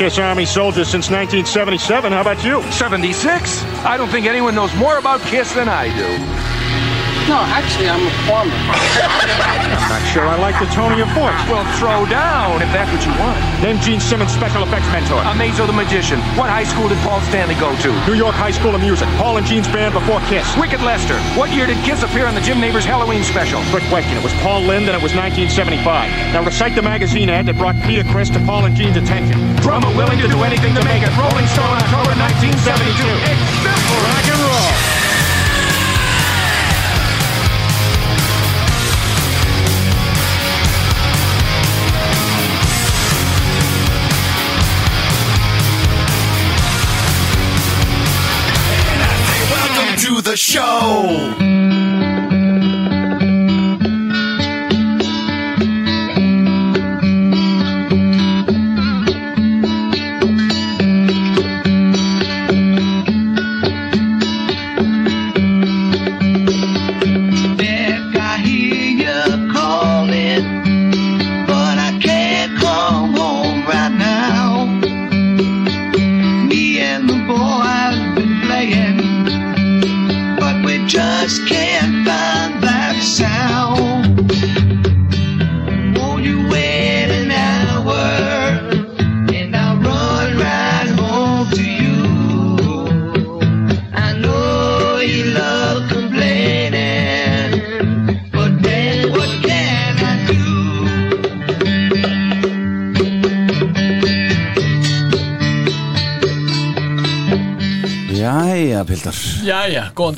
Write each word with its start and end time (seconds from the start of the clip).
Kiss 0.00 0.18
Army 0.18 0.46
soldier 0.46 0.86
since 0.86 1.12
1977. 1.12 2.10
How 2.10 2.22
about 2.22 2.42
you? 2.42 2.62
76? 2.72 3.20
I 3.84 3.98
don't 3.98 4.08
think 4.08 4.24
anyone 4.24 4.54
knows 4.54 4.74
more 4.76 4.96
about 4.96 5.20
Kiss 5.28 5.52
than 5.52 5.68
I 5.68 5.92
do. 5.92 6.08
No, 7.28 7.36
actually, 7.36 7.84
I'm 7.84 8.00
a 8.00 8.14
farmer. 8.24 8.48
Not 9.92 10.00
sure 10.08 10.24
I 10.24 10.40
like 10.40 10.56
the 10.56 10.64
tone 10.72 10.90
of 10.90 10.96
your 10.96 11.06
voice. 11.12 11.36
Well, 11.52 11.68
throw 11.76 12.08
down 12.08 12.64
if 12.64 12.72
that's 12.72 12.88
what 12.88 13.04
you 13.04 13.12
want. 13.20 13.36
Name 13.60 13.76
Gene 13.84 14.00
Simmons' 14.00 14.32
special 14.32 14.64
effects 14.64 14.88
mentor. 14.88 15.20
Amazo 15.20 15.66
the 15.66 15.76
Magician. 15.76 16.18
What 16.32 16.48
high 16.48 16.64
school 16.64 16.88
did 16.88 16.96
Paul 17.04 17.20
Stanley 17.28 17.60
go 17.60 17.76
to? 17.84 17.92
New 18.08 18.16
York 18.16 18.34
High 18.34 18.56
School 18.56 18.74
of 18.74 18.80
Music. 18.80 19.06
Paul 19.20 19.36
and 19.36 19.44
Gene's 19.44 19.68
band 19.68 19.92
before 19.92 20.24
Kiss. 20.32 20.48
Wicked 20.56 20.80
Lester. 20.80 21.20
What 21.36 21.52
year 21.52 21.66
did 21.66 21.76
Kiss 21.84 22.02
appear 22.02 22.24
on 22.24 22.34
the 22.34 22.40
Jim 22.40 22.58
Neighbors 22.58 22.86
Halloween 22.86 23.22
special? 23.22 23.60
Quick 23.68 23.84
question. 23.92 24.16
It 24.16 24.24
was 24.24 24.32
Paul 24.40 24.64
Lind 24.64 24.88
and 24.88 24.96
it 24.96 25.02
was 25.04 25.12
1975. 25.12 25.84
Now 26.32 26.42
recite 26.42 26.74
the 26.74 26.80
magazine 26.80 27.28
ad 27.28 27.44
that 27.52 27.58
brought 27.60 27.76
Peter 27.84 28.08
Chris 28.08 28.30
to 28.30 28.40
Paul 28.48 28.64
and 28.64 28.74
Gene's 28.74 28.96
attention. 28.96 29.36
Drummer 29.62 29.94
willing 29.96 30.18
to 30.18 30.28
do 30.28 30.42
anything 30.42 30.74
to 30.74 30.84
make 30.84 31.02
it. 31.02 31.10
Rolling 31.16 31.46
Stone, 31.46 31.76
October 31.76 32.16
1972. 32.16 33.04
It's 33.28 33.44
simple. 33.60 33.98
Rock 34.08 34.28
and 34.28 34.40
roll. 34.40 35.00
To 50.00 50.22
the 50.22 50.34
show. 50.34 51.59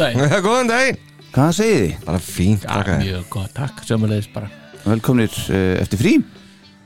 Góðan 0.02 0.28
dag 0.32 0.42
Góðan 0.44 0.70
daginn. 0.72 1.00
Hvað 1.32 1.52
segið 1.56 1.78
þið? 1.82 1.92
Bara 2.08 2.18
fínt, 2.26 2.64
Já, 2.66 2.72
takk 2.72 2.90
mjög 3.00 3.22
góð, 3.32 3.44
takk, 3.56 3.78
sömulegis 3.88 4.26
bara. 4.34 4.48
Velkomnir 4.82 5.36
uh, 5.48 5.60
eftir 5.80 6.00
frí? 6.00 6.12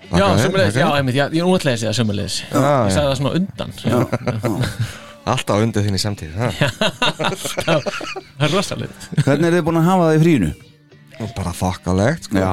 Já, 0.06 0.26
sömulegis, 0.38 0.76
já, 0.78 0.86
einmitt, 0.94 1.16
já, 1.18 1.24
ég 1.34 1.40
er 1.42 1.48
útlega 1.50 1.74
að 1.74 1.80
segja 1.82 1.94
sömulegis 1.96 2.36
Ég 2.44 2.52
já. 2.54 2.92
sagði 2.94 3.08
það 3.08 3.16
svona 3.18 3.32
undan. 3.40 3.72
Já. 3.82 3.96
Alltaf 5.26 5.64
undir 5.64 5.82
þinni 5.82 5.98
samtíð 5.98 6.36
ha? 6.38 6.50
Það 7.66 8.44
er 8.46 8.52
rosalegt. 8.54 9.08
Hvernig 9.24 9.48
er 9.48 9.56
þið 9.56 9.64
búin 9.66 9.80
að 9.80 9.88
hafa 9.88 10.04
það 10.10 10.18
í 10.18 10.22
frínu? 10.22 10.50
Bara 11.34 11.54
þokkalegt 11.56 12.28
sko. 12.28 12.38
Já, 12.38 12.52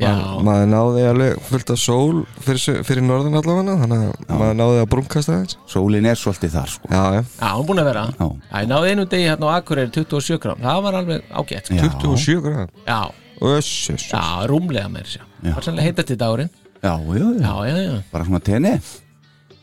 Já, 0.00 0.12
Maður 0.46 0.68
náði 0.70 1.02
alveg 1.10 1.40
fullt 1.44 1.70
af 1.74 1.80
sól 1.80 2.22
fyrir, 2.40 2.78
fyrir 2.88 3.04
norðan 3.04 3.36
allavega 3.36 3.74
Þannig 3.82 4.04
að 4.06 4.38
maður 4.40 4.54
náði 4.60 4.78
að 4.80 4.86
brunkast 4.94 5.32
aðeins. 5.32 5.58
Sólin 5.68 6.08
er 6.08 6.16
svolítið 6.20 6.54
þar 6.56 6.72
sko. 6.72 6.88
Já, 6.88 7.02
já. 7.18 7.20
Já, 7.36 7.50
hún 7.58 7.66
búin 7.68 7.82
að 7.82 7.90
vera. 7.90 8.04
Já. 8.14 8.28
Já, 8.46 8.54
ég 8.62 8.70
náði 8.70 8.94
einu 8.94 9.04
degi 9.12 9.28
hérna 9.28 9.50
á 9.52 9.52
Akureyri 9.60 9.92
27 9.98 10.40
grám 10.40 10.64
Það 10.64 10.80
var 10.86 10.98
alveg 11.02 11.28
ágætt 11.42 11.68
sko. 11.68 11.76
Já. 11.76 11.84
27 12.00 12.40
gráð 12.46 12.64
Já, 12.88 13.00
Öss, 13.40 13.70
öss, 13.94 14.08
já, 14.12 14.24
rúmlega 14.48 15.04
sér 15.04 15.22
Það 15.44 15.54
var 15.56 15.68
sannlega 15.68 15.86
heita 15.88 16.08
til 16.08 16.18
dagurinn. 16.20 16.50
Já, 16.80 16.96
já, 16.96 17.20
já, 17.20 17.44
Já, 17.44 17.54
já, 17.68 17.76
já. 17.84 18.02
Bara 18.12 18.24
svona 18.24 18.40
tenni. 18.40 18.74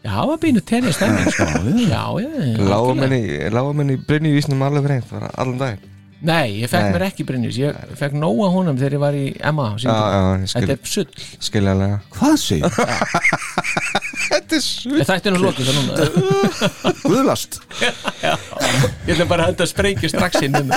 Já, 0.06 0.14
það 0.14 0.28
var 0.30 0.42
bínu 0.46 0.62
tenni 0.62 0.94
stemming 0.94 1.30
sko. 1.34 1.46
Já, 1.90 2.04
já, 2.22 2.30
já. 2.30 2.58
Lágum 2.62 3.02
algjörlega. 3.02 3.70
enn 3.82 3.94
í, 3.94 3.98
í 3.98 4.06
Brynjuvísnum 4.08 4.62
alveg 4.70 4.90
reynd 4.94 5.10
Bara 5.12 5.30
allan 5.34 5.58
daginn 5.62 5.97
Nei, 6.26 6.64
ég 6.64 6.70
fekk 6.72 6.82
Nei. 6.88 6.94
mér 6.96 7.04
ekki 7.12 7.24
Brynjus. 7.28 7.58
Ég 7.62 7.76
fekk 8.00 8.16
nóga 8.18 8.48
honum 8.50 8.78
þegar 8.80 8.94
ég 8.96 9.02
var 9.04 9.14
í 9.18 9.26
Emma 9.38 9.68
á 9.70 9.74
Já, 9.78 9.84
sínum 9.84 9.98
tíma. 9.98 10.08
já, 10.10 10.22
ég 10.42 10.50
skil, 10.50 10.62
Þetta 10.62 10.74
er 10.74 10.92
sull. 10.94 11.12
skiljanlega. 11.48 12.00
Hvað 12.16 12.38
segir? 12.42 12.72
Þetta 14.28 14.58
er 14.58 14.64
svo 14.66 15.04
Þetta 15.12 15.30
er 15.30 15.36
nú 15.36 15.42
lokið 15.44 15.70
það 15.70 15.78
núna. 15.78 16.08
Guðlast. 17.12 17.60
Ég 17.84 19.14
ætlum 19.14 19.30
bara 19.30 19.46
að 19.46 19.52
henda 19.52 19.68
að 19.68 19.72
sprengja 19.72 20.12
strax 20.12 20.42
inn 20.48 20.58
um 20.58 20.74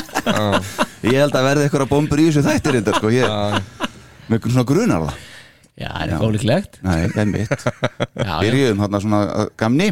Ég 1.08 1.16
held 1.16 1.40
að 1.40 1.48
verði 1.48 1.64
eitthvað 1.66 1.88
bombur 1.94 2.20
í 2.20 2.28
þessu 2.28 2.44
þættir 2.44 2.76
reyndar 2.76 3.00
sko. 3.00 3.14
Ég, 3.16 3.24
einhvern 4.28 4.52
svona 4.58 4.68
grunar 4.68 5.08
það. 5.08 5.26
Já, 5.80 5.88
það 5.88 6.04
er 6.04 6.12
ekki 6.12 6.28
ólíklegt. 6.28 6.78
Nei, 6.84 6.98
einmitt 7.16 7.52
Já, 8.20 8.28
já, 8.28 8.34
Byrjuðum 8.44 8.82
hann 8.84 9.00
svona 9.00 9.20
uh, 9.24 9.48
gamni 9.56 9.88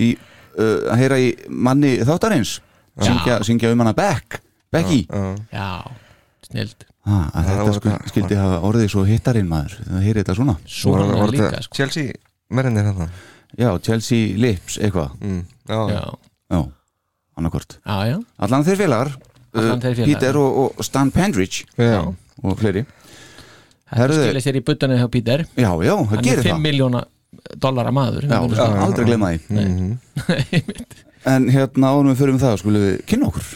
í, 0.00 0.14
uh, 0.56 0.88
að 0.88 1.00
heyra 1.02 1.18
í 1.20 1.30
manni 1.52 1.98
þáttarins. 2.08 2.56
Syngja, 3.04 3.42
syngja 3.46 3.68
um 3.76 3.84
hana 3.84 3.92
Beck 3.94 4.40
Becky? 4.72 5.00
Já, 5.52 5.68
snild. 6.48 6.84
Ha, 7.08 7.18
að 7.32 7.44
Það 7.44 7.58
Þetta 7.58 7.72
sko, 7.78 7.88
þetta- 7.88 8.08
skildi 8.12 8.36
hafa 8.36 8.58
orðið 8.68 8.88
svo 8.92 9.04
hittarinn 9.08 9.48
maður. 9.48 9.76
Það 9.88 10.02
heyri 10.04 10.22
þetta 10.22 10.34
svona. 10.36 10.56
Svona 10.66 11.06
Var- 11.06 11.18
var 11.22 11.28
líka 11.32 11.46
þetta 11.50 11.62
sko. 11.64 11.74
Chelsea 11.78 12.12
merindir 12.50 12.84
hérna. 12.84 13.08
Já, 13.58 13.70
Chelsea 13.80 14.36
Lips 14.36 14.76
eitthvað. 14.78 15.10
Mm, 15.20 15.44
Já, 15.68 15.80
Já, 15.88 16.02
Já, 16.52 16.60
annarkort. 17.38 17.78
Já, 17.86 17.96
já, 18.12 18.18
Allan 18.38 18.64
þeir 18.64 18.76
félagar 18.76 19.10
félagar. 19.52 20.04
Peter 20.04 20.36
og, 20.36 20.78
og 20.78 20.84
Stan 20.84 21.10
Pendridge 21.10 21.64
já. 21.78 22.04
og 22.44 22.58
fleiri. 22.58 22.84
Þetta 23.88 23.96
Herðu. 24.02 24.24
skilir 24.26 24.42
sér 24.44 24.56
í 24.56 24.60
buttanið 24.68 24.98
hjá 25.00 25.08
Peter 25.10 25.38
Já, 25.56 25.70
já, 25.80 25.94
það 25.96 26.06
Hann 26.10 26.18
er 26.18 26.22
gerir 26.28 26.42
5 26.44 26.52
það. 26.52 26.60
miljóna 26.60 27.04
dollara 27.56 27.90
maður 27.90 28.22
Já, 28.28 28.36
Það 28.36 28.58
er 28.58 28.82
aldrei 28.84 29.04
glemma 29.08 29.30
því. 29.32 29.38
Einmitt. 29.64 30.94
En 31.26 31.48
hérna 31.50 31.90
árum 31.90 32.10
við 32.12 32.20
förum 32.22 32.38
það 32.40 32.58
skulum 32.60 32.82
við 32.84 32.98
kynna 33.10 33.26
okkur. 33.30 33.46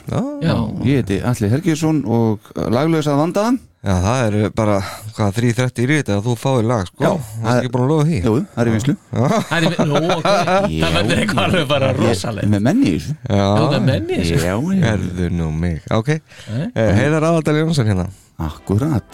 Já, 0.42 0.54
Ég 0.88 1.02
heiti 1.02 1.20
Alli 1.22 1.48
Helgiðsson 1.52 2.00
og 2.10 2.50
laglausað 2.56 3.20
vandaðan. 3.22 3.60
Já, 3.82 3.94
það 3.98 4.20
er 4.24 4.34
bara, 4.54 4.74
hvað, 5.16 5.30
3.30 5.40 5.82
í 5.82 5.86
þetta 5.98 6.14
að 6.14 6.26
þú 6.28 6.34
fáið 6.38 6.66
lag, 6.70 6.84
sko? 6.86 7.02
Já, 7.02 7.10
Það 7.42 7.50
er 7.50 7.56
ekki 7.62 7.72
búin 7.74 7.82
að 7.82 7.90
lofa 7.90 8.04
því. 8.06 8.18
Jú, 8.22 8.34
það 8.52 8.60
er 8.62 8.68
í 8.70 8.74
vinslu 8.76 8.94
það 9.10 9.56
er, 9.56 9.64
nú, 9.90 9.96
ok. 10.14 10.28
Það 10.82 10.92
verður 10.98 11.22
eitthvað 11.24 11.42
alveg 11.48 11.66
bara 11.72 11.88
rosaleg 11.98 12.44
með 12.52 12.60
menni 12.68 12.86
í 12.86 12.94
þessu. 12.94 13.16
Já, 13.26 13.42
það 13.58 13.74
er 13.78 13.84
menni 13.88 14.20
sko. 14.22 14.38
Já, 14.38 14.54
já, 14.54 14.86
Erðu 14.92 15.26
nú 15.40 15.48
mig, 15.64 15.82
ok. 15.98 16.12
Eh, 16.14 16.92
Heiðar 17.00 17.26
Aðaldal 17.32 17.58
Jónsson 17.58 17.90
hérna. 17.90 18.06
Akkurat 18.42 19.10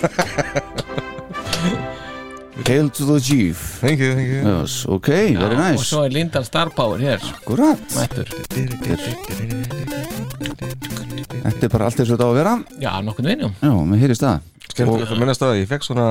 Hail 2.66 2.90
to 2.90 3.04
the 3.06 3.18
chief. 3.20 3.56
Thank 3.80 4.00
you, 4.00 4.14
thank 4.14 4.28
you. 4.28 4.42
Yes, 4.46 4.84
ok, 4.86 5.08
very 5.08 5.56
Og 5.56 5.60
nice 5.60 5.86
svo 5.88 6.04
er 6.06 6.12
Lindan 6.14 6.44
Star 6.46 6.70
Power 6.74 6.98
hér. 7.02 7.22
Akkurat. 7.34 7.80
Mættur. 7.96 8.28
Þetta 11.40 11.66
er 11.66 11.72
bara 11.72 11.88
allt 11.88 11.98
þess 11.98 12.10
að 12.10 12.14
þetta 12.14 12.26
á 12.26 12.30
að 12.30 12.38
vera. 12.38 12.54
Já, 12.82 12.92
nokkurn 13.04 13.30
veginn, 13.32 13.54
Já, 13.62 13.72
með 13.92 14.04
heyrist 14.04 14.24
það. 14.26 14.44
Skemmtilegt 14.70 15.14
að 15.14 15.22
minnast 15.22 15.42
á 15.42 15.46
það, 15.48 15.56
ég 15.60 15.70
fekk 15.70 15.86
svona 15.88 16.08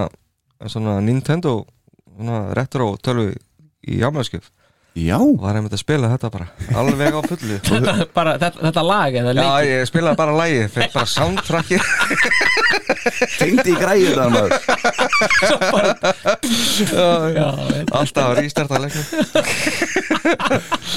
svona 0.67 0.97
Nintendo 0.99 1.53
svona 2.17 2.39
retro 2.57 2.89
tölvu 2.99 3.31
í 3.87 4.01
ámæðskjöf 4.03 4.49
Já, 4.97 5.19
var 5.37 5.53
einmitt 5.55 5.73
að 5.75 5.81
spila 5.83 6.09
þetta 6.11 6.29
bara. 6.33 6.47
Alveg 6.75 7.13
á 7.13 7.21
fullu. 7.21 7.57
Þetta, 7.69 7.93
bara, 8.13 8.31
þetta, 8.41 8.59
þetta 8.65 8.83
lag 8.83 9.15
eða 9.19 9.31
Já, 9.31 9.37
leik 9.37 9.67
ég 9.69 9.83
spilaði 9.87 10.17
bara 10.19 10.33
lægi, 10.39 10.63
fekk 10.73 10.95
bara 10.95 11.09
soundtrackið. 11.13 11.81
Tengdi 13.39 13.71
í 13.71 13.75
græðu 13.79 14.11
það 14.17 14.29
maður 14.33 14.51
Já, 17.37 17.47
alltaf 17.95 18.25
að 18.25 18.39
leiknum. 18.83 19.05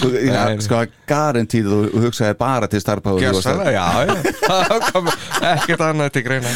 Já, 0.03 0.09
Nei, 0.13 0.57
nei. 0.57 0.63
sko, 0.65 0.81
garantíð 1.09 1.69
þú 1.71 1.81
hugsaði 2.07 2.37
bara 2.41 2.69
til 2.73 2.81
starfpáðu 2.83 3.23
Gjössalega, 3.23 3.71
já, 3.77 3.87
já. 4.09 4.15
Það 4.43 4.87
kom 4.89 5.11
ekkert 5.53 5.85
annað 5.89 6.15
til 6.17 6.25
greina. 6.27 6.51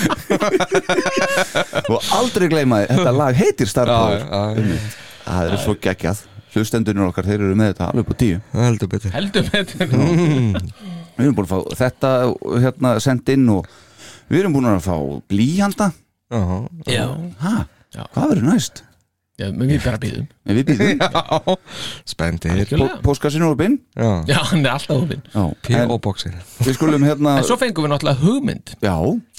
Og 1.93 2.01
aldrei 2.17 2.49
gleyma 2.53 2.83
því, 2.83 2.89
þetta 2.97 3.15
lag 3.21 3.39
heitir 3.45 3.71
já, 3.71 3.77
Það 5.27 5.53
er 5.53 5.63
svo 5.63 5.77
geggjað 5.83 6.25
Hlustendunir 6.57 7.05
okkar, 7.11 7.27
þeir 7.29 7.43
eru 7.45 7.57
með 7.59 7.73
þetta 7.75 7.89
alveg 7.93 8.07
på 8.09 8.17
tíu. 8.23 8.41
Heldur 8.57 8.89
betur. 8.89 9.13
Heldur 9.13 9.51
betur. 9.53 9.91
Við 11.17 11.25
erum 11.25 11.37
búin 11.37 11.47
að 11.47 11.53
fá 11.53 11.77
þetta 11.81 12.11
hérna 12.65 12.91
sendt 13.01 13.31
inn 13.33 13.47
og 13.53 13.69
við 14.29 14.43
erum 14.43 14.57
búin 14.57 14.69
að 14.69 14.83
fá 14.85 14.97
blíjanda 15.33 15.93
Já, 16.29 16.43
Já, 16.91 17.07
Ha? 17.41 17.55
Hvað 18.13 18.33
verður 18.35 18.47
næst? 18.51 18.83
Já, 19.41 19.47
við 19.53 19.79
bara 19.85 20.01
býðum 20.01 20.27
Við 20.49 20.63
býðum 20.69 21.57
Spendir. 22.09 22.73
Póskassinu 23.05 23.49
er 23.49 23.55
opinn. 23.57 23.79
Já, 23.97 24.09
Já, 24.29 24.39
hann 24.51 24.65
er 24.67 24.75
alltaf 24.75 25.15
Já, 25.33 25.45
en 25.81 25.95
við 26.67 26.77
skulum 26.77 27.05
hérna 27.09 27.39
En 27.41 27.49
svo 27.49 27.57
fengum 27.61 27.87
við 27.87 27.95
náttúrulega 27.95 28.21
hugmynd 28.25 28.75
Já, 28.85 28.97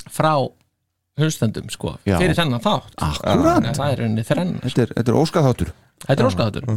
frá 0.09 0.33
hlustendum 1.17 1.69
sko, 1.73 1.95
Já. 2.05 2.19
fyrir 2.21 2.37
þennan 2.37 2.61
þátt. 2.61 2.93
Akkurat. 3.01 3.65
Er 3.65 4.11
Þetta 4.21 4.83
er, 4.83 4.91
þetta 4.93 5.09
er 5.09 5.17
óskaðháttur 5.17 5.71
Þetta 6.05 6.17
er 6.21 6.29
óskaðatur. 6.29 6.67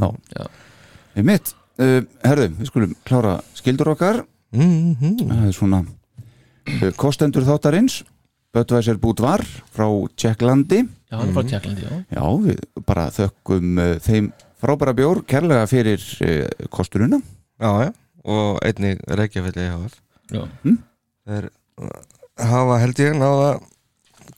Við 1.17 1.27
mitt 1.29 1.53
uh, 1.81 2.01
Herðu, 2.25 2.49
við 2.61 2.71
skulum 2.71 2.95
klára 3.09 3.35
skildur 3.59 3.93
okkar. 3.95 4.23
Mhm. 4.57 5.19
Það 5.27 5.45
er 5.49 5.57
svona 5.57 5.83
uh, 5.85 6.89
Kostendur 7.01 7.47
þáttarins. 7.49 8.01
Böttvæsir 8.51 8.97
Búdvar 8.99 9.45
frá 9.71 9.87
Tjekklandi. 10.19 10.81
Já, 11.07 11.19
hann 11.21 11.29
er 11.29 11.35
frá 11.37 11.45
Tjekklandi, 11.47 11.85
já. 11.87 11.99
Já, 12.17 12.25
við 12.43 12.63
bara 12.89 13.05
þökkum 13.15 13.79
uh, 13.79 13.93
þeim 14.03 14.33
frábæra 14.61 14.95
bjór 14.99 15.23
kærlega 15.31 15.69
fyrir 15.71 16.03
uh, 16.27 16.67
kosturuna 16.75 17.21
Já, 17.61 17.71
já, 17.87 17.91
og 18.27 18.59
einnig 18.67 19.01
Reykjafelli 19.07 19.67
EHF 19.69 19.95
Já. 20.35 20.43
Þeir 21.31 21.47
uh, 21.81 21.95
hafa 22.51 22.81
held 22.83 23.01
ég 23.05 23.17
náða 23.21 23.47
að 23.55 23.63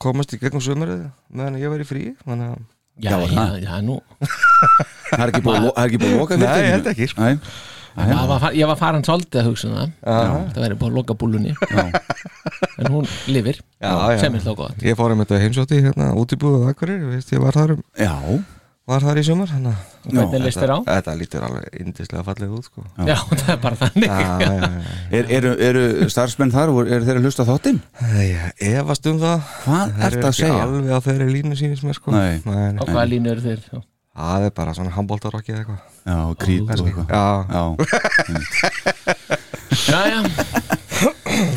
komast 0.03 0.33
í 0.35 0.39
gegnum 0.41 0.63
sömurið 0.63 1.03
meðan 1.33 1.59
ég 1.61 1.73
var 1.73 1.83
í 1.83 1.87
frí 1.87 2.05
þannig 2.23 2.53
að 2.53 2.63
Já, 3.01 3.17
Já, 3.25 3.45
já, 3.57 3.81
nú. 3.81 3.99
Það 5.09 5.23
er 5.23 5.31
ekki 5.31 5.41
búið 5.45 5.55
að 5.57 5.79
er 5.83 5.93
loka 6.19 6.37
Nei, 6.37 6.45
fyrirtækinu. 6.45 6.63
ég 6.63 6.73
held 6.75 6.89
ekki, 6.93 7.07
sko. 7.09 7.21
Nei, 7.93 8.07
ég 8.09 8.27
var, 8.29 8.45
ég 8.57 8.69
var 8.69 8.77
farin 8.79 9.03
svolítið 9.05 9.39
að 9.41 9.47
hugsa 9.49 9.67
um 9.69 9.73
það. 9.77 9.91
Já, 10.01 10.21
Það 10.53 10.63
væri 10.65 10.77
búið 10.81 10.91
að 10.91 10.97
loka 10.99 11.15
búlunni. 11.23 11.53
Já, 11.69 11.85
En 12.81 12.89
hún 12.93 13.05
lifir. 13.29 13.59
Já, 13.81 13.91
já. 14.13 14.19
Sem 14.21 14.35
er 14.37 14.41
þá 14.45 14.53
gott. 14.57 14.81
Ég 14.85 14.97
fór 14.97 15.13
um 15.13 15.21
þetta 15.23 15.41
heimsótti 15.43 15.81
hérna 15.85 16.11
útibúið 16.17 16.67
Akureyri, 16.71 17.05
veist, 17.15 17.33
ég 17.35 17.41
var 17.43 17.57
þar, 17.57 17.75
um, 17.77 17.83
já, 17.97 18.13
var 18.89 18.99
þar 19.05 19.19
í 19.21 19.23
sumar 19.23 19.47
að 19.53 19.67
þér 20.59 20.71
á? 20.75 20.77
Þetta 20.89 21.13
lítur 21.19 21.43
alveg 21.47 21.77
indislega 21.79 22.23
fallega 22.27 22.57
út 22.57 22.65
sko. 22.67 22.83
Já, 23.07 23.15
það 23.29 23.51
er 23.53 23.59
bara 23.63 23.77
þannig 23.79 24.09
Já, 24.09 24.17
já, 24.43 24.51
já, 24.59 24.67
Er, 25.19 25.29
eru, 25.37 25.51
eru 25.69 25.83
starfsmenn 26.11 26.51
þar 26.51 26.73
og 26.73 26.81
eru 26.91 27.07
þeir 27.07 27.19
að 27.21 27.27
hlusta 27.29 27.45
þáttinn? 27.47 27.79
efast 28.73 29.07
um 29.13 29.21
það 29.23 29.37
Hvað 29.63 29.85
Þeir 29.93 30.03
ertu 30.09 30.19
eru 30.19 30.27
að 30.27 30.37
segja? 30.41 30.59
alveg 30.67 30.91
á 30.91 30.99
þeirri 31.07 31.27
línu 31.37 31.55
sínist 31.61 31.87
mér 31.87 31.95
sko. 31.99 32.11
Nei. 32.11 32.41
nei, 32.43 32.67
Og 32.75 32.83
nei. 32.83 32.91
hvaða 32.91 33.07
línu 33.13 33.31
eru 33.37 33.45
þeir? 33.47 33.61
Já. 33.71 33.79
Það 34.13 34.43
er 34.45 34.51
bara 34.59 34.73
svona 34.77 34.91
handbóltarokki 34.93 35.55
eða 35.55 35.61
eitthvað 35.63 35.79
Já, 36.03 36.17
krít 36.43 36.67
og 36.67 36.69
eitthvað 36.85 37.07
Já, 37.09 37.25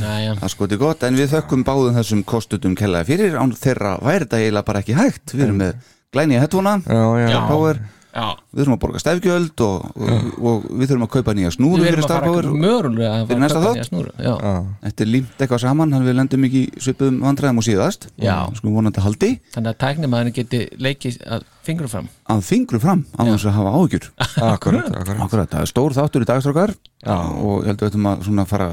Já, 0.00 0.32
það 0.40 0.48
skoti 0.54 0.78
gott 0.80 1.02
En 1.06 1.18
við 1.18 1.34
þökkum 1.34 1.64
báðum 1.66 1.96
þessum 1.98 2.22
kostutum 2.26 2.74
kellaði 2.78 3.10
fyrir 3.10 3.36
Án 3.40 3.52
þeirra 3.56 3.96
væri 4.00 4.24
þetta 4.24 4.40
eiginlega 4.40 4.68
bara 4.70 4.82
ekki 4.84 4.96
hægt 4.96 5.34
Við 5.36 5.44
erum 5.50 5.60
með 5.60 5.74
glæni 6.16 6.40
hettúna 6.40 6.78
já, 6.82 7.02
já, 7.20 7.28
Já. 7.30 7.38
Power, 7.50 7.84
Já. 8.16 8.32
Við 8.48 8.62
þurfum 8.62 8.74
að 8.76 8.80
borga 8.80 9.00
stefgjöld 9.02 9.62
og, 9.66 9.88
og, 10.00 10.28
og 10.40 10.66
við 10.70 10.88
þurfum 10.88 11.04
að 11.04 11.10
kaupa 11.12 11.32
nýja 11.36 11.50
snúru 11.52 11.82
Við 11.82 11.90
fyrir 11.90 11.98
erum 11.98 12.06
að 12.06 12.12
fara 12.12 12.30
Starpower 12.30 12.46
mögulega 12.62 13.10
að 13.12 13.32
að 13.34 13.56
kaupa 13.56 13.72
nýja 13.76 13.88
snúru. 13.90 14.12
Já, 14.16 14.30
já. 14.32 14.54
Þetta 14.86 15.04
er 15.04 15.10
límt 15.10 15.42
eitthvað 15.44 15.60
saman, 15.66 15.92
hann 15.92 16.06
við 16.06 16.16
lendum 16.16 16.46
ekki 16.48 16.62
í 16.62 16.84
svipuðum 16.86 17.18
vandræðum 17.26 17.60
og 17.60 17.66
síðast. 17.66 18.08
Skulum 18.56 18.78
vonandi 18.78 19.04
haldi. 19.04 19.30
Þannig 19.52 19.74
að 19.74 19.78
tæknimaðurinn 19.82 20.36
geti 20.38 20.62
leikið 20.86 21.18
að 21.36 21.44
fingrum 21.68 21.92
fram. 21.92 22.08
Að 22.32 22.42
fingru 22.48 22.80
fram 22.80 23.04
á 23.12 23.20
þess 23.26 23.50
að 23.50 23.56
hafa 23.58 23.74
áhugjur 23.76 24.08
Akkurat, 24.54 24.88
akkurat. 24.88 25.22
Akkurat, 25.26 25.52
það 25.52 25.66
er 25.66 25.72
stór 25.74 25.96
þáttur 25.98 26.24
í 26.24 26.30
dagstrákar 26.30 26.74
og 27.04 27.66
ég 27.66 27.68
held 27.68 27.76
að 27.76 27.84
við 27.84 27.90
ættum 27.90 28.08
að 28.08 28.26
svona 28.30 28.48
fara, 28.48 28.70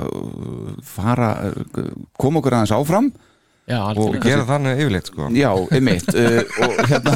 fara 0.87 1.29
koma 2.15 2.39
okkur 2.39 2.59
aðeins 2.61 2.75
áfram 2.77 3.11
Já, 3.63 3.77
algjörlega 3.79 4.27
gerum 4.27 4.47
þannig 4.49 4.81
yfirleitt 4.83 5.09
sko. 5.09 5.27
Já, 5.37 5.49
einmitt 5.71 6.09
uh, 6.11 6.39
og 6.65 6.79
hérna 6.89 7.13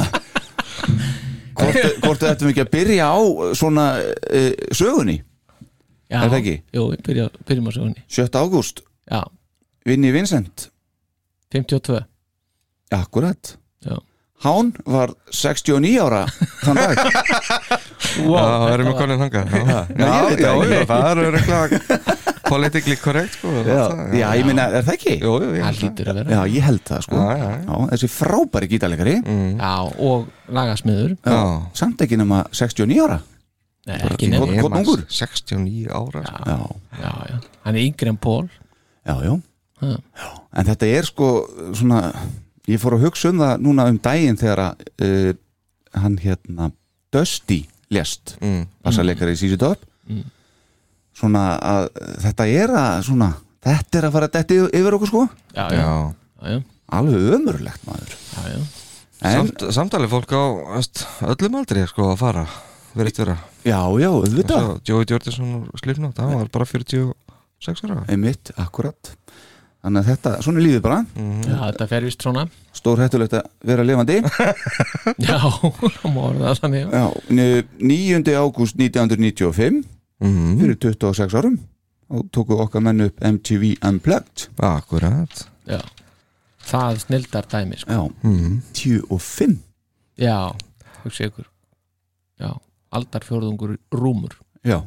hvort, 2.04 2.22
ættum 2.24 2.48
ekki 2.52 2.64
að 2.64 2.70
byrja 2.72 3.08
á 3.12 3.18
svona 3.58 3.86
uh, 4.00 4.50
sögunni? 4.72 5.18
Já, 6.08 6.22
er 6.22 6.30
það 6.30 6.38
ekki? 6.38 6.56
Jú, 6.72 6.86
byrja, 7.04 7.26
byrjum 7.48 7.68
á 7.68 7.72
sögunni. 7.76 8.04
7. 8.08 8.28
ágúst, 8.40 8.84
Já, 9.08 9.22
Vinni 9.88 10.12
Vincent. 10.12 10.70
52 11.52 12.04
Akkurat. 12.92 13.56
Já. 13.84 13.98
Hán 14.40 14.72
var 14.84 15.12
69 15.30 15.98
ára 16.00 16.24
þann 16.62 16.78
dag. 16.80 17.00
Já, 18.18 18.40
það 18.40 18.72
erum 18.72 18.88
við 18.88 18.96
konið 18.98 19.22
þangað? 19.24 19.52
Já, 19.52 19.78
Já, 19.98 20.50
já, 20.72 20.84
það 20.88 21.22
já, 21.26 21.60
ekki. 21.68 22.27
Politically 22.48 22.96
correct 23.00 23.36
sko, 23.38 23.52
Já, 23.62 23.80
það, 23.92 24.14
já, 24.18 24.26
ég 24.40 24.48
minna, 24.48 24.66
er 24.78 24.86
það 24.86 24.96
ekki? 24.98 25.14
Jú, 25.22 25.32
jú, 25.44 25.50
ég 25.56 25.64
Það 25.64 26.20
Já, 26.32 26.40
ég 26.54 26.66
held 26.68 26.84
það 26.88 27.02
sko 27.06 27.18
Já, 27.18 27.26
já, 27.30 27.48
já. 27.48 27.58
Já, 27.64 27.88
þessi 27.92 28.10
frábæri 28.12 28.70
gítalegari 28.72 29.16
Já, 29.22 29.74
og 30.08 30.54
lagasmiður 30.58 31.16
Já. 31.18 31.40
samt 31.82 32.06
ekki 32.06 32.20
nema 32.20 32.44
69 32.52 33.04
ára 33.06 33.20
Nei, 33.88 33.98
ekki 34.04 34.28
ungur? 34.36 35.04
69 35.08 35.86
ára 35.96 36.24
sko. 36.26 36.42
Já, 36.44 36.58
Já, 37.04 37.12
já, 37.32 37.38
hann 37.64 37.78
er 37.78 37.84
yngri 37.86 38.12
en 38.12 38.20
Pól 38.20 38.48
já, 38.48 39.14
já 39.24 39.36
Ha. 39.78 39.92
En 40.58 40.66
þetta 40.66 40.88
er 40.90 41.06
sko 41.06 41.26
svona 41.78 42.00
Ég 42.68 42.80
fór 42.82 42.96
að 42.96 43.04
hugsa 43.06 43.30
um 43.30 43.38
það 43.38 43.60
núna 43.62 43.84
um 43.88 43.98
daginn 44.02 44.36
þegar 44.36 44.60
að 44.64 44.88
uh, 45.06 45.28
hann 46.02 46.16
hérna 46.20 46.66
Dusty 47.14 47.62
lést 47.94 48.34
mm. 48.42 48.66
bassarleikari 48.84 49.36
í 49.36 49.40
Sísi 49.40 49.60
Döp 49.60 49.86
Mm. 50.08 50.24
Svona 51.18 51.44
að 51.58 51.88
þetta 52.24 52.46
er 52.62 52.72
að 52.78 53.04
svona 53.08 53.32
Þetta 53.68 53.98
er 53.98 54.06
að 54.06 54.12
fara 54.14 54.26
að 54.28 54.34
detti 54.38 54.56
yfir 54.78 54.94
okkur 54.96 55.10
sko. 55.10 55.22
Já, 55.56 55.64
já, 55.74 55.86
Já. 56.46 56.58
Alveg 56.94 57.24
ömurlegt 57.36 57.82
maður. 57.88 58.12
Já, 58.14 58.44
já. 58.54 58.60
En, 59.18 59.34
Samt, 59.34 59.64
Samtalið 59.74 60.12
fólk 60.14 60.30
á 60.30 60.42
veist, 60.78 61.02
öllum 61.26 61.56
aldrei 61.58 61.82
sko 61.90 62.06
að 62.12 62.20
fara 62.22 62.44
verið 62.94 63.18
vera. 63.24 63.34
Já, 63.66 63.80
já, 63.98 64.08
auðvitað. 64.14 64.68
Jordison 64.88 65.50
og 65.66 65.82
Slipknot, 65.82 66.22
hann 66.22 66.38
var 66.38 66.48
bara 66.54 66.68
46 66.70 67.82
ára. 67.90 68.04
Einmitt, 68.14 68.54
akkurat. 68.62 69.10
Þannig 69.82 70.00
að 70.04 70.08
þetta, 70.12 70.32
svona 70.46 70.62
er 70.62 70.66
lífið 70.68 70.80
bara. 70.86 71.00
Já 71.50 71.58
þetta 71.66 71.90
fer 71.90 72.06
vist 72.06 72.24
svona. 72.24 72.46
Stór 72.78 73.02
hættulegt 73.02 73.34
að 73.38 73.50
vera 73.66 73.84
lifandi. 73.86 74.20
Já, 75.28 75.38
það 75.98 76.08
má 76.14 76.24
það 76.38 76.62
þannig 76.62 76.94
Já, 76.94 77.04
n- 77.34 77.68
9. 77.90 78.34
ágúst 78.38 78.78
1995 78.78 79.82
mm. 80.24 80.58
fyrir 80.60 80.78
26 80.88 81.38
árum 81.38 81.58
og 82.08 82.28
tóku 82.32 82.56
okkar 82.56 82.84
menn 82.84 83.04
upp 83.04 83.20
MTV 83.24 83.76
Unplugged. 83.84 84.48
Akkurat. 84.64 85.44
Já, 85.68 85.80
það 86.64 87.02
snildar 87.04 87.48
dæmi 87.50 87.80
sko. 87.80 87.92
Já, 87.92 88.02
mm. 88.24 88.60
25 88.74 89.58
Já, 90.18 90.50
hugsa 91.04 91.28
ykkur. 91.28 91.46
Já, 92.42 92.50
aldarfjórðungur 92.94 93.76
rúmur. 93.94 94.34
Já, 94.66 94.80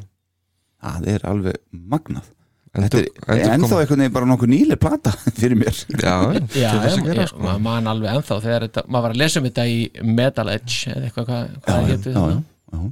það 0.81 1.09
er 1.13 1.27
alveg 1.29 1.59
magnað. 1.71 2.27
Endur, 2.71 3.03
Þetta 3.19 3.35
er 3.35 3.49
ennþá 3.51 3.79
einhvern 3.81 3.99
veginn 3.99 4.13
bara 4.15 4.27
nokkuð 4.29 4.51
nýli 4.53 4.75
plata 4.79 5.11
fyrir 5.39 5.57
mér. 5.59 5.75
Já, 5.91 6.13
Já, 6.55 6.69
já 6.87 7.25
sko 7.27 7.41
maður 7.43 7.63
man 7.65 7.89
alveg 7.91 8.15
ennþá 8.15 8.37
þegar 8.45 8.65
þetta, 8.67 8.83
maður 8.87 9.05
var 9.05 9.15
að 9.15 9.21
lesa 9.21 9.41
um 9.41 9.47
þetta 9.49 9.65
í 9.67 9.79
Metal 10.07 10.47
Edge 10.53 10.93
eða 10.93 11.09
eitthvað, 11.09 11.27
hvað, 11.27 11.49
hvað 11.65 11.81
Já, 11.81 11.89
hétu 11.91 12.13
já, 12.15 12.85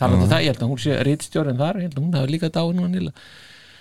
talandi 0.00 0.26
um 0.26 0.32
það, 0.32 0.42
ég 0.44 0.54
held 0.54 0.64
að 0.64 0.72
hún 0.72 0.82
sé 0.82 0.98
rítstjórin 1.06 1.60
þar, 1.60 1.80
ég 1.80 1.88
held 1.88 1.96
að 1.98 2.04
hún 2.04 2.18
hafi 2.18 2.34
líka 2.34 2.52
dáin 2.54 2.76
núna 2.78 2.92
nýla 2.94 3.14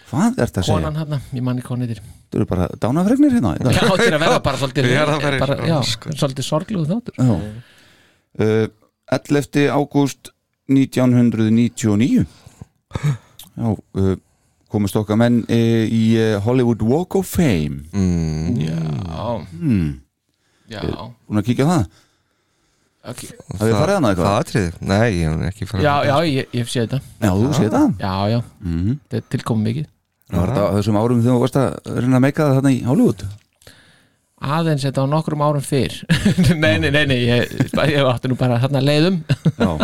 Hvað 0.10 0.40
er 0.42 0.50
þetta 0.50 0.62
að 0.62 0.66
segja? 0.66 0.78
konan 0.80 0.98
hann, 0.98 1.18
ég 1.38 1.46
manni 1.46 1.64
hvað 1.64 1.76
hún 1.76 1.86
heitir 1.86 2.02
Þú 2.30 2.40
eru 2.40 2.48
bara 2.50 2.68
dánafregnir 2.82 3.36
hérna 3.36 3.52
í 3.58 3.62
dag? 3.66 3.76
Já, 3.76 3.84
þetta 3.86 4.08
er 4.08 4.18
að 4.18 4.24
vera 4.24 4.40
bara 4.46 4.62
svolítið 4.62 4.88
bara, 5.42 5.58
Já, 5.70 5.76
sko. 5.86 6.14
svolítið 6.18 6.46
sorgluð 6.46 6.92
þáttur. 6.94 7.20
Uh, 8.40 8.66
11. 9.10 9.70
ágúst 9.74 10.32
1999 10.70 12.26
Já, 13.60 13.70
uh, 13.70 14.12
komist 14.70 14.98
okkar 14.98 15.18
menn 15.22 15.42
uh, 15.46 15.86
í 15.86 16.04
Hollywood 16.46 16.86
Walk 16.86 17.18
of 17.20 17.30
Fame 17.30 17.86
mm. 17.94 18.60
Já, 18.66 18.82
hmm. 19.54 19.90
já 20.70 20.82
Búin 20.86 21.42
að 21.42 21.50
kíkja 21.50 21.70
það? 21.70 21.90
Okay. 23.06 23.30
Hafið 23.50 23.64
þið 23.64 23.74
farið 23.80 23.96
hana 23.96 24.10
eitthvað? 24.12 24.30
Það 24.30 24.40
atrið? 24.44 24.70
Nei, 24.92 25.10
ég 25.16 25.24
hef 25.30 25.36
ekki 25.50 25.64
farið 25.70 25.84
Já, 25.86 25.96
já, 26.10 26.16
ég, 26.30 26.46
ég 26.60 26.66
sé 26.70 26.78
þetta. 26.84 27.00
Já, 27.20 27.32
þú 27.32 27.36
séð 27.58 27.72
það? 27.76 27.88
Já, 28.04 28.14
já, 28.34 28.40
Mm 28.64 28.90
þetta 29.00 29.16
er 29.20 29.24
tilkomið 29.36 29.64
mikið. 29.70 29.86
Það 30.30 30.40
var 30.40 30.50
þetta 30.54 30.66
á 30.70 30.76
þessum 30.78 31.00
árum 31.02 31.22
þegar 31.24 31.36
þú 31.36 31.44
varst 31.44 31.60
að 31.60 31.68
reyna 32.00 32.18
að 32.20 32.26
meika 32.28 32.42
það 32.46 32.56
þarna 32.60 32.76
í 32.76 32.78
Hollywood? 32.86 33.22
Aðeins 34.40 34.84
þetta 34.88 35.04
á 35.04 35.06
nokkrum 35.12 35.44
árum 35.44 35.66
fyrr. 35.66 35.96
Nei, 36.64 36.76
nei, 36.80 36.92
nei, 36.96 37.06
nei 37.10 37.20
ég, 37.26 37.40
ég 37.92 38.04
átti 38.08 38.30
nú 38.32 38.36
bara 38.40 38.62
þarna 38.62 38.82
leiðum. 38.86 39.18
Já, 39.60 39.72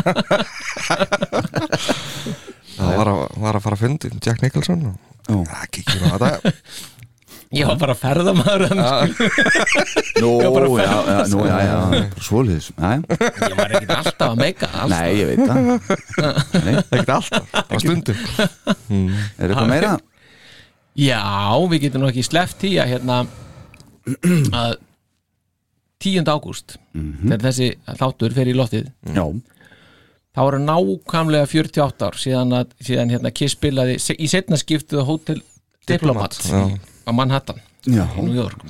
Það 2.75 2.97
var 2.99 3.09
að, 3.11 3.19
var 3.39 3.57
að 3.57 3.63
fara 3.65 3.77
að 3.77 3.83
fundi 3.85 4.07
Jack 4.19 4.41
Nicholson 4.43 4.81
og 4.89 4.95
já. 5.25 5.35
Það 5.51 5.65
kikið 5.77 6.01
á 6.03 6.05
þetta 6.15 6.29
ég 7.55 7.67
var 7.69 7.77
bara 7.81 7.95
ferðamaður 7.97 8.65
hann, 8.71 9.13
Nú, 10.23 10.29
Ég 10.41 10.51
var 10.51 10.55
bara 10.55 10.85
já, 10.85 10.97
já, 11.09 11.17
nú, 11.31 11.43
já, 11.47 11.55
já, 11.65 11.75
bara 11.91 12.25
svoleiðis 12.27 12.67
Já, 12.75 12.91
ég 13.49 13.55
var 13.59 13.75
ekki 13.79 13.89
alltaf 13.97 14.27
að 14.29 14.39
meika 14.41 14.69
alltaf. 14.71 14.93
Nei, 14.95 15.09
ég 15.19 15.31
veit 15.31 15.41
það. 15.45 15.61
Nei, 16.65 16.75
Ekkert 16.79 17.13
alltaf, 17.17 17.55
á 17.55 17.75
stundum. 17.83 18.21
Er 19.39 19.49
eitthvað 19.49 19.71
meira? 19.71 19.93
já, 20.95 21.19
við 21.71 21.81
getum 21.87 22.05
nú 22.05 22.07
ekki 22.11 22.23
sleppt 22.23 22.61
því 22.63 22.69
að 22.79 22.91
hérna 22.93 23.17
að 24.63 24.77
10. 26.05 26.29
ágúst 26.29 26.77
þegar 26.93 27.43
þessi 27.49 27.67
þáttur 27.99 28.35
fer 28.37 28.51
í 28.51 28.55
loftið 28.55 28.87
Já, 29.15 29.25
þá 30.35 30.41
eru 30.45 30.59
nákvæmlega 30.63 31.49
48 31.51 32.07
ár 32.07 32.17
síðan, 32.21 32.55
að, 32.61 32.71
síðan 32.87 33.11
hérna 33.15 33.31
Kiss 33.35 33.55
spilaði 33.57 33.97
í 33.99 34.27
setna 34.31 34.59
skiptuðu 34.61 35.03
Hotel 35.07 35.39
Diplomat 35.89 36.37
já. 36.47 36.61
Á 37.05 37.11
Manhattan 37.13 37.59
já, 37.85 38.03
í 38.17 38.21
New 38.25 38.35
York. 38.35 38.65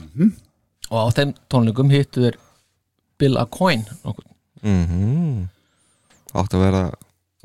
Og 0.91 0.97
á 1.01 1.07
þeim 1.15 1.33
tónleikum 1.49 1.89
hittu 1.91 2.25
þeir 2.27 2.37
Bill 3.19 3.37
Acoin 3.41 3.85
nokkuð. 4.03 4.27
Mhm. 4.61 5.47
Átti 6.35 6.57
að 6.57 6.65
vera 6.67 6.83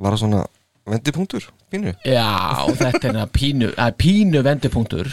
Var 0.01 0.15
það 0.15 0.21
svona 0.23 0.45
vendipunktur 0.89 1.47
Pínu? 1.71 1.93
Já, 2.03 2.67
þetta 2.81 3.11
er 3.13 3.27
pínu, 3.31 3.69
pínu 4.01 4.41
vendipunktur. 4.43 5.11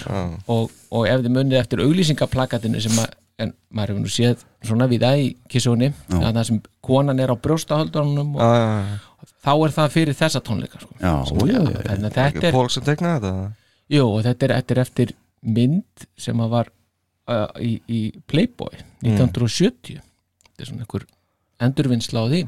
Og, 0.47 0.71
og 0.89 1.03
ef 1.05 1.21
þið 1.21 1.33
munið 1.35 1.59
eftir 1.59 1.83
auglýsingaplakatinu 1.83 2.81
sem 2.81 2.97
að 3.03 3.11
en 3.37 3.51
maður 3.69 3.91
hefur 3.93 4.01
nú 4.01 4.09
séð 4.09 4.39
svona 4.65 4.87
við 4.89 5.03
það 5.05 5.19
í 5.21 5.27
kissunni 5.51 5.91
að 6.09 6.31
það 6.31 6.43
sem 6.49 6.59
konan 6.87 7.21
er 7.21 7.29
á 7.29 7.35
brjóstahöldunum 7.37 8.31
og 8.33 8.41
Já, 8.41 8.47
já, 8.57 8.71
já. 8.81 9.27
þá 9.45 9.51
er 9.53 9.75
það 9.75 9.93
fyrir 9.93 10.17
þessa 10.17 10.41
tónleika 10.47 10.81
sko. 10.81 10.95
já, 10.97 11.13
já, 11.21 11.59
já, 11.61 12.09
þetta 12.09 12.47
er 12.49 12.55
Pól 12.55 12.71
sem 12.73 12.87
tegnaði 12.87 13.19
þetta 13.27 13.51
Jú, 13.93 14.07
og 14.09 14.23
þetta 14.25 14.47
er, 14.47 14.53
þetta 14.57 14.73
er 14.75 14.81
eftir 14.81 15.13
mynd 15.45 16.07
sem 16.19 16.39
að 16.41 16.53
var 16.53 16.71
uh, 17.29 17.47
í, 17.61 17.77
í 17.87 18.01
Playboy 18.29 18.73
1970 19.05 19.99
þetta 20.01 20.65
er 20.65 20.71
svona 20.71 20.85
einhver 20.85 21.07
endurvinnsla 21.67 22.25
á 22.25 22.25
því 22.29 22.41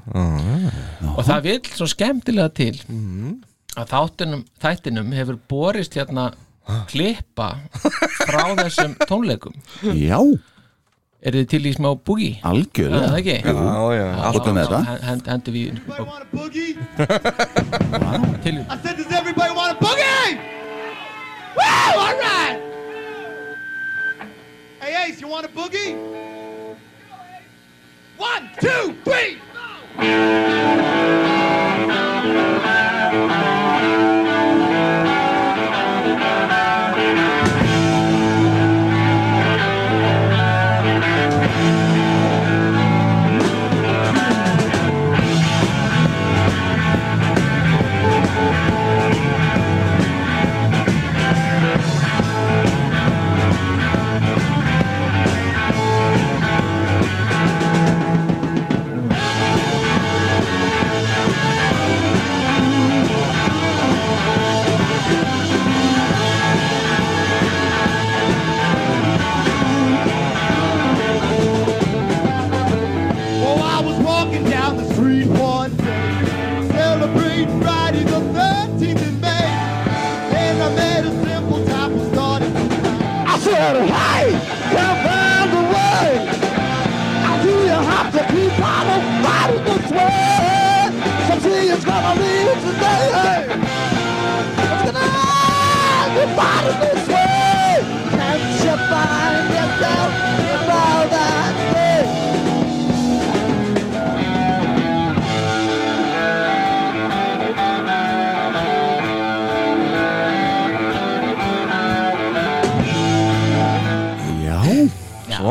og 1.15 1.24
það 1.25 1.48
vil 1.48 1.60
svo 1.74 1.88
skemmtilega 1.89 2.51
til 2.60 2.74
að 3.79 3.89
þáttunum, 3.93 4.46
þættinum 4.62 5.12
hefur 5.17 5.39
borist 5.50 5.98
hérna 5.98 6.29
klippa 6.89 7.55
frá 8.27 8.53
þessum 8.60 8.96
tónleikum 9.10 9.55
já 9.98 10.19
er 11.19 11.36
þið 11.36 11.48
til 11.51 11.62
í 11.67 11.74
smá 11.75 11.89
boogie? 12.08 12.38
Er 12.38 12.43
það 12.43 12.51
algjörlega 12.53 13.17
ekki? 13.19 13.34
Já, 13.43 13.81
já 13.98 14.05
Alltaf 14.29 14.53
með. 14.55 14.75
Hend, 15.03 15.25
Hendur 15.27 15.55
við 15.55 15.81
boogie? 16.31 16.69
til 18.46 18.55
I 18.62 18.77
said, 18.79 18.96
does 18.96 19.12
everybody 19.12 19.51
want 19.55 19.75
a 19.75 19.79
boogie? 19.84 20.39
Woo! 21.58 21.63
All 21.65 22.15
right! 22.15 22.24
Hey, 22.24 22.38
Ace, 25.06 25.22
you 25.22 25.27
want 25.27 25.46
a 25.46 25.50
boogie? 25.50 25.96
One, 28.18 28.50
two, 28.60 28.96
three! 29.06 29.38
Oh, 29.98 30.88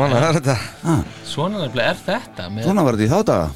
Svona 0.09 0.27
er 0.29 0.37
þetta. 0.39 0.57
Svona 1.29 1.63
nefnilega 1.63 1.89
er 1.93 2.03
þetta 2.05 2.49
með, 2.49 2.67
svona 2.67 2.85
var 2.87 2.97
þetta 2.99 3.07
í 3.07 3.11
þá 3.13 3.25
daga? 3.29 3.49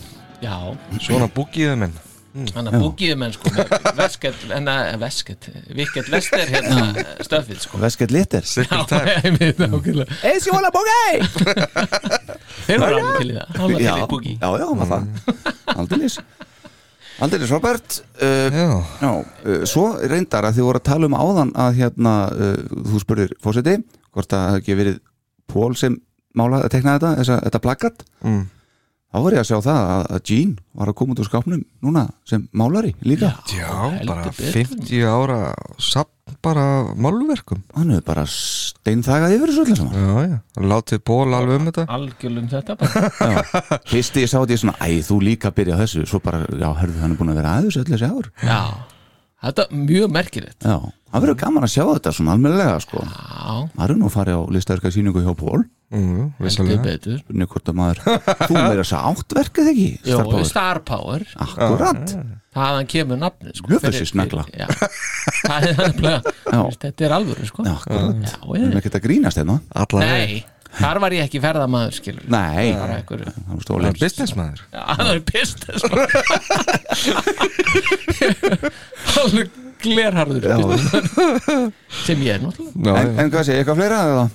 Já, 0.44 0.58
Svona 1.02 1.30
búkiðu 1.34 1.78
minn 1.84 2.02
hann 2.34 2.70
að 2.70 2.80
búkiðu 2.82 3.16
menn 3.22 3.34
sko 3.36 3.50
með 3.54 3.74
vesket, 3.98 4.46
en 4.56 4.70
að 4.72 4.96
vesket 5.04 5.48
vikket 5.78 6.08
vester 6.10 6.50
hérna 6.50 7.04
stöfið 7.22 7.60
sko. 7.62 7.82
Veskett 7.84 8.14
litir. 8.14 8.48
Já, 8.58 8.80
ég 9.22 9.36
veit 9.42 9.60
nákvæmlega 9.62 10.18
Eis, 10.26 10.48
ég 10.48 10.56
vona 10.56 10.72
bókei 10.74 11.22
Þeir 12.66 12.80
eru 12.80 12.88
alveg 12.88 13.20
til 13.20 13.30
í 13.30 13.36
það, 13.38 13.60
var 13.60 13.76
Já, 13.76 13.92
til 13.94 14.08
í 14.08 14.10
búki 14.16 14.34
já, 14.34 14.50
já, 14.64 14.66
var 14.80 14.90
það. 14.90 15.38
Aldeilis. 15.76 16.18
Aldeilis, 17.22 17.54
Robert 17.54 18.00
uh, 18.18 18.58
Já. 18.58 19.12
uh, 19.14 19.66
svo 19.70 19.86
reyndar 20.02 20.50
að 20.50 20.58
þið 20.58 20.68
voru 20.72 20.82
að 20.82 20.88
tala 20.90 21.10
um 21.12 21.18
áðan 21.20 21.54
að 21.68 21.78
hérna, 21.84 22.16
uh, 22.34 22.80
þú 22.90 23.04
spurðir 23.04 23.36
fósiti, 23.46 23.78
hvort 24.10 24.34
að 24.34 24.40
það 24.42 24.50
hefði 24.56 24.64
ekki 24.64 24.80
verið 24.82 25.00
Pól 25.54 25.74
sem 25.78 26.00
mála 26.40 26.64
að 26.66 26.72
tekna 26.76 26.98
þetta, 26.98 27.16
þessa, 27.22 27.40
þetta 27.48 27.64
plakkat 27.68 28.04
Mm. 28.24 28.44
þá 29.14 29.18
var 29.24 29.36
ég 29.36 29.44
að 29.44 29.50
sjá 29.52 29.58
það 29.62 29.82
að, 29.94 30.04
að 30.16 30.22
Gene 30.30 30.56
var 30.74 30.90
að 30.90 30.96
koma 30.98 31.14
út 31.14 31.20
úr 31.22 31.28
skápnum 31.30 31.64
núna 31.86 32.04
sem 32.26 32.48
málari 32.58 32.94
líka. 33.06 33.30
Já, 33.54 33.70
heldur 33.94 34.10
bara 34.16 34.32
betur. 34.32 34.56
50 34.58 35.04
ára 35.06 35.38
Samt 35.78 36.10
bara 36.44 36.64
málverkum. 36.96 37.60
Hann 37.76 37.92
hefur 37.94 38.06
bara 38.08 38.24
steinþagað 38.26 39.36
yfir 39.36 39.52
þessu 39.52 39.64
öllu 39.66 39.76
saman. 39.78 39.94
Já, 39.94 40.32
já 40.34 40.66
Látið 40.72 41.04
ból 41.06 41.36
alveg 41.36 41.60
um 41.60 41.68
þetta. 41.70 41.86
Algjörlum 41.94 42.48
þetta 42.52 42.76
bara. 42.80 43.44
Fyrst 43.92 44.18
ég 44.24 44.32
sá 44.32 44.38
þetta 44.40 44.56
ég 44.56 44.62
svona, 44.64 44.76
æ, 44.82 44.90
þú 45.06 45.20
líka 45.28 45.52
byrja 45.56 45.78
á 45.78 45.82
þessu. 45.84 46.06
Svo 46.10 46.20
bara, 46.24 46.42
já, 46.50 46.68
hörðu, 46.82 46.98
hann 47.04 47.14
er 47.14 47.20
búin 47.20 47.34
að 47.36 47.40
vera 47.44 47.54
aðeins 47.60 47.78
öll 47.84 47.86
þessi 47.92 48.10
ár. 48.10 48.32
Já, 48.44 48.60
þetta 49.46 49.68
er 49.68 49.84
mjög 49.92 50.14
merkilegt. 50.18 50.60
Já, 50.64 50.78
það 51.14 51.24
verður 51.24 51.38
gaman 51.44 51.66
að 51.68 51.72
sjá 51.76 51.84
þetta 51.92 52.14
svona 52.18 52.34
almennilega, 52.34 52.78
sko. 52.84 53.04
Já, 53.06 53.56
það 53.76 53.84
eru 53.86 53.96
nú 54.00 54.08
að 54.10 54.16
fara 54.18 54.38
á 54.38 54.42
listaverka 54.56 54.92
síningu 54.94 55.22
hjá 55.24 55.34
Pól 55.38 55.60
mm, 55.94 56.24
spurning 56.50 57.50
hvort 57.54 57.70
að 57.70 57.78
maður, 57.78 58.00
þú 58.48 58.54
meira 58.58 58.82
þess 58.82 58.96
að 58.98 59.04
áttverkið 59.12 59.70
ekki? 59.74 59.90
Jó, 60.10 60.18
Star 60.18 60.26
Power? 60.26 60.48
Star 60.50 60.80
Power. 60.88 61.28
Akkurat, 61.46 62.16
þaðan 62.58 62.90
kemur 62.94 63.22
nafnið 63.22 63.60
sko, 63.60 63.78
fyrir- 63.84 64.10
snagla. 64.10 64.44
er 65.54 66.74
þetta 66.82 67.06
er 67.08 67.16
alvöru 67.20 67.46
sko. 67.50 67.68
Já, 67.68 67.76
akkurat. 67.78 68.26
Já, 68.26 68.40
við 68.50 68.66
erum 68.66 68.82
ekkert 68.82 68.98
að 69.00 69.06
grínast 69.08 69.38
hérna. 69.42 69.60
Nei, 70.02 70.42
þar 70.80 70.98
var 71.04 71.12
ég 71.14 71.22
ekki 71.28 71.40
ferðamaður 71.44 71.94
skilur 72.00 72.26
nei, 72.34 72.74
það 72.74 72.82
var 72.82 72.94
Það 73.34 73.62
stólið 73.68 74.00
businessmaður. 74.02 74.60
Já, 74.74 74.84
það 74.98 75.12
er 75.14 75.22
pist 75.30 75.62
Alveg 79.24 79.48
glerharður 79.84 80.48
sem 82.04 82.24
ég 82.26 82.38
er 82.38 82.44
náttúrulega. 82.44 82.98
En, 83.04 83.14
en 83.24 83.32
hvað 83.34 83.48
sé, 83.48 83.58
eitthvað 83.60 83.80
fleira 83.82 84.02
eða? 84.10 84.26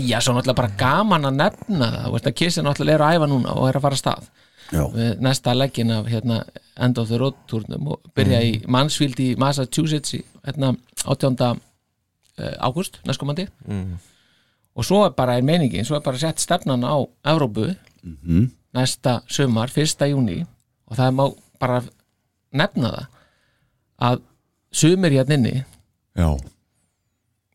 Já, 0.00 0.18
svo 0.24 0.34
náttúrulega 0.36 0.58
bara 0.62 0.76
gaman 0.80 1.28
að 1.30 1.38
nefna 1.40 1.88
það. 1.92 2.04
Þú 2.06 2.12
veist 2.16 2.30
að 2.30 2.36
Kissi 2.40 2.64
náttúrulega 2.66 2.98
er 2.98 3.04
að 3.06 3.18
æfa 3.18 3.30
núna 3.32 3.56
og 3.58 3.68
er 3.68 3.78
að 3.80 3.84
fara 3.86 3.98
að 3.98 4.02
stað. 4.02 4.30
Já, 4.72 4.82
við 4.94 5.10
næsta 5.26 5.52
leggin 5.58 5.90
af 5.92 6.06
hérna, 6.08 6.38
End 6.80 6.96
of 7.02 7.10
the 7.10 7.18
Road 7.20 7.36
turnum 7.50 7.90
og 7.92 8.06
byrja 8.16 8.38
í 8.48 8.54
Mansfield 8.72 9.18
í 9.20 9.34
Massachusetts 9.40 10.14
í 10.16 10.22
hérna, 10.46 10.70
18. 11.04 11.60
eh, 12.40 12.54
ágúst 12.64 12.96
næstkomandi 13.04 13.44
og 14.72 14.86
svo 14.88 15.02
er 15.04 15.12
bara 15.12 15.34
er 15.36 15.44
meiningin, 15.44 15.84
svo 15.84 15.98
er 15.98 16.04
bara 16.06 16.16
sett 16.16 16.40
stefnan 16.40 16.80
á 16.88 16.96
Evrópu 17.28 17.74
næsta 18.72 19.18
sumar, 19.28 19.68
1. 19.76 20.06
júni 20.08 20.38
og 20.88 20.96
það 20.96 21.12
má 21.18 21.24
bara 21.60 21.82
nefna 22.56 22.94
það 22.96 23.06
að 24.08 24.22
sumir 24.72 25.14
hérna 25.14 25.36
inni 25.38 25.54
já, 26.16 26.28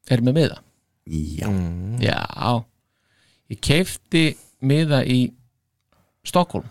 er 0.10 0.24
með 0.26 0.38
miða 0.40 0.58
já, 1.08 1.50
Já, 2.04 2.22
ég 3.52 3.62
keifti 3.64 4.24
miða 4.62 5.04
í 5.08 5.20
Stokkólm 6.28 6.66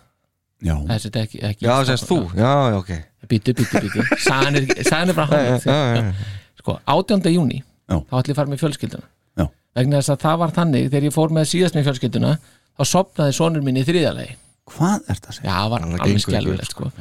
já. 0.61 0.77
þessi 0.91 1.11
er 1.13 1.21
ekki, 1.25 1.43
ekki 1.51 1.67
Já, 1.69 1.75
sérst 1.89 2.09
þú 2.11 2.19
Já, 2.37 2.51
já, 2.73 2.79
ok 2.81 2.91
Bítu, 3.27 3.55
bítu, 3.59 3.81
bítu 3.83 4.05
Sæðan 4.23 4.61
er, 4.61 4.67
Já, 4.87 5.79
hann. 5.97 6.13
Sko, 6.61 6.79
18. 6.87 7.31
júni 7.35 7.63
Já. 7.87 8.01
þá 8.07 8.15
ætli 8.21 8.33
ég 8.33 8.35
að 8.35 8.41
fara 8.41 8.53
með 8.53 8.63
fjölskylduna 8.63 9.07
Já. 9.41 9.47
vegna 9.79 10.01
þess 10.03 10.13
að 10.15 10.23
það 10.27 10.41
var 10.43 10.55
þannig 10.59 10.91
þegar 10.91 11.09
ég 11.09 11.15
fór 11.17 11.35
með 11.35 11.49
síðast 11.53 11.79
með 11.79 11.89
fjölskylduna 11.89 12.35
þá 12.77 12.85
sopnaði 12.93 13.37
sonur 13.39 13.65
minn 13.67 13.81
í 13.81 13.87
þriðalegi 13.89 14.37
Hvað 14.67 15.07
er 15.07 15.21
það 15.23 15.31
að 15.31 15.37
segja? 15.39 15.47
Já, 15.47 15.57
það 15.57 15.73
var 15.73 15.87
alveg 15.87 16.23
skjálfilegt 16.25 16.67
upp, 16.67 16.73
sko 16.75 16.93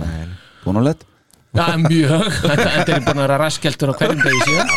Bónulegt? 0.65 1.05
Já, 1.55 1.65
mjög, 1.79 2.25
þetta, 2.43 2.67
þetta 2.75 2.95
er 2.95 3.03
búin 3.05 3.17
að 3.19 3.23
vera 3.23 3.37
raskjeltur 3.39 3.91
á 3.91 3.93
hverjum 3.99 4.21
degi 4.25 4.41
síðan. 4.45 4.69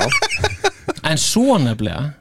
En 1.09 1.21
svo 1.21 1.57
nefnilega 1.63 2.13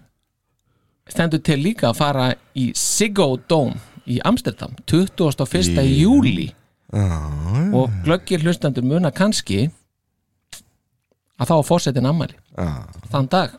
stendur 1.07 1.41
til 1.45 1.59
líka 1.61 1.91
að 1.91 1.99
fara 1.99 2.25
í 2.57 2.69
Siggo 2.77 3.29
Dome 3.49 3.77
í 4.07 4.19
Amsterdam 4.27 4.73
21. 4.89 5.83
júli 5.97 6.49
og 7.75 7.91
glöggir 8.05 8.43
hlustendur 8.45 8.85
muna 8.87 9.11
kannski 9.11 9.67
að 11.37 11.49
þá 11.51 11.55
að 11.59 11.65
fórsetin 11.67 12.07
ammæli 12.09 12.37
þann 13.11 13.31
dag. 13.31 13.57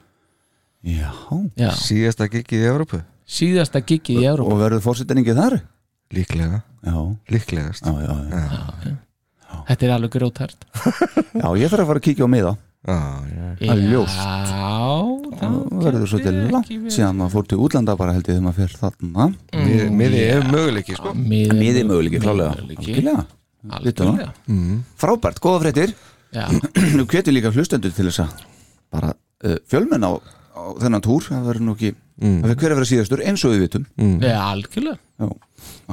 Já. 0.88 1.10
Já, 1.58 1.72
Síðasta 1.76 2.28
gigið 2.30 2.62
í 2.62 2.68
Evrópu. 2.70 3.02
Síðasta 3.28 3.82
gigið 3.84 4.22
í 4.22 4.28
Európa 4.30 4.54
Og 4.54 4.60
verður 4.62 4.84
fórsetningi 4.86 5.34
þar? 5.36 5.58
Líklega, 6.14 6.62
Já, 6.86 6.96
líklegast. 7.28 7.84
Já, 7.84 7.92
já, 8.00 8.14
já. 8.86 8.94
Þetta 9.68 9.86
er 9.88 9.92
alveg 9.96 10.12
grótært 10.16 10.66
Já, 11.42 11.48
ég 11.60 11.70
þarf 11.70 11.82
að 11.84 11.88
fara 11.90 12.00
að 12.00 12.04
kíkja 12.08 12.24
á 12.24 12.30
miða. 12.32 12.52
Það 12.88 13.72
er 13.74 13.80
ljóst. 13.90 14.18
Já, 14.18 14.68
Það 15.38 15.56
verður 15.84 16.10
svolítið 16.12 16.36
langt 16.54 16.70
síðan 16.94 17.18
maður 17.18 17.32
fór 17.34 17.48
til 17.50 17.58
útlanda 17.66 17.96
bara 17.98 18.14
held 18.16 18.28
ég 18.30 18.36
þegar 18.38 18.44
maður 18.46 18.58
fer 18.62 18.76
þarna. 18.80 19.26
Miði- 19.58 19.88
Miði 19.98 20.20
er 20.28 20.46
möguleiki 20.52 20.96
sko. 20.96 21.12
Miði, 21.18 21.56
Miði 21.58 21.82
möguleiki, 21.90 22.20
klálega. 22.22 22.54
Algjörlega. 22.62 23.24
Algjörlega. 23.78 24.30
Frábært, 25.02 25.40
góða 25.44 25.62
fréttir. 25.66 25.94
Já, 26.32 26.46
Nú 26.98 27.04
hvetur 27.08 27.34
líka 27.34 27.52
hlustendur 27.52 27.92
til 27.96 28.08
þess 28.08 28.22
að 28.24 28.46
bara 28.94 29.12
uh, 29.16 29.58
fjölmenn 29.68 30.06
á 30.06 30.12
þennan 30.82 31.04
túr 31.04 31.26
það 31.28 31.48
verður 31.52 31.66
nú 31.68 31.74
ekki 31.78 31.94
Mm. 32.18 32.40
það 32.42 32.48
verður 32.48 32.58
hver 32.58 32.72
að 32.72 32.78
vera 32.78 32.88
síðastur 32.90 33.20
eins 33.22 33.42
og 33.46 33.52
við 33.52 33.60
vitum. 33.62 33.84
Já, 34.18 34.38
algjörlega. 34.42 34.98
Já, 35.22 35.28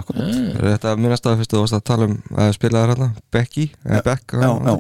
akkurat. 0.01 0.21
Er 0.25 0.65
Þetta 0.71 0.93
minnast 0.97 1.27
að 1.29 1.35
fyrstu 1.41 1.53
þú 1.53 1.61
varst 1.61 1.75
að 1.77 1.83
tala 1.85 2.07
um 2.09 2.15
að 2.33 2.49
spilaði 2.55 2.89
hérna? 2.89 3.09
Becky, 3.35 3.65
eða 3.85 3.99
Beck 4.07 4.33
Já, 4.33 4.49
já, 4.65 4.73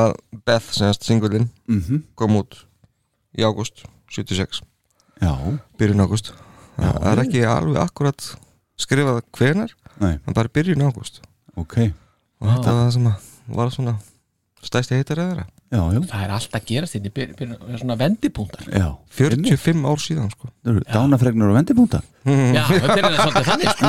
að 0.00 0.12
Beth, 0.44 0.68
semast 0.76 1.08
singulinn 1.08 1.48
mhm, 1.64 2.02
kom 2.14 2.36
út 2.42 2.58
í 3.40 3.46
ágúst 3.48 3.86
76, 4.12 4.60
já, 5.24 5.32
byrjun 5.80 6.04
ágúst. 6.04 6.34
Það 6.76 7.08
er 7.14 7.24
ekki 7.24 7.46
alveg 7.48 7.80
akkurat 7.80 8.28
skrifað 8.76 9.22
hvenar, 9.32 9.72
nei, 9.96 10.18
en 10.20 10.36
bara 10.36 10.52
byrjun 10.52 10.84
ágúst. 10.90 11.22
Ok. 11.56 11.78
Og 12.44 12.52
þetta 12.52 12.68
var 12.76 12.82
það 12.84 12.94
sem 12.98 13.08
að 13.08 13.32
var 13.56 13.72
svona 13.72 13.96
stæsti 14.60 15.00
heitar 15.00 15.24
eða 15.24 15.46
Já, 15.66 15.80
já, 15.90 15.98
Það 16.06 16.20
er 16.22 16.32
alltaf 16.36 16.60
að 16.62 16.92
í 16.94 17.10
byr, 17.10 17.30
byr, 17.34 17.54
svona 17.80 17.96
vendipunktar. 17.98 18.68
Já. 18.70 18.86
45 19.18 19.88
ár 19.90 20.02
síðan 20.02 20.28
sko. 20.30 20.50
Dánafregnur 20.86 21.50
og 21.50 21.56
vendibúntar 21.58 22.04
Já, 22.56 22.62
þetta 22.70 22.98
er 23.00 23.16
svolítið 23.18 23.48
þannig 23.50 23.70
sko. 23.74 23.86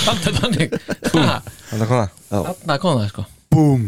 Svolítið 0.00 0.38
þannig. 0.40 0.78
Ha, 1.14 1.36
Þannig 1.68 1.84
að 1.84 1.90
koma 1.90 2.06
Þarna 2.32 2.78
kom 2.80 3.02
það 3.02 3.10
sko. 3.12 3.26
Búm. 3.54 3.84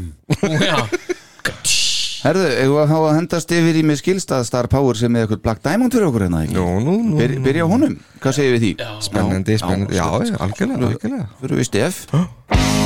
Herðu, 2.26 2.46
við 2.58 2.80
að 2.82 2.88
hafa 2.90 3.10
að 3.10 3.16
hendast 3.20 3.52
yfir 3.54 3.76
í 3.78 3.84
með 3.86 4.00
skilstað 4.00 4.46
Star 4.48 4.68
Power 4.72 4.98
sem 4.98 5.14
er 5.14 5.26
eitthvað 5.26 5.44
Black 5.44 5.62
Diamond 5.62 5.94
fyrir 5.94 6.08
okkur 6.08 6.24
hérna 6.26 6.42
ekki? 6.42 6.56
Nú, 6.58 6.66
nú, 6.82 6.96
nú 7.12 7.20
Byr, 7.20 7.36
Byrja 7.44 7.68
á 7.68 7.70
honum, 7.70 7.94
hvað 8.24 8.36
segir 8.40 8.56
við 8.56 8.64
því? 8.64 8.72
Spennandi, 9.06 9.54
Já, 9.54 9.62
spennandi, 9.62 10.00
já, 10.00 10.02
já, 10.02 10.32
já, 10.32 10.40
algjörlega, 10.48 10.90
algjörlega. 10.90 11.30
Fyrir 11.44 11.62
við 11.62 11.70
stef 11.70 12.04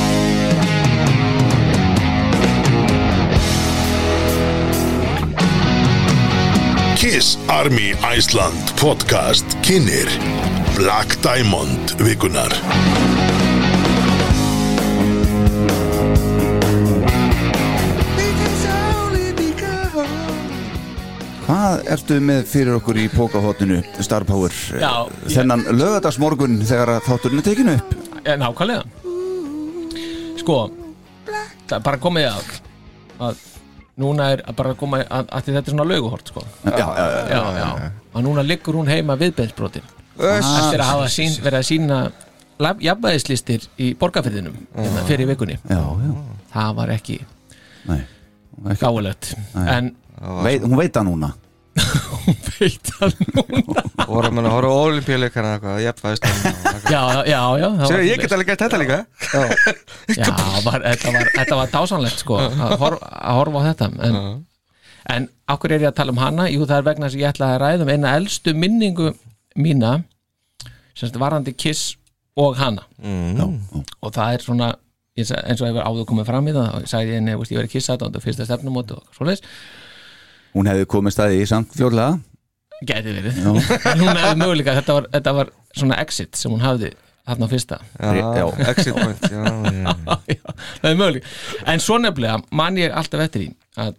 Kiss 7.01 7.37
Army 7.49 7.93
Iceland 8.17 8.71
podcast 8.79 9.45
kynir 9.65 10.07
Black 10.77 11.17
Diamond 11.23 11.95
vikunar 11.97 12.53
Hvað 21.45 21.81
ertu 21.91 22.17
með 22.23 22.43
fyrir 22.47 22.77
okkur 22.77 22.99
í 23.01 23.07
pókahotninu 23.11 23.81
Star 24.05 24.23
Power? 24.27 24.53
Já, 24.79 24.91
ég- 25.25 25.33
Þennan 25.35 25.65
lögadagsmorgun 25.75 26.61
þegar 26.63 26.89
að 26.97 27.01
þátturinn 27.09 27.41
er 27.41 27.47
tekinu 27.47 27.73
upp. 27.75 27.95
Já, 28.25 28.35
nákvæmlega. 28.37 28.83
Sko 30.39 30.71
Það 31.67 31.77
er 31.77 31.83
bara 31.85 31.97
komið 31.97 32.25
að 32.27 32.47
að 33.21 33.35
núna 34.01 34.27
er 34.35 34.43
að 34.47 34.57
bara 34.59 34.73
koma 34.79 34.99
að, 35.05 35.29
að 35.31 35.47
þetta 35.47 35.61
er 35.63 35.73
svona 35.75 35.85
lauguhort 35.89 36.31
sko. 36.33 36.43
Já, 36.65 36.73
já, 36.79 37.05
já, 37.31 37.41
já, 37.61 37.91
og 38.13 38.25
núna 38.25 38.43
liggur 38.45 38.77
hún 38.79 38.89
heima 38.91 39.15
viðbeinsbrotin. 39.21 39.85
Eftir 40.17 40.81
að 40.83 40.89
hafa 40.89 41.07
sín, 41.13 41.37
verið 41.41 41.59
að 41.61 41.67
sína 41.69 41.99
jafnvæðislistir 42.61 43.63
í 43.81 43.93
borgarfyrðinum 43.97 44.57
hérna, 44.75 45.05
fyrir 45.07 45.29
vikunni. 45.31 45.57
Já, 45.69 45.79
já. 45.81 46.11
það 46.53 46.75
var 46.81 46.91
ekki 46.97 47.17
Nei, 47.89 48.01
ekki. 48.67 48.81
gáulegt 48.83 49.31
en 49.57 49.93
Veit, 50.21 50.61
Hún 50.61 50.77
veit 50.77 50.93
það 50.93 51.07
núna 51.07 51.31
hún 51.79 52.37
veit 52.57 52.91
það 52.91 53.15
núna. 53.35 53.83
Voru 54.05 54.27
að 54.27 54.35
menna 54.35 54.51
að 54.51 54.55
horfa 54.57 54.71
á 54.71 54.79
olimpíuleikana 54.85 55.53
eitthvað, 55.55 55.79
jafnvæðist 55.85 56.27
já, 56.27 56.41
já, 56.91 57.23
já, 57.31 57.39
já 57.61 57.67
það 57.67 57.81
var 57.81 57.91
Sér, 57.93 58.03
ég 58.07 58.21
get 58.21 58.35
alveg 58.35 58.51
gert 58.51 58.63
þetta 58.65 58.81
líka. 58.81 58.99
Já, 60.11 60.29
var, 60.65 60.85
þetta, 60.85 61.15
var, 61.15 61.31
þetta 61.37 61.59
var 61.61 61.73
dásanlegt 61.73 62.23
sko, 62.23 62.39
að, 62.43 62.77
horf, 62.83 63.07
að 63.07 63.39
horfa 63.39 63.63
á 63.63 63.67
þetta 63.69 63.89
en, 64.09 64.19
en 65.15 65.27
okkur 65.55 65.75
er 65.77 65.87
ég 65.87 65.91
að 65.93 65.97
tala 66.01 66.15
um 66.15 66.21
hana? 66.21 66.47
Jú, 66.51 66.67
það 66.67 66.77
er 66.77 66.87
vegna 66.91 67.09
þess 67.09 67.19
að 67.19 67.23
ég 67.23 67.33
ætla 67.33 67.51
að 67.55 67.59
ræða 67.65 67.87
um 67.87 67.93
eina 67.95 68.15
elstu 68.19 68.55
minningu 68.57 69.11
mína 69.55 69.97
semst 70.97 71.19
varandi 71.19 71.55
Kiss 71.55 71.95
og 72.39 72.55
hana. 72.59 72.85
Já, 72.99 73.43
já. 73.47 73.83
og 73.99 74.15
það 74.15 74.35
er 74.35 74.45
svona 74.45 74.73
eins 75.17 75.31
og 75.33 75.39
eins 75.43 75.61
og 75.61 75.67
hefur 75.67 75.87
áður 75.87 76.07
komið 76.07 76.27
fram 76.29 76.47
í 76.47 76.53
það 76.55 76.67
og 76.75 76.83
ég 76.85 76.91
sagði 76.91 77.15
henni, 77.17 77.33
ég 77.35 77.59
verið 77.59 77.73
Kiss 77.73 77.91
að 77.91 78.05
þetta 78.05 78.21
fyrsta 78.23 78.47
stefnumóti 78.47 78.95
og 78.95 79.15
svoleiðis 79.17 79.43
Hún 80.55 80.67
hefði 80.67 80.87
komið 80.91 81.15
staði 81.15 81.39
í 81.41 81.47
samt 81.49 81.73
fjórlega 81.77 82.19
gæti 82.81 83.13
verið. 83.13 83.39
En 83.45 84.01
hún 84.01 84.17
hefði 84.17 84.37
möguleika, 84.41 84.73
þetta 84.79 84.93
var, 84.97 85.07
þetta 85.13 85.33
var 85.37 85.49
svona 85.77 85.97
exit 86.01 86.37
sem 86.39 86.51
hún 86.53 86.63
hafði 86.63 86.89
þarna 87.29 87.45
á 87.47 87.51
fyrsta. 87.51 87.77
Já, 88.01 88.21
Já. 88.35 88.45
exit 88.71 88.95
point 88.97 89.27
já, 90.33 90.55
það 90.81 90.87
er 90.89 90.95
möguleik 90.97 91.27
en 91.69 91.83
svo 91.83 91.99
nefnilega 92.01 92.39
man 92.57 92.79
ég 92.81 92.95
alltaf 92.97 93.21
eftir 93.27 93.43
því 93.45 93.51
að, 93.85 93.91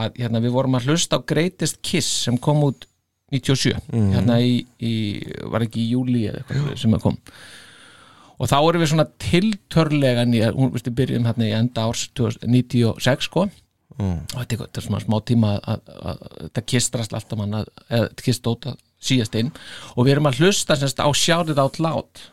að 0.00 0.16
hérna, 0.22 0.40
við 0.40 0.54
vorum 0.56 0.78
að 0.78 0.88
hlusta 0.88 1.20
á 1.20 1.26
Greatest 1.28 1.82
Kiss 1.84 2.08
sem 2.24 2.40
kom 2.40 2.64
út 2.70 2.88
97 3.32 3.76
hérna 3.92 4.38
í, 4.44 4.62
í 4.80 4.94
var 5.52 5.64
ekki 5.66 5.84
í 5.84 5.90
júli 5.92 6.24
eða 6.30 6.42
eitthvað 6.42 6.80
sem 6.80 6.96
að 6.96 7.04
kom. 7.04 7.20
Og 8.42 8.48
þá 8.50 8.56
erum 8.58 8.82
við 8.82 8.90
svona 8.90 9.06
tiltörlega 9.22 10.24
nýja, 10.26 10.50
hún 10.56 10.72
veistu 10.72 10.90
byrjum 10.96 11.28
hérna 11.28 11.46
í 11.46 11.52
enda 11.60 11.84
árs 11.86 12.08
1996 12.16 13.28
sko 13.28 13.46
og 13.98 14.36
þetta 14.38 14.56
er, 14.56 14.62
þetta 14.64 14.80
er 14.80 14.86
svona 14.86 15.02
smá 15.02 15.18
tíma 15.28 15.52
að, 15.58 15.82
að, 15.92 16.00
að 16.12 16.24
þetta 16.46 16.64
kistrast 16.72 17.16
alltaf 17.16 17.40
mann 17.40 17.58
að, 17.60 17.70
eða 17.88 18.08
kist 18.22 18.48
óta 18.48 18.74
síðast 19.02 19.38
inn. 19.40 19.52
Og 19.96 20.06
við 20.06 20.16
erum 20.16 20.30
að 20.30 20.42
hlusta 20.42 20.78
semst 20.78 21.02
á 21.02 21.08
It 21.10 21.58
Out 21.58 21.80
Loud 21.82 22.26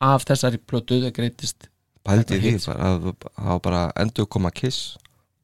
af 0.00 0.24
þessari 0.28 0.60
plötu 0.62 1.00
The 1.00 1.12
Greatest 1.14 1.68
pældi 2.06 2.40
því 2.40 2.54
að 2.72 3.10
hafa 3.36 3.58
bara 3.62 3.82
endur 4.00 4.26
koma 4.26 4.50
kiss 4.50 4.96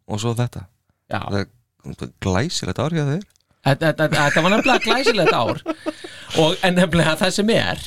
og 0.09 0.21
svo 0.23 0.33
þetta. 0.37 0.67
Já, 1.13 1.21
það 1.21 2.13
glæsilegt 2.25 2.81
árið 2.83 3.11
þeir 3.13 3.27
Þetta, 3.67 4.07
var 4.43 4.53
nefnilega 4.53 4.83
glæsilegt 4.85 5.35
ár. 5.35 5.59
Og 6.39 6.55
en 6.63 6.77
nefnilega 6.79 7.17
það 7.19 7.33
sem 7.35 7.49
er 7.51 7.81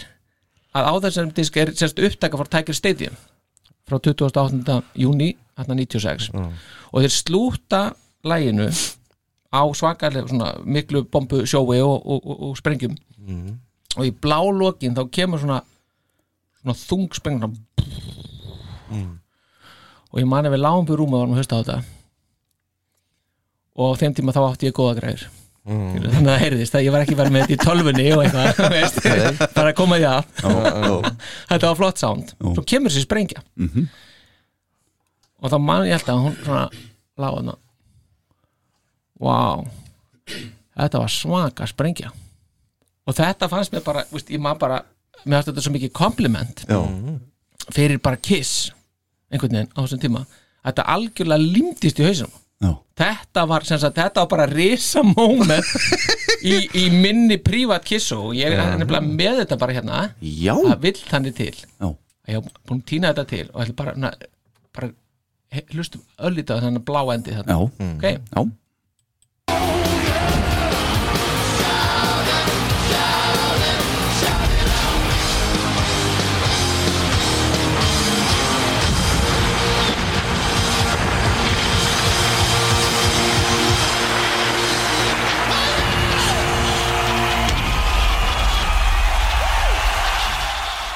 að 0.75 0.87
á 0.91 0.93
þessum 1.07 1.29
disk 1.35 1.59
er 1.59 1.71
sérst 1.77 2.01
upptaka 2.03 2.39
frá 2.39 2.49
Tiger 2.57 2.77
Stadium 2.77 3.15
frá 3.89 3.97
28. 3.97 4.81
júni 4.99 5.31
96 5.57 6.29
og 6.91 7.03
þeir 7.03 7.13
slúta 7.13 7.81
læginu 8.27 8.69
á 9.49 9.61
svakalega 9.73 10.27
svona 10.29 10.51
miklu 10.65 11.03
bombu 11.09 11.43
sjói 11.45 11.79
og, 11.81 11.97
og, 12.05 12.19
og, 12.25 12.41
og 12.49 12.57
sprengjum. 12.59 12.95
Og 13.97 14.05
í 14.05 14.11
blálókin 14.13 14.95
þá 14.97 15.03
kemur 15.11 15.41
svona 15.41 15.61
svona 16.59 16.75
þung 16.77 17.09
sprengjum 17.15 17.53
og 20.09 20.17
ég 20.19 20.25
mani 20.27 20.49
við 20.49 20.63
lágum 20.63 20.85
byrjum 20.89 21.05
rúma 21.05 21.19
varum 21.21 21.33
að 21.35 21.41
hlusta 21.43 21.57
á 21.57 21.61
þetta. 21.61 21.77
Og 23.79 23.93
á 23.93 23.99
þeim 24.01 24.15
tíma 24.17 24.33
þá 24.35 24.41
átti 24.49 24.69
ég 24.69 24.75
góða 24.77 24.95
græður 24.99 25.27
þannig 25.69 26.17
að 26.17 26.25
það 26.25 26.39
heyrðist 26.41 26.75
að 26.79 26.83
ég 26.87 26.93
var 26.95 27.03
ekki 27.05 27.17
verið 27.19 27.33
með 27.35 27.41
þetta 27.43 27.53
í 27.53 27.65
tölvunni 27.67 28.05
og 28.15 28.21
eitthvað 28.23 28.61
bara 29.57 29.69
að 29.69 29.75
koma 29.77 29.99
því 29.99 30.07
að. 30.09 30.29
Þetta 31.51 31.67
var 31.69 31.77
flott 31.77 32.01
sound. 32.01 32.31
Svo 32.55 32.63
kemur 32.65 32.93
sér 32.95 33.05
sprengja 33.05 33.43
og 35.39 35.51
þá 35.51 35.57
man 35.63 35.87
ég 35.87 35.97
alltaf 35.97 36.15
að 36.15 36.25
hún 36.25 36.37
svona 36.43 36.65
lága 37.19 37.41
hana 37.41 37.55
wow 39.19 39.65
þetta 40.79 41.03
var 41.03 41.11
svaka 41.11 41.67
sprengja. 41.67 42.11
Og 43.09 43.15
þetta 43.17 43.49
fannst 43.51 43.73
mér 43.73 43.83
bara 43.83 44.05
veist, 44.11 44.29
ég 44.31 44.41
maður 44.41 44.61
bara, 44.63 44.81
mér 45.25 45.39
fannst 45.39 45.49
þetta 45.51 45.63
svo 45.65 45.73
mikið 45.75 45.95
kompliment 45.97 46.65
fyrir 47.73 47.99
bara 48.03 48.19
kiss 48.21 48.69
einhvern 49.29 49.57
veginn 49.57 49.73
á 49.75 49.79
þessum 49.81 50.03
tíma. 50.03 50.21
Þetta 50.65 50.85
algjörlega 50.93 51.49
límdist 51.57 51.99
í 51.99 52.07
hausum 52.07 52.31
þetta 52.99 53.45
var, 53.47 53.63
sem 53.67 53.79
sagt, 53.79 53.95
þetta 53.99 54.25
var 54.25 54.31
bara 54.33 54.47
risa 54.51 55.03
moment 55.07 55.69
í, 56.43 56.67
í 56.75 56.89
minni 56.91 57.37
prívat 57.39 57.85
kissu 57.87 58.17
og 58.19 58.33
ég 58.35 58.51
er 58.51 58.75
nefnilega 58.81 59.05
með 59.07 59.43
þetta 59.43 59.59
bara 59.61 59.75
hérna. 59.77 60.01
Já, 60.19 60.53
það 60.57 60.81
vill 60.83 60.97
þannig 60.99 61.37
til. 61.37 61.53
Já, 61.55 61.87
að 61.87 62.33
ég 62.33 62.39
hef 62.41 62.49
búin 62.67 62.81
að 62.81 62.89
týna 62.91 63.13
þetta 63.13 63.25
til 63.31 63.45
og 63.53 63.61
ætla 63.63 63.77
bara, 63.79 63.95
na, 63.95 64.11
bara 64.75 64.91
hlustum 65.73 66.01
öllítið 66.29 66.59
á 66.59 66.63
þannig 66.65 66.85
blá 66.87 67.01
endi 67.15 67.33
já, 67.33 67.39
þarna 67.41 67.59
ok, 67.65 68.05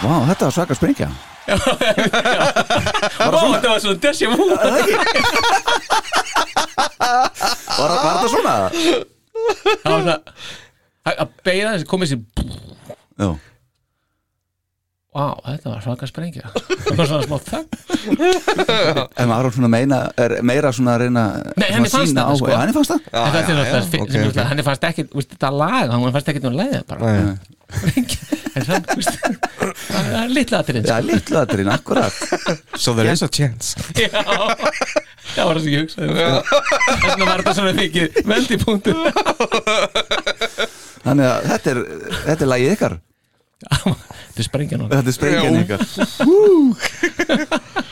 Vá, 0.04 0.16
þetta 0.28 0.48
var 0.50 0.54
svaka 0.56 0.76
sprengja. 0.76 1.08
Vá, 1.48 1.58
þetta 3.30 3.68
var 3.70 3.80
svona 3.84 4.00
desja 4.04 4.30
vú 4.32 4.46
Var, 7.04 7.90
þetta 7.94 8.28
svona? 8.32 8.56
það 9.84 9.92
var 9.92 10.02
svona 10.04 10.18
að 11.14 11.28
beina 11.44 11.74
þessi 11.74 11.88
komið 11.92 12.08
sér 12.14 12.20
Já, 13.20 13.30
Vá, 15.14 15.28
þetta 15.46 15.70
var 15.70 15.82
svaka 15.86 16.08
sprengja. 16.10 16.48
Það 16.58 16.98
var 16.98 17.10
svona 17.10 17.26
smá 17.28 17.38
þögn. 17.46 17.68
En 19.22 19.30
maður 19.30 19.46
var 19.46 19.54
svona 19.54 19.70
meina 19.70 20.00
er 20.20 20.34
meira 20.46 20.72
svona 20.74 20.96
að 20.98 21.04
reyna 21.06 21.26
Nei, 21.54 21.68
henni 21.70 21.92
fannst 21.94 22.18
á- 22.18 22.34
sko. 22.40 22.50
Já, 22.50 22.58
henni 22.58 22.74
fannst 22.76 22.92
það? 22.96 23.04
Náttúrulega 23.14 23.68
já, 23.70 23.84
fi- 23.92 24.02
ok, 24.02 24.10
sem 24.10 24.24
ok. 24.26 24.32
okay. 24.32 24.46
henni 24.50 24.66
fannst 24.66 24.88
ekki, 24.90 25.06
þetta 25.14 25.52
lag 25.54 25.94
hann 25.94 26.08
fannst 26.16 26.32
ekki 26.34 26.42
nú 26.44 26.54
leiðið 26.58 26.84
bara. 26.90 27.14
Nei. 27.14 27.54
en 28.58 28.66
það, 28.68 28.90
veist, 28.98 29.14
það 29.86 30.10
er 30.24 30.34
litla 30.34 30.60
aðrinn 30.64 30.90
Já, 30.90 30.98
litlu 31.06 31.40
aðurinn, 31.44 31.72
akkurat. 31.74 32.18
So 32.76 32.94
there 32.98 33.14
is 33.14 33.24
a 33.26 33.30
chance. 33.30 33.78
Já, 33.98 34.10
það 34.10 35.46
var 35.46 35.54
það 35.54 35.64
sem 35.64 35.72
ég 35.74 35.86
hugsaði 35.86 36.10
Þess 36.18 37.08
vegna 37.08 37.30
var 37.30 37.46
þetta 37.46 37.56
svona 37.62 37.74
mikið 37.78 38.22
vendi 38.34 38.60
punktur 38.66 38.96
Þannig 41.06 41.26
að 41.30 41.50
þetta 41.54 41.74
er, 41.74 41.82
þetta 42.28 42.42
er 42.42 42.50
lagið 42.56 42.76
ykkar 42.78 43.02
Þetta 43.72 44.42
er 44.42 44.48
sprengja 44.48 44.78
nú 44.82 44.86
Þetta 44.92 45.10
er 45.12 45.16
sprengjan 45.18 45.58
ykkar 45.64 45.82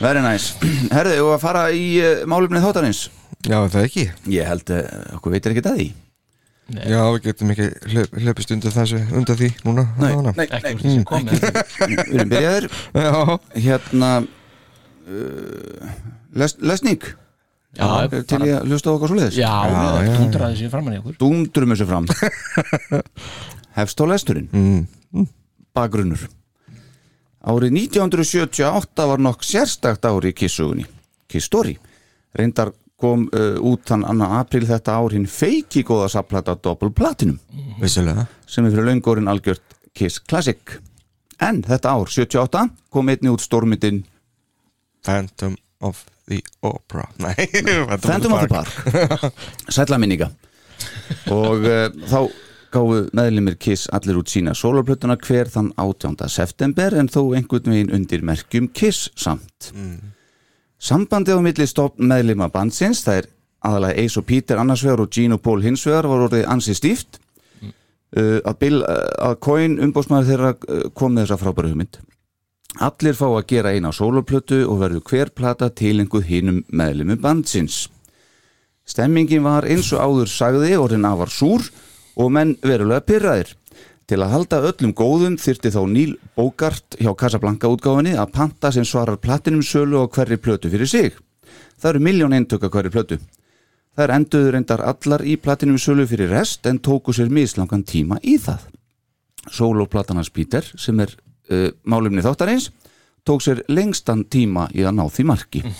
Very 0.02 0.22
nice. 0.24 0.54
Herðu, 0.92 1.18
og 1.26 1.32
að 1.36 1.42
fara 1.44 1.62
í 1.74 1.84
uh, 2.02 2.22
málumnið 2.30 2.64
þáttarins? 2.66 3.02
Já, 3.46 3.56
er 3.64 3.70
það 3.74 3.84
ekki? 3.88 4.04
Ég 4.34 4.48
held 4.50 4.72
að 4.74 4.82
okkur 5.18 5.34
veitir 5.36 5.54
ekki 5.54 5.62
að 5.70 5.78
því. 5.78 5.86
Já, 6.72 7.00
við 7.12 7.20
getum 7.26 7.50
ekki 7.52 7.66
hlaup, 7.92 8.12
hlaupist 8.22 8.52
undir 8.54 8.72
þessu 8.74 9.00
undir 9.18 9.36
því 9.38 9.48
núna 9.66 9.82
allavega. 9.98 10.32
nei, 10.38 10.46
Ekki 10.46 10.72
úr 10.72 10.82
þessi 10.84 11.02
komið. 11.10 11.32
Við 11.82 12.14
erum 12.16 12.30
byrjaðir. 12.32 12.66
Já, 13.02 13.10
Hérna 13.66 14.10
uh, 14.22 15.90
les, 16.42 16.56
Lesning. 16.62 17.02
Já, 17.76 17.86
Er 18.04 18.24
Til 18.28 18.42
ég 18.44 18.54
að 18.58 18.66
hlusta 18.68 18.92
á 18.92 18.94
okkar 18.94 19.08
svoleiðis? 19.12 19.36
Já, 19.40 19.48
já, 19.48 19.76
það 19.76 20.02
já. 20.06 20.14
tundraði 20.20 20.56
þessi 20.58 20.72
framann 20.72 20.96
í 20.96 21.00
okkur. 21.02 21.14
Dúndrum 21.22 21.72
þessu 21.72 21.86
fram. 21.88 22.08
Hefst 23.78 24.02
á 24.02 24.04
lesturinn? 24.10 24.48
Mm. 24.52 25.28
Bakgrunnur 25.74 26.28
Árið 27.42 27.74
1978 27.74 29.08
var 29.10 29.22
nokk 29.22 29.42
sérstakt 29.46 30.06
ári 30.06 30.30
í 30.30 30.36
kissugunni 30.36 30.86
Kiss 31.26 31.50
Story 31.50 31.74
Reyndar 32.38 32.72
kom 33.02 33.26
uh, 33.34 33.58
út 33.58 33.88
þann 33.88 34.06
annan 34.06 34.36
april 34.38 34.66
þetta 34.68 34.94
ár 35.00 35.16
hinn 35.16 35.26
feiki 35.30 35.82
góða 35.86 36.08
saplata 36.12 36.54
Double 36.62 36.92
Platinum. 36.94 37.40
Vissulega. 37.82 38.28
Sem 38.46 38.66
er 38.68 38.74
fyrir 38.74 38.88
löngórin 38.90 39.30
algjört 39.30 39.76
Kiss 39.96 40.22
Classic. 40.22 40.76
En 41.42 41.62
þetta 41.66 41.96
ár, 41.96 42.06
78, 42.06 42.68
kom 42.92 43.10
einni 43.10 43.32
út 43.32 43.42
stórmyndin 43.42 44.04
Phantom 45.02 45.56
of 45.82 46.04
the 46.30 46.38
Opera. 46.62 47.08
Nei, 47.24 47.34
Phantom 47.98 48.36
of 48.36 48.46
the 48.46 48.52
Park. 48.52 49.34
Sætla 49.66 49.98
minninga. 49.98 50.30
Og 51.34 51.66
uh, 51.66 51.88
þá 52.06 52.20
gáfu 52.72 53.02
meðlumir 53.16 53.58
Kiss 53.60 53.90
allir 53.92 54.18
út 54.20 54.32
sína 54.32 54.54
sólarplötuna 54.56 55.18
hver 55.20 55.50
þann 55.52 55.72
18. 55.76 56.16
september 56.32 56.96
en 56.98 57.10
þó 57.12 57.20
einhvern 57.36 57.70
veginn 57.74 57.92
undir 57.94 58.24
merkjum 58.24 58.70
Kiss 58.72 59.10
samt. 59.16 59.70
Sambandið 60.82 61.38
á 61.38 61.40
milli 61.44 61.66
stofn 61.68 62.08
meðlima 62.10 62.48
bandsins 62.50 63.04
það 63.06 63.20
er 63.20 63.28
aðalega 63.62 64.04
Ace 64.04 64.20
og 64.20 64.26
Peter 64.26 64.58
annars 64.58 64.82
vegar 64.84 65.04
og 65.04 65.12
Gene 65.14 65.36
og 65.38 65.42
Paul 65.44 65.60
hins 65.62 65.84
vegar 65.86 66.08
var 66.10 66.24
orðið 66.26 66.48
ansi 66.50 66.74
stíft. 66.74 67.20
Uh, 68.12 68.42
að, 68.44 68.56
Bill, 68.60 68.82
uh, 68.84 69.06
að 69.24 69.38
Coin 69.40 69.78
umbóðsmaður 69.80 70.26
þeirra 70.28 70.48
uh, 70.52 70.80
kom 70.92 71.14
með 71.14 71.24
þessa 71.24 71.38
frábæru 71.40 71.70
hugmynd. 71.70 71.94
Allir 72.84 73.16
fá 73.16 73.24
að 73.30 73.46
gera 73.48 73.72
eina 73.72 73.92
sólarplötu 73.92 74.58
og 74.66 74.82
verður 74.82 75.06
hver 75.08 75.30
plata 75.32 75.70
tilenguð 75.72 76.26
hinum 76.28 76.58
meðlumum 76.68 77.20
bandsins. 77.22 77.86
Stemmingin 78.84 79.46
var 79.46 79.64
eins 79.64 79.88
og 79.96 80.02
áður 80.04 80.28
sagði 80.28 80.74
orðin 80.76 81.08
afar 81.08 81.32
súr 81.32 81.64
og 82.16 82.32
menn 82.34 82.56
verulega 82.62 83.04
pyrraðir. 83.06 83.52
Til 84.08 84.18
að 84.20 84.32
halda 84.34 84.58
öllum 84.68 84.92
góðum 84.98 85.36
þyrti 85.40 85.70
þá 85.72 85.82
Níl 85.88 86.16
Bókart 86.36 86.98
hjá 87.00 87.12
Casablanca 87.16 87.70
útgáfinni 87.70 88.16
að 88.18 88.32
panta 88.34 88.72
sem 88.74 88.84
svarar 88.84 89.20
platinum 89.22 89.62
sölu 89.62 90.02
og 90.02 90.12
hverri 90.12 90.36
plötu 90.36 90.70
fyrir 90.72 90.90
sig. 90.90 91.14
Það 91.78 91.90
eru 91.94 92.04
miljón 92.04 92.34
eintöka 92.36 92.68
hverri 92.68 92.92
plötu. 92.92 93.18
Það 93.96 94.04
er 94.04 94.14
enduður 94.16 94.54
reyndar 94.56 94.82
allar 94.88 95.24
í 95.24 95.36
platinum 95.40 95.78
sölu 95.80 96.06
fyrir 96.08 96.32
rest 96.32 96.66
en 96.66 96.80
tóku 96.80 97.14
sér 97.14 97.32
mislangan 97.32 97.84
tíma 97.88 98.18
í 98.24 98.36
það. 98.40 98.66
Sólóplatanars 99.52 100.30
Peter 100.32 100.66
sem 100.78 101.00
er 101.02 101.14
uh, 101.50 101.70
málumni 101.84 102.22
þáttarins 102.24 102.70
tók 103.24 103.42
sér 103.42 103.62
lengstan 103.70 104.24
tíma 104.26 104.68
í 104.74 104.84
að 104.86 104.96
ná 104.98 105.04
því 105.08 105.28
marki. 105.30 105.62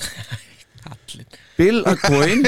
Bill 1.63 1.85
Acoin 1.87 2.43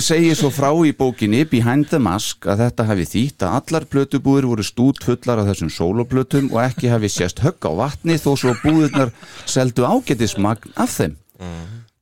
segir 0.00 0.32
svo 0.38 0.48
frá 0.48 0.70
í 0.88 0.94
bókinni 0.96 1.42
Behind 1.44 1.90
the 1.90 1.98
Mask 2.00 2.46
að 2.48 2.62
þetta 2.62 2.86
hafi 2.88 3.04
þýtt 3.10 3.44
að 3.44 3.56
allar 3.58 3.84
plötubúðir 3.92 4.46
voru 4.48 4.64
stút 4.64 5.02
fullar 5.04 5.42
af 5.42 5.50
þessum 5.50 5.72
sóloplötum 5.74 6.48
og 6.54 6.62
ekki 6.62 6.88
hafi 6.88 7.10
sést 7.12 7.42
högg 7.44 7.68
á 7.68 7.72
vatni 7.82 8.16
þó 8.16 8.30
svo 8.40 8.54
búðirnar 8.62 9.12
seldu 9.44 9.84
ágætismagn 9.84 10.72
af 10.80 10.96
þeim. 10.96 11.18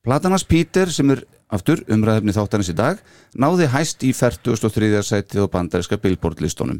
Platanas 0.07 0.46
Peter 0.46 0.94
sem 0.94 1.11
er 1.16 1.25
aftur 1.51 1.83
umræðefni 1.90 2.37
þáttanins 2.38 2.70
í 2.70 2.79
dag 2.79 3.03
náði 3.35 3.66
hæst 3.75 4.07
í 4.07 4.14
43. 4.14 5.03
sætið 5.03 5.42
á 5.42 5.46
bandaríska 5.51 5.98
Billboard 5.98 6.46
listunum. 6.46 6.79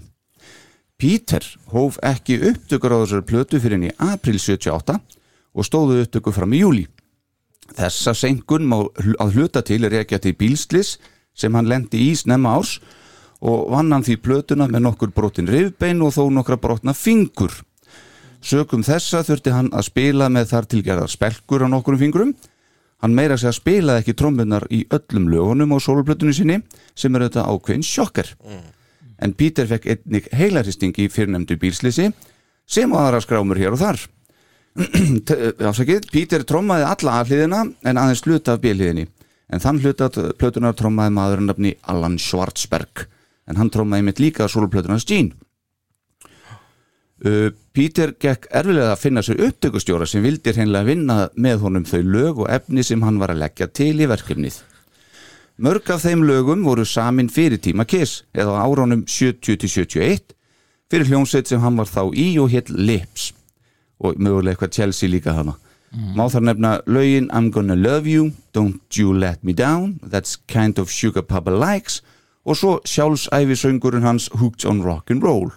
Peter 0.95 1.42
hóf 1.75 1.99
ekki 2.07 2.38
upptökur 2.53 2.95
á 2.95 3.03
þessari 3.03 3.31
plötu 3.35 3.59
fyrir 3.59 3.81
henni 3.81 3.90
í 3.90 3.99
april 3.99 4.38
78 4.38 5.01
og 5.51 5.66
stóðu 5.66 6.05
upptöku 6.07 6.31
fram 6.31 6.55
í 6.55 6.62
júli. 6.62 6.87
Þessa 7.76 8.14
senkun 8.16 8.66
má 8.68 8.78
að 8.82 9.37
hluta 9.37 9.62
til 9.64 9.85
rekja 9.88 10.20
til 10.20 10.35
bílslis 10.37 10.96
sem 11.35 11.54
hann 11.56 11.68
lendi 11.70 12.11
í 12.11 12.12
snemma 12.16 12.56
árs 12.58 12.78
og 13.42 13.70
vann 13.72 13.92
hann 13.92 14.04
því 14.06 14.18
plötuna 14.22 14.68
með 14.70 14.85
nokkur 14.87 15.12
brotin 15.14 15.50
rifbein 15.50 16.02
og 16.04 16.14
þó 16.14 16.28
nokkra 16.30 16.58
brotna 16.61 16.94
fingur. 16.94 17.54
Sökum 18.42 18.82
þessa 18.87 19.22
þurfti 19.26 19.54
hann 19.54 19.70
að 19.74 19.88
spila 19.88 20.28
með 20.30 20.50
þar 20.52 20.68
tilgerðar 20.74 21.11
spelkur 21.11 21.64
á 21.66 21.68
nokkurum 21.70 22.00
fingrum. 22.00 22.35
Hann 23.02 23.16
meira 23.18 23.38
sig 23.38 23.50
að 23.50 23.58
spilaði 23.58 24.02
ekki 24.02 24.14
trommunar 24.18 24.66
í 24.70 24.85
öllum 24.94 25.26
lögunum 25.30 25.74
á 25.74 25.78
sólplötunni 25.82 26.35
sinni 26.37 26.61
sem 26.94 27.14
er 27.16 27.26
þetta 27.26 27.48
ákveðin 27.50 27.87
sjokkar. 27.87 28.30
En 29.22 29.35
Peter 29.38 29.66
fekk 29.70 29.88
einnig 29.90 30.28
heilaristing 30.35 30.94
í 30.98 31.08
fyrrnemdu 31.11 31.58
bílslisi 31.58 32.11
sem 32.66 32.94
og 32.94 33.02
aðra 33.02 33.22
skrámur 33.22 33.58
hér 33.58 33.74
og 33.74 33.82
þar. 33.82 34.02
T- 35.28 35.38
afsakið, 35.68 36.06
Peter 36.12 36.44
trommaði 36.48 36.87
alla 36.88 37.18
afliðina 37.20 37.64
en 37.85 38.00
aðeins 38.00 38.24
hluta 38.24 38.56
af 38.56 38.62
bíliðinni 38.62 39.06
en 39.52 39.61
þann 39.61 39.82
hluta 39.85 40.08
plötunar 40.40 40.76
trommaði 40.78 41.12
maður 41.12 41.42
nafni 41.44 41.74
Allan 41.92 42.16
Schwarzberg 42.20 43.06
en 43.50 43.58
hann 43.61 43.72
trommaði 43.72 44.06
mitt 44.06 44.22
líka 44.22 44.48
soloplötunars 44.48 45.04
Gene 45.08 45.37
uh, 47.26 47.50
Peter 47.76 48.14
gekk 48.20 48.48
erfilega 48.52 48.94
að 48.94 49.02
finna 49.02 49.22
sér 49.24 49.42
upptökustjóra 49.48 50.08
sem 50.08 50.24
vildi 50.24 50.54
hreinlega 50.54 50.88
vinna 50.88 51.18
með 51.37 51.66
honum 51.66 51.87
þau 51.88 52.00
lög 52.04 52.42
og 52.44 52.50
efni 52.52 52.85
sem 52.87 53.02
hann 53.04 53.20
var 53.20 53.32
að 53.32 53.42
leggja 53.44 53.68
til 53.72 53.94
í 53.96 54.08
verkefnið. 54.11 54.58
Mörg 55.62 55.88
af 55.92 56.02
þeim 56.04 56.24
lögum 56.26 56.64
voru 56.66 56.85
samin 56.88 57.30
fyrir 57.32 57.61
tíma 57.62 57.87
Kiss 57.88 58.22
eða 58.32 58.56
á 58.56 58.64
árunum 58.64 59.04
70-71 59.04 60.35
fyrir 60.92 61.08
hljómsveit 61.08 61.48
sem 61.48 61.61
hann 61.62 61.78
var 61.80 61.88
þá 61.88 62.08
í 62.12 62.26
og 62.40 62.52
hétt 62.52 62.72
Lips 62.72 63.30
og 64.02 64.18
mögulega 64.18 64.56
eitthvað 64.56 64.74
Chelsea 64.78 65.10
líka 65.10 65.36
hana 65.36 65.56
má 66.16 66.24
þar 66.32 66.46
nefna 66.48 66.70
lögin 66.86 67.28
I'm 67.30 67.50
gonna 67.52 67.76
love 67.76 68.08
you, 68.08 68.32
don't 68.54 68.96
you 68.96 69.12
let 69.12 69.44
me 69.44 69.52
down 69.52 70.00
that's 70.02 70.36
kind 70.48 70.78
of 70.78 70.90
sugar 70.90 71.22
papa 71.22 71.50
likes 71.50 72.00
og 72.44 72.56
svo 72.56 72.78
sjálfsæfisöngurinn 72.84 74.06
hans 74.06 74.30
Hooked 74.34 74.64
on 74.66 74.82
Rock'n'Roll 74.82 75.52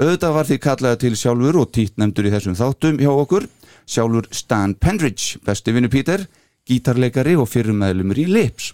auðvitað 0.00 0.34
var 0.34 0.48
því 0.48 0.58
kallaði 0.62 1.02
til 1.02 1.18
sjálfur 1.18 1.60
og 1.60 1.72
títt 1.74 1.98
nefndur 1.98 2.26
í 2.26 2.32
þessum 2.34 2.56
þáttum 2.58 2.96
hjá 2.98 3.12
okkur. 3.12 3.44
Sjálfur 3.86 4.26
Stan 4.34 4.72
Pendridge, 4.74 5.38
besti 5.44 5.74
vinnu 5.74 5.90
Peter 5.92 6.24
gítarleikari 6.68 7.36
og 7.36 7.48
fyrirmeðlumur 7.52 8.20
í 8.22 8.26
Lips 8.30 8.72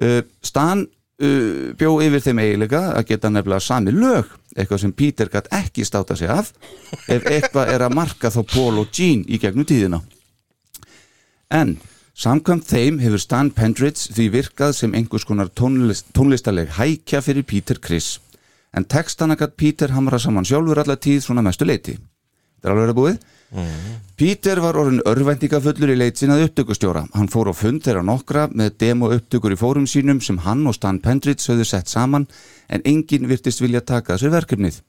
uh, 0.00 0.22
Stan 0.44 0.84
uh, 0.86 1.72
bjó 1.76 1.98
yfir 2.04 2.24
þeim 2.24 2.40
eiginlega 2.42 2.84
að 2.94 3.10
geta 3.12 3.30
nefnilega 3.32 3.64
sami 3.64 3.94
lög 3.94 4.32
eitthvað 4.54 4.82
sem 4.84 4.92
Peter 4.92 5.30
gætt 5.30 5.50
ekki 5.54 5.84
státa 5.86 6.16
sig 6.16 6.30
af. 6.30 6.52
Ef 7.08 7.26
eitthvað 7.26 7.72
er 7.74 7.86
að 7.86 7.96
marka 7.98 8.30
þá 8.30 8.40
Paul 8.54 8.82
og 8.82 8.92
Gene 8.94 9.26
í 9.26 9.40
gegnum 9.42 9.66
tíðina. 9.68 10.00
En 11.50 11.76
samkvæmt 12.14 12.68
þeim 12.70 13.00
hefur 13.02 13.22
Stan 13.22 13.50
Pendridge 13.50 14.14
því 14.14 14.28
virkað 14.38 14.76
sem 14.78 14.94
einhvers 14.94 15.26
konar 15.26 15.50
tónlist, 15.50 16.12
tónlistaleg 16.14 16.76
hækja 16.78 17.22
fyrir 17.26 17.46
Peter 17.46 17.80
Criss 17.82 18.20
en 18.74 18.84
textana 18.84 19.36
gætt 19.38 19.56
Peter 19.56 19.94
hamra 19.94 20.18
saman 20.18 20.46
sjálfur 20.46 20.80
alla 20.82 20.96
tíð 20.98 21.22
svona 21.24 21.42
mestu 21.46 21.66
leiti 21.66 21.94
þetta 21.94 22.68
er 22.68 22.74
alveg 22.74 22.92
að 22.92 22.98
búið 22.98 23.18
Peter 24.18 24.58
var 24.62 24.78
orðin 24.78 25.02
örvæntingafullur 25.06 25.92
í 25.92 25.98
leit 25.98 26.18
sinna 26.18 26.36
upptökustjóra. 26.42 27.04
Hann 27.14 27.30
fór 27.30 27.50
á 27.50 27.54
fund 27.54 27.84
þeirra 27.84 28.02
nokkra 28.06 28.48
með 28.50 28.76
demo 28.82 29.10
upptökur 29.14 29.54
í 29.54 29.58
fórum 29.58 29.86
sínum 29.90 30.20
sem 30.22 30.40
hann 30.42 30.66
og 30.66 30.74
Stan 30.74 30.98
Pendridge 31.02 31.46
höfðu 31.50 31.66
sett 31.68 31.92
saman 31.92 32.26
en 32.68 32.82
enginn 32.84 33.28
virtist 33.30 33.62
vilja 33.62 33.84
taka 33.84 34.14
þessu 34.14 34.32
verkefnið. 34.34 34.80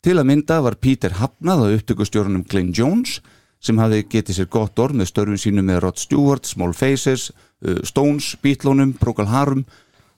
Til 0.00 0.16
að 0.16 0.28
mynda 0.30 0.60
var 0.64 0.78
Peter 0.80 1.18
hafnað 1.18 1.66
á 1.66 1.66
upptökustjórunum 1.76 2.46
Glenn 2.48 2.72
Jones 2.76 3.18
sem 3.60 3.78
hafði 3.78 4.06
getið 4.08 4.38
sér 4.38 4.48
gott 4.48 4.78
orð 4.80 4.96
með 4.96 5.10
störfum 5.10 5.40
sínum 5.40 5.66
með 5.68 5.82
Rod 5.84 6.00
Stewart, 6.00 6.48
Small 6.48 6.72
Faces, 6.72 7.28
uh, 7.66 7.82
Stones, 7.84 8.32
Beatlónum, 8.40 8.94
Procol 8.96 9.28
Harum, 9.28 9.66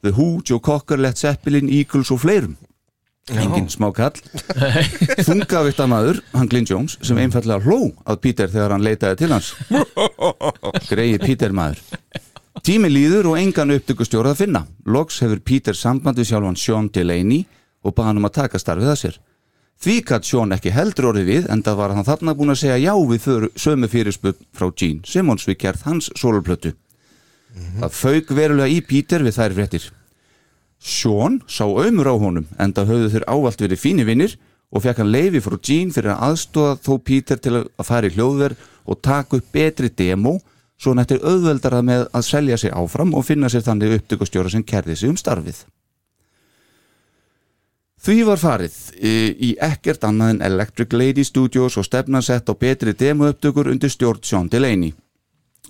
The 0.03 0.12
Who, 0.14 0.42
Joe 0.46 0.62
Cocker, 0.62 1.01
Led 1.01 1.18
Zeppelin, 1.18 1.70
Eagles 1.70 2.12
og 2.14 2.22
fleirum. 2.22 2.55
Engin 3.30 3.68
smá 3.70 3.92
kall. 3.94 4.18
Þungavitta 5.28 5.87
maður, 5.87 6.18
hann 6.35 6.48
Glenn 6.50 6.66
Jones, 6.66 6.96
sem 7.06 7.20
einfallega 7.22 7.62
hló 7.62 7.92
að 8.02 8.18
Peter 8.24 8.50
þegar 8.50 8.74
hann 8.74 8.82
leitaði 8.82 9.20
til 9.20 9.30
hans. 9.30 9.52
Greið 10.90 11.22
Peter 11.22 11.54
maður. 11.54 11.85
Tími 12.66 12.90
líður 12.90 13.30
og 13.30 13.38
engan 13.38 13.70
upptökustjórað 13.76 14.35
að 14.35 14.42
finna. 14.42 14.64
Loks 14.90 15.20
hefur 15.22 15.38
Peter 15.38 15.78
sambandi 15.78 16.26
sjálfan 16.26 16.58
Sean 16.58 16.90
Delaney 16.90 17.46
og 17.87 17.94
baða 17.94 18.11
hann 18.11 18.20
um 18.20 18.28
að 18.28 18.37
taka 18.40 18.61
starfið 18.62 18.90
að 18.90 19.00
sér. 19.04 19.20
Því 19.82 19.96
gætt 20.11 20.26
Sean 20.26 20.54
ekki 20.58 20.74
heldur 20.74 21.12
orðið 21.12 21.30
við 21.30 21.48
en 21.50 21.62
það 21.62 21.78
var 21.78 21.94
hann 21.96 22.06
þarna 22.11 22.37
búin 22.38 22.54
að 22.54 22.61
segja 22.61 22.82
já 22.82 22.92
við 23.06 23.24
för, 23.24 23.48
sömu 23.54 23.90
fyrirspunn 23.90 24.38
frá 24.54 24.68
Gene 24.74 25.06
Simmons 25.06 25.46
við 25.46 25.61
kjærð 25.62 25.88
hans 25.88 26.11
sólplötu. 26.18 26.74
Það 27.80 27.98
fauk 28.02 28.30
verulega 28.35 28.70
í 28.70 28.82
Peter 28.82 29.22
við 29.22 29.38
þær 29.38 29.56
fréttir. 29.58 29.90
Sean 30.83 31.38
sá 31.47 31.62
ömur 31.64 32.11
á 32.11 32.14
honum 32.18 32.49
en 32.59 32.73
það 32.75 32.88
höfðu 32.90 33.11
þeir 33.12 33.29
ávalt 33.31 33.61
verið 33.62 33.83
fínir 33.83 34.09
vinnir 34.09 34.33
og 34.73 34.83
fekk 34.83 35.03
hann 35.03 35.12
leifi 35.12 35.42
frá 35.45 35.59
Gene 35.62 35.95
fyrir 35.95 36.14
að 36.14 36.25
aðstóða 36.29 36.79
þó 36.83 36.95
Peter 37.07 37.38
til 37.38 37.53
að 37.61 37.87
fara 37.87 38.09
í 38.09 38.16
hljóðver 38.16 38.57
og 38.88 38.99
taka 39.05 39.38
upp 39.38 39.53
betri 39.55 39.92
demo 39.95 40.40
svo 40.81 40.90
hann 40.90 41.05
eftir 41.05 41.23
auðveldara 41.23 41.85
með 41.87 42.09
að 42.11 42.27
selja 42.27 42.59
sig 42.59 42.75
áfram 42.75 43.14
og 43.14 43.27
finna 43.29 43.51
sér 43.53 43.62
þannig 43.62 44.01
upptökustjóra 44.01 44.51
sem 44.51 44.66
kerði 44.66 44.97
sig 44.99 45.12
um 45.12 45.21
starfið. 45.21 45.62
Því 48.03 48.16
var 48.27 48.40
farið 48.42 48.77
í, 48.99 49.14
í 49.38 49.51
ekkert 49.62 50.03
annað 50.09 50.33
en 50.35 50.45
Electric 50.49 50.97
Lady 50.97 51.23
Studios 51.23 51.79
og 51.79 51.87
stefnansett 51.87 52.51
á 52.51 52.55
betri 52.59 52.97
demouptökur 52.99 53.71
undir 53.71 53.92
stjórn 53.95 54.25
Sean 54.27 54.51
Delaney. 54.51 54.90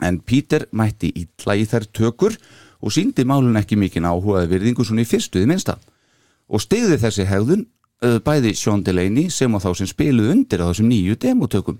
En 0.01 0.23
Peter 0.25 0.65
mætti 0.73 1.13
illa 1.13 1.59
í 1.61 1.67
þær 1.69 1.85
tökur 1.93 2.39
og 2.39 2.62
síndi 2.91 3.25
málun 3.29 3.59
ekki 3.61 3.79
mikinn 3.79 4.09
áhugaði 4.09 4.51
virðingu 4.51 4.85
svona 4.87 5.05
í 5.05 5.09
fyrstuði 5.09 5.47
minnsta. 5.47 5.77
Og 6.51 6.63
stegði 6.65 6.99
þessi 6.99 7.27
hegðun 7.29 7.67
uh, 8.03 8.19
bæði 8.25 8.55
Sean 8.59 8.83
Delaney 8.83 9.31
sem 9.31 9.55
á 9.55 9.59
þá 9.63 9.71
sem 9.79 9.91
spiluð 9.91 10.33
undir 10.35 10.65
á 10.65 10.69
þessum 10.71 10.91
nýju 10.91 11.19
demotökum. 11.23 11.79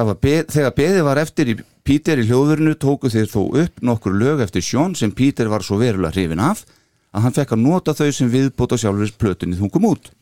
Beð, 0.00 0.46
þegar 0.48 0.76
beðið 0.76 1.02
var 1.04 1.18
eftir 1.20 1.50
í 1.52 1.54
Peter 1.84 2.20
í 2.20 2.24
hljóðurinu 2.28 2.76
tóku 2.80 3.10
þeir 3.12 3.26
þó 3.28 3.40
upp 3.64 3.82
nokkur 3.84 4.14
lög 4.16 4.40
eftir 4.46 4.64
Sean 4.64 4.94
sem 4.96 5.10
Peter 5.12 5.50
var 5.50 5.64
svo 5.66 5.80
verulega 5.80 6.14
hrifin 6.14 6.40
af 6.40 6.62
að 7.10 7.26
hann 7.26 7.36
fekk 7.36 7.52
að 7.56 7.64
nota 7.66 7.94
þau 7.98 8.08
sem 8.14 8.30
viðbóta 8.30 8.78
sjálfur 8.80 9.12
plötunni 9.18 9.58
þung 9.58 9.72
kom 9.74 9.88
út. 9.90 10.12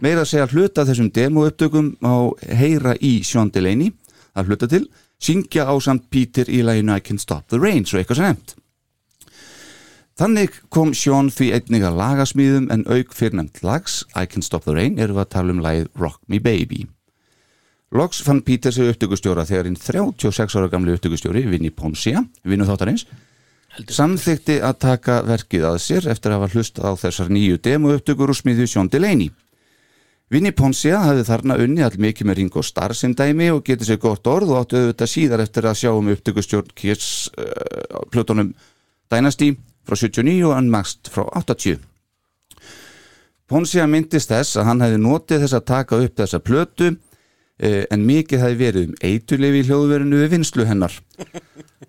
Meira 0.00 0.24
að 0.24 0.32
segja 0.32 0.48
hluta 0.50 0.84
þessum 0.88 1.10
demouptökum 1.14 1.94
á 2.04 2.28
heyra 2.60 2.96
í 3.00 3.20
Sean 3.24 3.52
Delaney 3.54 3.94
að 4.34 4.50
hluta 4.50 4.68
til 4.68 4.84
syngja 5.20 5.68
á 5.68 5.74
samt 5.80 6.08
Peter 6.10 6.48
í 6.48 6.62
læginu 6.64 6.96
I 6.96 7.04
Can 7.04 7.20
Stop 7.20 7.48
the 7.48 7.60
Rain 7.60 7.86
svo 7.86 8.00
eitthvað 8.00 8.20
sem 8.20 8.30
nefnt. 8.30 8.56
Þannig 10.20 10.58
kom 10.68 10.90
Sean 10.92 11.30
því 11.32 11.46
einnig 11.56 11.84
að 11.88 11.94
lagasmíðum 11.96 12.66
en 12.74 12.82
auk 12.92 13.14
fyrrnemt 13.16 13.62
lags 13.64 14.02
I 14.12 14.26
Can 14.28 14.44
Stop 14.44 14.66
the 14.66 14.74
Rain 14.76 14.98
við 15.00 15.16
að 15.16 15.30
tala 15.32 15.54
um 15.54 15.62
lagið 15.64 15.86
Rock 15.96 16.20
Me 16.28 16.36
Baby. 16.44 16.82
Loks 17.96 18.20
fann 18.22 18.42
Peter 18.44 18.70
sig 18.70 18.92
upptökustjóra 18.92 19.46
þegar 19.48 19.70
hinn 19.70 19.80
36 19.80 20.58
ára 20.60 20.68
gamli 20.68 20.92
upptökustjóri 20.94 21.46
Vinnie 21.48 21.72
Poncia, 21.72 22.20
vinnu 22.44 22.68
þáttarins 22.68 23.06
samþykti 23.88 24.58
að 24.66 24.76
taka 24.82 25.20
verkið 25.24 25.64
að 25.70 25.78
sér 25.86 26.08
eftir 26.10 26.34
að 26.34 26.40
hafa 26.40 26.54
hlustað 26.54 26.90
á 26.90 26.92
þessar 27.00 27.30
nýju 27.32 27.60
demo 27.62 27.94
upptökur 27.94 28.32
og 28.32 28.36
smiðju 28.36 28.66
Sean 28.68 28.90
Delaney. 28.92 29.30
Vinnie 30.30 30.52
Poncia 30.54 31.00
hafði 31.02 31.24
þarna 31.26 31.56
unni 31.64 31.82
all 31.86 31.96
mikið 31.96 32.28
með 32.28 32.38
Ringo 32.42 32.62
Starr 32.66 32.94
sem 32.98 33.14
dæmi 33.16 33.48
og 33.54 33.64
getið 33.66 33.94
sér 33.94 34.02
gott 34.02 34.26
orð 34.30 34.52
og 34.52 34.60
áttu 34.60 34.78
auðvitað 34.78 35.12
síðar 35.14 35.44
eftir 35.46 35.66
að 35.66 35.80
sjá 35.80 35.90
um 35.94 36.12
upptökustjórn 36.12 36.76
Kiss 36.76 37.30
uh, 37.40 38.04
Plutonum 38.12 38.52
Dynasty 39.10 39.54
frá 39.90 39.98
79 39.98 40.46
og 40.46 40.56
Unmasked 40.56 41.10
frá 41.10 41.24
80. 41.42 41.80
Poncia 43.50 43.86
myndist 43.90 44.30
þess 44.30 44.60
að 44.60 44.68
hann 44.68 44.82
hefði 44.84 44.98
notið 45.02 45.44
þess 45.44 45.56
að 45.58 45.66
taka 45.66 45.98
upp 46.04 46.20
þessa 46.20 46.38
plötu 46.46 46.90
eh, 47.58 47.82
en 47.90 48.06
mikið 48.06 48.44
hefði 48.44 48.58
verið 48.60 48.84
um 48.86 48.98
eitulefi 49.08 49.62
í 49.62 49.66
hljóðverinu 49.66 50.20
við 50.22 50.34
vinslu 50.36 50.66
hennar. 50.68 50.94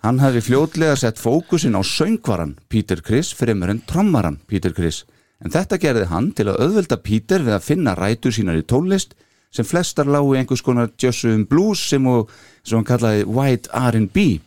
Hann 0.01 0.21
hefði 0.23 0.41
fljótlega 0.47 0.97
sett 0.97 1.21
fókusin 1.21 1.77
á 1.77 1.85
söngvaran 1.85 2.55
Peter 2.73 3.03
Criss 3.05 3.35
fremur 3.37 3.69
en 3.69 3.83
trommaran 3.85 4.39
Peter 4.49 4.73
Criss 4.73 5.05
en 5.41 5.53
þetta 5.53 5.77
gerði 5.81 6.07
hann 6.09 6.31
til 6.37 6.47
að 6.49 6.63
auðvelda 6.65 6.97
Peter 7.05 7.45
við 7.45 7.57
að 7.57 7.67
finna 7.67 7.93
rætur 7.97 8.33
sínar 8.33 8.57
í 8.57 8.65
tónlist 8.65 9.13
sem 9.53 9.67
flestar 9.67 10.09
lágu 10.09 10.33
í 10.33 10.39
einhvers 10.39 10.63
konar 10.65 10.89
Joshua 10.97 11.37
Blues 11.45 11.83
sem, 11.91 12.05
og, 12.07 12.31
sem 12.65 12.79
hann 12.79 12.87
kallaði 12.87 13.27
White 13.29 13.69
R&B 13.69 14.41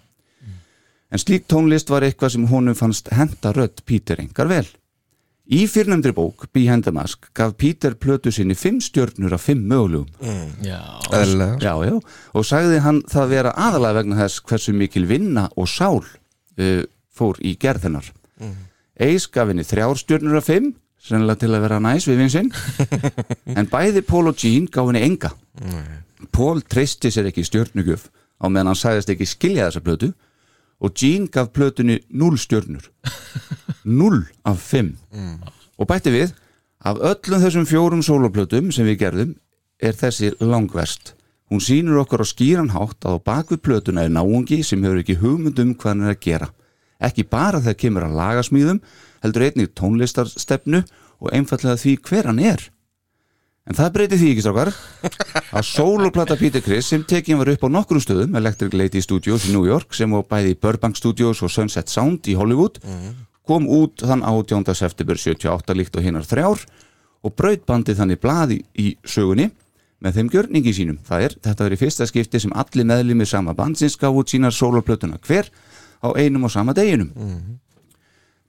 en 1.15 1.23
slík 1.23 1.45
tónlist 1.51 1.93
var 1.93 2.03
eitthvað 2.03 2.35
sem 2.35 2.49
honum 2.51 2.75
fannst 2.75 3.13
henda 3.15 3.53
rödd 3.55 3.85
Peter 3.87 4.19
engar 4.19 4.51
vel. 4.51 4.67
Í 5.45 5.67
fyrrnæmdri 5.69 6.15
bók, 6.17 6.47
Behind 6.57 6.87
the 6.87 6.93
Mask, 6.95 7.29
gaf 7.37 7.53
Peter 7.61 7.93
plötu 8.01 8.33
sinni 8.33 8.57
fimm 8.57 8.81
stjörnur 8.83 9.35
af 9.37 9.45
fimm 9.45 9.67
mögulegum. 9.69 10.09
Já, 10.65 10.81
Eðlilega. 11.13 11.59
Já, 11.61 11.75
já, 11.85 11.99
og 12.33 12.47
sagði 12.49 12.81
hann 12.81 13.03
það 13.13 13.35
vera 13.35 13.53
aðalega 13.67 13.99
vegna 14.01 14.19
þess 14.23 14.41
hversu 14.49 14.75
mikil 14.75 15.05
vinna 15.07 15.51
og 15.61 15.69
sál 15.69 16.01
uh, 16.01 16.81
fór 17.13 17.39
í 17.45 17.55
gerð 17.61 17.91
hennar. 17.91 18.09
Mm. 18.41 18.57
Eis 19.05 19.29
gaf 19.29 19.53
henni 19.53 19.69
þrjár 19.69 20.01
stjörnur 20.01 20.41
af 20.41 20.49
fimm, 20.49 20.73
sennilega 21.05 21.45
til 21.45 21.53
að 21.53 21.67
vera 21.69 21.83
næs 21.85 22.09
við 22.09 22.23
vinsinn, 22.25 22.53
en 23.59 23.69
bæði 23.69 24.03
Paul 24.09 24.33
og 24.33 24.41
Gene 24.41 24.73
gaf 24.73 24.89
henni 24.89 25.05
enga. 25.05 25.35
Paul 26.33 26.65
treysti 26.65 27.13
sér 27.13 27.29
ekki 27.29 27.45
stjörnugjöf 27.45 28.09
á 28.41 28.49
meðan 28.49 28.73
hann 28.73 28.81
sagðist 28.81 29.13
ekki 29.13 29.29
skilja 29.29 29.69
þessa 29.69 29.85
plötu 29.85 30.15
og 30.81 30.95
Gene 30.99 31.29
gaf 31.29 31.53
plötunni 31.55 32.01
0 32.11 32.39
stjörnur. 32.39 32.91
0 33.85 34.25
af 34.45 34.59
5 34.59 34.97
og 35.79 35.89
bætti 35.89 36.11
við 36.11 36.33
af 36.85 37.01
öllum 37.01 37.43
þessum 37.43 37.67
fjórum 37.69 38.03
soloplötum 38.03 38.73
sem 38.73 38.87
við 38.87 38.99
gerðum 39.03 39.35
er 39.81 39.93
þessi 39.93 40.33
langverst. 40.41 41.15
Hún 41.51 41.61
sýnur 41.61 42.01
okkur 42.03 42.25
á 42.25 42.27
skýran 42.27 42.73
hátt 42.73 43.05
að 43.05 43.21
á 43.21 43.25
bakvið 43.29 43.61
plötuna 43.61 44.05
er 44.05 44.13
náungi 44.13 44.63
sem 44.65 44.83
hefur 44.83 45.03
ekki 45.03 45.19
hugmynd 45.21 45.59
um 45.61 45.75
hvað 45.75 45.91
hann 45.93 46.05
er 46.07 46.15
að 46.15 46.23
gera. 46.25 46.49
Ekki 47.01 47.25
bara 47.29 47.61
þegar 47.61 47.81
kemur 47.83 48.07
að 48.07 48.17
lagasmíðum 48.21 48.81
heldur 49.25 49.45
einnig 49.45 49.75
tónlistarstefnu 49.77 50.85
og 51.21 51.33
einfallega 51.33 51.77
því 51.81 51.97
hver 52.01 52.31
hann 52.31 52.41
er 52.41 52.71
En 53.65 53.77
það 53.79 53.93
breyti 53.95 54.17
því 54.21 54.31
ekki 54.35 54.43
strákar 54.45 54.71
að 55.57 55.65
soloplata 55.65 56.37
Peter 56.37 56.61
Criss 56.65 56.91
sem 56.93 57.05
tekin 57.09 57.39
var 57.41 57.49
upp 57.55 57.63
á 57.65 57.69
nokkrum 57.73 58.03
stöðum 58.03 58.37
Electric 58.37 58.75
Lady 58.77 59.01
Studios 59.01 59.47
í 59.49 59.55
New 59.55 59.65
York 59.65 59.97
sem 59.97 60.13
var 60.13 60.27
bæði 60.29 60.53
í 60.53 60.59
Burbank 60.61 60.99
Studios 61.01 61.41
og 61.41 61.53
Sunset 61.53 61.89
Sound 61.89 62.29
í 62.29 62.37
Hollywood 62.37 62.77
kom 63.49 63.65
út 63.69 64.05
þann 64.05 64.25
18. 64.25 64.69
september 64.77 65.17
78 65.17 65.77
líkt 65.81 65.97
og 65.97 66.05
hinnar 66.05 66.29
þrjár 66.29 66.61
og 67.25 67.35
braut 67.37 67.65
bandið 67.65 68.03
þannig 68.03 68.21
blaði 68.21 68.61
í 68.77 68.91
sögunni 69.01 69.49
með 70.05 70.19
þeim 70.19 70.31
gjörningi 70.35 70.73
sínum. 70.77 71.01
Það 71.01 71.25
er, 71.25 71.35
þetta 71.49 71.65
verið 71.65 71.81
fyrsta 71.81 72.07
skipti 72.09 72.41
sem 72.45 72.53
allir 72.53 72.85
meðlumir 72.85 73.29
sama 73.29 73.55
bandsins 73.57 73.97
gaf 73.97 74.13
út 74.13 74.29
sínar 74.29 74.53
soloplötuna 74.53 75.17
hver 75.25 75.49
á 76.05 76.09
einum 76.21 76.45
og 76.45 76.53
sama 76.53 76.77
deginum. 76.77 77.15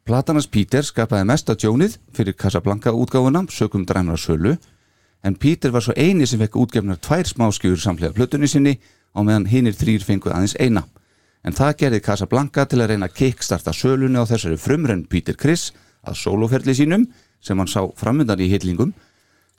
Platanars 0.06 0.52
Peter 0.52 0.84
skapaði 0.84 1.26
mesta 1.26 1.56
tjónið 1.56 1.96
fyrir 2.14 2.36
Casablanca 2.36 2.92
útgáfuna 2.92 3.48
sökum 3.50 3.88
dræmra 3.88 4.20
sölu 4.20 4.58
en 5.26 5.36
Peter 5.42 5.74
var 5.74 5.82
svo 5.82 5.96
eini 5.98 6.28
sem 6.30 6.40
fekk 6.42 6.58
útgefnar 6.62 7.00
tvær 7.02 7.26
smáskjur 7.26 7.80
samlega 7.82 8.14
plötunni 8.14 8.50
sinni 8.50 8.76
á 9.18 9.20
meðan 9.26 9.48
hinnir 9.50 9.74
þrýr 9.74 10.06
fengu 10.06 10.30
aðeins 10.30 10.54
eina. 10.62 10.86
En 11.46 11.54
það 11.54 11.78
gerði 11.82 12.04
Casablanca 12.06 12.66
til 12.70 12.82
að 12.82 12.92
reyna 12.94 13.10
að 13.10 13.18
kickstarta 13.20 13.74
sölunni 13.74 14.22
á 14.22 14.26
þessari 14.30 14.58
frumrenn 14.62 15.06
Peter 15.10 15.38
Criss 15.38 15.74
að 16.06 16.20
sóloferli 16.22 16.76
sínum 16.78 17.08
sem 17.42 17.58
hann 17.58 17.70
sá 17.70 17.82
framöndan 17.98 18.42
í 18.42 18.50
hitlingum 18.52 18.94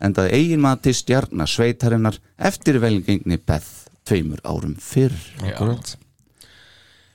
en 0.02 0.14
það 0.14 0.34
eigin 0.38 0.62
mati 0.62 0.92
stjarnar 0.94 1.50
sveitarinnar 1.50 2.18
eftir 2.36 2.78
velgengni 2.82 3.38
Beth 3.38 3.88
tveimur 4.06 4.42
árum 4.46 4.76
fyrr. 4.78 5.14
Akkurat. 5.42 5.96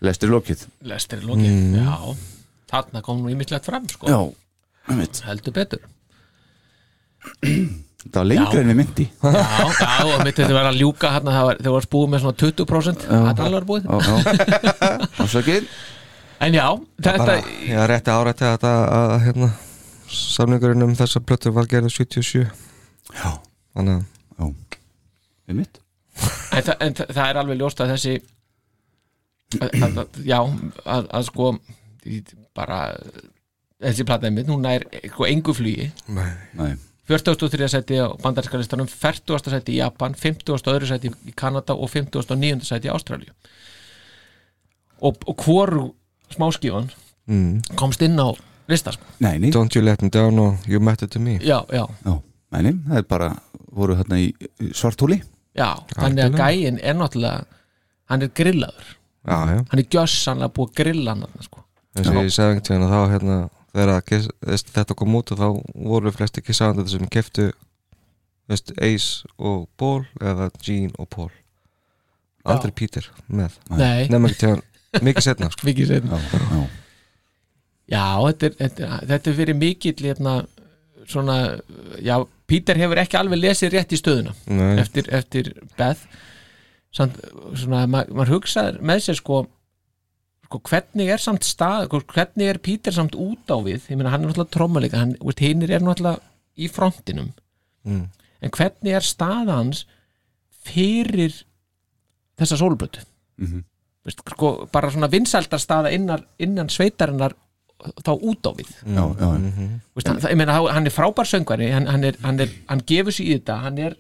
Lestir 0.01 0.31
lokið. 0.33 0.65
lestir 0.81 1.21
er 1.21 1.27
lokið 1.29 1.77
Já, 1.77 2.15
þarna 2.71 3.03
kom 3.05 3.21
nú 3.21 3.31
ímislegt 3.31 3.69
fram 3.69 3.85
sko. 3.91 4.09
Já, 4.09 4.19
einmitt. 4.89 5.21
heldur 5.27 5.55
betur 5.55 5.87
það 8.01 8.17
var 8.17 8.27
lengra 8.31 8.57
Já. 8.57 8.61
en 8.61 8.69
við 8.71 8.77
myndi. 8.79 9.05
Já, 9.21 9.65
já, 9.77 9.89
og 10.07 10.23
mitt 10.25 10.39
þetta 10.39 10.55
var 10.57 10.69
að 10.71 10.79
ljúka 10.81 11.11
hérna, 11.15 11.33
það 11.35 11.47
var, 11.47 11.59
þegar 11.61 11.75
var 11.75 11.85
spúið 11.85 12.11
með 12.13 12.23
svona 12.23 12.39
20% 12.41 13.05
það 13.11 13.31
er 13.31 13.43
alveg 13.47 13.67
búið. 13.69 13.83
Já, 13.85 13.97
já. 14.07 14.15
Ásakið 15.25 15.67
en 16.41 16.57
já, 16.57 16.65
þetta 17.05 17.35
ég 17.37 17.77
er 17.77 17.91
rétti 17.91 18.13
árætti 18.15 18.47
að 18.47 18.55
þetta 18.55 18.73
að 18.97 19.15
hérna 19.27 19.51
samningurinn 20.11 20.87
um 20.87 20.97
þessa 20.97 21.21
plötur 21.23 21.53
var 21.55 21.69
gerðið 21.69 21.93
77 21.99 22.41
Já, 23.13 23.29
þannig 23.77 23.99
að 23.99 24.03
já. 24.41 24.77
Einmitt 25.51 25.81
en, 26.51 26.63
þa 26.65 26.77
en 26.81 26.97
þa 26.97 27.09
það 27.13 27.25
er 27.27 27.41
alveg 27.43 27.61
ljóst 27.61 27.83
að 27.83 27.93
þessi 27.93 28.15
að, 29.61 29.67
að, 29.69 29.99
að, 30.01 30.21
já, 30.25 30.39
að, 30.41 31.11
að 31.11 31.27
sko 31.29 31.51
bara 32.57 32.79
þessi 33.81 34.05
plataði 34.07 34.33
mitt, 34.35 34.49
hún 34.49 34.65
er 34.69 34.85
sko 35.11 35.27
engu 35.29 35.53
flugi. 35.57 35.91
Nei, 36.13 36.31
Nei 36.57 36.71
43. 37.11 37.67
seti 37.71 37.99
á 37.99 38.07
bandarinska 38.21 38.59
listanum 38.61 38.87
40. 38.89 39.51
seti 39.51 39.75
í 39.75 39.81
Japan, 39.81 40.15
50. 40.17 40.71
öðru 40.71 40.87
seti 40.89 41.11
í 41.11 41.35
Kanada 41.35 41.75
og 41.75 41.91
59. 41.91 42.63
seti 42.67 42.89
í 42.89 42.93
Ástralju 42.93 43.33
og, 45.01 45.17
og 45.27 45.35
hvoru 45.45 45.85
smáskífan 46.31 46.89
mm. 47.27 47.75
komst 47.79 48.01
inn 48.05 48.19
á 48.21 48.31
lista 48.71 48.93
sko. 48.95 49.07
Nei, 49.19 49.37
nei, 49.41 49.51
Don't 49.51 49.75
you 49.75 49.83
let 49.85 50.01
me 50.01 50.09
down 50.13 50.39
og 50.39 50.67
you 50.69 50.79
matter 50.79 51.09
to 51.09 51.19
me 51.19 51.37
já, 51.39 51.59
já, 51.73 51.85
já, 52.05 52.15
nei, 52.55 52.61
nei, 52.67 52.73
það 52.87 53.01
er 53.01 53.07
bara 53.09 53.31
voru 53.71 53.97
hérna 53.99 54.19
í 54.21 54.29
svarthúli 54.77 55.21
já 55.57 55.69
þannig 55.95 56.29
að 56.29 56.37
gæinn 56.39 56.79
er 56.79 56.99
náttúrulega 56.99 57.47
hann 58.11 58.25
er 58.25 58.31
grillaður, 58.35 58.93
já, 59.25 59.37
já, 59.51 59.57
hann 59.71 59.81
er 59.83 59.89
gjössanlega 59.95 60.55
búið 60.55 60.71
að 60.71 60.77
grilla 60.81 61.15
hann 61.15 61.25
þarna, 61.25 61.47
sko. 61.47 61.65
eins 61.97 62.11
og 62.11 62.21
ég 62.21 62.35
sagði 62.35 62.53
einhvern 62.53 62.67
tíðan 62.69 62.87
að 62.87 62.95
þá 62.95 63.15
hérna 63.15 63.39
þegar 63.71 64.01
þetta 64.75 64.95
kom 64.99 65.15
út 65.19 65.31
og 65.35 65.39
þá 65.41 65.47
voru 65.87 66.11
flesti 66.15 66.43
kissandi 66.43 66.85
sem 66.91 67.07
keftu 67.11 67.51
Ace 68.83 69.23
og 69.39 69.67
Paul 69.79 70.01
eða 70.19 70.49
Gene 70.65 70.91
og 70.99 71.07
Paul. 71.13 71.29
Aldrei 72.43 72.73
Peter 72.75 73.05
með. 73.31 73.53
Nei, 73.69 74.07
nefnum 74.09 74.25
ekki 74.27 74.39
tíðan 74.41 74.63
mikið 75.05 75.23
setna 75.27 75.47
sko. 75.53 75.67
mikið 75.69 75.91
setna 75.93 76.17
Já, 77.91 78.01
já, 78.01 78.03
þetta 78.27 78.47
er, 78.49 78.55
þetta, 78.59 78.87
er- 78.87 79.05
þetta 79.13 79.29
er 79.31 79.37
fyrir 79.37 79.57
mikill 79.61 80.03
hérna, 80.03 80.33
svona, 81.07 81.37
já, 82.03 82.15
Peter 82.47 82.75
hefur 82.81 82.99
ekki 83.01 83.17
alveg 83.19 83.39
lesið 83.39 83.71
rétt 83.77 83.93
í 83.95 83.99
stöðuna 84.01 84.33
Nei, 84.51 84.73
eftir, 84.83 85.07
eftir 85.15 85.51
Beth. 85.79 86.03
Samt, 86.91 87.21
svona, 87.55 87.85
maður 87.87 88.11
ma 88.19 88.25
hugsaður 88.27 88.81
með 88.83 89.03
sér 89.05 89.19
sko 89.21 89.45
hvernig 90.59 91.07
er 91.13 91.17
samt 91.17 91.43
stað, 91.47 91.85
sko, 91.87 92.01
hvernig 92.13 92.47
er 92.49 92.57
Peter 92.57 92.91
samt 92.91 93.15
út 93.15 93.47
á 93.47 93.57
við, 93.63 93.85
ég 93.89 93.97
meina 93.97 94.09
hann 94.11 94.25
er 94.25 94.33
náttúrulega 94.35 95.15
veist, 95.23 95.39
hinnir 95.39 95.71
er 95.71 95.79
náttúrulega 95.81 96.19
í 96.57 96.67
frontinum, 96.69 97.31
mm. 97.85 98.03
en 98.41 98.49
hvernig 98.51 98.93
er 98.97 99.01
staða 99.01 99.55
hans 99.61 99.85
fyrir 100.65 101.33
þessa 102.37 102.57
sólblötu 102.57 102.99
Mhm. 103.41 103.63
veist, 104.05 104.19
sko, 104.29 104.67
bara 104.71 104.91
svona 104.91 105.07
vinsælda 105.09 105.57
staða 105.57 105.91
innan, 105.91 106.25
innan 106.39 106.69
sveitarinnar 106.69 107.33
þá 108.03 108.11
út 108.21 108.45
á 108.45 108.51
við 108.53 108.69
já, 108.85 109.01
já, 109.01 109.15
já. 109.17 109.37
Mhm. 109.39 109.81
Veist, 109.95 110.07
hann, 110.07 110.19
ég 110.19 110.37
meina, 110.37 110.53
hann 110.73 110.85
er 110.85 110.91
frábær 110.91 111.25
söngvari 111.25 111.71
hann, 111.71 111.87
hann, 111.87 112.03
er, 112.03 112.15
hann, 112.21 112.39
er, 112.39 112.49
hann 112.69 112.83
gefur 112.85 113.11
sér 113.11 113.25
í 113.25 113.39
þetta 113.39 113.61
hann 113.63 113.77
er 113.79 113.95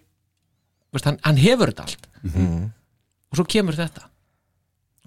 veist, 0.93 1.05
hann, 1.05 1.17
hann 1.23 1.37
hefur 1.37 1.71
þetta 1.71 1.81
allt 1.87 2.07
Mhm. 2.23 2.71
og 3.31 3.37
svo 3.37 3.45
kemur 3.45 3.73
þetta 3.73 4.03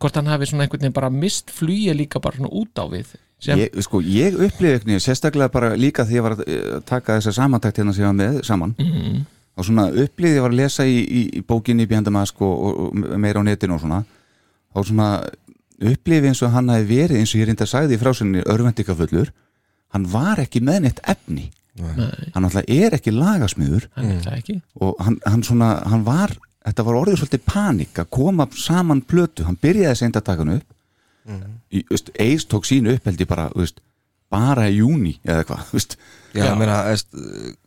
hvort 0.01 0.17
hann 0.19 0.31
hafi 0.31 0.49
svona 0.51 0.67
einhvern 0.67 0.83
veginn 0.83 0.97
bara 0.97 1.11
mist 1.13 1.53
flýja 1.55 1.95
líka 1.97 2.21
bara 2.23 2.39
svona 2.39 2.53
út 2.53 2.81
á 2.81 2.85
við 2.91 3.15
Ég, 3.45 3.75
sko, 3.85 4.01
ég 4.01 4.37
upplifði 4.41 4.79
ekki 4.79 4.99
sérstaklega 5.05 5.53
bara 5.53 5.75
líka 5.77 6.07
því 6.09 6.17
ég 6.17 6.25
var 6.25 6.37
að 6.39 6.45
eh, 6.49 6.77
taka 6.89 7.19
þessa 7.19 7.35
samantækt 7.37 7.81
hérna 7.81 7.93
sem 7.93 8.05
ég 8.05 8.09
var 8.09 8.17
með 8.17 8.39
saman. 8.47 8.75
Mhm. 8.79 9.25
og 9.55 9.67
svona 9.69 9.85
upplifði 9.93 10.39
ég 10.39 10.43
var 10.43 10.51
að 10.51 10.59
lesa 10.59 10.85
í, 10.89 10.95
í, 10.99 11.21
í 11.39 11.41
bókinni 11.47 11.87
Behind 11.87 12.09
the 12.09 12.11
Mask 12.15 12.41
og, 12.43 12.55
og, 12.67 12.79
og 12.89 13.19
meira 13.23 13.39
á 13.39 13.47
netinu 13.47 13.77
og 13.77 13.83
svona 13.85 14.01
og 14.75 14.87
svona 14.89 15.09
upplifði 15.79 16.31
eins 16.33 16.43
og 16.43 16.51
hann 16.51 16.73
hafi 16.73 16.89
verið 16.89 17.21
eins 17.21 17.35
og 17.35 17.43
ég 17.43 17.51
reynda 17.51 17.67
að 17.67 17.71
sagði 17.71 17.95
í 17.95 18.01
frásinni 18.01 18.43
örvendikafullur 18.51 19.31
hann 19.95 20.09
var 20.11 20.43
ekki 20.43 20.63
með 20.65 20.81
neitt 20.87 21.05
efni. 21.07 21.51
Nei. 21.75 22.31
hann 22.35 22.45
alltaf 22.47 22.67
er 22.71 22.95
ekki 22.95 23.11
er 24.31 24.37
ekki. 24.39 24.61
Og 24.79 24.99
hann, 25.03 25.21
hann 25.27 25.43
svona, 25.47 25.71
hann 25.91 26.05
var 26.07 26.35
þetta 26.65 26.85
var 26.87 26.99
orðið 27.03 27.19
svolítið 27.23 27.45
panik 27.51 27.99
að 28.03 28.11
koma 28.19 28.47
saman 28.57 29.03
plötu, 29.03 29.45
hann 29.49 29.59
byrjaði 29.63 29.97
seint 30.01 30.17
að 30.21 30.27
taka 30.31 30.45
hann 30.45 30.55
upp. 30.59 30.71
Í, 31.73 31.81
veist, 31.89 32.11
Ace 32.21 32.47
tók 32.51 32.67
sínu 32.69 32.95
upp 32.99 33.07
held 33.09 33.21
ég 33.25 33.29
bara, 33.31 33.47
veist, 33.57 33.79
bara 34.33 34.67
í 34.69 34.79
júni 34.83 35.15
eða 35.25 35.43
eitthvað, 35.45 35.71
veist. 35.73 35.97
Já, 36.35 36.45
ég 36.51 36.59
meina, 36.59 36.81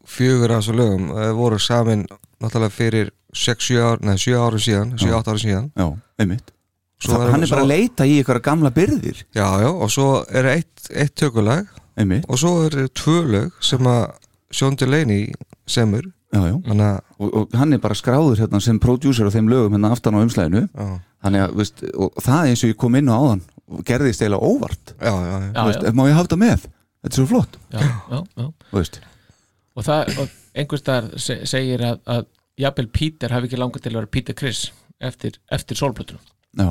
fjögur 0.07 0.51
af 0.53 0.61
þessu 0.65 0.75
lögum 0.77 1.07
eh, 1.15 1.31
voru 1.37 1.57
samin 1.61 2.03
náttúrulega 2.43 2.73
fyrir 2.75 3.09
6-7 3.37 3.79
ár, 3.81 4.03
neða 4.05 4.21
7 4.23 4.37
árum 4.43 4.61
síðan 4.63 4.93
7-8 4.99 5.31
árum 5.31 5.41
síðan. 5.45 5.71
Já, 5.77 5.87
einmitt. 6.21 6.53
Svo 7.01 7.19
er- 7.21 7.31
hann 7.31 7.43
er 7.45 7.51
bara 7.53 7.63
að 7.65 7.71
leita 7.71 8.05
í 8.09 8.15
ykkur 8.23 8.39
gamla 8.41 8.71
byrðir 8.73 9.19
Já, 9.37 9.45
já, 9.61 9.67
og 9.69 9.89
svo 9.93 10.23
er 10.33 10.47
eitt, 10.55 10.87
eitt 10.89 11.13
tökulag. 11.15 11.67
Einmitt, 11.97 12.25
og 12.29 12.37
svo 12.41 12.51
eru 12.67 12.87
tvö 12.93 13.17
lög 13.25 13.51
sem 13.65 13.85
að 13.89 14.11
Sean 14.53 14.75
Delaney 14.77 15.31
semur 15.69 16.05
já, 16.33 16.41
já. 16.43 16.55
Að 16.73 16.81
og, 17.17 17.27
og 17.27 17.57
hann 17.57 17.75
er 17.75 17.83
bara 17.83 17.97
skráður 17.97 18.41
hérna 18.43 18.61
sem 18.63 18.79
producer 18.83 19.27
á 19.27 19.31
þeim 19.33 19.51
lögum 19.51 19.77
hérna 19.77 19.91
aftan 19.95 20.17
á 20.17 20.23
umslæðinu 20.23 20.63
já, 20.65 20.87
þannig 21.23 21.45
að, 21.45 21.53
veist, 21.61 21.85
og 21.95 22.17
það 22.23 22.49
eins 22.51 22.63
og 22.63 22.73
ég 22.73 22.79
kom 22.81 22.97
inn 22.99 23.11
á 23.11 23.15
áðan 23.15 23.43
og 23.67 23.83
gerðist 23.87 24.23
eiginlega 24.23 24.47
óvart. 24.47 24.95
Já, 24.95 25.11
já, 25.11 25.29
já. 25.31 25.47
já, 25.51 25.61
veist, 25.69 25.85
já, 25.87 25.93
má 25.95 26.03
ég 26.07 26.17
hafa 26.17 26.29
þetta 26.29 26.41
með, 26.43 26.67
þetta 27.03 27.13
er 27.13 27.19
svo 27.19 27.29
flott. 27.31 27.59
Já, 27.73 27.79
já, 27.83 28.19
já. 28.23 28.49
þú 28.71 28.79
veist, 28.81 28.99
og 29.77 29.87
það 29.87 30.13
og 30.23 30.35
einhvers 30.57 30.85
þar 30.87 31.09
se, 31.21 31.39
segir 31.49 31.83
að, 31.85 31.99
að 32.15 32.25
jafnvel 32.57 32.89
Peter 32.93 33.35
hafi 33.35 33.49
ekki 33.49 33.59
langar 33.61 33.83
til 33.83 33.93
að 33.93 33.99
vera 34.01 34.13
Peter 34.17 34.37
Chris 34.37 34.67
eftir, 34.97 35.37
eftir 35.53 35.77
já, 35.77 36.67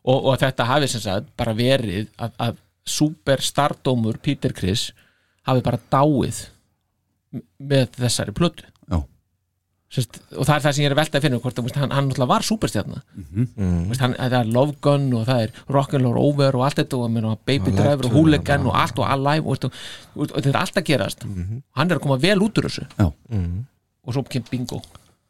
og, 0.00 0.18
og 0.24 0.38
þetta 0.40 0.64
hafi 0.64 0.88
sem 0.88 1.02
sagt 1.04 1.28
bara 1.36 1.52
verið 1.56 2.08
að, 2.16 2.32
að 2.40 2.62
superstardómur 2.88 4.18
Peter 4.24 4.54
Chris 4.56 4.90
hafi 5.46 5.64
bara 5.64 5.80
dáið 5.92 6.46
með 7.60 7.98
þessari 8.00 8.34
plötu 8.34 8.64
Sest, 9.90 10.20
og 10.38 10.46
það 10.46 10.52
er 10.54 10.62
það 10.62 10.74
sem 10.76 10.84
ég 10.84 10.86
er 10.86 10.92
að 10.94 10.98
velta 11.00 11.18
að 11.18 11.24
finna 11.24 11.38
hvort, 11.42 11.56
að, 11.58 11.64
veist, 11.66 11.78
hann, 11.80 11.90
hann 11.90 12.04
náttúrulega 12.06 12.30
var 12.30 12.44
superstjarna. 12.46 13.00
Mm. 13.18 13.88
hann, 13.98 14.12
það 14.14 14.36
er 14.38 14.50
Love 14.54 14.74
Gun 14.86 15.08
og 15.18 15.24
það 15.26 15.40
er 15.42 15.56
Rock'n'Roll 15.74 16.20
Over 16.20 16.58
og 16.58 16.62
allt 16.68 16.78
þetta 16.78 17.00
og, 17.00 17.16
Baby 17.48 17.72
Og 17.72 17.80
Driver 17.80 17.96
Left 17.96 18.06
og 18.06 18.14
Hooligan 18.14 18.68
og 18.70 18.76
allt 18.78 19.00
og 19.02 19.08
Alive 19.10 19.50
og, 19.50 19.66
og, 20.14 20.30
þetta 20.36 20.52
er 20.52 20.58
allt 20.60 20.78
að 20.78 20.86
gerast. 20.92 21.26
Hann 21.26 21.90
er 21.90 21.98
að 21.98 22.04
koma 22.04 22.20
vel 22.22 22.36
út 22.46 22.60
úr 22.60 22.68
þessu. 22.68 22.86
Já, 23.00 23.08
og 23.10 24.14
svo 24.14 24.22
kemur 24.30 24.52
bingo. 24.54 24.78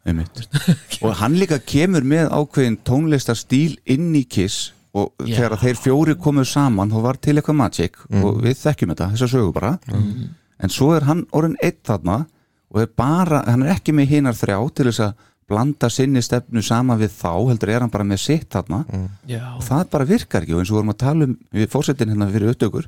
Og 1.05 1.13
hann 1.21 1.35
líka 1.37 1.59
kemur 1.61 2.05
með 2.09 2.31
ákveðin 2.33 2.79
tónlistarstíl 2.89 3.75
inn 3.93 4.15
í 4.17 4.23
Kiss 4.25 4.71
og 4.97 5.13
Já. 5.29 5.37
þegar 5.37 5.61
þeir 5.61 5.77
fjóri 5.77 6.15
komu 6.19 6.45
saman 6.49 6.91
þá 6.91 7.01
var 7.05 7.19
til 7.21 7.35
eitthvað 7.37 7.59
magic 7.61 8.01
og 8.09 8.41
við 8.43 8.57
þekkjum 8.63 8.95
þetta, 8.95 9.11
þessa 9.13 9.29
sögu 9.35 9.53
bara. 9.55 9.75
En 10.61 10.73
svo 10.73 10.95
er 10.97 11.05
hann 11.09 11.27
orðin 11.37 11.59
eitt 11.61 11.83
þarna 11.87 12.23
og 12.71 12.81
er 12.85 12.87
bara, 12.97 13.43
hann 13.51 13.63
er 13.67 13.75
ekki 13.75 13.93
með 13.97 14.09
hinar 14.15 14.37
þrjá 14.39 14.59
til 14.79 14.87
þess 14.91 15.01
að 15.09 15.27
blanda 15.51 15.89
sinni 15.91 16.21
stefnu 16.23 16.63
sama 16.63 16.95
við 17.01 17.11
þá, 17.19 17.33
heldur 17.51 17.73
er 17.75 17.81
hann 17.83 17.91
bara 17.91 18.05
með 18.07 18.21
sitt 18.23 18.49
þarna. 18.55 18.85
Já, 19.27 19.41
og 19.57 19.65
það 19.67 19.89
bara 19.91 20.05
virkar 20.07 20.45
ekki. 20.45 20.55
Og 20.55 20.61
eins 20.63 20.71
og 20.71 20.77
vorum 20.79 20.93
að 20.95 21.01
tala 21.03 21.27
um 21.27 21.33
við 21.57 21.67
fórsetin 21.73 22.13
hérna 22.13 22.29
fyrir 22.31 22.53
upptökur 22.55 22.87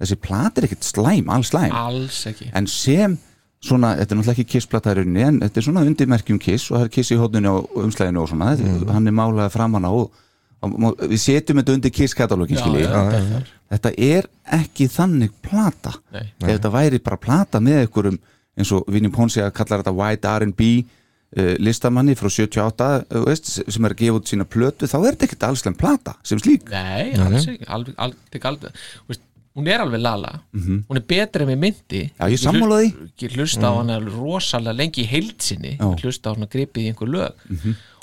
þessi 0.00 0.16
plat 0.24 0.56
er 0.58 0.64
ekkert 0.70 0.88
slæm, 0.88 1.28
alls 1.30 1.50
slæm. 1.52 1.74
Alls 1.76 2.22
ekki. 2.32 2.48
En 2.56 2.66
sem 2.66 3.18
svona, 3.62 3.92
þetta 4.00 4.14
er 4.14 4.18
náttúrulega 4.18 4.32
ekki 4.40 4.48
kissplata 4.56 4.90
í 4.90 4.96
rauninni 4.98 5.22
en 5.28 5.36
þetta 5.44 5.60
er 5.60 5.66
svona 5.68 5.84
undirmerkjum 5.86 6.40
kiss 6.42 6.70
og 6.72 6.78
það 6.80 6.86
er 6.88 6.92
kiss 6.96 7.12
í 7.12 7.18
hóðunni 7.20 7.52
og 7.52 7.76
umslæðinu 7.84 8.22
og 8.24 8.30
svona. 8.32 8.48
Þetta, 8.56 8.88
hann 8.96 9.06
er 9.12 9.14
málaði 9.20 9.52
framan 9.54 9.86
á 9.86 9.92
og, 9.92 10.16
og 10.64 11.04
við 11.12 11.20
setjum 11.22 11.60
þetta 11.60 11.76
undir 11.76 11.92
kiss-katalógin 12.00 12.58
þetta 12.58 12.72
er- 12.88 13.52
þetta 13.76 13.92
er 14.08 14.26
ekki 14.58 14.88
þannig 14.96 15.36
plata. 15.44 15.92
Nei. 16.16 16.24
ef 16.40 16.48
þetta 16.56 16.72
væri 16.74 16.98
bara 17.04 17.20
plata 17.28 17.60
með 17.60 17.84
einhverjum 17.84 18.18
eins 18.58 18.72
og 18.74 18.88
Vinnie 18.92 19.12
Ponsi 19.12 19.42
að 19.42 19.54
kalla 19.56 19.80
þetta 19.80 19.94
white 19.96 20.32
R&B 20.42 20.68
uh, 20.82 21.54
listamanni 21.62 22.16
frá 22.18 22.28
78 22.28 22.88
uh, 23.00 23.26
veist, 23.26 23.52
sem 23.62 23.88
er 23.88 23.96
að 23.96 24.02
gefa 24.04 24.20
út 24.20 24.32
sína 24.32 24.48
plötu 24.48 24.90
þá 24.90 24.98
er 25.00 25.10
þetta 25.10 25.28
ekkert 25.28 25.48
allslega 25.50 25.80
plata 25.80 26.16
sem 26.26 26.40
slík. 26.42 26.68
Nei, 26.72 27.12
alls 27.16 27.48
ekki, 27.48 27.68
alveg, 27.68 27.96
alveg, 27.96 28.22
alveg, 28.36 28.48
alveg 28.52 28.82
veist, 29.08 29.24
hún 29.56 29.68
er 29.68 29.84
alveg 29.84 30.02
lala. 30.02 30.32
Hún 30.54 30.98
er 30.98 31.06
betri 31.08 31.44
en 31.46 31.52
við 31.52 31.62
myndi. 31.62 32.02
Já, 32.16 32.26
ég 32.32 32.40
sammála 32.40 32.82
því. 32.82 32.90
Ég 33.22 33.38
hlusta 33.38 33.70
á 33.70 33.72
hana 33.78 33.98
rosalega 34.02 34.76
lengi 34.78 35.04
í 35.04 35.08
heildsinni 35.10 35.76
Já. 35.76 35.86
Ég 35.88 36.04
hlusta 36.04 36.32
á 36.32 36.34
hana 36.36 36.48
gripið 36.52 36.86
í 36.86 36.92
einhver 36.92 37.10
lög. 37.12 37.48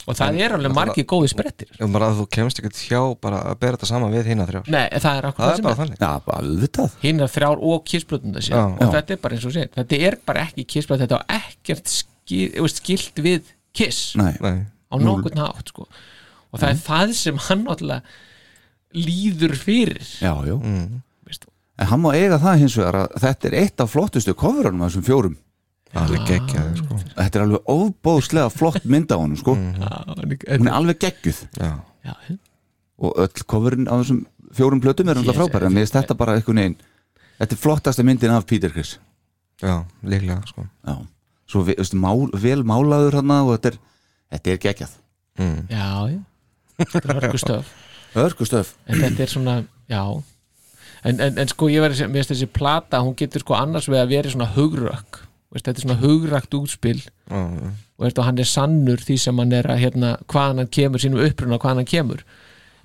Og 0.09 0.17
það 0.17 0.39
er 0.41 0.55
alveg 0.55 0.73
margir 0.73 1.05
góði 1.09 1.29
sprettir. 1.29 1.69
Um 1.83 1.93
bara 1.93 2.07
að 2.09 2.21
þú 2.21 2.27
kemst 2.33 2.61
ekkert 2.61 2.79
hjá 2.81 3.01
bara 3.21 3.41
að 3.51 3.59
bera 3.61 3.77
þetta 3.77 3.89
saman 3.91 4.13
við 4.15 4.29
hinn 4.31 4.41
að 4.41 4.53
þrjár. 4.53 4.69
Nei, 4.73 4.85
það 4.95 5.19
er 5.19 5.27
akkur 5.29 5.43
Það 5.43 5.51
það 5.51 5.59
sem 5.59 5.67
bara 5.67 5.83
er. 5.83 6.79
Já, 6.79 6.87
hinn 7.03 7.25
er 7.25 7.33
þrjár 7.35 7.61
og 7.69 7.83
kissblötunda 7.91 8.41
sér 8.45 8.55
Já. 8.55 8.63
og 8.65 8.79
Já. 8.81 8.89
þetta 8.95 9.15
er 9.15 9.21
bara 9.25 9.37
eins 9.37 9.45
og 9.45 9.53
sér 9.53 9.69
þetta 9.75 9.99
er 10.07 10.17
bara 10.25 10.45
ekki 10.47 10.65
kissblöt, 10.73 11.03
þetta 11.03 11.19
er 11.19 11.43
ekkert 11.43 11.93
skil, 11.93 12.47
skilt 12.73 13.21
við 13.21 13.53
kiss. 13.75 14.15
Nei, 14.17 14.33
á 14.41 14.95
nokkurn 14.97 15.43
hátt 15.43 15.69
sko. 15.69 15.85
og 16.49 16.57
það 16.57 16.71
er 16.71 16.81
það 16.87 17.13
sem 17.19 17.43
hann 17.45 17.67
líður 18.97 19.53
fyrir. 19.59 20.01
Já, 20.17 20.33
já. 20.47 20.55
Veist, 20.57 21.03
en 21.79 21.87
hann 21.91 22.01
má 22.03 22.09
eiga 22.15 22.39
það 22.41 22.59
hins 22.63 22.75
vegar 22.79 22.97
að 23.03 23.13
þetta 23.23 23.47
er 23.49 23.55
eitt 23.63 23.83
af 23.83 23.93
flottustu 23.93 24.33
coverunum 24.37 24.83
af 24.85 24.91
þessum 24.91 25.07
fjórum. 25.07 25.37
Alveg 25.97 26.25
geggjaði 26.29 26.81
sko. 26.83 26.97
Þetta 27.15 27.39
er 27.39 27.45
alveg 27.47 27.71
óbóðslega 27.73 28.51
flott 28.53 28.83
mynd 28.85 29.09
á 29.09 29.17
honum 29.17 29.39
sko. 29.39 29.55
hún 29.55 30.67
er 30.69 30.75
alveg 30.75 30.99
geggjuð. 31.01 31.39
Já, 31.57 31.71
já, 32.05 32.13
og 32.99 33.15
öll 33.23 33.45
coverin 33.47 33.87
á 33.89 33.95
þessum 33.97 34.25
fjórum 34.53 34.81
plötum 34.83 35.09
er 35.09 35.17
alltaf 35.17 35.35
Yes, 35.35 35.39
frábæra 35.39 35.69
en 35.69 35.77
þetta 35.87 36.17
bara 36.19 36.35
einhvern 36.37 36.59
veginn 36.61 36.77
þetta 37.39 37.55
er 37.55 37.61
flottasta 37.63 38.03
myndin 38.03 38.33
af 38.35 38.45
Peter 38.49 38.71
Criss 38.73 38.97
já, 39.61 39.85
líklega 40.03 40.41
sko. 40.47 40.65
Já. 40.85 40.95
svo 41.47 41.63
ve- 41.65 41.75
veistu, 41.77 41.97
mál, 41.97 42.29
vel 42.33 42.63
málaður 42.63 43.19
hann 43.19 43.31
og 43.31 43.53
þetta 43.55 43.71
er, 43.73 43.77
þetta 44.33 44.51
er 44.51 44.57
geggjað. 44.65 44.97
Mm. 45.39 45.61
já, 45.69 45.85
já. 46.11 46.19
Þetta 46.79 46.99
er 46.99 47.19
hörku 47.21 47.39
stöf. 47.39 47.71
Örgu 48.15 48.45
stöf. 48.47 48.73
En 48.87 49.01
þetta 49.01 49.23
er 49.23 49.31
svona, 49.31 49.55
já 49.89 50.03
en, 51.03 51.19
en, 51.19 51.39
en 51.39 51.51
sko 51.51 51.69
ég 51.71 51.83
verið, 51.83 52.05
mér 52.07 52.21
finnst 52.21 52.35
þessi 52.35 52.51
plata 52.51 53.01
hún 53.05 53.17
getur 53.19 53.43
sko 53.43 53.57
annars 53.57 53.89
við 53.89 54.01
að 54.03 54.13
vera 54.15 54.35
svona 54.35 54.51
hugrökk 54.57 55.25
Veist, 55.49 55.65
þetta 55.65 55.79
er 55.79 55.85
svona 55.87 56.01
hugrakt 56.03 56.53
útspil 56.53 56.99
já. 56.99 57.39
og 57.41 58.03
veist, 58.03 58.19
og 58.21 58.25
hann 58.27 58.37
er 58.37 58.45
sannur 58.45 59.01
því 59.01 59.15
sem 59.17 59.39
hann 59.41 59.53
er 59.57 59.65
að 59.65 59.79
hérna, 59.81 60.11
hvaðan 60.29 60.61
hann 60.61 60.69
kemur, 60.69 61.01
sínum 61.01 61.23
uppruna 61.25 61.57
hvaðan 61.57 61.81
hann 61.81 61.89
kemur 61.89 62.21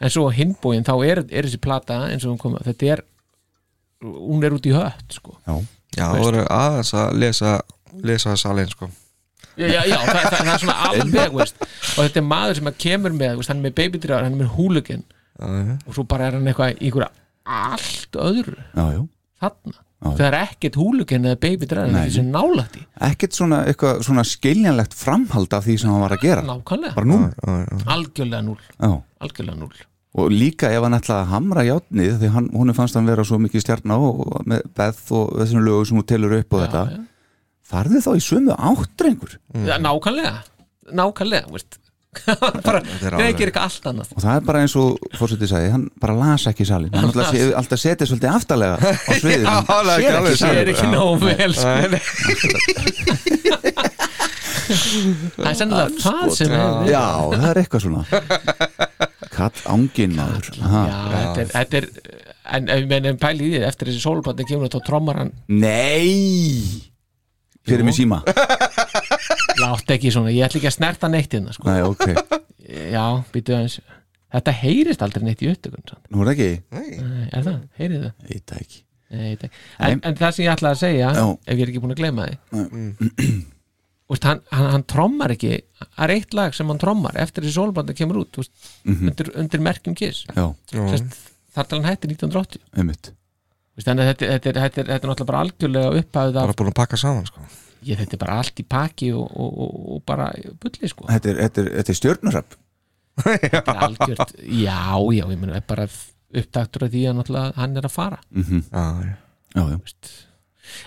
en 0.00 0.12
svo 0.12 0.24
á 0.28 0.36
hinbóin 0.36 0.86
þá 0.86 0.94
er, 1.04 1.20
er 1.28 1.44
þessi 1.44 1.60
plata 1.60 1.98
eins 2.08 2.24
og 2.24 2.32
hún 2.32 2.40
kom 2.40 2.56
þetta 2.64 2.88
er, 2.94 3.02
hún 4.00 4.46
er 4.48 4.56
út 4.56 4.68
í 4.68 4.72
hött 4.72 5.18
sko. 5.18 5.36
já, 5.44 5.58
já, 5.98 6.06
það 6.06 6.22
voru 6.24 6.46
aðeins 6.56 6.94
að 7.02 7.18
lesa 7.20 7.52
lesa 8.00 8.36
salin 8.40 8.72
sko 8.72 8.88
já, 9.60 9.68
já, 9.68 9.82
já 9.84 9.98
það, 10.00 10.22
það, 10.22 10.38
það 10.38 10.52
er 10.54 10.64
svona 10.64 10.78
alveg 10.88 11.36
veist. 11.36 11.60
og 11.66 12.00
þetta 12.00 12.22
er 12.22 12.26
maður 12.30 12.60
sem 12.60 12.72
að 12.72 12.80
kemur 12.86 13.18
með 13.20 13.36
veist, 13.42 13.52
hann 13.52 13.60
er 13.60 13.68
með 13.68 13.76
baby 13.82 14.00
driver, 14.00 14.24
hann 14.24 14.38
er 14.38 14.40
með 14.40 14.56
hooligan 14.56 15.04
já, 15.04 15.52
já. 15.52 15.76
og 15.84 15.98
svo 15.98 16.08
bara 16.08 16.30
er 16.30 16.38
hann 16.38 16.48
eitthvað 16.48 16.78
í 16.78 16.88
einhverja 16.88 17.12
allt 17.44 18.16
öðru. 18.16 18.56
Já, 18.74 18.84
já. 18.96 19.02
Þarna. 19.44 19.78
Já. 20.04 20.10
það 20.18 20.26
er 20.26 20.34
ekkert 20.42 20.76
hooligan 20.76 21.26
eða 21.30 21.38
baby 21.40 21.66
driver 21.68 21.88
Nei. 21.88 21.94
það 21.94 22.02
er 22.02 22.10
þessi 22.10 22.22
nálægt 22.28 22.74
í 22.76 22.82
ekkert 23.08 23.36
svona, 23.38 23.58
svona 24.04 24.24
skiljanlegt 24.28 24.96
framhald 24.98 25.54
af 25.56 25.64
því 25.64 25.76
sem 25.80 25.92
hann 25.94 26.02
var 26.04 26.14
að 26.16 26.24
gera. 26.26 26.42
Nákvæmlega, 26.44 26.94
bara 26.98 27.08
nú 27.08 27.18
Já, 27.24 27.54
já. 27.64 27.78
algjörlega 27.94 28.42
núl 28.44 28.58
já. 28.60 28.90
algjörlega 29.24 29.56
núl 29.62 29.72
og 30.14 30.30
líka 30.30 30.68
ef 30.70 30.84
hann 30.84 30.94
ætlaði 30.98 31.24
að 31.24 31.32
hamra 31.32 31.64
játnið 31.66 32.18
því 32.20 32.28
hann, 32.36 32.50
hún 32.52 32.74
fannst 32.76 32.98
hann 32.98 33.08
vera 33.08 33.24
svo 33.26 33.38
mikið 33.42 33.64
stjarná 33.64 33.96
og 33.96 34.44
með 34.46 34.66
Beth 34.76 35.08
og 35.16 35.32
þessum 35.40 35.64
lögu 35.64 35.88
sem 35.88 35.98
hún 35.98 36.06
telur 36.12 36.36
upp 36.36 36.52
og 36.58 36.62
þetta, 36.66 36.84
já. 36.92 37.00
farði 37.72 38.02
þá 38.04 38.10
í 38.12 38.22
sömu 38.28 38.58
áttrengur 38.60 39.38
Já, 39.64 39.78
nákvæmlega. 39.80 40.34
Nákvæmlega, 40.92 41.48
veist 41.50 41.80
bara, 42.66 42.80
Þetta 42.84 43.10
alveg- 43.16 43.38
gerir 43.38 43.50
eitthvað 43.52 43.66
allt 43.68 43.84
annað. 43.90 44.08
Og 44.14 44.20
það 44.24 44.34
er 44.38 44.42
bara 44.48 44.62
eins 44.64 44.74
og 44.80 44.88
fórsetið 45.18 45.48
sagði, 45.52 45.68
hann 45.74 45.84
bara 46.04 46.14
las 46.20 46.44
ekki 46.50 46.64
salin 46.68 46.92
hann 46.94 47.10
alltaf, 47.10 47.78
setið 47.84 48.10
svolítið 48.12 48.30
aftalega 48.34 48.76
á 48.78 48.78
sviðið, 49.22 49.46
hann 49.50 49.64
það 49.70 49.84
sér 49.90 50.00
ekki 50.04 50.14
það 50.14 50.38
salin 50.42 50.60
er 50.62 50.68
ekki 50.74 50.88
nógu 50.94 51.16
vel 51.24 51.52
sko. 51.54 51.72
Það 54.64 55.48
er 55.50 55.56
sennilega 55.58 55.88
það 56.00 56.30
sem 56.38 56.52
er 56.56 56.88
já, 56.88 57.02
það 57.34 57.48
er 57.50 57.60
eitthvað 57.62 57.82
svona. 57.84 58.02
Katt 59.34 59.58
ángin 59.74 60.14
maður. 60.16 60.44
Þetta 60.54 61.42
er, 61.42 61.48
þetta 61.52 61.76
en 62.54 62.68
ef 62.72 62.82
við 62.82 62.88
mennum 62.90 63.18
pæli 63.20 63.46
í 63.48 63.52
því, 63.54 63.60
eftir 63.68 63.88
þessi 63.90 64.02
sólplati 64.04 64.46
kemur 64.48 64.68
þá 64.72 64.78
trommar 64.86 65.16
hann, 65.22 65.32
nei! 65.48 66.90
Fyrir 67.64 67.80
mig 67.86 67.94
síma 67.96 68.18
látt 69.62 69.90
ekki 69.94 70.10
svona 70.14 70.32
ég 70.34 70.46
ætla 70.46 70.60
ekki 70.60 70.70
að 70.70 70.76
snerta 70.78 71.10
neitt 71.12 71.34
hérna 71.36 71.52
sko. 71.56 71.68
nei, 71.68 71.82
ok, 71.82 72.06
já, 72.94 73.04
býtu 73.34 73.54
aðeins. 73.56 73.78
Þetta 74.34 74.54
heyrist 74.64 75.02
aldrei 75.06 75.22
neitt 75.28 75.42
í 75.46 75.50
upptökun 75.52 75.84
sant? 75.86 76.06
nú 76.10 76.24
er 76.24 76.30
það 76.32 76.34
ekki? 76.34 76.62
Nei, 76.74 77.28
er 77.38 77.44
það, 77.46 77.58
heyrið 77.78 78.00
það 78.02 78.12
ég 78.24 78.34
veit 78.34 78.46
það 78.50 78.62
ekki. 78.64 78.80
Nei, 79.14 79.20
ég 79.24 79.34
veit 79.34 79.44
ekki. 79.46 79.60
en, 79.88 80.00
en 80.10 80.16
það 80.18 80.32
sem 80.34 80.44
ég 80.46 80.54
ætlaði 80.56 80.74
að 80.74 80.80
segja 80.84 81.10
Já. 81.14 81.24
ef 81.46 81.54
ég 81.54 81.62
er 81.66 81.70
ekki 81.74 81.82
búin 81.84 81.94
að 81.94 82.00
gleyma 82.02 82.24
því. 82.26 83.36
Úst, 84.14 84.24
hann, 84.28 84.40
hann, 84.52 84.66
hann 84.74 84.82
trommar 84.90 85.32
ekki. 85.32 85.52
Það 85.80 86.02
er 86.04 86.12
eitt 86.18 86.34
lag 86.36 86.52
sem 86.56 86.68
hann 86.68 86.80
trommar 86.82 87.16
eftir 87.22 87.46
þessi 87.46 87.56
sólplati 87.56 87.94
kemur 87.96 88.18
út 88.20 88.36
úst, 88.42 88.52
undir, 88.84 89.30
undir 89.40 89.62
merkjum 89.64 89.94
kiss. 89.96 90.26
Já, 90.36 90.44
Sest, 90.92 91.14
þar 91.56 91.70
til 91.70 91.78
hann 91.78 91.88
hætti 91.88 92.10
1980 92.12 92.60
einmitt. 92.82 93.12
Veist, 93.74 93.88
þannig 93.88 94.04
að 94.04 94.10
þetta, 94.10 94.26
þetta, 94.34 94.50
er- 94.50 94.58
þetta, 94.60 94.82
er, 94.82 94.90
þetta 94.90 94.98
er 94.98 95.10
náttúrulega 95.12 95.30
bara 95.30 95.44
algjörlega 95.46 95.94
upphæðið 96.02 96.36
af 96.42 96.44
bara 96.50 96.58
búin 96.60 96.70
að 96.74 96.76
pakka 96.82 96.98
saman 97.00 97.24
sko 97.30 97.46
ég, 97.84 98.00
þetta 98.00 98.16
er 98.16 98.22
bara 98.24 98.40
allt 98.42 98.60
í 98.60 98.66
paki 98.66 99.12
og, 99.14 99.24
og, 99.30 99.56
og, 99.64 99.80
og 99.94 100.04
bara 100.08 100.28
bulli 100.62 100.90
sko. 100.90 101.08
Þetta 101.10 101.32
er, 101.32 101.40
þetta 101.46 101.64
er, 101.64 101.72
þetta 101.78 101.94
er 101.94 102.00
stjörnurrapp 102.00 102.60
þetta 103.22 103.62
er 103.62 103.82
algjört, 103.86 104.36
já, 104.42 104.82
já, 105.14 105.24
ég 105.24 105.38
meina 105.38 105.62
bara 105.66 105.86
upptaktur 106.34 106.86
af 106.86 106.94
því 106.94 107.08
að 107.10 107.34
hann 107.58 107.76
er 107.78 107.86
að 107.86 107.94
fara. 107.94 108.20
Mm 108.34 108.62
já, 108.72 108.86
já. 109.04 109.16
já, 109.54 109.62
já, 109.70 109.76
veist. 109.78 110.10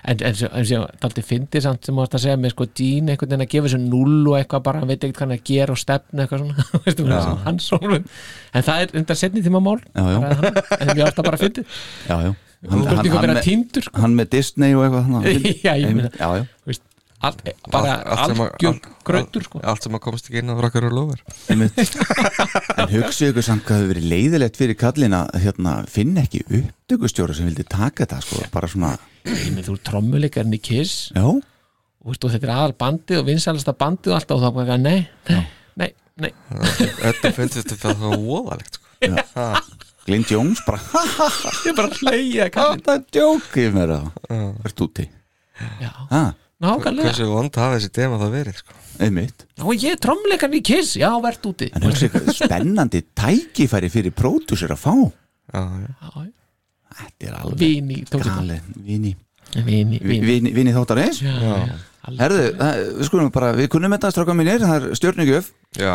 en, 0.04 0.18
en, 0.26 0.36
en, 0.52 0.66
en 0.66 0.88
daldi 1.02 1.24
fyndi 1.24 1.62
samt 1.62 1.86
sem 1.86 1.96
varst 1.96 2.18
að 2.18 2.26
segja 2.26 2.40
með 2.42 2.56
sko 2.56 2.66
Dean 2.66 3.12
einhvern 3.14 3.30
veginn 3.30 3.46
að 3.46 3.52
gefa 3.54 3.72
sér 3.72 3.84
null 3.84 4.28
og 4.28 4.40
eitthvað 4.40 4.66
bara 4.66 4.82
hann 4.82 4.90
veit 4.90 5.04
ekkert 5.04 5.20
hvað 5.20 5.28
hann 5.28 5.38
er 5.38 5.42
að 5.42 5.52
gera 5.52 5.76
og 5.76 5.82
stefna 5.82 6.26
eitthvað 6.26 6.44
svona. 6.44 6.68
Veistu, 6.86 7.06
svona, 7.06 7.38
hann 7.46 7.62
sólun 7.64 8.10
en 8.54 8.68
það 8.68 8.84
er 8.84 8.98
undar 9.00 9.22
setni 9.22 9.46
tíma 9.46 9.64
mál. 9.64 9.80
Já, 9.94 10.04
já. 10.04 10.20
Hann, 10.42 10.52
en 10.82 10.94
varst 10.98 11.22
að 11.22 11.30
bara 11.30 11.42
fyndi 11.42 11.64
já, 11.64 12.18
já. 12.62 12.70
hann, 12.72 12.84
hann, 12.84 12.98
hann, 12.98 13.06
hann, 13.06 13.22
vera 13.22 13.34
með, 13.38 13.44
týndur 13.46 13.88
sko. 13.88 14.02
hann 14.02 14.18
með 14.18 14.30
Disney 14.36 14.76
og 14.78 14.86
eitthvað. 14.88 15.32
Já, 15.68 15.74
já, 15.78 15.90
já, 15.92 16.46
Veist, 16.68 16.84
bara 17.72 17.94
að- 18.06 18.38
algjör 18.38 19.46
sko. 19.48 19.62
allt 19.64 19.84
sem 19.84 19.96
að 19.98 20.02
komast 20.06 20.28
ekki 20.30 20.42
inn 20.44 20.54
á 20.54 20.56
rakkar 20.62 20.86
og 20.86 20.94
lofur 20.94 21.22
einmitt 21.50 21.80
en 22.78 22.92
hugsið 22.92 23.32
ykkur 23.32 23.46
samt 23.46 23.66
hvað 23.66 23.82
hefur 23.82 23.92
verið 23.94 24.10
leiðilegt 24.12 24.60
fyrir 24.60 24.78
kallin 24.78 25.16
að 25.18 25.32
hérna, 25.42 25.74
finna 25.90 26.26
ekki 26.28 26.44
upptökustjóra 26.46 27.34
sem 27.38 27.50
vildi 27.50 27.66
taka 27.66 28.06
þetta 28.06 28.22
sko, 28.22 28.44
bara 28.54 28.70
svona, 28.70 28.94
þú 29.26 29.78
trommuleikarinn 29.90 30.58
í 30.58 30.62
Kiss 30.62 31.10
já 31.16 31.26
og, 31.26 31.42
veist, 32.06 32.22
þetta 32.22 32.48
er 32.48 32.54
aðal 32.54 32.78
bandið 32.86 33.22
og 33.24 33.30
vinsalasta 33.32 33.74
bandið 33.74 34.14
og 34.14 34.20
alltaf 34.20 34.38
og 34.38 34.46
þá 34.46 34.54
bara 34.60 34.78
nei, 34.78 35.00
nei, 35.32 35.44
nei, 35.82 35.90
nei. 36.22 36.32
þetta 37.02 37.34
finnst 37.36 37.64
þetta 37.64 37.98
þá 37.98 38.08
voðalegt 38.14 38.78
sko 38.78 38.86
Ha, 40.08 40.14
Glind 40.14 40.30
Jóns 40.32 40.62
bara, 40.64 40.80
ég 41.66 41.72
er 41.72 41.76
bara 41.76 41.90
að 41.92 41.98
hleyja 42.02 42.46
kallinn. 42.54 42.84
það 42.86 43.02
djókið 43.18 43.74
mér 43.76 43.92
það 43.92 44.66
ert 44.70 44.84
úti, 44.86 45.06
já, 45.82 45.90
ha, 46.12 46.22
nákvæmlega. 46.64 47.10
Hversu 47.10 47.28
vond 47.32 47.60
hafa 47.60 47.76
þessi 47.78 47.92
dema 47.98 48.20
það 48.22 48.32
verið 48.38 48.62
sko? 48.62 48.78
Einmitt. 49.04 49.44
Og 49.62 49.74
ég 49.76 49.94
er 49.94 50.00
trommuleikarinn 50.02 50.58
í 50.58 50.64
Kiss, 50.66 50.96
já, 50.98 51.10
verðt 51.22 51.44
úti. 51.52 51.68
En 51.76 51.84
hugsið 51.86 52.08
ykkur, 52.08 52.32
spennandi 52.40 53.04
tækifæri 53.20 53.90
fyrir 53.94 54.16
pródusir 54.18 54.72
að 54.74 54.80
fá? 54.82 54.94
Já, 55.54 55.62
já. 55.84 55.92
Já, 56.08 56.30
þetta 57.04 57.28
er 57.30 57.36
alveg 57.44 57.60
Vini, 57.62 58.00
vini. 58.88 59.12
Vini, 59.68 60.00
vini. 60.02 60.26
vini, 60.26 60.54
alveg. 60.56 61.20
Herðu, 62.08 62.42
það- 62.58 62.82
við 62.98 63.06
skulum 63.12 63.30
bara, 63.36 63.52
við 63.60 63.68
kunnum 63.76 63.92
þetta 63.98 64.10
stráka 64.16 64.34
mínir, 64.40 64.64
það 64.64 64.88
er 64.90 64.98
stjörnugjöf. 64.98 65.52
Já, 65.78 65.94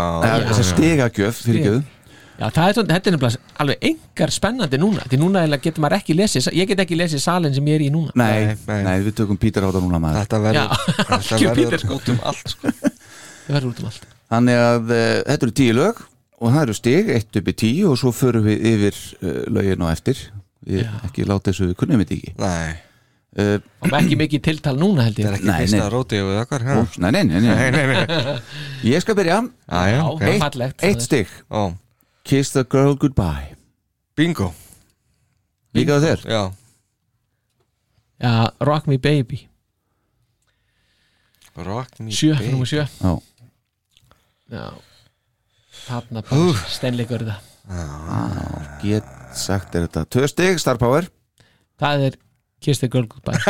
þess 0.52 0.60
að 0.62 0.70
stegagjöf 0.76 1.42
fyrir 1.48 1.66
gjöf 1.66 1.82
Já, 2.40 2.46
það 2.48 2.68
er, 2.68 2.76
þetta 2.88 3.10
er 3.10 3.14
nefnilega 3.16 3.58
alveg 3.62 3.84
engar 3.90 4.32
spennandi 4.34 4.78
núna 4.80 5.04
því 5.06 5.18
núna 5.20 5.42
getur 5.62 5.84
maður 5.84 5.98
ekki 6.00 6.16
lesið 6.18 6.48
ég 6.56 6.70
get 6.72 6.80
ekki 6.82 6.96
lesið 6.98 7.20
salin 7.22 7.54
sem 7.54 7.68
ég 7.70 7.76
er 7.78 7.84
í 7.86 7.90
núna. 7.94 8.14
Nei, 8.18 8.54
Nei, 8.66 8.78
nei, 8.86 8.94
við 9.04 9.16
tökum 9.20 9.38
Pítur 9.40 9.66
átta 9.68 9.82
núna 9.84 10.00
maður. 10.02 10.22
Þetta 10.24 10.40
verður 10.46 10.58
Já, 10.58 10.66
þetta 11.60 11.80
sko. 11.84 11.98
út 12.00 12.08
um 12.14 12.22
allt 12.32 12.54
sko. 12.54 12.72
Það 13.46 13.56
verður 13.56 13.68
út 13.72 13.82
um 13.84 13.90
allt. 13.90 14.06
Þannig 14.32 14.60
að 14.64 14.94
uh, 14.96 15.02
þetta 15.28 15.46
eru 15.48 15.54
tíu 15.60 15.74
lög 15.76 16.00
og 16.42 16.48
það 16.54 16.62
eru 16.64 16.74
stig, 16.78 17.10
eitt 17.14 17.38
upp 17.42 17.50
í 17.52 17.56
tíu 17.62 17.90
og 17.92 17.98
svo 18.00 18.10
förum 18.16 18.46
við 18.48 18.64
yfir 18.72 18.96
uh, 19.20 19.42
lögin 19.52 19.84
og 19.84 19.92
eftir. 19.92 20.24
Við 20.66 20.86
ekki 21.06 21.26
láta 21.28 21.50
þessu, 21.52 21.68
við 21.72 21.78
kunnum 21.82 22.02
þetta 22.02 22.16
ekki. 22.16 22.32
Nei, 22.42 22.72
uh, 23.42 23.54
og 23.82 23.96
ekki 23.98 24.18
mikið 24.20 24.42
tiltal 24.48 24.74
núna 24.80 25.06
held 25.08 25.18
þetta 25.18 25.26
ég 25.26 25.30
er 25.30 25.38
ekki 25.40 25.54
fyrsta 25.66 25.82
nei. 25.84 25.92
róti 25.94 26.20
við 26.22 26.40
okkar 26.42 26.64
já, 26.66 26.76
nei, 27.02 27.10
nei, 27.18 27.22
nei, 27.28 27.40
nei. 27.42 27.54
nei, 27.58 27.70
nei, 27.76 28.02
nei. 28.08 28.36
Ég 28.92 29.02
skal 29.04 29.18
byrja, 29.18 29.38
já, 29.42 29.80
já, 29.90 29.98
Já, 29.98 30.28
eitt- 30.32 30.42
fallegt. 30.46 30.84
eitt 30.86 31.02
stig. 31.06 31.34
Ó, 31.50 31.64
Kiss 32.24 32.50
the 32.54 32.62
girl 32.64 32.94
goodbye. 32.94 33.54
Bingo. 34.16 34.52
Líkaðu 35.74 36.06
þér? 36.06 36.20
já, 36.28 36.52
Já, 38.22 38.50
Rock 38.60 38.86
Me 38.86 38.98
Baby, 39.02 39.48
rock 41.56 41.98
me 41.98 42.10
sjö, 42.14 42.34
baby. 42.36 42.50
nummer 42.52 42.66
sjö. 42.68 42.84
Já, 43.00 43.18
Já, 44.52 44.66
þarna 45.86 46.22
bara 46.28 46.52
steinleikur 46.70 47.24
það 47.26 47.40
get 48.84 49.04
sagt 49.34 49.74
er 49.74 49.86
þetta. 49.88 50.04
Tvö 50.12 50.28
stig, 50.28 50.60
star 50.60 50.76
power. 50.78 51.08
Það 51.80 52.00
er 52.10 52.16
Kiss 52.62 52.78
the 52.84 52.88
Girl 52.92 53.06
Goodbye. 53.10 53.40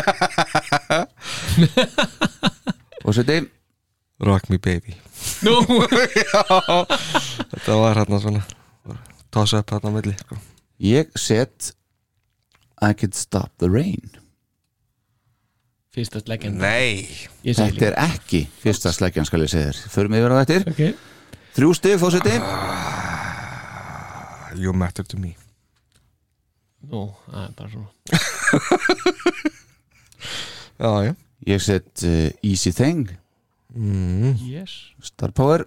Og 3.04 3.14
seti 3.18 3.40
rock 4.22 4.46
me 4.48 4.58
baby. 4.62 4.94
Nú, 5.42 5.58
þetta 7.52 7.72
var 7.82 7.98
hérna 7.98 8.18
svona 8.22 8.42
toss 9.32 9.54
up 9.56 9.72
hérna 9.72 9.92
á 9.92 9.96
milli 9.96 10.16
sko. 10.20 10.38
Ég 10.82 11.12
set 11.18 11.72
I 12.82 12.92
could 12.92 13.14
stop 13.14 13.52
the 13.62 13.70
rain. 13.70 14.18
Fyrsta 15.92 16.22
sleggjan 16.22 16.56
nei. 16.60 17.04
Þetta 17.44 17.90
er 17.90 17.98
ekki 18.00 18.46
fyrsta 18.62 18.94
sleggjan 18.96 19.28
skal 19.28 19.44
ég 19.44 19.52
segja 19.52 19.72
þér. 19.72 19.82
Förum 19.92 20.16
yfir 20.18 20.34
á 20.34 20.36
eftir. 20.40 20.68
Líka 20.68 20.72
Ok, 20.72 21.08
Þrjú 21.52 21.74
stig, 21.76 21.98
fósiti 22.00 22.38
you 24.56 24.72
matter 24.72 25.04
to 25.04 25.16
me. 25.16 25.34
Nú, 26.90 27.06
það 27.28 27.44
er 27.46 27.52
bara 27.56 27.70
svona. 27.72 27.90
Já, 30.82 30.90
já. 31.06 31.12
Ég 31.46 31.60
set 31.62 32.02
uh, 32.06 32.30
Easy 32.42 32.72
Thing. 32.74 33.10
Mm. 33.74 34.34
yes. 34.42 34.90
Star 35.02 35.30
Power 35.30 35.66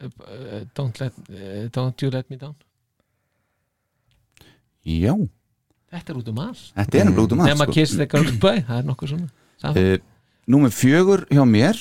uh, 0.00 0.64
don't, 0.74 1.00
let, 1.00 1.12
uh, 1.30 1.68
don't 1.74 2.02
you 2.02 2.10
let 2.10 2.30
me 2.30 2.36
down? 2.36 2.54
Já, 4.86 5.14
Þetta 5.88 6.12
er 6.12 6.18
út 6.20 6.28
um 6.28 6.38
alls 6.42 6.62
þetta 6.76 6.98
er 7.00 7.10
út 7.16 7.32
um 7.32 7.40
allt 7.40 7.48
Nefna 7.50 7.66
sko. 7.66 7.74
Kiss 7.76 7.94
the 7.96 8.06
Girl 8.08 8.26
Goodbye 8.28 8.60
Það 8.68 8.80
er 8.82 8.88
nokkuð 8.88 9.12
svona. 9.14 9.28
Uh, 9.64 9.94
Númer 10.48 10.72
fjögur 10.72 11.24
hjá 11.32 11.44
mér 11.48 11.80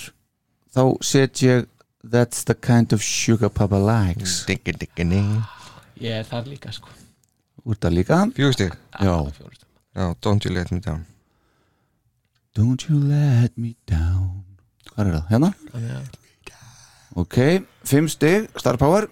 Þá 0.75 0.83
set 1.03 1.41
ég 1.43 1.67
That's 2.07 2.45
the 2.47 2.55
kind 2.55 2.93
of 2.95 3.01
sugar 3.03 3.49
papa 3.51 3.75
likes. 3.81 4.45
Diggi, 4.47 4.71
diggi, 4.79 5.03
ning 5.03 5.41
Ég 5.99 6.21
er 6.21 6.27
þar 6.29 6.47
líka 6.47 6.71
sko. 6.71 6.91
Úr 7.67 7.75
það 7.75 7.97
líka? 7.97 8.21
Fjögustig 8.37 8.71
Já, 9.01 9.15
Já, 9.97 10.13
don't 10.21 10.45
you 10.45 10.53
let 10.53 10.71
me 10.71 10.79
down. 10.79 11.05
Don't 12.55 12.83
you 12.87 12.99
let 13.01 13.57
me 13.57 13.75
down. 13.89 14.43
Hvað 14.93 15.07
er 15.07 15.15
það? 15.15 15.23
Hérna? 15.31 15.49
Að- 15.73 16.26
Ok, 17.17 17.37
fimm 17.87 18.07
stig, 18.11 18.49
Star 18.61 18.77
Power. 18.77 19.07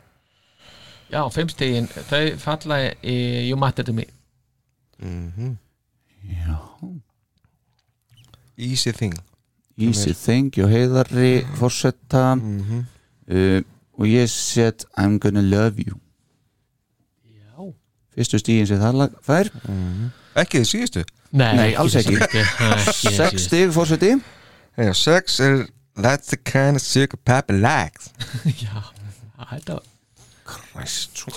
Já, 1.14 1.22
fimmstegin 1.30 1.86
Þau 2.10 2.24
falla 2.42 2.80
í 3.06 3.16
You 3.50 3.58
Matter 3.62 3.86
to 3.86 3.94
Me 3.94 4.08
mm 5.00 5.58
Já. 6.26 6.56
Easy 8.58 8.92
thing. 8.92 9.14
Easy 9.78 10.14
Thing 10.16 10.50
og 10.64 10.72
heiðari 10.72 11.44
Forsetta 11.60 12.24
uh, 12.34 13.60
Og 14.00 14.08
ég 14.10 14.30
set 14.32 14.86
I'm 14.98 15.20
gonna 15.20 15.44
love 15.44 15.78
you. 15.78 16.00
Já. 17.30 17.68
Fyrstu 18.16 18.40
stíðin 18.42 18.70
sem 18.72 18.82
það 18.82 19.14
fær. 19.24 19.52
Ekki 20.42 20.64
þið 20.64 20.70
síðustu? 20.72 21.04
Nei, 21.36 21.52
Nei, 21.60 21.70
alls 21.80 21.96
ekki. 22.00 22.18
Sex 22.96 23.46
stig 23.46 23.70
fórseti 23.76 24.16
Já, 24.76 24.92
sex 24.98 25.40
er 25.44 25.68
That's 25.96 26.28
the 26.30 26.38
kind 26.38 26.76
of 26.76 26.82
sugar 26.82 27.18
papa 27.18 27.54
likes. 27.54 28.10
Já, 28.64 28.84
þetta 29.52 29.80
Christ. 30.46 31.18
Svo. 31.18 31.32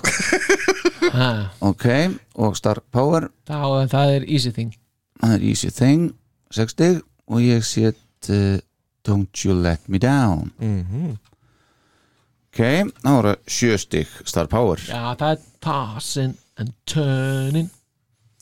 ha, 1.13 1.51
Ok, 1.61 1.87
og 2.35 2.57
Star 2.57 2.81
Power? 2.93 3.31
Þá, 3.49 3.87
Það 3.89 4.15
er 4.17 4.27
easy 4.29 4.51
thing. 4.53 4.75
Það 5.23 5.35
er 5.35 5.47
Easy 5.49 5.71
Thing. 5.71 6.03
Sex 6.55 6.73
stig 6.77 7.01
og 7.29 7.41
ég 7.43 7.65
set 7.67 8.29
uh, 8.31 8.59
Don't 9.09 9.45
you 9.45 9.55
let 9.55 9.89
me 9.89 9.99
down. 9.99 10.53
Mm 10.61 11.17
Ok, 12.49 12.61
þá 13.05 13.11
er 13.13 13.27
það 13.29 13.35
sjö 13.47 13.75
stig 13.79 14.15
Star 14.27 14.49
Power. 14.51 14.81
Já, 14.83 15.15
það 15.19 15.35
er 15.35 15.43
tossing 15.63 16.37
and 16.59 16.73
turning. 16.87 17.69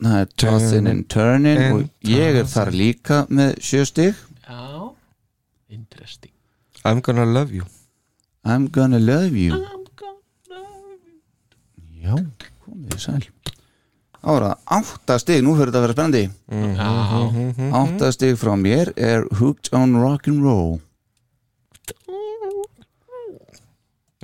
Það 0.02 0.20
er 0.20 0.26
Tossin 0.36 0.86
and 0.90 1.06
Turning 1.08 1.58
and 1.58 1.74
og 1.76 2.08
ég 2.08 2.36
er 2.42 2.48
þar 2.48 2.70
líka 2.76 3.22
með 3.32 3.54
sjö 3.64 3.84
stig. 3.88 4.18
Já, 4.44 4.85
interesting. 5.68 6.32
I'm 6.84 7.00
gonna 7.00 7.26
love 7.26 7.52
you. 7.52 7.64
I'm 8.44 8.68
gonna 8.68 8.98
love 8.98 9.36
you. 9.36 9.54
I'm 9.54 9.84
gonna 9.96 10.16
Já, 12.06 12.14
komið 12.62 12.92
þið 12.92 13.00
sæl. 13.02 13.22
Þá 14.26 14.32
er 14.34 14.44
það 14.46 14.74
átta 14.76 15.16
stig, 15.22 15.42
nú 15.46 15.54
fyrir 15.54 15.70
þetta 15.70 15.78
að 15.78 15.84
vera 15.84 15.94
spennandi 15.94 16.22
Já, 16.74 17.70
Átta 17.78 18.08
stig 18.14 18.38
frá 18.40 18.52
mér 18.58 18.90
er 18.98 19.26
Hooked 19.38 19.70
on 19.74 19.94
Rock'n'Roll 20.02 20.80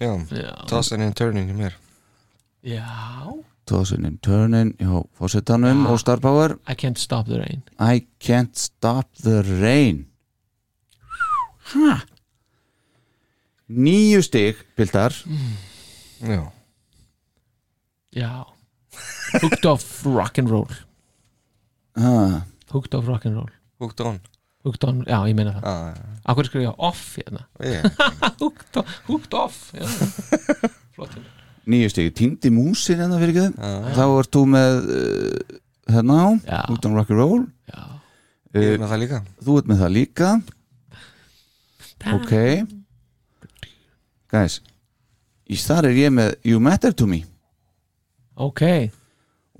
Já, 0.03 0.11
já, 0.35 0.53
tossing 0.67 1.07
and 1.07 1.15
turning 1.15 1.53
í 1.53 1.55
mér 1.55 1.79
já. 2.67 2.83
Tossin 3.67 4.05
and 4.05 4.19
Turning 4.23 4.75
hjá 4.79 5.03
fórsetanum 5.19 5.87
og 5.87 6.01
Star 6.03 6.21
Power. 6.21 6.59
I 6.69 6.75
can't 6.75 6.99
stop 6.99 7.27
the 7.27 7.39
rain. 7.39 7.63
I 7.79 8.07
can't 8.19 8.57
stop 8.59 9.07
the 9.23 9.43
rain 9.43 10.07
Hæ? 11.73 11.93
Níu 13.73 14.21
stig, 14.25 14.59
Pildar 14.77 15.15
Já, 16.23 16.43
Já. 18.13 18.33
Hooked 19.41 19.65
off 19.67 19.87
rock'n'roll 20.05 20.69
ah, 21.97 22.43
Hooked 22.73 22.95
off 22.99 23.07
rock'n'roll 23.09 23.49
hooked 23.81 24.01
on. 24.05 24.21
Hooked 24.63 24.85
on, 24.87 25.01
já 25.09 25.17
ég 25.27 25.35
meina 25.35 25.57
það. 25.57 25.65
Ah, 25.67 26.19
Akkur 26.31 26.47
skrifa 26.47 26.69
ég 26.69 26.83
off 26.87 27.01
hérna? 27.19 27.47
Yeah. 27.59 27.89
Hooked 28.43 28.77
off, 28.79 28.93
hooked 29.09 29.35
off. 29.43 29.57
Flott 30.95 31.17
hérna. 31.17 31.33
Níu 31.73 31.89
stig, 31.91 32.13
týndi 32.19 32.51
músin 32.55 33.01
hérna 33.03 33.19
fyrir 33.23 33.33
ekki 33.39 33.63
ah, 33.63 33.89
Þá 33.97 34.05
ert 34.21 34.31
þú 34.37 34.43
með 34.53 34.79
uh, 34.93 35.59
hérna 35.97 36.19
á. 36.21 36.29
Hooked 36.69 36.87
on 36.91 36.97
Rock'n'Roll 37.01 37.43
Já, 37.73 37.83
Ég 38.55 38.69
er 38.69 38.77
uh, 38.77 38.81
með 38.85 38.93
það 38.93 39.03
líka. 39.07 39.23
Þú 39.43 39.59
ert 39.63 39.71
með 39.73 39.83
það 39.87 39.95
líka 39.97 40.31
Ok. 42.17 42.33
Guys 44.33 44.61
Í 45.53 45.59
þar 45.61 45.91
er 45.91 45.99
ég 45.99 46.13
með 46.15 46.35
You 46.49 46.61
Matter 46.63 46.95
To 46.97 47.07
Me. 47.11 47.23
Ok. 48.41 48.63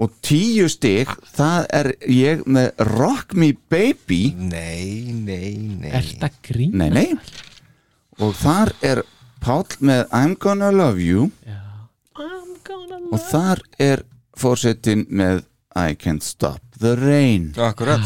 Og 0.03 0.13
tíu 0.25 0.69
stig 0.73 1.11
Það 1.35 1.67
er 1.79 1.89
ég 2.09 2.45
með 2.49 2.71
Rock 2.95 3.35
Me 3.37 3.53
Baby. 3.53 4.33
Nei, 4.37 5.13
nei, 5.13 5.59
nei. 5.83 5.91
Er 5.93 6.07
þetta 6.07 6.31
grín? 6.49 6.79
Nei, 6.81 6.89
nei. 6.91 7.09
Og 8.23 8.33
þar 8.41 8.73
er 8.85 9.03
Páll 9.43 9.67
með 9.83 10.05
I'm 10.15 10.37
Gonna 10.39 10.71
Love 10.71 11.03
You. 11.03 11.31
Já. 11.45 11.59
I'm 12.17 12.55
gonna 12.65 13.01
Og 13.11 13.19
þar 13.27 13.63
er 13.83 14.05
fórsetin 14.39 15.05
með 15.11 15.43
I 15.75 15.97
Can't 15.99 16.23
Stop 16.23 16.63
The 16.79 16.95
Rain. 16.97 17.51
Akkurat 17.59 18.01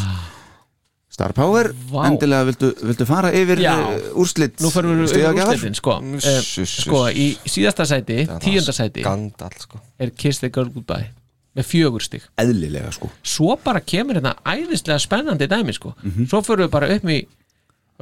Star 1.16 1.32
Power, 1.32 1.70
Vá. 1.88 2.02
endilega 2.10 2.44
viltu, 2.44 2.68
viltu 2.84 3.06
fara 3.08 3.30
yfir 3.32 3.62
Já. 3.64 3.72
uh, 3.72 4.08
úrslit 4.20 4.58
Nú 4.60 4.68
fyrir 4.68 4.98
við 4.98 5.06
stigagjafar? 5.14 5.54
úrslitin 5.54 5.76
sko 5.78 5.94
Mm, 6.02 6.18
eh. 6.20 6.40
Sko, 6.68 6.98
í 7.08 7.28
síðasta 7.48 7.86
sæti, 7.88 8.18
Það 8.28 8.42
tíunda 8.44 8.74
sæti 8.76 9.04
Skandal, 9.06 9.54
sko 9.62 9.80
er 9.98 10.12
Kiss 10.12 10.42
the 10.44 10.50
Girl 10.52 10.68
Goodbye 10.74 11.08
með 11.56 11.68
fjögur 11.70 12.04
stig 12.04 12.26
Eðlilega 12.36 12.92
sko 12.92 13.08
Svo 13.24 13.56
bara 13.64 13.80
kemur 13.80 14.18
hérna 14.18 14.34
æðislega 14.44 15.00
spennandi 15.00 15.48
dæmi 15.48 15.72
sko 15.72 15.94
Svo 16.28 16.42
fyrir 16.44 16.66
við 16.66 16.74
bara 16.76 16.90
upp 16.92 17.08
með 17.08 17.24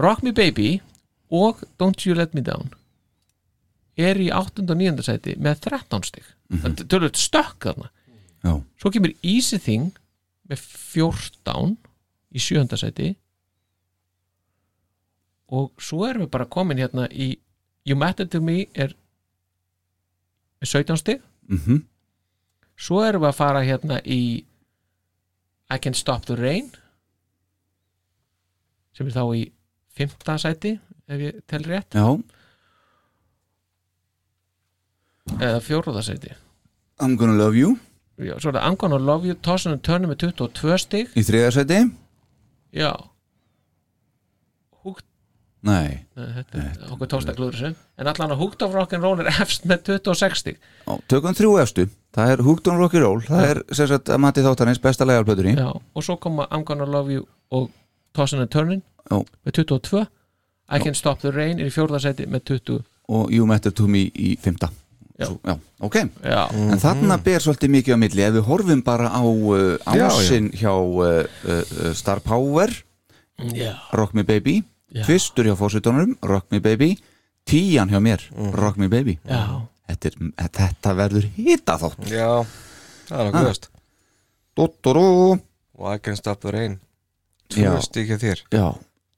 Rock 0.03 0.27
Me 0.27 0.35
Baby 0.35 0.73
og 1.31 1.63
Don't 1.79 2.03
You 2.09 2.19
Let 2.19 2.35
Me 2.35 2.43
Down 2.43 2.73
er 3.95 4.19
í 4.19 4.27
8. 4.35 4.67
og 4.67 4.75
9. 4.75 5.07
sæti 5.07 5.37
með 5.39 5.61
13 5.71 6.03
stig 6.03 6.27
mm 6.51 6.59
-hmm. 6.59 6.87
Tölvöld 6.91 7.15
stökk 7.15 7.63
þarna 7.71 7.91
Já, 8.43 8.59
Svo 8.83 8.91
kemur 8.91 9.15
Easy 9.23 9.59
Thing 9.59 9.95
með 10.51 10.59
14 10.59 11.77
í 12.35 12.43
7. 12.43 12.77
sæti 12.81 13.15
og 15.55 15.73
svo 15.79 16.05
erum 16.09 16.25
við 16.27 16.33
bara 16.35 16.51
komin 16.51 16.81
hérna 16.81 17.09
í 17.11 17.35
You 17.85 17.97
Matter 18.01 18.27
To 18.33 18.41
Me 18.43 18.65
er 18.75 18.95
með 20.61 20.71
17 20.73 21.03
stig 21.03 21.21
mhm 21.49 21.83
svo 22.75 23.05
erum 23.07 23.23
við 23.23 23.31
að 23.31 23.39
fara 23.39 23.63
hérna 23.67 24.01
í 24.03 24.21
I 25.71 25.79
Can 25.79 25.95
Stop 25.95 26.27
the 26.29 26.37
Rain 26.39 26.71
sem 28.95 29.07
er 29.09 29.15
þá 29.15 29.25
í 29.39 29.45
5. 29.99 30.39
sæti 30.43 30.75
ef 31.07 31.23
ég 31.23 31.41
tel 31.51 31.63
rétt 31.69 31.95
Já, 31.95 32.07
eða 35.39 35.61
4. 35.63 36.03
sæti 36.03 36.35
I'm 36.99 37.17
Gonna 37.19 37.37
Love 37.39 37.59
You 37.59 37.77
Já, 38.19 38.35
er 38.39 38.61
I'm 38.63 38.77
Gonna 38.79 38.99
Love 38.99 39.27
You 39.27 39.35
Tossin 39.35 39.75
and 39.75 39.83
Turner 39.83 40.11
með 40.11 40.27
22 40.35 40.79
stig 40.79 41.15
Í 41.19 41.25
þriðarsæti 41.27 41.81
já. 42.75 42.93
Hooked, 44.85 45.07
Nei, 45.65 46.03
nei, 46.13 46.27
þetta 46.37 46.59
er 46.61 46.91
okkur 46.93 47.37
glúður 47.39 47.55
þessu 47.57 47.71
en 47.97 48.09
allan 48.11 48.35
að 48.35 48.41
Hooked 48.43 48.65
of 48.67 48.75
Rock'n'Roll 48.77 49.23
er 49.23 49.31
efst 49.33 49.65
með 49.65 49.87
26 49.95 50.43
stig. 50.43 50.59
Á, 50.85 50.93
tökum 51.09 51.37
þrjú 51.37 51.55
efstu. 51.63 51.87
Það 52.15 52.33
er 52.35 52.43
Hooked 52.45 52.69
on 52.69 52.83
Rock'n'Roll. 52.83 53.23
Það 53.31 53.47
er 53.49 53.63
sem 53.73 53.89
sagt 53.89 54.13
að 54.13 54.21
mati 54.27 54.45
þáttanins 54.45 54.83
besta 54.85 55.09
legarplötunni 55.09 55.57
já, 55.57 55.71
og 55.73 56.05
svo 56.05 56.19
koma 56.21 56.45
I'm 56.51 56.67
Gonna 56.69 56.85
Love 56.85 57.17
You 57.17 57.25
og 57.55 57.71
Tossin 58.15 58.45
and 58.45 58.53
Turner 58.53 58.83
Já. 59.11 59.19
með 59.45 59.57
22 59.65 60.05
I 60.69 60.79
Can 60.81 60.95
Stop 60.95 61.21
the 61.25 61.33
Rain 61.33 61.59
er 61.61 61.69
í 61.69 61.73
4. 61.73 61.99
sæti 62.01 62.29
með 62.31 62.45
20 62.53 62.85
Og 63.09 63.33
You 63.33 63.47
Matter 63.49 63.73
To 63.73 63.89
Me 63.91 64.07
í 64.15 64.35
fymta 64.41 64.71
Já. 65.15 65.27
Svo, 65.29 65.39
já, 65.47 65.55
ok. 65.87 65.97
Já, 66.27 66.41
En 66.75 66.81
þarna 66.83 67.17
ber 67.23 67.43
svolítið 67.43 67.71
mikið 67.71 67.95
á 67.95 67.99
milli. 68.03 68.23
Ef 68.27 68.33
við 68.35 68.47
horfum 68.49 68.81
bara 68.83 69.11
á 69.15 69.23
uh, 69.23 69.77
ásinn 69.87 70.49
hjá 70.51 70.73
uh, 70.75 71.23
uh, 71.23 71.93
Star 71.95 72.19
Power 72.25 72.73
já, 73.55 73.77
Rock 73.95 74.15
Me 74.19 74.25
Baby. 74.27 74.65
Tvistur 74.95 75.47
hjá 75.49 75.55
fórsetunum 75.59 76.15
Rock 76.23 76.51
Me 76.55 76.61
Baby 76.63 76.95
Tían 77.45 77.91
hjá 77.91 77.99
mér 78.03 78.23
Rock 78.55 78.79
Me 78.79 78.87
Baby. 78.89 79.17
Þetta, 79.27 80.11
er, 80.11 80.15
þetta 80.55 80.93
verður 80.97 81.27
hita 81.37 81.75
þátt 81.83 82.07
Já, 82.09 82.29
það 83.09 83.19
er 83.19 83.27
nokkuð 83.29 83.49
veist 83.51 83.67
Dóttoró 84.57 85.07
Og 85.35 85.89
I 85.91 85.99
can 85.99 86.17
stop 86.17 86.41
the 86.45 86.53
rain. 86.55 86.79
Tvö 87.51 87.75
stík 87.85 88.09
hjá 88.13 88.19
þér, 88.23 88.45
Já, 88.55 88.67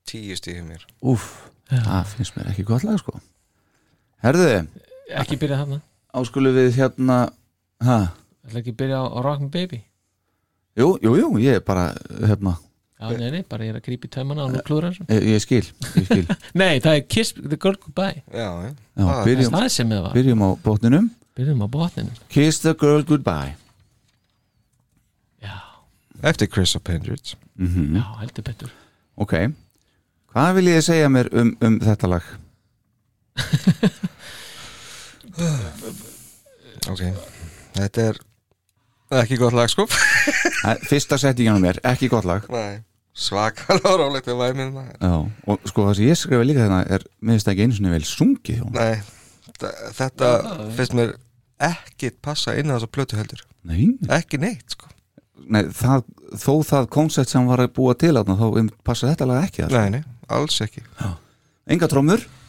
tíu 0.09 0.37
stík 0.37 0.57
hjá 0.59 0.65
mér. 0.67 0.87
Úff 1.05 1.29
Það 1.69 2.11
finnst 2.15 2.37
mér 2.39 2.49
ekki 2.53 2.65
gott 2.67 2.85
lag 2.87 2.99
sko. 3.03 3.21
Herðu, 4.25 4.49
ekki 5.21 5.39
byrja 5.39 5.61
þarna 5.61 5.81
áskulum 6.17 6.55
við 6.57 6.71
hérna 6.81 7.19
Ha, 7.85 7.97
ætla 8.47 8.63
ekki 8.63 8.73
byrja 8.73 9.03
á, 9.03 9.05
á 9.05 9.19
Rock 9.21 9.43
Me 9.45 9.51
Baby? 9.53 9.83
Jú, 10.77 10.95
jú, 11.05 11.13
jú, 11.21 11.29
ég 11.45 11.59
er 11.59 11.65
bara 11.65 11.91
hérna, 12.25 12.55
Já, 12.97 13.11
nei, 13.13 13.29
nei, 13.35 13.43
bara 13.45 13.67
ég 13.67 13.75
er 13.75 13.77
að 13.77 13.85
grípa 13.85 14.09
í 14.09 14.13
taumana 14.15 14.47
og 14.47 14.55
nú 14.55 14.63
klúður 14.65 14.87
hans 14.89 15.03
ég, 15.13 15.27
ég 15.35 15.43
skil, 15.45 15.67
ég 16.01 16.07
skil. 16.09 16.23
Nei, 16.63 16.79
það 16.81 16.95
er 16.95 17.03
Kiss 17.13 17.35
the 17.37 17.59
Girl 17.61 17.77
Goodbye. 17.77 18.23
Já, 18.33 18.49
já. 18.65 18.71
Já, 18.73 19.03
Það 19.03 19.13
er 19.21 19.29
byrjum, 19.29 19.53
Það 19.59 19.69
sem 19.75 19.93
við 19.93 20.01
var, 20.07 20.15
byrjum 20.17 20.45
á 20.45 20.49
botninum. 20.65 21.11
Byrjum 21.37 21.61
á 21.61 21.69
botninu 21.77 22.17
Kiss 22.33 22.63
the 22.65 22.73
girl 22.81 23.05
goodbye. 23.05 23.53
Já, 25.45 25.53
Eftir 26.33 26.49
Chris 26.49 26.73
Appendage 26.81 27.37
mm 27.61 28.01
já, 28.01 28.05
heldur 28.23 28.45
betur. 28.49 28.73
Ok, 29.21 29.33
hvað 30.33 30.51
vil 30.57 30.73
ég 30.73 30.83
segja 30.85 31.13
mér 31.13 31.29
um, 31.37 31.53
um 31.61 31.77
þetta 31.85 32.09
lag? 32.17 32.25
Ok. 36.87 37.03
Þetta 37.77 38.05
er 38.11 38.21
ekki 39.23 39.39
gott 39.41 39.57
lag 39.57 39.71
sko. 39.71 39.87
Er 40.67 40.81
Fyrsta 40.89 41.19
settingin 41.21 41.59
á 41.59 41.61
mér, 41.63 41.81
ekki 41.87 42.09
gott 42.13 42.27
lag. 42.29 42.47
Nei. 42.53 42.83
Svakalega 43.17 43.95
rálegt 43.97 44.27
við 44.29 44.37
væmið 44.43 44.75
Já, 45.01 45.13
og 45.49 45.69
sko 45.71 45.87
það 45.87 45.95
sem 45.97 46.09
ég 46.11 46.19
skrifa 46.21 46.45
líka 46.45 46.67
þarna 46.67 46.81
er, 46.93 47.05
mér 47.25 47.37
finnst 47.39 47.47
það 47.49 47.55
ekki 47.55 47.65
einu 47.65 47.77
svona 47.79 47.93
vel 47.95 48.09
sungið. 48.11 48.65
Nei 48.77 48.97
Þetta 49.97 50.33
finnst 50.77 50.97
mér 50.99 51.15
ekki 51.65 52.11
passa 52.21 52.53
inn 52.61 52.69
á 52.69 52.77
þessa 52.77 52.91
plötu 52.93 53.17
heldur. 53.17 53.41
Nei, 53.65 53.95
Ekki 54.13 54.37
neitt 54.43 54.77
sko. 54.77 54.91
Nei 55.49 55.63
það, 55.73 56.05
þó 56.43 56.53
það 56.69 56.91
koncept 56.93 57.33
sem 57.33 57.49
var 57.49 57.63
að 57.65 57.73
búa 57.79 57.95
til 57.97 58.13
þarna, 58.19 58.37
þá 58.37 58.47
einmitt 58.51 58.77
passa 58.85 59.09
þetta 59.09 59.31
lag 59.31 59.47
ekki 59.49 59.65
þarna. 59.65 59.81
Nei, 59.87 59.97
nei, 59.97 60.19
alls 60.37 60.61
ekki. 60.67 60.85
Enga 61.73 61.89
trómur, 61.89 62.21
Nei, 62.21 62.46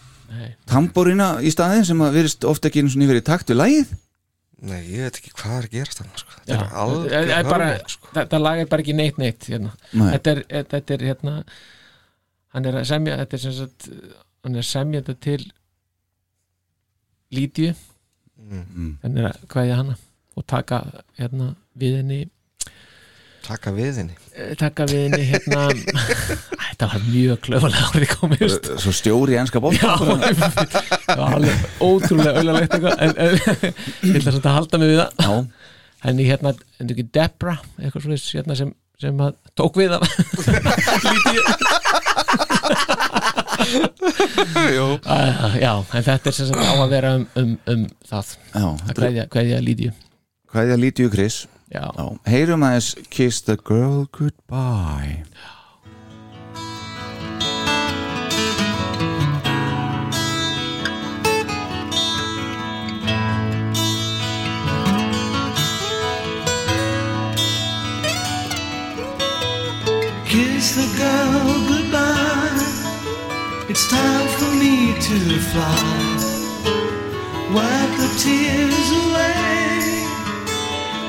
tamborina 0.69 1.30
í 1.41 1.51
staðin 1.53 1.86
sem 1.88 2.01
að 2.03 2.17
virðist 2.19 2.45
ofta 2.49 2.69
ekki 2.69 2.84
einu 2.84 2.91
svona 2.93 3.07
yfir 3.07 3.21
í 3.21 3.25
takt 3.30 3.49
við 3.53 3.59
lagið 3.61 3.95
Nei, 4.67 4.80
ég 4.89 5.03
veit 5.05 5.17
ekki 5.19 5.32
hvað 5.38 5.51
er 5.59 5.65
að 5.67 5.73
gerast 5.75 5.99
þannig 6.01 6.21
sko. 6.23 6.38
Þetta 6.47 6.55
er 6.57 7.67
er 7.67 7.82
sko. 7.93 8.07
þetta 8.15 8.38
lag 8.41 8.61
er 8.63 8.69
bara 8.71 8.82
ekki 8.82 8.95
neitt 8.97 9.19
neitt 9.21 9.45
hérna. 9.51 9.73
Nei. 9.93 10.07
þetta 10.15 10.32
er, 10.34 10.39
þetta 10.71 10.95
er 10.95 11.03
hérna 11.11 11.34
hann 12.55 12.65
er 12.65 12.80
að 12.80 12.88
semja 12.89 13.19
þetta 13.19 13.38
er 13.38 13.43
sem 13.43 13.53
sagt, 13.53 13.89
hann 14.43 14.57
er 14.57 14.63
að 14.63 14.69
semja 14.71 15.03
þetta 15.03 15.19
til 15.28 15.45
Lídiu 17.38 17.75
Mm. 18.38 18.97
hann 19.01 19.17
er 19.17 19.25
að 19.32 19.38
kvæðja 19.49 19.75
hana 19.80 19.93
og 20.38 20.43
taka 20.47 20.78
hérna 21.17 21.47
við 21.82 21.95
henni 21.97 22.19
Taka 23.48 23.72
við 23.72 24.00
henni. 24.02 24.16
Eh, 24.36 24.52
taka 24.60 24.84
við 24.89 25.06
henni 25.06 25.24
hérna. 25.30 25.62
Þetta 26.68 26.89
var 26.91 27.06
mjög 27.08 27.38
klöfulega 27.45 27.86
árið 27.93 28.12
komið 28.20 28.41
just. 28.43 28.68
Svo 28.84 28.91
stjóri 28.93 29.38
í 29.38 29.39
enska 29.41 29.62
bótt 29.64 29.78
Já, 29.80 29.93
það 29.98 31.22
var 31.22 31.38
alveg 31.38 31.58
ótrúlega 31.82 32.43
auðvitað 32.43 32.60
eitthvað 32.62 32.95
en, 33.06 33.14
en 33.18 33.32
ég 34.12 34.20
ætla 34.20 34.34
samt 34.36 34.50
að 34.52 34.58
halda 34.60 34.82
mig 34.84 34.91
við 34.91 35.00
það. 35.02 35.12
Já, 35.24 35.32
henni 36.06 36.28
hérna, 36.28 36.54
henni 36.78 36.93
ekki 36.98 37.08
Debra 37.18 37.56
eitthvað 37.80 38.04
svo 38.04 38.12
hérna 38.36 38.60
sem, 38.60 38.74
sem 39.02 39.24
að 39.26 39.32
tók 39.58 39.80
við 39.80 39.95
af 39.95 40.04
lítið 44.68 44.86
uh, 45.08 45.56
já, 45.60 45.74
en 45.93 46.04
þetta 46.06 46.30
er 46.32 46.36
sem 46.36 46.50
sagt 46.50 46.62
á 46.62 46.74
að 46.78 46.91
vera 46.93 47.14
um, 47.18 47.26
um, 47.39 47.54
um 47.74 47.86
það. 48.08 48.34
Já 48.54 48.66
að 48.68 48.84
þetta 48.89 48.91
er- 48.91 49.00
kveðja, 49.02 49.26
kveðja 49.34 49.62
lítið 50.82 51.08
Hvað 51.68 51.76
lítið 51.76 51.76
já, 51.76 51.91
Já, 51.97 52.32
heyrum 52.32 52.63
aðeins 52.63 52.95
Kiss 53.09 53.41
the 53.41 53.57
girl 53.57 54.07
goodbye 54.11 55.24
Kiss 70.28 70.76
the 70.76 70.88
girl 70.97 71.68
goodbye. 71.68 72.68
It's 73.70 73.89
time 73.89 74.28
for 74.38 74.51
me 74.59 74.93
to 74.99 75.39
fly. 75.39 76.38
Wipe 77.53 77.97
the 77.97 78.09
tears 78.20 78.91
away. 78.91 79.47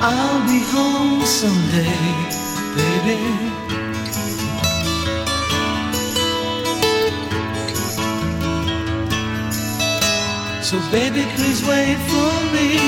I'll 0.00 0.46
be 0.46 0.60
home 0.60 1.26
someday, 1.26 1.90
baby. 2.78 3.18
So 10.62 10.78
baby, 10.92 11.26
please 11.34 11.66
wait 11.66 11.98
for 12.06 12.32
me. 12.54 12.78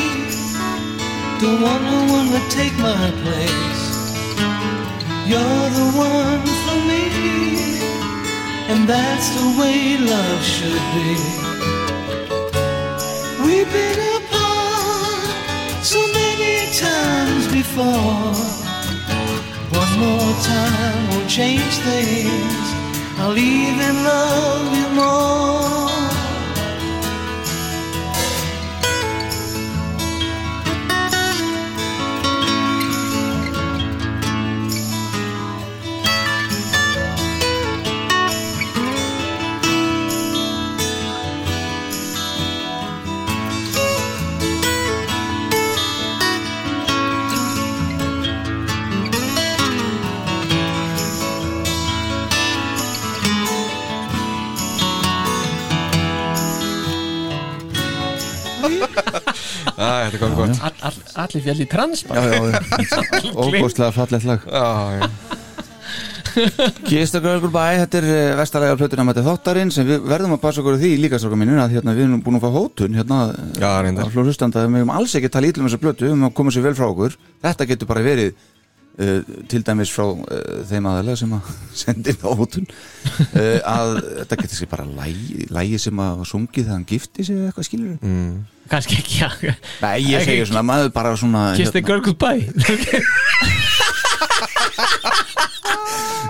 Don't 1.41 1.61
want 1.63 1.83
no 1.83 1.99
one 2.13 2.29
to 2.31 2.41
take 2.49 2.77
my 2.79 3.11
place. 3.25 3.83
You're 5.27 5.71
the 5.81 5.91
one 5.99 6.47
for 6.63 6.79
me, 6.91 7.05
and 8.69 8.89
that's 8.89 9.31
the 9.31 9.47
way 9.59 9.99
love 9.99 10.43
should 10.45 10.85
be. 10.95 11.17
We've 13.45 13.73
been 13.73 14.30
before. 17.63 18.33
One 19.81 19.93
more 20.05 20.33
time 20.53 21.03
will 21.11 21.29
change 21.29 21.75
things. 21.89 22.67
I'll 23.21 23.37
even 23.37 23.95
love 24.03 24.67
you 24.79 24.89
more. 25.01 25.90
Þetta 58.61 60.21
kom 60.21 60.35
gott 60.39 60.63
all, 60.65 60.77
all, 60.91 60.99
allir 61.25 61.45
fjall 61.47 61.61
í 61.65 61.69
transpa 61.71 62.17
Já, 62.17 62.23
já, 62.31 62.41
já. 62.55 62.61
Ógóðslega 63.35 63.93
fallegt 63.97 64.27
lag. 64.29 64.41
Girl 66.87 67.41
goodbye, 67.43 67.81
þetta 67.83 67.99
er 68.01 68.07
uh, 68.07 68.19
vestalega 68.39 68.77
plötuna 68.79 69.07
með 69.09 69.23
þáttarinn 69.27 69.73
sem 69.75 69.89
við 69.89 70.05
verðum 70.07 70.37
að 70.37 70.43
passa 70.45 70.63
okkur 70.63 70.79
því 70.81 70.93
líka 71.03 71.19
stráka 71.19 71.39
mínu 71.41 71.59
að 71.59 71.75
hérna, 71.77 71.95
við 71.97 72.07
erum 72.07 72.23
búin 72.25 72.39
að 72.39 72.45
fá 72.47 72.51
hótun 72.55 72.99
hérna 72.99 73.19
Já, 73.59 73.71
reyndar. 73.83 74.07
að 74.07 74.15
flórustanda 74.15 74.63
við 74.67 74.75
mögum 74.77 74.95
alls 74.95 75.17
ekki 75.19 75.33
tala 75.33 75.51
ítlum 75.51 75.67
þessa 75.67 75.83
plötu, 75.83 76.07
við 76.07 76.15
mögum 76.15 76.31
að 76.31 76.37
koma 76.39 76.55
sér 76.55 76.67
vel 76.69 76.77
frá 76.79 76.87
okkur. 76.87 77.17
Þetta 77.47 77.69
getur 77.73 77.91
bara 77.91 78.05
verið 78.07 78.31
uh, 79.01 79.33
til 79.51 79.65
dæmis 79.67 79.93
frá 79.95 80.07
uh, 80.07 80.61
þeim 80.69 80.89
aðalega 80.91 81.21
sem 81.21 81.35
að 81.37 81.51
sendi 81.83 82.15
inn 82.15 82.25
á 82.25 82.31
hótun 82.39 82.69
uh, 82.69 83.59
að 83.73 83.91
þetta 84.21 84.41
getur 84.43 84.61
sér 84.61 84.71
bara 84.71 84.87
lægi, 84.89 85.47
lægi 85.53 85.83
sem 85.87 86.03
að 86.05 86.23
var 86.23 86.31
sungið 86.33 86.65
þegar 86.65 86.77
hann 86.77 86.89
gifti 86.93 87.27
sig 87.27 87.39
eða 87.39 87.51
eitthvað 87.51 87.69
skilur 87.71 87.97
mm. 87.99 88.33
kannski 88.71 89.01
ekki, 89.01 89.21
já. 89.25 89.31
Nei, 89.83 89.97
ég 90.07 90.21
Ekki- 90.21 90.31
segja 90.31 90.51
svona, 90.53 90.65
maður 90.73 90.95
bara 90.97 91.15
svona 91.19 91.45
kiss 91.59 91.75
the 91.75 91.85
girl 91.85 92.05
goodbye. 92.05 92.49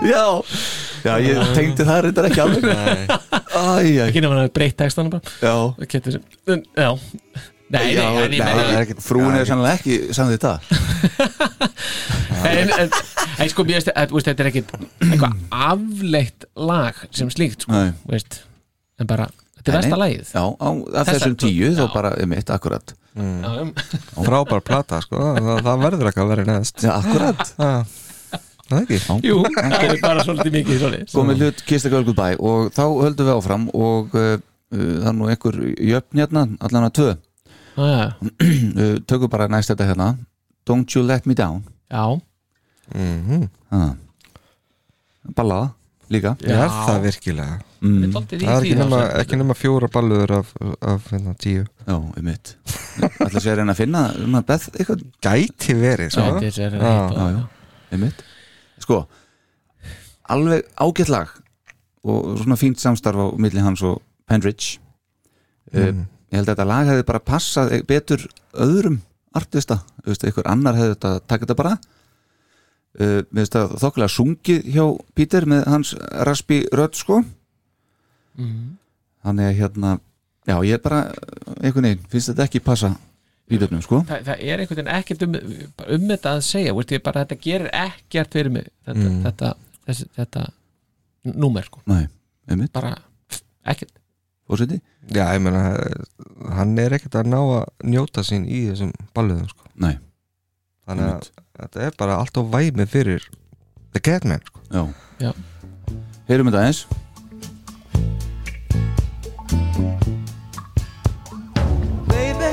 Já, 0.01 0.41
já, 1.05 1.13
ég 1.21 1.51
tengdi 1.53 1.85
það 1.85 1.99
reyndar 2.07 2.29
ekki 2.31 2.41
alveg. 2.41 2.65
Ekki 4.07 4.23
nefnir 4.25 4.39
að 4.47 4.53
breyta 4.57 4.87
textana 4.87 5.13
bara. 5.13 5.23
Já. 5.45 5.53
Já 6.81 6.91
Nei, 7.71 7.93
Já, 7.95 8.03
nei, 8.03 8.23
ég 8.25 8.31
nei, 8.33 8.39
meina 8.43 8.63
er 8.75 9.41
er 9.41 9.47
sannlega 9.47 9.77
ekki 9.79 9.99
samði 10.17 10.39
þetta 10.41 10.55
en, 12.51 12.73
en, 12.75 12.95
en 13.45 13.53
sko, 13.53 13.67
mér 13.69 13.79
veist, 13.79 13.91
að, 13.95 14.15
veist, 14.17 14.31
þetta 14.31 14.43
er 14.43 14.51
ekkit 14.51 14.73
eitthvað 15.07 15.37
afleitt 15.55 16.49
lag 16.59 16.99
sem 17.15 17.31
slíkt, 17.31 17.67
sko, 17.67 17.77
Nei. 17.77 17.93
veist 18.11 18.41
en 18.99 19.11
bara, 19.11 19.29
þetta 19.61 19.71
er 19.71 19.77
Nei, 19.77 19.79
versta 19.79 19.95
nei. 19.95 20.03
lagið. 20.03 20.33
Já, 20.35 20.43
á, 20.51 20.69
af 21.03 21.13
þessum 21.13 21.39
tíu 21.45 21.71
þá 21.79 21.85
bara 21.95 22.13
um 22.25 22.35
eitt 22.37 22.53
akkurat 22.57 22.95
Já, 23.11 23.49
um, 23.63 23.73
Frábær 24.23 24.63
plata 24.63 25.01
sko 25.03 25.19
Það, 25.35 25.65
það 25.67 25.81
verður 25.87 26.11
ekki 26.11 26.23
að 26.23 26.29
vera 26.31 26.45
neðst 26.47 26.85
Já, 26.85 26.93
akkurat. 26.95 27.41
Það 27.57 27.97
það 28.71 28.77
er 28.77 28.85
ekki. 28.85 28.99
Jú, 29.27 29.41
það 29.57 29.89
er 29.89 29.97
bara 30.05 30.27
svolítið 30.27 30.55
mikið 30.59 30.85
Komið 31.11 31.43
hlut 31.43 31.65
the 31.67 31.91
Girl 31.91 32.07
Goodbye 32.07 32.39
og 32.39 32.71
þá 32.77 32.85
höldum 32.87 33.27
við 33.27 33.35
áfram 33.35 33.67
og 33.75 34.15
uh, 34.15 34.37
það 34.71 35.11
er 35.11 35.19
nú 35.19 35.31
einhver 35.33 35.59
jöfn 35.91 36.23
hérna, 36.23 36.47
allan 36.63 36.87
að 36.87 36.95
tvö 37.01 37.11
Já, 37.81 38.13
uh, 38.21 38.95
tökum 39.09 39.31
bara 39.33 39.49
næst 39.51 39.73
þetta 39.73 39.89
hérna. 39.93 40.13
Don't 40.69 40.97
You 40.97 41.05
Let 41.07 41.27
Me 41.27 41.35
Down? 41.35 41.65
Já, 41.91 42.21
mm 42.95 43.49
ah. 43.71 43.93
Ballaða 45.37 45.73
líka. 46.11 46.37
Er 46.43 46.69
það 46.69 47.03
virkilega? 47.07 47.61
mm. 47.81 48.13
Það 48.13 48.35
er 48.49 48.65
ekki 48.65 48.77
nema, 48.79 49.01
ekki 49.21 49.39
nema 49.41 49.57
fjóra 49.57 49.89
balluður 49.93 50.35
af, 50.41 50.53
af 50.83 51.09
hérna, 51.13 51.35
tíu. 51.41 51.65
Já, 51.87 51.97
um 51.97 52.27
mitt 52.27 52.55
Ætla 53.01 53.41
sér 53.41 53.55
að 53.55 53.63
reyna 53.63 53.75
að 53.75 53.81
finna 53.81 54.03
um 54.25 54.37
að 54.39 54.47
beð 54.51 54.67
eitthvað 54.75 55.05
Gæti 55.25 55.77
verið 55.79 56.13
sko. 56.15 56.27
Já, 56.43 56.51
já, 56.51 57.27
já. 57.37 57.41
einmitt. 57.95 58.25
Sko, 58.85 59.01
alveg 60.31 60.67
ágætt 60.77 61.13
lag 61.13 61.33
og 62.05 62.39
svona 62.41 62.57
fínt 62.61 62.81
samstarf 62.81 63.21
á 63.21 63.27
milli 63.41 63.63
hans 63.65 63.83
og 63.85 64.01
Penridge 64.29 64.79
mm. 65.73 66.07
Ég 66.31 66.39
held 66.39 66.49
að 66.49 66.53
þetta 66.55 66.69
lag 66.71 66.91
hefði 66.91 67.07
bara 67.11 67.23
passað 67.31 67.73
betur 67.89 68.27
öðrum 68.55 69.01
artista, 69.37 69.81
einhver 70.27 70.49
annar 70.51 70.79
hefði 70.79 70.95
þetta 70.97 71.13
takið 71.31 71.47
þetta 71.47 71.59
bara. 71.63 71.75
Uh, 72.99 73.21
við 73.31 73.39
veist 73.45 73.55
að 73.61 73.77
þokkilega 73.79 74.11
sungið 74.17 74.65
hjá 74.75 74.85
Peter 75.15 75.47
með 75.47 75.69
hans 75.71 75.93
raspi 76.27 76.65
rödd 76.75 76.99
sko. 76.99 77.21
Mhm. 78.41 78.77
þannig 79.21 79.45
að 79.51 79.57
hérna 79.59 79.89
já, 80.49 80.55
ég 80.65 80.73
er 80.79 80.83
bara, 80.83 81.01
einhvern 81.61 81.85
veginn 81.85 82.07
finnst 82.09 82.31
þetta 82.31 82.47
ekki 82.47 82.61
passa 82.65 82.91
döfnum 83.61 83.83
sko. 83.85 84.01
Það, 84.09 84.23
það 84.29 84.45
er 84.47 84.63
einhvern 84.63 84.79
veginn 84.79 84.93
ekkert 84.95 85.25
um, 85.27 85.35
um 85.97 86.07
þetta 86.09 86.33
að 86.37 86.45
segja 86.47 86.75
bara, 87.05 87.25
þetta 87.25 87.41
gerir 87.45 87.71
ekkert 87.75 88.37
fyrir 88.39 88.55
mig 88.55 88.69
þetta, 88.87 89.01
Mm. 89.11 89.23
þetta, 89.27 89.51
þessi, 89.89 90.07
þetta 90.17 90.45
númer 91.35 91.67
sko, 91.69 91.83
Nei, 91.91 92.07
bara 92.73 92.95
ekkert. 93.67 93.93
Fórseti 94.49 94.81
Já, 95.09 95.25
ég 95.35 95.41
meina 95.43 95.63
hann 96.55 96.77
er 96.79 96.93
ekkert 96.99 97.17
að 97.23 97.31
ná 97.33 97.39
að 97.41 97.65
njóta 97.89 98.23
sín 98.27 98.45
í 98.47 98.67
þessum 98.69 98.93
balluðum 99.17 99.49
sko. 99.49 99.65
Nei, 99.81 99.95
þannig 100.87 101.09
að 101.15 101.31
þetta 101.61 101.87
er 101.89 101.97
bara 101.99 102.19
allt 102.21 102.37
á 102.37 102.43
væmi 102.45 102.87
fyrir 102.87 103.25
The 103.97 104.01
Catman 104.01 104.45
sko. 104.47 104.61
já, 104.71 104.83
Já. 105.25 105.33
heyrum 106.29 106.51
þetta 106.53 106.67
eins 106.69 106.85
Baby, 112.09 112.53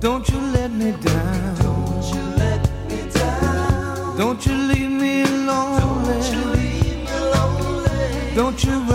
don't 0.00 0.28
you 0.28 0.38
let 0.52 0.70
me 0.72 0.92
down. 0.92 1.54
Don't 1.56 2.14
you 2.14 2.22
let 2.38 2.62
me 2.88 3.10
down. 3.12 4.16
Don't 4.16 4.46
you 4.46 4.54
leave 4.54 4.90
me 4.90 5.24
lonely. 5.24 6.14
Don't 6.14 6.32
you 6.32 6.44
leave 6.54 6.98
me 7.04 7.18
lonely. 7.34 8.34
Don't 8.34 8.64
you 8.64 8.93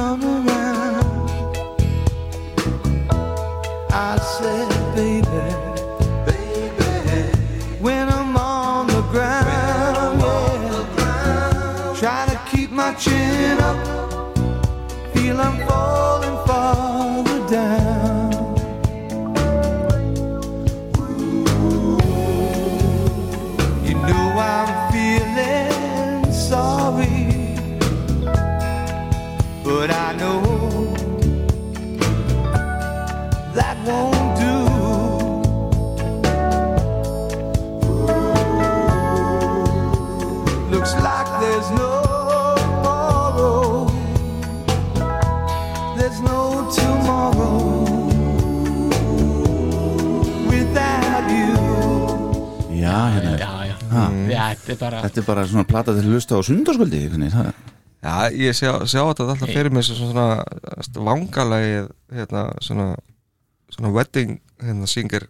þetta 54.30 54.74
er 54.74 54.80
bara 54.80 55.02
Þetta 55.06 55.22
er 55.22 55.28
bara 55.28 55.46
svona 55.50 55.66
plata 55.70 55.96
til 55.96 56.06
að 56.06 56.14
hlusta 56.14 56.40
á 56.40 56.42
sundarskvöldi 56.46 57.02
það, 57.34 57.52
Já, 58.00 58.14
ég 58.32 58.56
sjá, 58.56 58.72
sjá 58.88 59.02
þetta 59.04 59.26
alltaf 59.28 59.50
fyrir 59.52 59.74
mig 59.76 59.84
sem 59.84 59.98
svona 60.00 60.28
vangalægið 60.96 61.90
hérna, 62.16 62.44
svona, 62.64 62.86
svona 63.76 63.92
wedding 63.96 64.38
hérna, 64.64 64.88
singer 64.88 65.26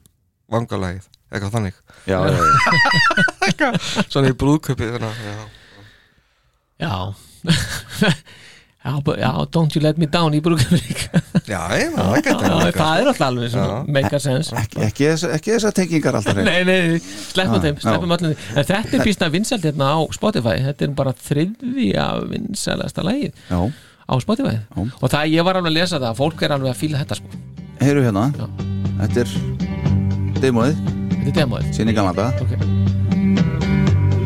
vangalægið 0.54 1.08
eitthvað 1.30 1.56
þannig 1.56 1.80
Já, 2.10 2.20
já, 2.30 2.38
já. 3.58 3.72
svona 4.12 4.30
í 4.30 4.38
brúðköpi 4.38 4.92
já. 6.80 6.94
Já 8.80 8.90
já, 8.96 9.02
but- 9.04 9.20
já, 9.20 9.32
don't 9.52 9.76
you 9.76 9.82
let 9.84 9.98
me 9.98 10.06
down 10.08 10.32
í 10.34 10.40
brúkafrík 10.42 11.10
já, 11.50 11.60
ég 11.76 11.92
maður 11.98 12.18
ekki 12.20 12.34
það. 12.40 13.02
er 13.02 13.08
alltaf 13.12 13.26
alveg 13.28 13.50
svona, 13.52 13.80
Já. 13.80 13.92
make 13.92 14.16
a 14.16 14.20
sense. 14.20 14.56
Ekki, 14.56 14.80
ekki, 14.86 15.08
ekki 15.36 15.52
þessar 15.56 15.74
tengingar 15.76 16.16
alltaf. 16.20 16.36
Nei, 16.40 16.64
nei, 16.64 17.00
sleppum 17.34 17.58
Já, 17.60 17.64
þeim, 17.66 17.80
sleppum 17.84 18.10
já. 18.10 18.18
öllum 18.18 18.34
því 18.34 18.58
En 18.62 18.68
þetta 18.70 18.94
er 19.00 19.06
býstna 19.10 19.30
vinsælt 19.34 19.66
hérna 19.68 19.90
á 19.92 20.00
Spotify. 20.16 20.56
Þetta 20.70 20.86
er 20.88 20.94
bara 20.96 21.14
þriðja 21.14 22.06
vinsælasta 22.30 23.04
Já, 23.50 23.60
á 24.10 24.14
Spotify. 24.24 24.56
Já. 24.62 24.86
Og 25.02 25.10
það, 25.12 25.28
ég 25.36 25.44
var 25.50 25.60
alveg 25.60 25.72
að 25.74 25.78
lesa 25.82 26.00
það 26.00 26.16
Fólk 26.22 26.42
er 26.48 26.56
alveg 26.56 26.72
að 26.72 26.80
fíla 26.80 27.04
þetta 27.04 27.20
sko. 27.20 27.28
Heyru 27.84 28.06
hérna. 28.08 28.26
Já. 28.38 28.48
Þetta 29.02 29.20
er 29.26 29.30
demoið. 30.40 30.80
Þetta 31.20 31.28
er 31.28 31.38
demóið 31.44 31.74
sín 31.76 31.90
í 31.92 31.98
gamla. 32.00 32.14
Daga 32.14 32.32
Ok, 32.40 32.52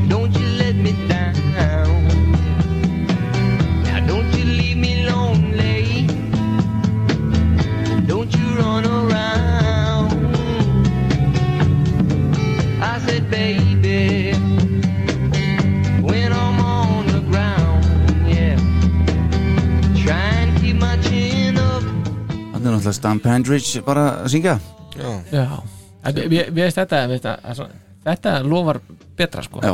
Don't 0.09 0.35
you 0.37 0.47
let 0.61 0.75
me 0.75 0.91
down. 1.07 1.12
Náttúrulega 22.83 22.99
Stan 22.99 23.19
Pendridge 23.23 23.81
bara 23.85 24.05
að 24.23 24.33
syngja 24.35 24.59
Já. 25.33 25.45
Við 26.03 26.51
veist 26.53 26.77
þetta, 26.77 26.99
þetta 28.03 28.33
lofar 28.43 28.81
betra 29.17 29.43
sko 29.45 29.61
Já. 29.63 29.73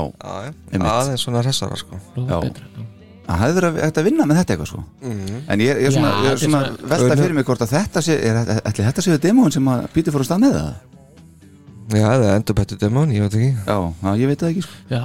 Einmitt. 0.72 0.86
aðeins 0.92 1.26
svona 1.26 1.42
hressara 1.44 1.76
sko. 1.80 1.98
Lofar 2.16 2.36
Já. 2.36 2.40
betra 2.46 2.66
já. 2.70 2.86
það 3.30 3.42
hefði 3.44 3.56
verið 3.60 3.70
að- 3.70 3.82
vinna 4.10 4.26
með 4.30 4.40
þetta 4.40 4.54
eitthvað 4.56 4.70
sko 4.72 4.84
En 5.50 5.60
ég 5.60 5.70
er, 5.74 5.82
ég 5.84 5.88
er 5.90 5.92
svona, 5.94 6.14
er 6.26 6.32
er 6.32 6.38
svona 6.38 6.62
svona- 6.66 6.90
velta 6.94 7.18
fyrir 7.24 7.34
mig 7.40 7.46
hvort 7.46 7.62
að 7.66 7.74
þetta 7.76 8.02
sé 8.02 8.14
er, 8.30 8.40
ætli 8.66 8.86
þetta 8.88 9.02
séu 9.06 9.18
demóin 9.20 9.52
sem 9.54 9.66
að 9.66 9.88
Pítur 9.94 10.14
fór 10.14 10.24
að 10.26 10.30
stað 10.32 10.42
með 10.46 10.56
það 10.60 10.74
Já, 11.90 12.06
það 12.06 12.28
er 12.28 12.36
endur 12.38 12.58
betur 12.60 12.80
demón, 12.82 13.12
ég 13.16 13.26
veit 13.26 13.36
ekki. 13.40 13.50
Já, 13.66 13.78
já, 14.04 14.10
ég 14.20 14.30
veit 14.30 14.44
það 14.44 14.52
ekki 14.54 14.64
sko. 14.68 14.78
Já. 14.94 15.02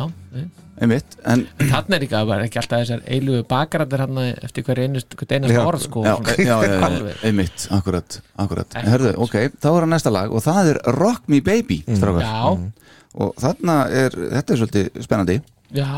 Einmitt, 0.75 1.15
en 1.23 1.45
Þannig 1.61 1.95
er 1.95 2.05
ekki 2.05 2.17
að 2.19 2.31
vera 2.33 2.47
ekki 2.49 2.59
alltaf 2.59 2.81
þessar 2.83 3.03
eilugu 3.15 3.45
bakarættir 3.47 4.01
hann 4.03 4.17
eftir 4.25 4.65
hver 4.67 4.81
einust, 4.83 5.15
hver 5.21 5.35
einast 5.37 5.55
Já. 5.55 5.61
orð 5.71 5.85
sko 5.85 6.03
já, 6.03 6.15
svona. 6.19 6.35
já, 6.35 6.57
já, 6.67 6.81
já, 6.83 7.13
einmitt, 7.29 7.67
akkurat, 7.77 8.17
akkurat. 8.43 8.75
Herðu, 8.83 9.13
ok, 9.23 9.37
þá 9.63 9.69
er 9.71 9.87
að 9.87 9.93
næsta 9.93 10.13
lag 10.17 10.35
og 10.35 10.43
það 10.43 10.73
er 10.73 10.81
Rock 10.99 11.31
Me 11.31 11.39
Baby, 11.47 11.79
strákar. 11.87 12.27
Já, 12.27 12.91
og 13.15 13.39
þarna 13.39 13.79
er, 14.03 14.19
þetta 14.35 14.57
er 14.57 14.63
svolítið 14.65 14.91
spennandi. 15.07 15.39
Já, 15.79 15.95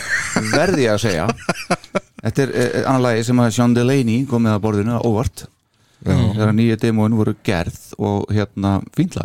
verði 0.56 0.88
ég 0.88 0.96
að 0.96 1.04
segja. 1.04 1.28
Þetta 2.24 2.46
er 2.48 2.56
eh, 2.56 2.80
annar 2.80 3.04
lagi 3.10 3.28
sem 3.28 3.44
að 3.44 3.54
Sean 3.58 3.76
Delaney 3.76 4.24
kom 4.30 4.48
með 4.48 4.56
að 4.56 4.64
borðinu 4.64 4.96
á 4.96 5.00
óvart 5.04 5.44
þegar 6.04 6.56
nýja 6.56 6.80
demóin 6.80 7.16
voru 7.16 7.36
gerð 7.44 7.76
og 8.00 8.32
hérna 8.32 8.78
fínt 8.96 9.20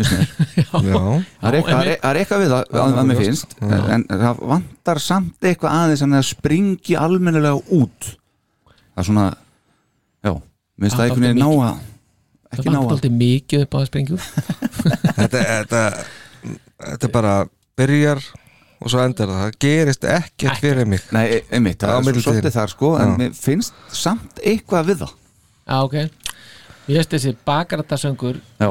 það 0.70 1.48
er 1.50 1.56
eitthvað, 1.58 1.90
það 2.00 2.18
það 2.30 2.42
við 2.42 2.52
það 2.54 2.74
að, 2.80 2.98
mér 3.10 3.20
finnst 3.20 3.54
en 3.68 4.04
það 4.10 4.42
vantar 4.52 5.00
samt 5.04 5.48
eitthvað 5.50 5.76
aðeins 5.76 6.04
en 6.06 6.16
það 6.16 6.26
springi 6.30 6.96
almennilega 6.98 7.76
út. 7.76 8.10
Það 8.80 9.02
er 9.02 9.08
svona 9.10 9.26
já, 9.30 10.32
mér 10.34 10.86
finnst 10.86 10.96
það 10.96 11.00
Það 11.00 11.06
einhvern 11.06 11.26
veginn 11.26 11.40
ná 11.40 11.48
að 11.50 11.80
það 12.50 12.60
ekki 12.60 12.66
ná 12.66 12.78
vantar 12.80 12.90
að 12.90 12.94
alltaf 12.96 13.16
mikið 13.20 13.64
upp 13.66 13.74
á 13.74 13.78
að 13.80 13.88
sprengju 13.90 14.20
þetta, 15.20 15.42
þetta, 15.50 15.82
þetta 16.88 17.12
bara 17.14 17.34
byrjar 17.80 18.22
og 18.80 18.88
svo 18.88 19.02
endar 19.04 19.28
það, 19.28 19.40
það 19.44 19.56
gerist 19.60 20.06
ekkert 20.08 20.62
fyrir 20.62 20.88
mig. 20.88 21.02
Nei, 21.12 21.24
e- 21.36 21.42
einmitt, 21.52 21.82
það 21.84 22.08
er 22.14 22.20
svolítið 22.24 22.54
þar 22.56 22.72
sko 22.72 22.94
en 23.00 23.16
mér 23.20 23.34
finnst 23.36 23.76
samt 23.92 24.40
eitthvað 24.40 24.92
við 24.92 25.02
það. 25.04 25.16
Já, 25.70 25.76
ok 25.84 25.96
Ég 26.88 26.96
veist 26.96 27.10
þessi 27.12 27.34
bakarættasöngur 27.46 28.40
Já. 28.58 28.68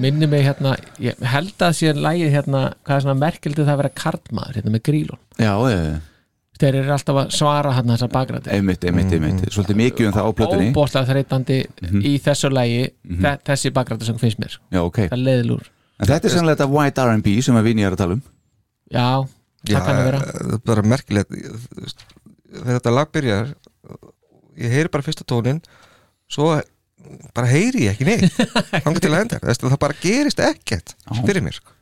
minni 0.00 0.26
mig 0.30 0.44
hérna 0.46 0.76
ég 1.02 1.18
held 1.28 1.54
að 1.60 1.72
sé 1.76 1.92
lægið 1.92 2.30
hérna 2.32 2.60
hvað 2.86 2.96
er 2.96 3.04
svona 3.04 3.20
merkildið 3.20 3.66
það 3.66 3.72
að 3.74 3.80
vera 3.82 3.92
kartmaður 4.00 4.58
hérna 4.60 4.72
með 4.76 4.82
grílun 4.88 5.18
Já, 5.42 5.52
e, 5.68 6.00
þeir 6.62 6.78
eru 6.80 6.92
alltaf 6.94 7.18
að 7.24 7.34
svara 7.34 7.72
hérna 7.76 7.96
þessar 7.98 8.12
bakarættir 8.14 8.54
einmitt, 8.54 8.84
einmitt, 8.88 9.12
einmitt. 9.12 9.44
Svolítið 9.52 9.76
mikið 9.82 10.06
um 10.08 10.14
það 10.14 10.24
á 10.24 10.30
plötunni. 10.38 10.70
Óbóðslega 10.72 11.10
þreytandi 11.10 11.58
í 12.00 12.14
þessu 12.24 12.50
lægi 12.54 12.84
Mhm. 13.04 13.40
þessi 13.50 13.72
bakarættasöng 13.76 14.18
finnst 14.22 14.38
mér 14.40 14.56
Já, 14.72 14.80
ok. 14.84 14.98
Það 15.10 15.18
er 15.18 15.24
leiðilúr 15.28 15.64
En 16.00 16.06
þetta 16.08 16.24
er 16.24 16.30
sannlega 16.30 16.56
þetta 16.56 16.70
white 16.74 17.02
R&B 17.04 17.40
sem 17.42 17.62
Vinni 17.64 17.84
er 17.86 17.92
að 17.92 17.96
tala 18.00 18.12
um. 18.16 18.22
Já, 18.90 19.26
Já, 19.68 19.76
það 19.78 19.84
kann 19.86 19.96
að 20.00 20.04
vera. 20.04 20.18
það 20.20 20.54
er 20.54 20.58
bara 20.66 20.82
merkilegt. 20.82 21.30
Þegar 22.54 22.80
þetta 22.80 22.94
lag 22.94 23.12
byrjar 23.12 23.54
ég 24.58 24.70
heyri 24.74 24.88
bara 24.90 25.02
fyrsta 25.06 25.24
tónin 25.24 25.60
svo 26.30 26.60
bara 27.36 27.50
heyri 27.50 27.86
ég 27.86 27.94
ekki 27.94 28.08
neitt. 28.08 28.36
Þannig 28.84 29.02
til 29.04 29.12
að 29.12 29.20
enda. 29.22 29.40
Það 29.54 29.80
bara 29.86 29.98
gerist 30.02 30.42
ekkert 30.44 30.94
fyrir 31.24 31.44
mér 31.44 31.58
sko. 31.58 31.74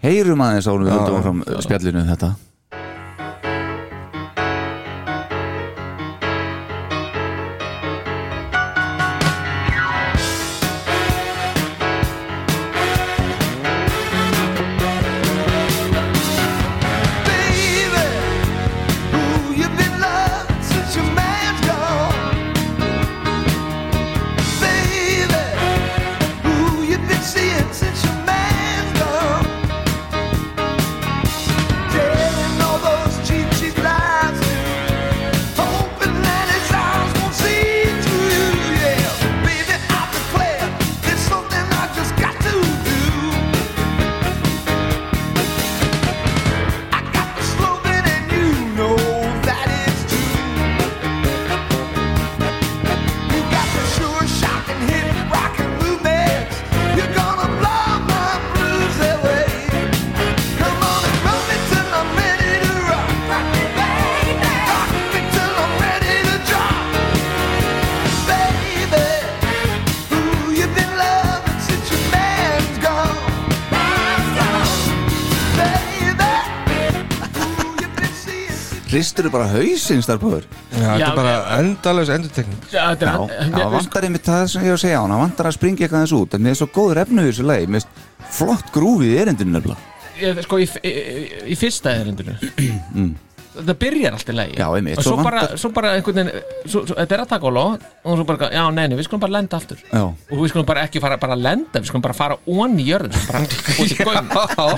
Heyrum 0.00 0.40
aðeins 0.44 0.68
árum 0.70 0.86
við 0.86 0.94
Já, 0.94 0.96
höldum 0.98 1.18
áfram 1.20 1.42
spjallinu 1.66 2.00
um 2.00 2.08
þetta 2.08 2.30
Hristur 79.00 79.30
bara 79.32 79.46
hausinn 79.48 80.02
starfbúður 80.04 80.44
Já, 80.76 80.84
þetta 80.84 81.06
er 81.10 81.16
bara 81.16 81.34
endalaus 81.56 82.10
endurtekning. 82.12 82.58
Já, 82.68 82.82
er- 82.92 83.54
það 83.54 83.72
vantar 83.78 84.06
einmitt 84.06 84.26
það 84.28 84.42
sem 84.52 84.66
ég 84.66 84.74
var 84.74 84.76
að 84.76 84.82
segja 84.84 84.98
á 85.00 85.02
hann 85.02 85.14
Það 85.14 85.22
vantar 85.24 85.48
að 85.50 85.56
springa 85.56 85.86
eitthvað 85.86 86.04
þess 86.04 86.16
út 86.20 86.36
En 86.36 86.44
mér 86.44 86.52
er 86.52 86.58
svo 86.60 86.68
góður 86.74 87.00
efnu 87.06 87.24
í 87.24 87.30
þessu 87.30 87.46
Mér 87.70 87.80
er 87.80 88.34
flott 88.36 88.68
grúfið 88.74 89.10
í 89.14 89.16
erindinu 89.24 89.56
nefnilega. 89.56 89.88
Ég, 90.20 90.42
sko, 90.44 90.58
í, 90.60 90.66
í, 90.84 90.92
í 91.48 91.56
fyrsta 91.56 91.94
erindinu 91.96 92.36
þetta 93.56 93.74
byrjar 93.80 94.16
allt 94.16 94.30
í 94.30 94.36
lagi. 94.36 94.54
Já, 94.60 94.66
einmitt, 94.76 95.00
og 95.00 95.06
svo, 95.06 95.14
svo 95.16 95.24
bara, 95.26 95.42
svo 95.60 95.70
bara 95.74 95.92
einhvern 95.96 96.20
veginn 96.20 96.44
svo, 96.64 96.84
svo, 96.84 96.94
þetta 96.98 97.16
er 97.16 97.24
að 97.24 97.32
taka 97.32 97.50
á 97.50 97.52
lóð 97.56 97.88
og 98.04 98.20
svo 98.20 98.26
bara, 98.28 98.50
já, 98.54 98.62
neini, 98.76 98.98
við 99.00 99.08
skulum 99.08 99.24
bara 99.24 99.36
lenda 99.38 99.60
aftur. 99.60 99.82
Já, 99.90 100.02
og 100.06 100.36
við 100.44 100.52
skulum 100.52 100.68
bara 100.70 100.86
ekki 100.86 101.02
fara 101.02 101.18
bara 101.20 101.36
að 101.38 101.44
lenda 101.48 101.82
við 101.82 101.90
skulum 101.90 102.06
bara 102.06 102.18
fara 102.20 102.38
ón 102.46 102.78
í 102.78 102.86
jörðin 102.88 103.16
skulum 103.16 103.32
bara 103.32 103.42
út 103.44 103.90
í 103.90 104.00
göng 104.00 104.32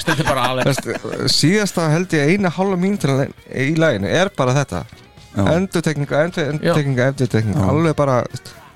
þetta 0.08 0.18
er 0.18 0.28
bara 0.32 0.48
alveg 0.50 0.72
Veist, 0.72 1.38
síðasta 1.38 1.90
held 1.92 2.16
ég 2.16 2.32
eina 2.34 2.52
hálfa 2.52 2.80
mínútur 2.80 3.26
í 3.52 3.72
læginu 3.78 4.10
er 4.10 4.32
bara 4.36 4.56
þetta. 4.62 4.84
Já. 5.32 5.46
endurtekninga, 5.54 6.18
endurtekninga, 6.26 7.06
endurtekninga 7.08 7.68
alveg 7.72 7.94
bara, 7.96 8.18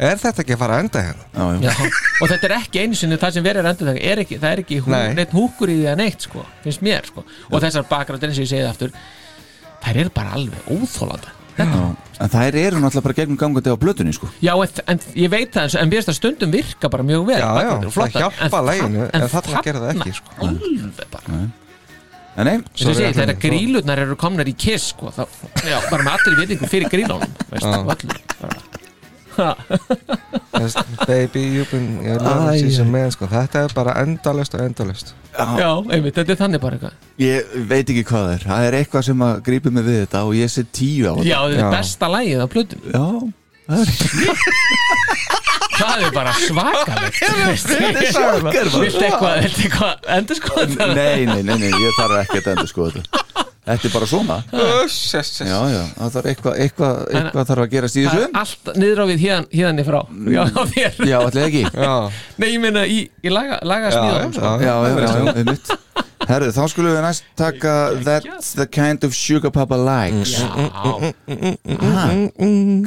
er 0.00 0.16
þetta 0.20 0.40
ekki 0.40 0.54
að 0.54 0.60
fara 0.62 0.78
að 0.78 0.84
enda 0.86 1.02
hérna? 1.04 1.26
já, 1.36 1.44
já, 1.52 1.66
Já, 1.66 1.90
og 2.22 2.30
þetta 2.30 2.48
er 2.48 2.54
ekki 2.56 2.80
einu 2.80 2.96
sinni 2.96 3.18
það 3.20 3.34
sem 3.36 3.44
verður 3.44 3.68
að 3.68 3.74
endur 3.74 4.00
er 4.00 4.22
ekki, 4.22 4.38
það 4.40 4.54
er 4.54 4.62
ekki 4.62 4.78
hú, 4.80 4.92
Nei. 4.94 5.10
neitt 5.18 5.34
húkur 5.36 5.72
í 5.72 5.76
því 5.82 5.90
að 5.92 6.00
neitt 6.00 6.24
sko, 6.24 6.44
finnst 6.64 6.84
mér 6.86 7.10
sko. 7.10 7.26
og 7.50 7.60
þessar 7.60 7.84
bakgrættir 7.90 8.32
eins 8.32 8.40
og 8.40 8.46
ég 8.46 8.52
segið 8.54 8.70
aftur 8.70 8.96
þær 9.86 10.00
eru 10.04 10.10
bara 10.14 10.34
alveg 10.36 10.70
óþólanda. 10.76 11.32
En 11.56 12.28
þær 12.32 12.56
eru 12.60 12.80
náttúrulega 12.82 13.04
bara 13.06 13.14
gegnum 13.16 13.36
gangandi 13.40 13.72
á 13.72 13.76
blötunni 13.80 14.12
sko. 14.12 14.28
Já, 14.44 14.52
en, 14.60 14.82
en 14.92 14.98
ég 15.16 15.30
veit 15.32 15.52
það, 15.54 15.70
en- 15.72 15.80
en 15.86 15.90
við 15.92 16.00
veist 16.02 16.10
að 16.12 16.16
stundum 16.18 16.50
virka 16.52 16.90
bara 16.92 17.02
mjög 17.06 17.24
vel 17.30 17.38
Já, 17.40 17.48
já, 17.64 17.70
það 17.96 18.18
hjálpa 18.18 18.60
þa- 18.66 19.08
en 19.16 19.28
þarna 19.32 19.62
gerir 19.64 19.80
það 19.80 19.94
ekki, 19.94 20.14
sko. 20.18 20.36
Alveg 20.44 21.08
bara 21.14 21.40
En 22.36 22.44
nei, 22.44 22.58
Þess 22.76 22.90
að 22.90 22.96
segja, 22.98 23.12
þegar 23.16 23.38
grílurnar 23.40 23.98
eru 24.02 24.16
komnar 24.20 24.44
í 24.44 24.52
kiss 24.52 24.90
sko, 24.92 25.08
þá, 25.08 25.22
já, 25.64 25.78
bara 25.88 26.04
með 26.04 26.16
allir 26.18 26.34
virðingu 26.42 26.68
fyrir 26.68 26.90
grílunum 26.92 27.30
veist, 27.48 27.64
allir 27.64 28.18
bara. 28.42 28.58
Baby, 31.06 31.42
you've 31.52 31.70
been 31.70 32.90
man 32.90 33.10
sko. 33.12 33.26
þetta 33.30 33.64
er 33.66 33.74
bara 33.76 33.94
endalaust 34.02 34.54
og 34.56 34.62
endalaust. 34.64 35.14
Já, 35.36 35.70
einmitt, 35.92 36.16
þetta 36.16 36.32
er 36.32 36.40
þannig 36.40 36.60
bara 36.62 36.78
eitthvað. 36.78 36.94
Ég 37.20 37.50
veit 37.68 37.90
ekki 37.92 38.04
hvað 38.08 38.22
það 38.24 38.34
er. 38.36 38.46
Það 38.50 38.68
er 38.68 38.78
eitthvað 38.80 39.06
sem 39.10 39.24
að 39.26 39.34
grípi 39.48 39.72
mig 39.72 39.84
við 39.86 39.98
þetta 40.04 40.22
Og 40.24 40.32
ég 40.38 40.52
set 40.52 40.70
tíu 40.76 41.04
á 41.08 41.14
þetta. 41.16 41.28
Já, 41.28 41.38
þetta 41.44 41.60
Já. 41.60 41.66
er 41.66 41.76
besta 41.76 42.06
lagið 42.12 42.40
á 42.40 42.46
plötum 42.54 42.80
Já, 42.92 43.04
það 43.66 43.78
er 43.82 43.88
Það 45.76 46.02
er 46.06 46.12
bara 46.14 46.32
svakalegt. 46.40 47.18
Þetta 47.68 48.00
er 48.00 48.06
svakar 48.14 48.44
bara. 48.46 48.64
Viltu 48.80 49.02
eitthvað, 49.04 50.06
endur 50.16 50.38
sko 50.38 50.64
Nei, 50.96 51.26
nei, 51.28 51.42
nei, 51.44 51.58
nei, 51.60 51.68
ég 51.68 51.98
þarf 51.98 52.16
ekki 52.22 52.40
að 52.40 52.48
endur 52.54 52.70
sko 52.70 52.88
þetta 52.94 53.24
Þetta 53.66 53.88
er 53.88 53.92
bara 53.96 54.06
svona. 54.06 54.34
Já, 54.54 55.56
já, 55.72 55.80
það 55.98 56.10
þarf 56.14 56.26
eitthvað, 56.30 56.58
eitthvað, 56.62 56.98
eitthvað 57.18 57.48
þarf 57.48 57.62
að 57.64 57.70
gerast 57.72 57.96
í 57.98 58.04
Það 58.06 58.12
þessu. 58.12 58.26
er 58.28 58.36
allt 58.40 58.68
niður 58.78 59.00
á 59.02 59.04
við 59.10 59.24
hérna, 59.24 59.48
hérna 59.58 59.82
í 59.82 59.86
frá 59.88 59.98
Já, 60.36 60.42
Já, 61.10 61.16
allir 61.26 61.46
ekki. 61.48 61.62
Já, 61.86 61.94
Nei, 62.38 62.46
ég 62.52 62.60
meina 62.62 62.84
í, 62.86 62.98
í 63.26 63.32
laga, 63.34 63.58
laga 63.66 63.90
smíðum 63.90 64.36
sko. 64.36 64.52
Já, 64.62 64.70
já, 64.70 64.74
já, 64.86 65.08
já, 65.10 65.34
einmitt. 65.42 65.72
Herru, 66.26 66.52
þá 66.54 66.62
skulum 66.70 66.94
við 66.94 67.02
næst 67.08 67.26
taka 67.38 67.74
That's 68.06 68.52
the 68.58 68.68
kind 68.70 69.02
of 69.06 69.14
sugar 69.18 69.50
papa 69.54 69.76
likes. 69.78 70.36
Já, 70.38 70.46
Aha. 71.82 72.06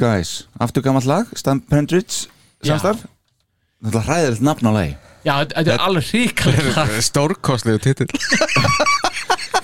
Guys, 0.00 0.32
aftur 0.60 0.84
gammalt 0.84 1.08
lag 1.08 1.28
Stan 1.36 1.60
Pendridge 1.60 2.24
samstarf. 2.64 3.04
Þetta 3.84 4.00
er 4.00 4.08
hræðilegt 4.08 4.44
nafn 4.48 4.68
á 4.68 4.72
lagi. 4.76 4.96
Já, 5.28 5.34
þetta 5.44 5.74
er 5.76 5.82
alveg 5.84 6.06
ríkalegt 6.16 7.04
stórkostlegu 7.04 7.80
titill 7.84 8.08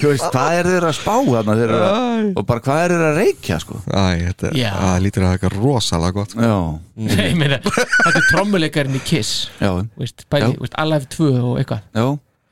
veist, 0.03 0.25
hvað 0.35 0.57
er 0.61 0.67
þeir 0.71 0.85
að 0.89 0.95
spá 0.99 1.13
þarna? 1.27 1.55
Þeir 1.57 1.73
eru 1.73 1.79
að, 1.87 2.27
Og 2.37 2.47
bara 2.47 2.63
hvað 2.67 2.81
er 2.85 2.93
þeir 2.95 3.05
að 3.07 3.19
reykja, 3.21 3.59
sko? 3.63 3.79
Æ, 3.87 4.03
þetta 4.27 4.51
Já. 4.59 4.71
það 4.77 4.97
lítur 5.07 5.27
að 5.27 5.35
eitthvað 5.37 5.57
rosalega 5.63 6.17
gott 6.19 6.35
sko. 6.35 6.41
Já, 6.47 6.59
Nei, 7.07 7.17
ég 7.31 7.37
meina, 7.41 7.59
þetta 7.65 8.13
er 8.21 8.27
trommuleikarinn 8.33 8.99
í 8.99 9.03
Kiss. 9.09 9.33
Já, 9.63 9.71
Veist, 10.01 10.27
bæði, 10.33 10.53
Já. 10.53 10.61
veist, 10.65 10.77
Alive 10.85 11.11
2 11.17 11.31
og 11.41 11.55
eitthvað. 11.63 11.87
Já. 11.97 12.07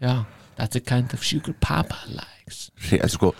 Já, 0.05 0.15
that's 0.57 0.73
the 0.79 0.81
kind 0.81 1.13
of 1.17 1.25
sugar 1.25 1.55
papa 1.61 1.97
likes. 2.13 2.71
Þetta 2.85 3.05
er 3.09 3.13
sko, 3.15 3.33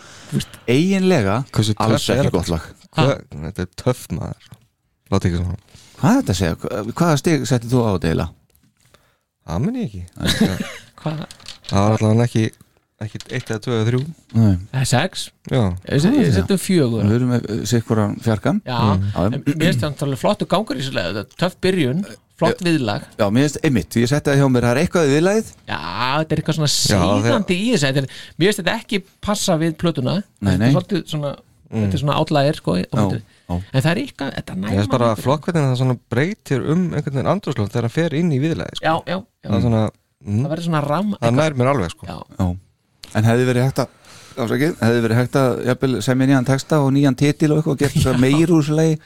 eiginlega 0.71 1.41
Hversu 1.53 1.75
töff 1.75 1.85
alls 1.89 2.09
er 2.09 2.21
ekki 2.21 2.29
þetta? 2.29 2.37
gott 2.39 2.53
lag. 2.53 2.69
Hvað, 2.95 3.13
þetta 3.49 3.67
er 3.67 3.73
töff 3.85 4.05
maður. 4.15 4.49
Láta 5.13 5.29
ekki 5.29 5.41
svona. 5.43 5.59
Hvað 6.01 6.11
er 6.11 6.23
þetta 6.23 6.33
að 6.35 6.39
segja? 6.41 6.57
Hva- 6.63 6.95
Hvaða 6.99 7.19
stig 7.21 7.45
settið 7.49 7.75
þú 7.75 7.83
á 7.85 7.91
þetta 7.95 8.09
eiginlega? 8.11 8.31
það 9.45 9.65
meni 9.67 9.83
ég 9.85 9.95
ekki. 9.95 10.69
Hvað? 11.03 11.19
það 11.69 11.83
var 11.85 11.95
allavega 11.99 12.25
ekki 12.25 12.45
ekki 13.07 13.21
eitt 13.31 13.53
eða 13.53 13.63
tvö 13.65 13.77
eða 13.77 13.87
þrjú. 13.89 14.01
Nei, 14.35 14.57
Það 14.73 14.81
er 14.81 14.91
sex. 14.91 15.25
Já, 15.51 15.63
Ég 15.89 16.03
set- 16.05 16.19
ég 16.19 16.35
setjum 16.35 16.61
fjögur. 16.65 17.05
Við 17.05 17.17
erum 17.19 17.33
með 17.35 17.49
sikkuran 17.71 18.17
fjarkan. 18.25 18.61
Já, 18.67 18.79
Já, 19.15 19.25
en 19.25 19.39
mér 19.45 19.65
finnst 19.69 19.81
það 19.85 20.05
alveg 20.09 20.23
flottu 20.25 20.47
gangur 20.47 20.77
í 20.77 20.85
er 21.21 21.25
töff 21.39 21.57
byrjun, 21.61 22.05
flott 22.39 22.61
viðlag. 22.67 23.03
Já, 23.19 23.27
mér 23.31 23.47
finnst 23.49 23.61
einmitt, 23.65 23.97
ég 24.01 24.09
setti 24.09 24.31
það 24.31 24.39
hjá 24.43 24.49
mér 24.51 24.67
Það 24.69 24.75
er 24.77 24.83
eitthvað 24.85 25.11
viðlagið. 25.15 25.49
Já, 25.69 25.81
þetta 26.19 26.33
er 26.33 26.43
eitthvað 26.43 26.59
svona 26.61 26.73
Já, 26.75 27.03
síðandi 27.25 27.59
í 27.59 27.75
er- 28.05 28.13
Mér 28.39 28.47
finnst 28.53 28.63
þetta 28.63 28.79
ekki 28.81 29.03
passa 29.21 29.59
við 29.59 29.77
plötuna. 29.77 30.23
Þetta 30.43 30.65
er 30.65 31.05
svona 31.07 31.37
Þetta 31.75 31.97
er 31.97 32.03
svona 32.05 32.19
átlægir 32.21 32.59
sko 32.61 32.77
á 32.79 32.95
móti. 32.95 33.19
já. 33.49 33.55
En 33.75 33.83
það 33.83 33.91
er 33.91 34.01
eitthvað, 34.05 34.31
þetta 34.39 34.55
ég 34.55 34.61
næma 34.63 34.77
veist 34.79 34.93
bara 34.95 35.09
flott 35.19 35.43
hvernig 35.45 35.65
það 35.65 35.81
svona 35.81 35.97
breytir 36.13 36.61
um 36.71 36.83
einhvern 36.95 37.17
veginn 37.19 37.33
andrúslóð 37.35 37.71
þegar 37.73 37.87
hann 37.89 37.95
fer 37.97 38.15
inn 38.15 38.31
í 38.33 38.39
viðlega 38.43 38.77
sko. 38.79 38.85
Já, 38.85 38.95
já, 39.11 39.17
já. 39.19 39.49
Það 39.51 39.57
er 39.59 39.65
svona 39.67 39.83
Það 40.25 40.33
mm, 40.33 40.45
verður 40.49 40.65
svona 40.65 40.83
ram 40.89 41.11
það 41.21 41.35
nær 41.37 41.57
mér 41.61 41.69
alveg 41.75 41.91
sko. 41.93 42.07
Já, 42.09 42.17
Já. 42.39 42.47
En 43.15 43.27
hefði 43.29 43.47
verið 43.51 43.69
hægt 43.69 43.85
að 43.85 44.01
Ásakið, 44.35 44.73
hefði 44.81 45.03
verið 45.05 45.19
hægt 45.21 45.37
að 45.39 45.51
jafnvel, 45.69 45.97
semja 46.03 46.27
nýjan 46.27 46.47
texta 46.49 46.81
og 46.83 46.89
nýjan 46.95 47.17
titil 47.19 47.53
og 47.55 47.61
eitthvað 47.61 47.75
og 47.77 47.83
gert 47.85 47.99
það 48.03 48.17
meir 48.25 48.51
úr 48.51 48.65
þessu 48.65 48.75
lagi? 48.75 48.97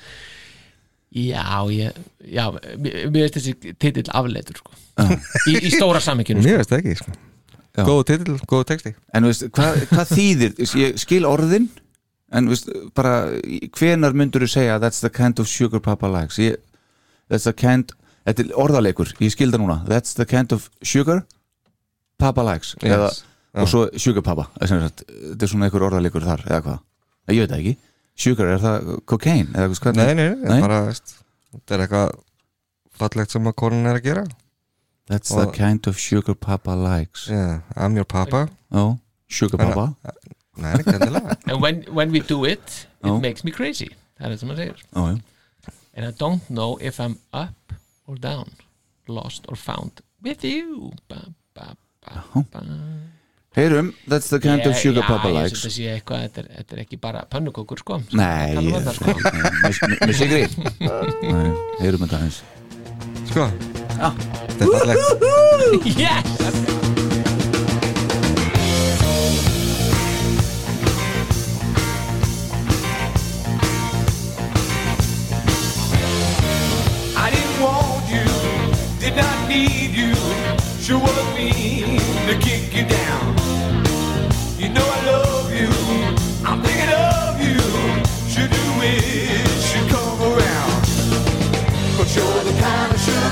Já, 1.19 1.49
ég, 1.73 1.99
já 2.25 2.45
Mér 2.81 3.11
finnst 3.13 3.37
þessi 3.37 3.75
titill 3.81 4.07
afleitur 4.17 4.61
sko. 4.61 4.73
í, 5.51 5.59
í 5.61 5.73
stóra 5.75 6.01
sammykkjunu 6.05 6.41
sko. 6.41 6.49
mér 6.49 6.63
veist 6.63 6.73
það 6.73 6.81
ekki 6.81 6.97
sko. 7.03 7.17
Já. 7.77 7.83
góðu 7.85 8.07
titill, 8.09 8.39
góðu 8.49 8.69
texti. 8.73 8.95
En 9.13 9.29
veist, 9.29 9.45
hvað, 9.53 9.83
hvað 9.93 10.15
þýðir 10.17 10.65
ég 10.81 10.99
skil 11.05 11.23
orðin 11.29 11.69
en 12.33 12.49
veist, 12.49 12.73
bara 12.97 13.15
hvenar 13.77 14.17
myndur 14.17 14.47
þú 14.47 14.53
segja 14.57 14.81
that's 14.81 15.05
the 15.05 15.13
kind 15.13 15.41
of 15.41 15.49
sugar 15.49 15.85
papa 15.85 16.09
likes 16.13 16.41
ég, 16.41 16.57
that's 17.29 17.45
the 17.45 17.53
kind 17.53 17.93
þetta 18.29 18.45
er 18.45 18.55
orðalegur, 18.61 19.13
ég 19.23 19.33
skil 19.33 19.51
það 19.53 19.63
núna. 19.63 19.79
That's 19.89 20.17
the 20.19 20.27
kind 20.29 20.53
of 20.55 20.69
sugar 20.85 21.25
papa 22.21 22.45
likes. 22.47 22.75
Eða, 22.85 23.11
Yes. 23.55 23.63
og 23.63 23.69
svo 23.73 23.81
sugar 23.99 24.23
papa 24.23 24.45
sem 24.69 24.81
sagt, 24.83 25.03
þetta 25.09 25.47
er 25.47 25.51
svona 25.51 25.67
einhver 25.69 25.85
orðalegur 25.89 26.25
þar 26.27 26.43
eða 26.47 26.59
hvað, 26.67 26.81
ég 27.33 27.39
veit 27.41 27.51
það 27.55 27.63
ekki. 27.63 27.77
Sugar, 28.19 28.47
er 28.53 28.59
það 28.63 28.89
cocaine 29.09 29.49
eða 29.55 29.79
hvað 29.79 29.97
nei, 29.97 30.07
nei, 30.15 30.27
nei, 30.35 30.49
Nei? 30.51 30.61
bara 30.61 30.81
veist, 30.89 31.15
þetta 31.55 31.75
er 31.79 31.85
eitthvað 31.87 32.13
fallegt 32.99 33.31
sem 33.35 33.47
að 33.49 33.57
konan 33.63 33.87
er 33.89 33.99
að 34.01 34.05
gera. 34.09 34.25
That's 35.09 35.31
the 35.33 35.47
Og- 35.47 35.55
kind 35.57 35.87
of 35.89 35.97
sugar 35.99 36.35
papa 36.35 36.75
likes. 36.77 37.29
Yeah, 37.33 37.61
I'm 37.77 37.95
your 37.97 38.05
papa. 38.05 38.49
Já, 38.71 38.99
sugar 39.29 39.59
papa. 39.63 39.95
Nei, 40.59 40.73
ekki 40.75 40.97
endilega. 40.99 41.37
And 41.49 41.63
when, 41.63 41.83
when 41.95 42.11
we 42.13 42.21
do 42.21 42.45
it 42.45 42.87
it 43.01 43.07
Já. 43.09 43.21
makes 43.23 43.45
me 43.45 43.51
crazy. 43.55 43.89
Það 44.19 44.27
er 44.27 44.35
það 44.35 44.39
sem 44.43 44.49
maður 44.51 44.65
segir. 44.65 44.85
Já, 44.93 45.07
já. 45.15 45.73
and 45.95 46.07
I 46.07 46.11
don't 46.11 46.51
know 46.51 46.77
if 46.83 47.01
I'm 47.01 47.17
up 47.33 47.73
or 48.07 48.17
down 48.17 48.51
lost 49.09 49.47
or 49.49 49.57
found 49.57 50.03
with 50.23 50.45
you. 50.45 50.93
Ba, 51.09 51.33
ba, 51.55 51.77
ba, 52.05 52.25
ba. 52.53 52.63
Heyrum, 53.59 53.89
that's 54.07 54.29
the 54.31 54.39
kind 54.39 54.61
of 54.63 54.73
Ég- 54.73 54.81
sugar 54.83 55.03
já, 55.03 55.07
papa 55.09 55.29
ég 55.29 55.35
likes. 55.35 55.59
þetta 55.65 55.73
sé 55.75 55.87
eitthvað, 55.97 56.21
þetta 56.29 56.39
er, 56.45 56.51
þetta 56.61 56.77
er 56.77 56.83
ekki 56.85 56.99
bara 57.03 57.25
pönnukökur 57.33 57.79
sko. 57.83 57.99
Nei, 58.13 58.55
ég- 58.55 58.93
sko. 58.95 59.17
með- 59.19 60.15
sigri 60.15 60.45
Nei, 61.35 61.51
heyrum 61.83 62.07
þetta 62.07 62.21
aðeins. 62.23 62.43
Sko 63.33 63.49
Þetta 63.99 64.63
er 64.63 64.69
fallegt. 64.79 65.99
Yes 65.99 66.88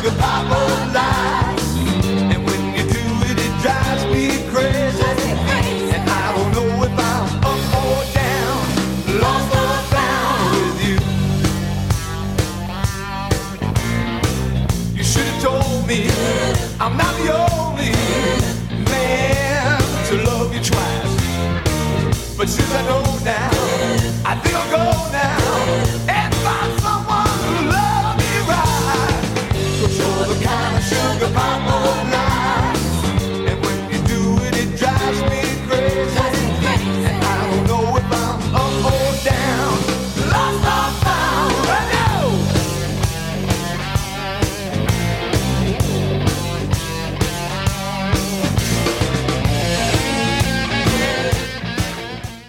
kind 0.07 0.14
of 0.14 0.20
sugar 0.20 0.20
papa 0.20 1.45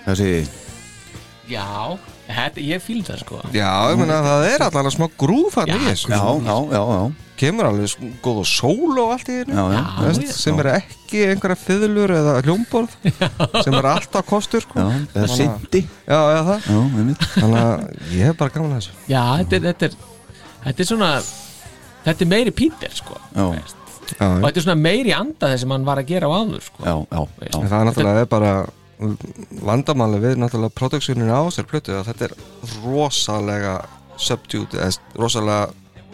Hvað 0.08 0.20
segir 0.22 0.44
þið? 0.48 0.64
já, 1.48 1.68
þetta, 2.28 2.64
ég 2.64 2.84
fíl 2.84 3.00
það 3.08 3.22
sko. 3.24 3.38
Já, 3.56 3.70
ég 3.92 4.00
meina 4.00 4.18
það 4.24 4.46
er 4.50 4.64
allavega 4.68 4.92
smá 4.96 5.08
grúf 5.20 5.56
hann 5.60 5.72
í 5.72 5.80
þessu. 5.86 6.12
Já, 6.12 6.22
já, 6.48 6.58
já, 6.74 6.82
já, 6.82 7.08
Kemur 7.38 7.68
alveg 7.70 7.92
sko- 7.92 8.08
góð 8.26 8.38
og 8.42 8.48
sól 8.50 8.96
og 8.98 9.12
allt 9.14 9.28
í 9.30 9.36
já, 9.36 9.42
hérna 9.44 9.66
já. 9.68 9.78
Já, 9.78 10.06
Veist, 10.08 10.24
já. 10.26 10.32
sem 10.42 10.62
er 10.64 10.70
ekki 10.72 11.20
einhverja 11.30 11.58
fiðlur 11.62 12.14
eða 12.18 12.34
hljómborð 12.42 12.96
sem 13.62 13.76
er 13.78 13.88
alltaf 13.92 14.26
kostur 14.26 14.64
sko. 14.66 14.80
Já, 14.80 14.88
það 15.14 15.26
er 15.28 15.34
syndi 15.36 15.82
já, 15.86 16.18
já, 16.18 16.40
það. 16.48 16.70
Já, 16.72 16.80
einmitt. 16.98 17.28
Þannig 17.36 17.60
að 17.62 17.84
ég 18.16 18.32
hef 18.32 18.40
bara 18.40 18.56
gaman 18.56 18.74
að 18.74 18.80
þessu. 18.80 18.96
Já, 19.12 19.22
þetta 19.44 19.60
er, 19.60 19.68
þetta 19.68 19.90
er 19.92 20.00
þetta 20.66 20.84
er 20.84 20.90
svona 20.90 21.12
þetta 22.08 22.26
er 22.26 22.32
meiri 22.34 22.56
Peter 22.64 22.98
sko. 23.04 23.20
Já. 23.36 23.46
veist. 23.54 23.78
já, 24.18 24.26
og 24.26 24.48
þetta 24.48 24.58
er 24.64 24.66
svona 24.66 24.80
meiri 24.82 25.14
anda 25.14 25.52
þess 25.54 25.66
sem 25.68 25.76
hann 25.78 25.88
var 25.92 26.02
að 26.02 26.10
gera 26.16 26.32
á 26.32 26.32
áður 26.42 26.66
sko. 26.72 26.84
Já, 26.88 26.96
já, 27.06 27.22
já. 27.46 27.54
En 27.62 27.70
það 27.70 27.78
er 27.80 27.90
náttúrulega 27.92 28.30
bara 28.34 28.56
vandamáli 29.00 30.20
við 30.24 30.38
náttúrulega 30.42 30.74
produksjónin 30.78 31.30
á 31.30 31.42
sér 31.54 31.68
plötu 31.70 31.94
að 31.98 32.08
þetta 32.12 32.28
er 32.30 32.36
rosalega 32.86 33.74
subdued, 34.18 34.74
eða 34.74 35.20
rosalega 35.22 35.68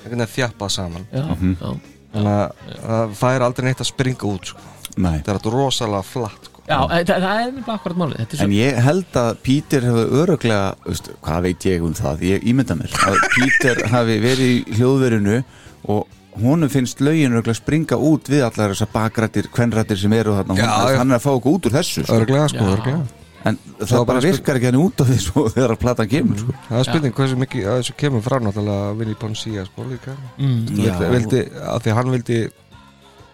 einhvern 0.03 0.23
veginn 0.23 0.33
þjappað 0.35 0.73
saman 0.75 1.05
já, 1.11 1.23
Mhm. 1.23 1.53
já, 1.61 1.69
þannig 2.13 2.33
að 2.33 2.49
það 2.87 3.13
fær 3.21 3.45
aldrei 3.47 3.65
neitt 3.69 3.83
að 3.83 3.91
springa 3.93 4.27
út 4.33 4.45
sko. 4.51 4.59
Nei 4.97 5.11
þetta 5.19 5.31
er 5.31 5.37
þetta 5.39 5.53
rosalega 5.55 6.03
flatt 6.03 6.43
sko. 6.49 6.61
já 6.67 6.77
það, 6.87 7.05
það 7.07 7.23
er 7.39 7.51
nefnilega 7.51 7.77
akkurat 7.77 7.97
málið 7.97 8.17
þetta 8.23 8.37
er 8.37 8.43
En 8.43 8.51
ég 8.57 8.81
held 8.83 9.13
að 9.23 9.37
Peter 9.43 9.81
hefur 9.81 10.11
öruglega, 10.23 10.75
veist, 10.85 11.09
hvað 11.23 11.41
veit 11.47 11.59
ég 11.71 11.81
um 11.87 11.93
það, 11.93 12.19
ég 12.33 12.43
ímynda 12.43 12.75
mér 12.75 12.91
að 13.07 13.17
Peter 13.37 13.87
hafi 13.95 14.19
verið 14.19 14.51
í 14.51 14.77
hljóðverinu 14.77 15.43
og 15.87 16.07
honum 16.41 16.69
finnst 16.73 17.01
lögin 17.03 17.33
öruglega 17.35 17.57
springa 17.59 17.97
út 17.99 18.29
við 18.31 18.45
allar 18.47 18.71
þessar 18.73 18.89
bakrættir, 18.93 19.49
kvenrættir 19.53 19.99
sem 20.01 20.13
eru 20.17 20.33
þarna, 20.39 20.55
Já, 20.57 20.65
hann, 20.69 20.93
já. 20.93 20.97
hann 21.01 21.11
er 21.13 21.19
að 21.19 21.25
fá 21.27 21.31
okkur 21.35 21.57
út 21.59 21.67
úr 21.69 21.75
þessu 21.77 22.05
sko. 22.05 22.15
örglega 22.17 22.47
sko, 22.49 22.63
Já. 22.63 22.73
örglega 22.77 23.01
en 23.43 23.57
það, 23.83 23.93
var 23.97 24.05
bara 24.07 24.21
virkar 24.23 24.55
ekki 24.59 24.69
hann 24.69 24.79
út 24.79 25.01
af 25.03 25.09
því 25.11 25.17
svo 25.19 25.43
þegar 25.53 25.75
platan 25.81 26.09
kemur 26.09 26.39
sko. 26.41 26.55
það 26.69 26.79
er 26.79 26.87
spurning 26.89 27.15
hversu 27.17 27.39
mikið 27.43 27.67
að 27.69 27.79
þessu 27.81 27.95
kemur 27.99 28.23
frá 28.25 28.37
náttúrulega 28.39 28.93
Vinnie 29.01 29.19
Poncia 29.19 29.65
sko 29.67 29.87
líka 29.89 30.15
mm, 30.37 30.61
vildi, 30.77 31.09
vildi, 31.17 31.41
að 31.73 31.81
því 31.85 31.97
hann 31.99 32.13
vildi 32.15 32.39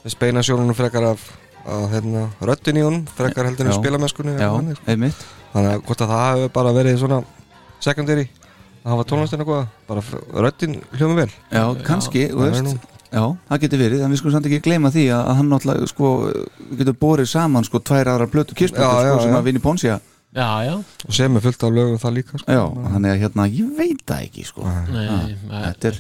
speina 0.10 0.44
sjónunum 0.46 0.78
frekar 0.78 1.12
af 1.12 1.28
að 1.70 1.86
hérna, 1.94 2.24
röddin 2.42 2.80
í 2.80 2.86
honum 2.88 3.04
frekar 3.18 3.46
heldur 3.50 3.70
en 3.70 3.76
spilamennskunni 3.78 4.36
sko. 4.40 4.76
einmitt 4.90 5.26
þannig 5.54 5.76
að 5.76 5.84
hvort 5.86 6.04
að 6.06 6.14
það 6.16 6.28
hefur 6.34 6.54
bara 6.56 6.74
verið 6.80 7.00
svona 7.04 7.20
secondary 7.84 8.26
að 8.84 8.94
hafa 8.94 9.06
tónlistin 9.12 9.44
eitthvað 9.44 9.68
bara 9.90 10.04
röddin 10.46 10.78
hljóma 10.96 11.16
vel. 11.24 11.30
Já, 11.52 11.64
kannski, 11.88 12.28
þú 12.32 12.40
það 12.40 12.48
er 12.48 12.56
veist. 12.64 12.88
Já, 13.10 13.24
það 13.50 13.62
getur 13.64 13.80
verið, 13.82 14.02
en 14.06 14.12
við 14.14 14.20
skulum 14.22 14.34
samt 14.36 14.46
ekki 14.50 14.60
gleyma 14.68 14.92
því 14.94 15.04
að, 15.10 15.22
að 15.32 15.38
hann 15.40 15.48
náttúrulega, 15.50 15.88
sko, 15.90 16.10
við 16.70 16.82
getum 16.84 16.98
borið 17.02 17.30
saman, 17.32 17.66
sko, 17.66 17.80
tvær 17.90 18.12
aðra 18.14 18.28
plötu 18.30 18.54
Já, 18.54 18.60
kistplötu, 18.62 19.00
já, 19.08 19.14
sko, 19.16 19.24
sem 19.24 19.34
já. 19.34 19.38
að 19.40 19.48
vinni 19.50 19.62
Ponsia. 19.64 19.96
Já, 20.38 20.48
já, 20.68 20.76
og 21.08 21.16
sem 21.18 21.40
er 21.40 21.42
fullt 21.42 21.64
af 21.66 21.72
lögum 21.74 21.98
það 22.04 22.14
líka 22.20 22.38
sko. 22.38 22.54
Já, 22.54 22.62
þannig 22.94 23.10
að 23.16 23.24
hérna, 23.24 23.48
ég 23.50 23.72
veit 23.80 24.04
það 24.06 24.28
ekki, 24.28 24.44
sko. 24.46 24.68
Nei, 24.70 25.08
Ah, 25.10 25.24
maður- 25.50 25.66
Þetta 25.66 25.90
er, 25.90 25.98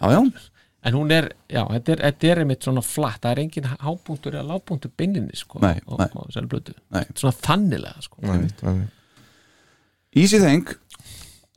já, 0.00 0.06
já, 0.16 0.20
en 0.88 0.94
hún 0.96 1.12
er, 1.12 1.28
já, 1.52 1.60
þetta 1.74 1.92
er, 1.92 2.00
þetta 2.08 2.30
er 2.32 2.38
einmitt 2.40 2.64
svona 2.64 2.80
flatt, 2.88 3.20
það 3.20 3.34
er 3.36 3.42
engin 3.44 3.68
hápunktur 3.84 4.32
eða 4.40 4.46
lágpunktur 4.54 4.90
beininni 4.96 5.36
sko 5.36 5.60
Nei, 5.60 5.74
og, 5.84 5.98
nei. 6.00 6.08
og, 6.16 6.30
og 6.40 6.48
blötu, 6.48 6.72
Nei. 6.96 7.04
svona 7.12 7.36
þannilega 7.36 8.00
sko. 8.08 8.16
Nei, 8.24 8.48
nei. 8.64 8.88
Easy 10.16 10.40
Thing, 10.40 10.64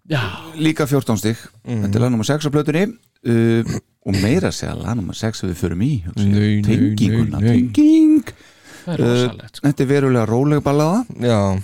já, 0.09 0.21
líka 0.55 0.87
14 0.87 1.17
stig. 1.17 1.37
Mhm. 1.63 1.83
Þetta 1.85 1.95
er 1.95 2.01
lag 2.01 2.11
nummer 2.11 2.27
6 2.27 2.47
á 2.47 2.49
plötunni. 2.51 2.85
Uh, 3.23 3.63
og 4.03 4.17
meira 4.19 4.49
að 4.51 4.57
segja 4.57 4.75
lag 4.75 4.97
nummer 4.99 5.15
6 5.15 5.43
að 5.45 5.53
við 5.53 5.59
förum 5.61 5.83
í 5.85 5.91
Tenginguna, 6.65 7.39
tenging. 7.39 8.33
Uh, 8.83 9.29
sko. 9.47 9.61
Þetta 9.63 9.83
er 9.85 9.87
verulega 9.87 10.25
róleg 10.27 10.63
ballaða. 10.63 11.05
Já, 11.23 11.61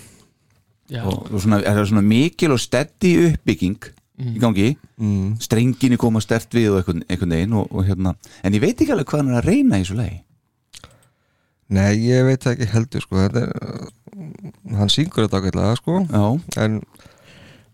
já, 0.88 1.04
og, 1.04 1.28
svona, 1.36 1.60
er 1.60 1.76
það 1.76 1.90
svona 1.92 2.06
mikil 2.08 2.56
og 2.56 2.62
steady 2.64 3.12
uppbygging 3.28 3.92
í 4.20 4.40
gangi? 4.40 4.72
Mm. 5.00 5.36
strenginni 5.40 5.96
koma 6.00 6.20
stert 6.20 6.52
við 6.52 6.74
og 6.74 6.82
einhvern, 6.82 7.06
einhvern 7.08 7.36
veginn 7.36 7.54
og, 7.56 7.70
og 7.72 7.86
hérna, 7.88 8.16
en 8.44 8.56
ég 8.56 8.64
veit 8.64 8.76
ekki 8.76 8.92
alveg 8.92 9.08
hvað 9.08 9.22
hann 9.22 9.30
er 9.32 9.38
að 9.40 9.48
reyna 9.48 9.80
í 9.80 9.84
þessu 9.86 9.96
lagi. 10.00 10.18
Nei, 11.70 11.92
ég 12.08 12.26
veit 12.26 12.48
ekki 12.50 12.68
heldur 12.72 13.04
sko. 13.06 13.20
þetta 13.28 13.46
er 13.46 14.80
hann 14.80 14.92
syngur 14.92 15.28
þetta 15.28 15.40
ágætlega 15.40 15.78
sko. 15.80 16.02
Já, 16.10 16.24
en 16.64 16.80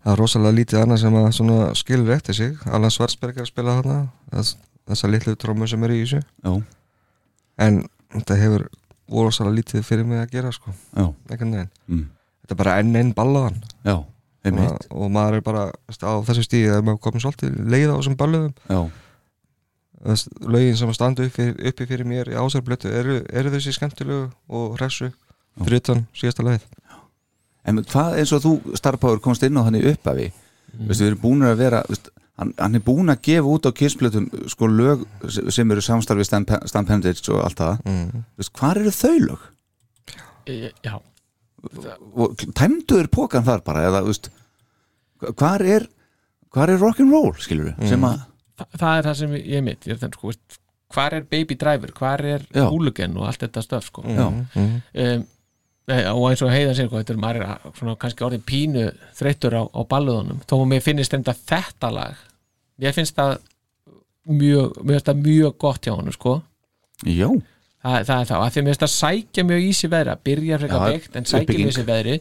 það 0.06 0.12
er 0.14 0.20
rosalega 0.22 0.54
lítið 0.60 0.80
annað 0.84 1.00
sem 1.02 1.50
að 1.50 1.68
skilur 1.80 2.14
eftir 2.14 2.36
sig. 2.38 2.58
Alan 2.70 2.92
Svartsberg 2.94 3.40
er 3.40 3.42
að 3.42 3.50
spila 3.50 3.76
þarna 3.80 3.96
þess, 4.30 4.52
þessar 4.86 5.12
litlu 5.12 5.34
trómu 5.42 5.66
sem 5.66 5.86
eru 5.86 5.96
í 5.96 6.04
þessu. 6.04 6.20
Já, 6.46 6.52
en 7.66 7.80
þetta 8.14 8.36
hefur 8.38 8.66
rosalega 9.10 9.56
lítið 9.58 9.86
fyrir 9.86 10.06
mig 10.06 10.22
að 10.22 10.36
gera 10.36 10.52
sko, 10.54 10.74
mm. 11.88 12.04
þetta 12.44 12.54
er 12.54 12.60
bara 12.62 12.76
enn 12.82 13.00
einn 13.00 13.10
ballaðan 13.16 13.58
og, 14.62 14.86
og 14.94 15.10
maður 15.10 15.40
er 15.40 15.44
bara 15.46 15.66
á 15.74 16.14
þessu 16.28 16.46
stíði 16.46 16.70
að 16.76 16.86
maður 16.86 17.02
komið 17.08 17.26
svolítið 17.26 17.58
leið 17.74 17.90
á 17.90 17.96
þessum 17.96 18.18
balluðum. 18.22 18.54
Lögin 20.46 20.78
sem 20.78 20.90
að 20.92 20.98
standa 21.00 21.26
uppi, 21.26 21.48
uppi 21.66 21.86
fyrir 21.88 22.06
mér 22.06 22.30
í 22.30 22.38
ásarblötu 22.38 22.92
eru, 22.94 23.20
eru 23.26 23.50
þessi 23.56 23.74
skemmtilegu 23.74 24.28
og 24.54 24.76
hressu 24.78 25.10
fyrir 25.64 25.80
utan 25.80 26.04
síðasta 26.14 26.46
lagið 26.46 26.66
en 27.66 27.82
hvað 27.84 28.20
eins 28.20 28.34
og 28.36 28.44
þú 28.44 28.52
starfbáður 28.78 29.22
komst 29.24 29.46
inn 29.46 29.58
á 29.58 29.66
hann 29.66 29.78
í 29.78 29.84
upphafi 29.90 30.28
veistu, 30.30 31.02
við 31.02 31.08
erum 31.10 31.22
búin 31.22 31.46
að 31.46 31.58
vera 31.60 31.82
veist, 31.88 32.10
hann, 32.40 32.52
hann 32.60 32.78
er 32.78 32.84
búin 32.86 33.12
að 33.12 33.22
gefa 33.28 33.52
út 33.56 33.68
á 33.68 33.76
kissplötum 33.76 34.28
sko 34.52 34.70
lög 34.70 35.04
sem 35.54 35.74
eru 35.74 35.84
samstarfi 35.84 36.26
Stan 36.28 36.46
Pendage 36.88 37.32
og 37.32 37.42
allt 37.44 37.60
það 37.62 37.84
mm. 37.84 38.24
veist, 38.40 38.54
hvað 38.58 38.82
eru 38.82 38.94
þau 39.00 39.16
lög? 39.26 39.46
E- 40.46 40.72
já, 40.86 40.94
tæmduður 42.54 43.10
pókan 43.12 43.46
þar 43.46 43.64
bara 43.66 43.86
eða, 43.88 44.04
veist, 44.06 44.30
hvað 45.26 45.66
er 45.76 45.90
hvað 46.54 46.72
er 46.72 46.80
rock'n'roll, 46.80 47.34
skilur 47.42 47.72
við 47.72 47.90
sem 47.92 48.06
að, 48.06 48.22
Þa, 48.56 48.64
það 48.80 48.92
er 48.98 49.04
það 49.04 49.16
sem 49.18 49.32
ég 49.36 49.64
mitt 49.66 49.82
ég 49.84 49.92
er 49.92 49.98
þannig, 50.00 50.16
sko, 50.16 50.30
veist, 50.30 50.60
hvar 50.94 51.16
er 51.16 51.24
Baby 51.28 51.56
Driver, 51.60 51.92
hvar 51.96 52.22
er. 52.24 52.44
Hooligan 52.54 53.16
og 53.18 53.26
allt 53.28 53.42
þetta 53.44 53.64
stöf 53.64 53.88
sko. 53.90 54.04
Já. 54.06 54.26
um, 54.30 55.24
nei, 55.90 56.00
og 56.10 56.24
eins 56.30 56.42
og 56.42 56.50
heiða 56.52 56.74
sér 56.76 56.88
sko, 56.88 57.00
þetta 57.02 57.14
er 57.14 57.42
er 57.42 57.74
svona, 57.78 57.96
kannski 58.00 58.24
orðin 58.26 58.46
pínu 58.46 58.86
þreyttur 59.18 59.54
á, 59.54 59.62
á 59.70 59.80
balluðunum 59.86 60.40
þó 60.48 60.56
mér 60.66 60.82
finnst 60.84 61.14
þetta 61.14 61.34
þetta 61.46 61.92
lag 61.94 62.22
mér 62.82 62.96
finnst 62.96 63.16
það 63.16 63.36
mjög, 64.26 64.80
mér 64.82 64.96
finnst 64.98 65.10
það 65.10 65.20
mjög 65.26 65.58
gott 65.62 65.86
hjá 65.86 65.94
hann 65.94 66.12
sko. 66.14 66.36
Já, 67.06 67.28
það, 67.84 67.98
það 68.08 68.20
er 68.20 68.28
þá, 68.30 68.36
að 68.40 68.50
því 68.54 68.62
mér 68.64 68.72
finnst 68.72 68.84
það 68.84 68.94
sækja 68.96 69.44
mjög 69.50 69.66
í 69.66 69.72
sig 69.78 69.92
veðra, 69.92 70.16
byrja 70.26 70.58
frekar 70.62 70.86
veikt 70.90 71.16
en 71.20 71.28
sækja 71.30 71.58
mjög 71.60 71.70
í 71.70 71.76
sig 71.76 71.86
veðri 71.86 72.16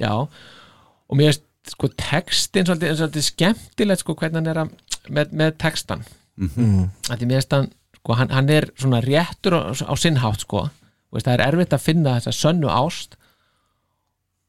já, 0.00 0.12
og 0.14 1.18
mér 1.18 1.32
finnst 1.32 1.44
sko 1.74 1.88
textin 1.96 2.66
svolítið, 2.68 2.96
svolítið 2.98 3.24
skemmtilegt 3.28 4.00
sko 4.04 4.14
hvernig 4.20 4.40
hann 4.40 4.50
er 4.52 4.62
að, 4.64 4.72
með, 5.08 5.30
með 5.32 5.54
textan 5.58 6.02
að 7.10 7.18
því 7.20 7.26
mér 7.30 7.38
finnst 7.40 7.52
hann 7.56 7.68
sko, 8.00 8.16
hann, 8.18 8.32
hann 8.36 8.50
er 8.52 8.66
svona 8.76 9.00
réttur 9.04 9.54
á, 9.56 9.60
á 9.72 9.94
sinn 9.96 10.18
hátt 10.20 10.44
sko, 10.44 10.66
veist, 11.14 11.26
það 11.28 11.34
er 11.38 11.44
erfitt 11.48 11.76
að 11.76 11.84
finna 11.86 12.16
þessa 12.18 12.34
sönnu 12.38 12.70
ást 12.74 13.16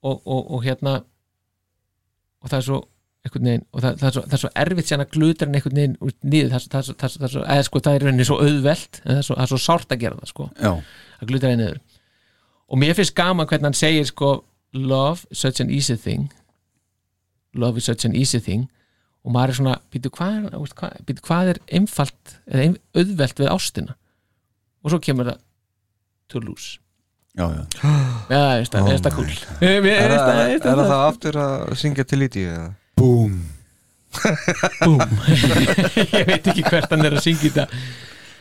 og, 0.06 0.20
og, 0.26 0.42
og 0.56 0.66
hérna 0.66 0.98
og 2.44 2.52
það 2.52 2.60
er 2.60 2.68
svo 2.70 2.82
veginn, 3.36 3.64
og 3.74 3.82
það, 3.82 3.96
það, 4.00 4.08
er 4.08 4.14
svo, 4.16 4.24
það 4.30 4.36
er 4.38 4.42
svo 4.44 4.52
erfitt 4.62 4.92
að 4.96 5.06
glutra 5.16 5.48
hann 5.48 5.56
einhvern 5.58 5.80
veginn 5.80 5.96
út 6.06 6.18
niður 6.30 6.52
það, 6.54 6.66
er 6.66 6.74
það, 6.76 6.90
er 6.92 6.98
það, 7.02 7.16
er 7.16 7.34
það, 7.36 7.46
er 7.58 7.66
sko, 7.70 7.82
það 7.88 7.96
er 7.98 8.06
rauninni 8.06 8.28
svo 8.30 8.38
auðvelt 8.44 9.00
en 9.02 9.10
það 9.10 9.22
er 9.22 9.26
svo, 9.30 9.38
það 9.40 9.46
er 9.48 9.52
svo 9.54 9.62
sárt 9.66 9.96
að 9.96 10.04
gera 10.04 10.20
það 10.22 10.32
sko, 10.34 10.48
já, 10.62 10.72
að 11.22 11.32
glutra 11.32 11.52
hann 11.54 11.62
niður 11.64 11.80
og 12.66 12.82
mér 12.82 12.98
finnst 12.98 13.16
gaman 13.18 13.50
hvernig 13.50 13.70
hann 13.72 13.78
segir 13.80 14.06
sko, 14.12 14.30
love 14.76 15.26
is 15.34 15.42
such 15.42 15.62
an 15.64 15.74
easy 15.74 15.98
thing 15.98 16.28
love 17.58 17.82
is 17.82 17.90
such 17.90 18.06
an 18.06 18.16
easy 18.20 18.42
thing 18.44 18.68
og 19.26 19.34
maður 19.34 19.56
er 19.56 19.58
svona, 19.58 19.76
býtu 19.90 20.12
hvað, 20.14 20.52
er- 20.54 21.22
hvað, 21.26 21.52
er 21.56 21.62
einfalt 21.80 22.36
eða 22.46 22.68
auðvelt 23.02 23.42
við 23.42 23.50
ástina 23.56 23.96
og 24.86 24.94
svo 24.94 25.02
kemur 25.02 25.32
það 25.32 25.42
to 26.32 26.42
lose 26.44 26.78
já, 27.36 27.46
já. 27.52 27.64
Já, 28.30 28.40
það 28.40 28.58
er 28.62 28.70
það, 28.72 29.04
það 29.06 29.16
cool 29.18 29.34
Mér 29.62 29.92
Er 29.96 30.14
það, 30.16 30.30
það- 30.30 30.54
er 30.72 30.82
það 30.92 31.04
aftur 31.10 31.40
að 31.46 31.76
syngja 31.82 32.06
til 32.08 32.22
eða? 32.56 32.68
Búm. 32.96 33.34
Búm. 34.86 35.02
Ég 36.16 36.30
veit 36.30 36.46
ekki 36.48 36.64
hvert 36.70 36.92
hann 36.94 37.04
er 37.10 37.18
að 37.18 37.26
syngja 37.26 37.50
þetta 37.52 37.66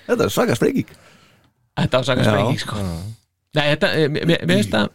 Þetta 0.05 0.27
er 0.29 0.31
svaka 0.37 0.55
sprenging. 0.59 0.91
Þetta 1.81 2.01
ásaka 2.05 2.21
Já. 2.23 2.29
sprenging 2.29 2.61
sko. 2.61 2.83
Nei, 3.57 3.65
þetta, 3.73 3.89
eh, 3.97 4.09
mér 4.13 4.43
finnst 4.51 4.75
það 4.75 4.91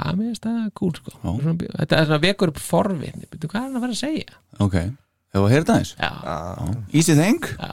að 0.00 0.16
mér 0.18 0.26
finnst 0.30 0.46
það 0.48 0.58
cool 0.80 0.92
sko. 0.98 1.12
Já. 1.14 1.30
Svona, 1.30 1.54
Þetta 1.78 2.00
er 2.00 2.08
svona 2.10 2.22
vekur 2.24 2.52
upp 2.52 2.60
forvitni. 2.64 3.28
Býtu, 3.30 3.48
Hvað 3.52 3.60
er 3.60 3.66
hann 3.68 3.78
að 3.78 3.84
vera 3.86 3.94
að 3.96 4.00
segja? 4.02 4.36
Ok, 4.66 4.76
hefur 5.32 5.46
að 5.46 5.52
heyra 5.54 5.64
þetta 5.64 5.78
eins 5.80 5.94
Já, 6.00 6.10
Easy 7.00 7.14
Thing. 7.16 7.40
Já, 7.56 7.72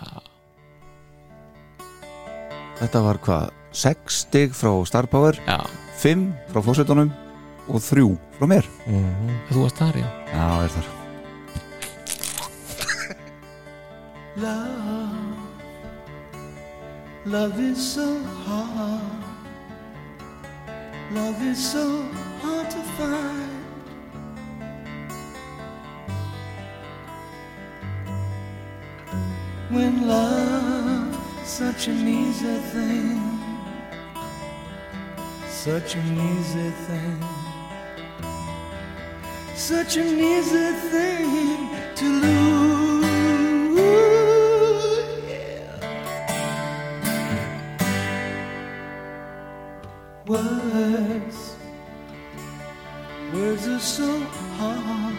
Þetta 2.77 3.01
var 3.07 3.17
hvað, 3.25 3.47
6 3.77 4.09
stig 4.09 4.55
frá 4.57 4.71
Star 4.89 5.05
Power 5.05 5.37
já. 5.45 5.61
5 6.01 6.33
frá 6.49 6.61
fósveitunum 6.65 7.11
og 7.69 7.81
3 7.81 8.17
frá 8.39 8.47
mér. 8.49 8.65
Þú 9.51 9.61
varst 9.61 9.77
þar, 9.77 9.99
já. 10.01 10.07
Já, 10.33 10.47
er 10.65 10.71
þar. 10.73 10.87
Love, 14.37 15.37
love 17.25 17.59
is 17.69 17.77
so 17.77 18.07
hard. 18.47 19.01
Love 21.13 21.41
is 21.45 21.61
so 21.61 22.01
hard 22.41 22.69
to 22.73 22.81
find. 22.97 23.53
When 29.69 30.07
love, 30.07 31.15
such 31.45 31.87
an 31.89 32.07
easy 32.07 32.57
thing, 32.73 33.36
such 35.67 35.95
an 35.95 36.17
easy 36.17 36.69
thing, 36.87 37.21
such 39.53 39.97
an 39.97 40.17
easy 40.17 40.71
thing 40.91 41.69
to 41.93 42.05
lose. 42.05 43.81
Yeah. 45.27 45.75
Words, 50.25 51.39
words 53.33 53.67
are 53.67 53.79
so 53.79 54.19
hard. 54.57 55.17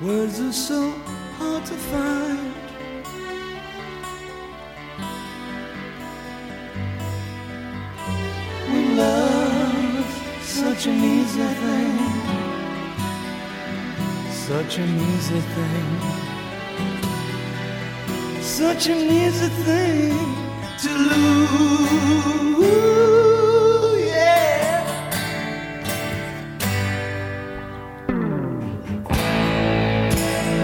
Words 0.00 0.40
are 0.40 0.52
so 0.52 0.90
hard 1.36 1.66
to 1.66 1.74
find. 1.74 2.59
Such 10.80 10.92
an 10.92 11.04
easy 11.04 11.48
thing, 11.62 11.96
such 14.30 14.78
an 14.78 14.88
easy 15.12 15.40
thing, 15.54 15.88
such 18.40 18.86
an 18.88 18.96
easy 18.96 19.48
thing 19.66 20.16
to 20.78 20.90
lose. 21.10 22.64
Yeah. 24.06 24.80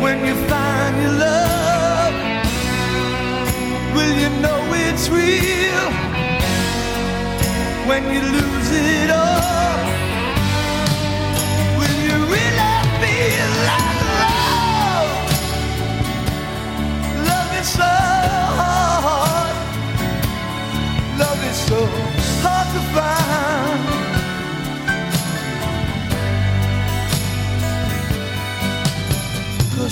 When 0.01 0.19
you 0.25 0.35
find 0.49 0.97
your 1.03 1.13
love, 1.27 2.15
will 3.95 4.15
you 4.23 4.31
know 4.41 4.61
it's 4.73 5.11
real? 5.11 5.91
When 7.87 8.03
you 8.15 8.23
lose 8.23 8.66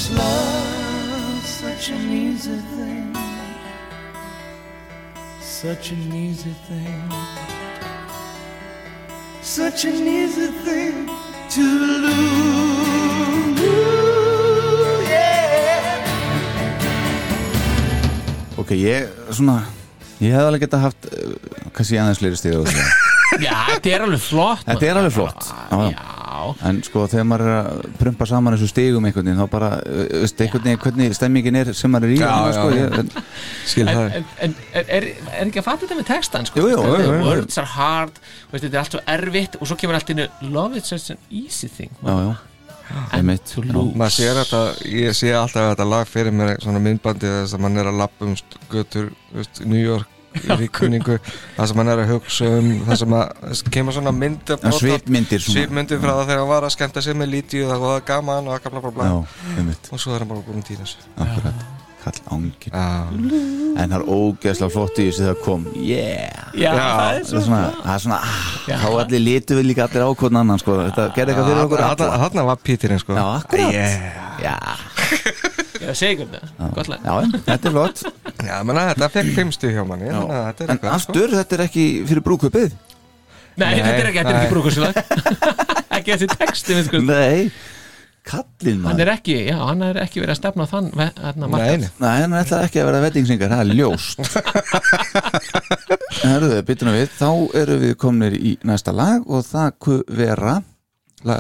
Cause 0.05 0.19
love's 0.19 1.49
such 1.49 1.89
an 1.91 2.13
easy 2.13 2.57
thing. 2.77 3.17
Such 5.41 5.93
an 5.93 6.13
easy 6.13 6.55
thing. 6.69 7.13
Such 9.41 9.85
an 9.87 10.07
easy 10.07 10.49
thing 10.67 11.09
to 11.57 11.63
lose. 12.05 13.63
Yeah. 15.09 16.05
Ok, 18.59 18.71
ég 18.77 19.09
svona 19.31 19.65
Ég 20.21 20.31
hef 20.33 20.41
alveg 20.45 20.61
geta 20.67 20.79
haft 20.85 21.09
uh, 21.09 21.33
kannski 21.73 21.97
aðeins 21.97 22.21
fleiri 22.21 22.37
stig 22.37 22.53
á 22.53 22.61
þessu. 22.61 22.85
Já, 23.47 23.57
þetta 23.73 23.89
er 23.97 24.05
alveg 24.05 24.21
flott 24.23 24.69
Þetta 24.69 24.87
er 24.91 25.01
alveg 25.01 25.17
flott. 25.17 25.49
Já, 25.73 26.14
En 26.69 26.79
sko 26.87 27.05
þegar 27.11 27.27
maður 27.31 27.45
er 27.51 27.57
að 27.59 27.85
prumpa 28.01 28.27
saman 28.31 28.57
þessu 28.57 28.69
stigum 28.73 29.05
einhvern 29.09 29.27
veginn 29.31 29.43
þá 29.43 29.51
bara, 29.53 29.71
veist, 30.23 30.41
einhvern 30.45 30.65
veginn 30.69 30.81
hvernig 30.85 31.17
stemmingin 31.19 31.59
er 31.61 31.73
sem 31.77 31.93
maður 31.95 32.09
er 32.11 32.15
í 32.15 32.19
Já, 32.21 32.31
já, 32.31 32.55
sko, 32.57 32.67
já. 32.71 32.79
ég, 32.81 32.99
en, 33.01 33.11
Skil 33.71 33.85
en, 33.89 33.95
það 33.99 34.17
en, 34.21 34.27
en 34.49 34.57
er, 34.83 34.89
er, 34.99 35.09
ekki 35.47 35.63
að 35.63 35.69
fatta 35.69 35.87
þetta 35.87 36.01
með 36.01 36.09
textan 36.13 36.49
sko? 36.51 36.61
Jú, 36.65 36.73
jú, 36.73 36.81
Þetta 36.85 37.05
er 37.05 37.15
jú, 37.19 37.29
words 37.29 37.61
are 37.63 37.73
hard 37.75 38.19
veist, 38.25 38.65
þetta 38.65 38.73
er 38.75 38.83
allt 38.85 38.97
svo 38.99 39.05
erfitt 39.19 39.59
og 39.61 39.71
svo 39.71 39.79
kemur 39.81 39.99
allt 40.01 40.13
innu 40.17 40.27
love 40.55 40.81
is 40.81 40.91
such 40.91 41.11
an 41.15 41.23
easy 41.31 41.69
thing 41.69 41.93
Já, 42.05 42.15
já, 42.15 42.33
já. 42.33 43.23
lose. 43.25 43.97
maður 43.97 44.15
sér 44.19 44.41
þetta, 44.43 44.63
ég 44.93 45.15
sé 45.17 45.31
alltaf 45.35 45.71
þetta 45.73 45.87
lag 45.89 46.09
fyrir 46.11 46.35
mér 46.37 46.57
svona 46.63 46.83
myndbandi 46.85 47.31
þess 47.41 47.57
að 47.57 47.63
mann 47.65 47.81
er 47.81 47.89
að 47.91 48.01
lappa 48.03 48.27
um 48.29 48.35
st- 48.37 48.59
götur, 48.73 49.09
New 49.65 49.81
York 49.81 50.11
ríkningu, 50.35 51.19
það 51.57 51.71
sem 51.71 51.79
mann 51.79 51.93
er 51.93 52.03
að 52.03 52.13
hugsa 52.15 52.51
um 52.59 52.73
það 52.89 53.05
sem 53.61 53.71
kemur 53.77 53.97
svona 53.97 54.15
mynd 54.15 54.55
Já, 54.55 54.73
svipmyndir 54.81 55.45
svipmyndir 55.45 56.03
frá 56.03 56.13
það 56.13 56.27
þegar 56.27 56.43
hann 56.43 56.51
var 56.51 56.67
að 56.67 56.75
skemmta 56.75 57.05
sig 57.05 57.17
með 57.19 57.33
líti 57.37 57.63
og 57.65 57.73
það 57.73 57.87
var 57.87 58.05
gaman 58.11 58.51
og 58.51 58.67
gamla 58.67 58.85
bla 58.85 58.93
bla. 58.99 59.09
Já, 59.09 59.73
og 59.91 60.03
svo 60.03 60.15
er 60.15 60.25
hann 60.25 60.35
bara 60.35 60.45
búin 60.47 60.67
þessu 60.67 61.01
akkurat. 61.15 61.65
Já, 61.65 61.73
En 63.75 63.89
það 63.91 63.95
er 63.97 64.05
ógeðslega 64.13 64.71
flott 64.75 64.99
í 65.01 65.07
þessu 65.09 65.23
þegar 65.25 65.39
kom. 65.41 65.65
Yeah. 65.73 66.51
Já, 66.53 66.69
það 66.77 67.17
er 67.17 67.25
svona, 67.31 67.63
það 67.79 67.95
er 67.95 68.05
svona 68.05 68.19
ah. 68.21 68.45
Þá 68.69 68.87
allir 68.91 69.25
litu 69.25 69.59
við 69.59 69.69
líka 69.71 69.89
allir 69.89 70.05
ákvörn 70.11 70.41
annan 70.43 70.61
sko. 70.61 70.77
Þetta 70.83 71.09
gerði 71.17 71.35
eitthvað 71.35 71.51
fyrir 71.51 71.65
okkur 71.65 71.85
alla. 71.89 72.21
Þarna 72.27 72.47
var 72.51 72.63
Pítirinn 72.69 73.03
sko. 73.03 73.17
Já, 73.17 73.25
akkurat. 73.41 73.75
Yeah. 73.75 74.23
Já, 74.45 74.57
Er 75.85 75.97
segur 75.99 76.29
það, 76.33 76.73
gott 76.79 76.89
lag. 76.93 77.05
Já, 77.05 77.39
þetta 77.49 77.69
er 77.71 77.75
flott. 77.77 78.03
Já, 78.45 78.57
menna, 78.65 78.87
þetta 78.93 79.09
fekk 79.19 79.31
fimmstu 79.37 79.71
hjá 79.75 79.83
manni. 79.89 80.09
Að 80.11 80.33
þetta 80.33 80.65
er 80.65 80.71
En 80.71 80.75
eitthvað, 80.79 80.91
sko. 80.91 81.13
aftur, 81.13 81.37
þetta 81.39 81.57
er 81.59 81.63
ekki 81.69 81.87
fyrir 82.09 82.25
brúköpið 82.27 82.75
Nei, 83.55 83.69
þetta 83.79 83.93
er 83.95 84.09
ekki, 84.11 84.19
þetta 84.19 84.31
er 84.31 84.35
nei. 84.35 84.43
ekki 84.43 84.51
brúkurslag 84.51 84.95
Ekki 85.99 86.11
þessi 86.17 86.29
texti 86.35 86.75
við 86.75 86.89
sko 86.89 87.01
Nei, 87.07 87.51
kallinn 88.27 88.81
hann 88.81 88.89
maður. 88.97 89.03
er 89.05 89.11
ekki, 89.13 89.37
já, 89.47 89.59
hann 89.61 89.85
er 89.87 90.01
ekki 90.03 90.23
verið 90.25 90.33
að 90.35 90.41
stefna 90.41 90.65
á 90.67 90.69
þann 90.73 90.89
ve- 90.99 91.07
þarna 91.21 91.45
Nei, 91.45 91.53
markað. 91.53 91.85
nei. 91.85 91.91
Nei, 92.03 92.17
hann 92.25 92.35
ætlar 92.41 92.67
ekki 92.67 92.81
að 92.83 92.89
vera 92.89 93.03
vettingsingar, 93.05 93.53
það 93.55 93.63
er 93.63 93.79
ljóst. 93.79 94.19
Herruðu, 96.25 96.59
bytuna 96.67 96.95
við. 96.97 97.09
Þá 97.19 97.29
eru 97.63 97.77
við 97.83 97.95
komnir 98.01 98.37
í 98.39 98.55
næsta 98.67 98.95
lag 98.97 99.27
og 99.31 99.45
það 99.47 99.71
ku 99.87 99.99
vera 100.19 100.57
la, 101.29 101.39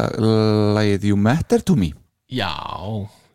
lagið 0.78 1.08
You 1.10 1.18
Matter 1.20 1.64
to 1.66 1.76
Me. 1.78 1.90
Já, 2.30 2.50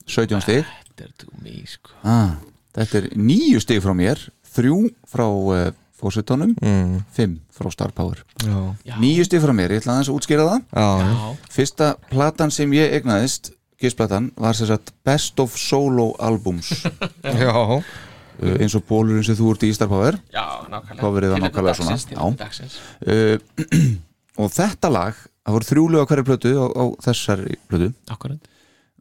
17 0.10 0.42
stig 0.46 0.70
þetta 1.00 1.08
er 1.08 1.14
to 1.24 1.44
me 1.44 1.62
sko. 1.68 1.94
ah, 2.04 2.36
Þetta 2.76 3.00
er 3.00 3.06
níu 3.18 3.60
stig 3.64 3.82
frá 3.84 3.94
mér 3.98 4.20
þrjú 4.54 4.82
frá 5.10 5.26
uh, 5.26 5.70
fósutónum 6.00 6.54
mm. 6.62 7.00
fimm 7.16 7.38
frá 7.52 7.70
Star 7.74 7.92
Power. 7.96 8.22
Já, 8.40 8.96
Níu 9.02 9.24
stig 9.28 9.42
frá 9.44 9.52
mér, 9.56 9.74
ég 9.76 9.82
ætla 9.82 9.98
aðeins 9.98 10.12
að 10.12 10.20
útskýra 10.20 10.46
það. 10.48 10.62
Já, 10.72 11.32
Fyrsta 11.52 11.90
platan 12.12 12.54
sem 12.56 12.72
ég 12.78 12.94
egnaðist 13.00 13.52
Kissplatan 13.80 14.30
var 14.40 14.56
sem 14.60 14.68
sagt 14.68 14.94
Best 15.08 15.40
of 15.40 15.56
Solo 15.60 16.12
Albums. 16.20 16.72
Já. 17.42 17.52
uh, 17.56 17.82
eins 18.60 18.76
og 18.76 18.86
bólurinn 18.88 19.26
sem 19.28 19.38
þú 19.40 19.54
ert 19.56 19.66
í 19.68 19.74
Star 19.76 19.92
Power. 19.92 20.20
Já, 20.36 20.46
nákvæmlega. 20.68 21.02
Coverið 21.02 21.36
var 21.36 21.44
nákvæmlega 21.48 21.80
svona, 21.80 22.32
dagsins, 22.40 22.80
uh, 23.08 23.36
og 24.44 24.56
þetta 24.56 24.94
lag 24.94 25.20
það 25.20 25.58
voru 25.58 25.72
þrjúlega 25.74 26.10
hverju 26.12 26.30
plötu 26.30 26.56
á, 26.60 26.66
á 26.70 26.84
þessari 27.10 27.60
plötu. 27.68 27.92
Akkurat. 28.14 28.52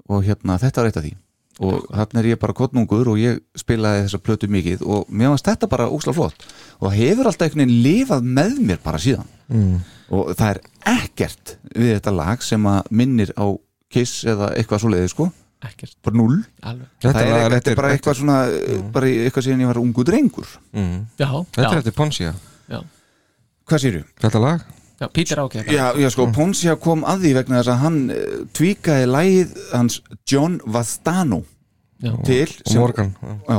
Og 0.08 0.24
hérna 0.24 0.56
þetta 0.62 0.82
var 0.82 0.90
eitt 0.90 1.00
af 1.02 1.04
því 1.04 1.16
og 1.58 1.88
þarna 1.90 2.22
er 2.22 2.28
ég 2.32 2.40
bara 2.40 2.54
kottnungur 2.56 3.10
og 3.12 3.20
ég 3.20 3.40
spilaði 3.58 4.04
þessa 4.06 4.20
plötu 4.22 4.48
mikið 4.52 4.84
og 4.86 5.08
mér 5.10 5.32
varst 5.32 5.48
þetta 5.48 5.68
bara 5.70 5.88
úsla 5.92 6.14
flott. 6.14 6.46
Og 6.78 6.88
það 6.88 6.98
hefur 7.00 7.30
alltaf 7.30 7.48
einhvern 7.48 7.64
veginn 7.64 7.82
lifað 7.86 8.28
með 8.38 8.60
mér 8.70 8.82
bara 8.84 9.02
síðan. 9.02 9.34
Mm. 9.48 9.78
og 10.12 10.34
það 10.36 10.50
er 10.50 10.58
ekkert 10.92 11.54
við 11.72 11.94
þetta 11.94 12.12
lag 12.12 12.42
sem 12.44 12.66
að 12.68 12.90
minnir 13.00 13.30
á 13.32 13.48
Kiss 13.88 14.26
eða 14.28 14.50
eitthvað 14.52 14.82
svoleiði 14.82 15.08
sko. 15.08 15.26
Ekkert, 15.64 15.94
bara 16.04 16.18
null. 16.20 16.36
Alveg. 16.60 16.90
Þetta 17.02 17.22
er, 17.24 17.36
er 17.46 17.54
er 17.56 17.78
bara 17.78 17.92
eitthvað 17.94 18.18
svona 18.20 18.36
bara 18.92 19.08
eitthvað 19.08 19.46
síðan 19.46 19.62
ég 19.64 19.70
var 19.72 19.80
ungu 19.80 20.04
drengur. 20.06 20.50
Mm. 20.76 21.06
já, 21.18 21.30
Þetta 21.56 21.70
er 21.70 21.80
eftir 21.80 21.96
Ponsia. 21.96 22.34
Já, 22.68 22.82
hvað 23.64 23.82
sýrðu? 23.84 24.04
Þetta 24.20 24.44
lag? 24.44 24.66
Já, 25.00 25.08
Peter 25.12 25.38
ákveð 25.38 25.70
Já, 25.72 25.86
já 25.98 26.10
sko, 26.10 26.26
Ponsia 26.34 26.76
kom 26.76 27.04
að 27.06 27.22
því 27.24 27.32
vegna 27.38 27.60
þess 27.62 27.72
að 27.74 27.82
hann 27.84 27.98
uh, 28.10 28.44
tvíkaði 28.56 29.06
lægið 29.12 29.56
hans 29.72 30.00
John 30.30 30.60
Vastano 30.66 31.42
já, 32.02 32.12
til 32.26 32.46
Og 32.66 32.76
Morgan 32.76 33.14
já. 33.22 33.34
já, 33.48 33.58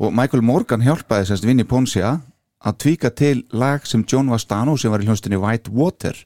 og 0.00 0.12
Michael 0.14 0.42
Morgan 0.42 0.82
hjálpaði 0.82 1.28
sérst 1.30 1.46
vinni 1.46 1.64
Ponsia 1.64 2.16
að 2.64 2.78
tvíka 2.80 3.10
til 3.14 3.44
lag 3.52 3.84
sem 3.86 4.04
John 4.08 4.30
Vastano 4.32 4.76
sem 4.80 4.90
var 4.90 5.02
í 5.02 5.06
hljónstinni 5.06 5.36
White 5.40 5.70
Water 5.74 6.16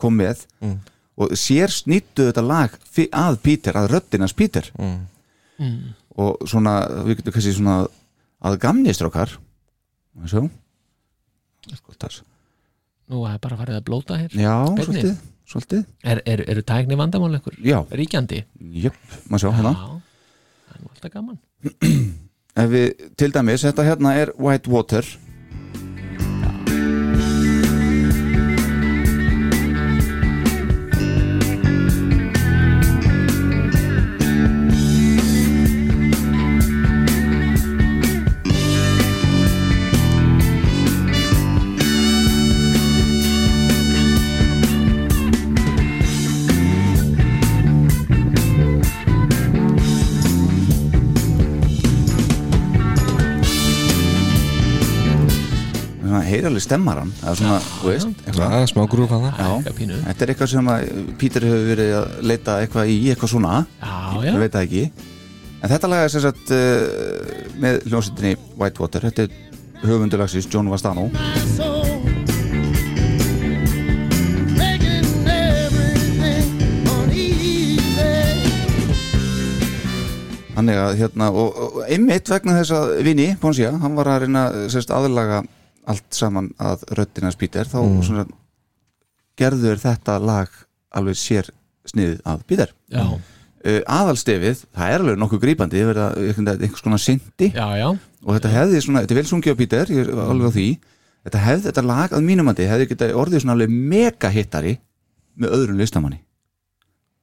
kom 0.00 0.16
með 0.18 0.46
Mm. 0.62 0.78
og 1.20 1.30
sér 1.36 1.68
snýttu 1.70 2.24
þetta 2.30 2.42
lag 2.46 2.70
fi- 2.90 3.08
að 3.12 3.36
Peter, 3.42 3.72
að 3.76 3.90
röddinans 3.92 4.32
Peter 4.34 4.64
Mm. 4.78 5.92
og 6.16 6.40
svona, 6.48 6.88
við 7.06 7.16
getum 7.20 7.32
kannski 7.36 7.52
svona 7.54 7.86
að 8.42 8.56
gamni 8.58 8.90
strákar 8.96 9.36
og 10.18 10.28
svo 10.28 10.48
sko, 11.76 11.92
þess. 12.00 12.22
Nú 13.10 13.24
er 13.28 13.38
bara 13.42 13.58
farið 13.60 13.78
að 13.80 13.86
blóta 13.88 14.18
hér. 14.20 14.34
Já, 14.36 14.54
Beinni. 14.66 14.84
svolítið, 14.86 15.14
svolítið. 15.48 15.84
Er, 16.04 16.22
er, 16.26 16.44
eru 16.54 16.62
tækni 16.66 16.98
vandamál 16.98 17.32
einhver 17.34 17.58
já, 17.62 17.78
ríkjandi? 17.90 18.44
Jöp, 18.84 18.98
maður 19.28 19.44
sjá 19.46 19.50
hérna. 19.58 19.72
Já, 19.72 19.88
það 20.68 20.76
er 20.76 20.84
nú 20.84 20.92
alltaf 20.94 21.14
gaman. 21.16 21.40
Ef 22.62 22.68
við, 22.68 22.88
til 23.16 23.32
dæmis, 23.32 23.64
þetta 23.64 23.86
hérna 23.88 24.16
er 24.20 24.34
White 24.36 24.68
Water 24.72 25.06
heyri 56.42 56.50
alveg 56.50 56.64
stemmaran 56.64 57.10
það 57.20 57.28
er 57.30 57.38
svona, 57.38 57.58
þú 57.62 57.88
veist, 57.88 58.22
eitthvað. 58.26 58.64
smá 58.72 58.82
grúf 58.90 59.12
að 59.14 59.26
það 59.28 59.68
þetta 59.68 60.24
er 60.24 60.32
eitthvað 60.32 60.50
sem 60.50 60.70
að 60.72 60.86
Pítur 61.20 61.46
hefur 61.46 61.68
verið 61.68 61.92
að 61.98 62.16
leita 62.26 62.56
eitthvað 62.64 62.90
í 62.90 62.96
eitthvað 63.12 63.30
svona. 63.30 63.52
Já, 63.78 63.92
já, 64.16 64.26
ég 64.26 64.40
veit 64.42 64.56
það 64.56 64.66
ekki. 64.66 64.82
En 65.62 65.70
þetta 65.70 65.90
lag 65.92 66.02
er 66.02 66.10
sem 66.10 66.24
sagt 66.24 66.50
uh, 66.56 67.46
með 67.62 67.78
hljómsveitinni 67.86 68.34
Whitewater. 68.58 69.06
Þetta 69.06 69.28
er 69.28 69.86
höfundulagsins 69.86 70.50
John 70.50 70.72
Vastano. 70.72 71.06
Þannig 80.52 80.78
að 80.78 80.98
hérna 81.00 81.32
og, 81.32 81.56
og 81.56 81.82
einmitt 81.86 82.28
vegna 82.28 82.58
þess 82.58 82.74
að 82.76 82.90
Vini 83.06 83.32
Ponsia, 83.40 83.72
hann 83.82 83.96
var 83.98 84.10
að 84.10 84.24
reyna 84.26 84.48
sérst, 84.70 84.92
aðlaga 84.94 85.40
allt 85.90 86.14
saman 86.14 86.52
að 86.62 86.84
röddinans 86.98 87.38
Pítur 87.40 87.68
þá 87.70 87.80
svona, 88.06 88.26
gerður 89.38 89.80
þetta 89.82 90.18
lag 90.22 90.52
alveg 90.94 91.18
sér 91.18 91.50
sniðið 91.88 92.20
að 92.28 92.46
Pítur 92.46 92.74
uh, 92.92 93.18
aðalstefið, 93.90 94.64
það 94.76 94.94
er 94.94 95.04
alveg 95.04 95.20
nokkuð 95.22 95.48
einhvern 95.48 95.74
veginn 95.74 96.52
einhvers 96.52 96.84
konar 96.84 97.02
syndi 97.02 97.50
já, 97.50 97.66
já, 97.80 97.88
og 98.22 98.38
þetta 98.38 98.54
hefði 98.56 98.82
svona, 98.86 99.02
þetta 99.04 99.16
er 99.16 99.20
vel 99.22 99.30
sungið 99.32 99.56
á 99.56 99.60
Pítur 99.62 99.94
ég 99.96 100.06
er 100.06 100.22
alveg 100.26 100.52
á 100.52 100.56
því, 100.56 100.68
þetta 101.26 101.44
hefði 101.48 101.68
þetta 101.70 101.86
lag 101.88 102.14
að 102.14 102.26
mínumandi 102.28 102.70
hefði 102.70 102.90
getað 102.92 103.16
orðið 103.22 103.44
svona 103.44 103.56
alveg 103.58 103.74
mega 103.94 104.30
hittari 104.32 104.76
með 105.38 105.56
öðrum 105.56 105.80
listamanni. 105.80 106.20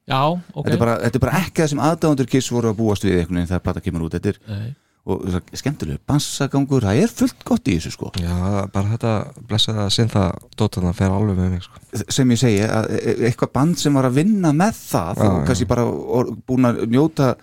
Já, 0.10 0.22
ok. 0.26 0.64
Þetta, 0.66 0.74
er 0.74 0.82
bara, 0.82 0.94
þetta 1.04 1.20
er 1.20 1.24
bara 1.24 1.40
ekki 1.44 1.62
það 1.62 1.72
sem 1.72 1.82
aðdáðandur 1.86 2.30
kiss 2.32 2.52
voru 2.54 2.72
að 2.72 2.80
búast 2.80 3.04
við 3.06 3.20
einhvern 3.20 3.38
veginn 3.38 3.50
þegar 3.52 3.66
plata 3.68 3.84
kemur 3.86 4.06
út. 4.08 4.16
Þetta 4.16 4.32
er, 4.32 4.40
Nei. 4.50 4.70
Og 5.10 5.24
það 5.26 5.38
er 5.40 5.62
skemmtilegu 5.62 6.02
bassagangur, 6.10 6.84
það 6.86 7.00
er 7.04 7.14
fullt 7.22 7.46
gott 7.48 7.70
í 7.72 7.78
þessu 7.78 7.94
sko. 7.96 8.12
Já, 8.22 8.36
bara 8.74 8.92
þetta 8.92 9.14
blessaða 9.50 9.86
synda 9.94 10.26
dótana 10.60 10.92
fer 10.98 11.14
alveg 11.16 11.40
með 11.40 11.50
mig 11.56 11.64
sko. 11.66 11.80
sem 12.14 12.34
ég 12.36 12.42
segi, 12.42 12.60
að 12.68 12.90
e- 13.00 13.16
eitthvað 13.30 13.54
band 13.56 13.80
sem 13.82 13.96
var 13.96 14.10
að 14.10 14.20
vinna 14.20 14.52
með 14.54 14.84
það 14.92 15.24
og 15.26 15.40
kannski 15.48 15.68
bara 15.70 15.86
or, 15.88 16.34
búin 16.46 16.70
að 16.70 16.84
njóta 16.92 17.34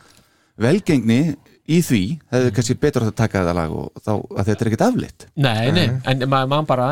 velgengni 0.63 1.21
í 1.67 1.81
því 1.83 2.03
hefði 2.31 2.53
kannski 2.55 2.79
betur 2.81 3.07
að 3.09 3.17
taka 3.19 3.43
þetta 3.43 3.57
lag 3.59 3.73
og 3.75 3.91
þá 4.05 4.13
að 4.15 4.45
þetta 4.51 4.65
er 4.65 4.71
ekkert 4.71 4.87
aflitt 4.87 5.27
Nei, 5.35 5.73
nei, 5.75 5.87
en 6.07 6.27
maður 6.31 6.69
bara 6.69 6.91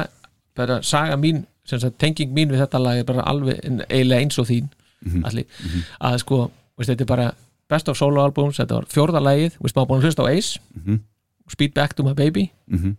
bara 0.54 0.80
saga 0.86 1.16
mín, 1.18 1.44
sem 1.66 1.80
sagt, 1.82 1.98
tenging 2.02 2.34
mín 2.34 2.50
við 2.50 2.64
þetta 2.64 2.80
lag 2.82 2.98
er 3.00 3.06
bara 3.08 3.26
alveg 3.30 3.60
eiginlega 3.62 4.20
eins 4.22 4.38
og 4.42 4.48
þín 4.50 4.68
allir, 5.28 5.46
að 6.00 6.18
sko 6.22 6.38
veist, 6.78 6.90
þetta 6.90 7.04
er 7.04 7.10
bara 7.10 7.30
best 7.74 7.90
of 7.92 7.98
solo 8.00 8.22
albums 8.24 8.60
þetta 8.62 8.78
var 8.80 8.86
fjórða 8.94 9.20
lagið, 9.26 9.58
veist 9.60 9.76
maður 9.76 9.90
búin 9.92 10.00
að 10.02 10.08
hlusta 10.08 10.24
á 10.24 10.30
Ace 10.30 10.60
Mhm. 10.78 11.00
Speed 11.52 11.74
Back 11.76 11.92
to 11.98 12.02
My 12.06 12.14
Baby 12.16 12.50
mm 12.70 12.94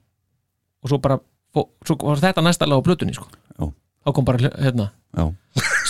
og 0.86 0.90
svo 0.92 1.00
bara, 1.02 1.16
svo 1.82 1.96
var 2.06 2.20
þetta 2.22 2.44
næsta 2.46 2.68
lag 2.70 2.78
á 2.78 2.86
plötunni 2.86 3.16
sko, 3.18 3.26
Já. 3.58 3.72
þá 4.06 4.12
kom 4.14 4.26
bara 4.28 4.38
hérna, 4.38 4.92
Já. 5.18 5.24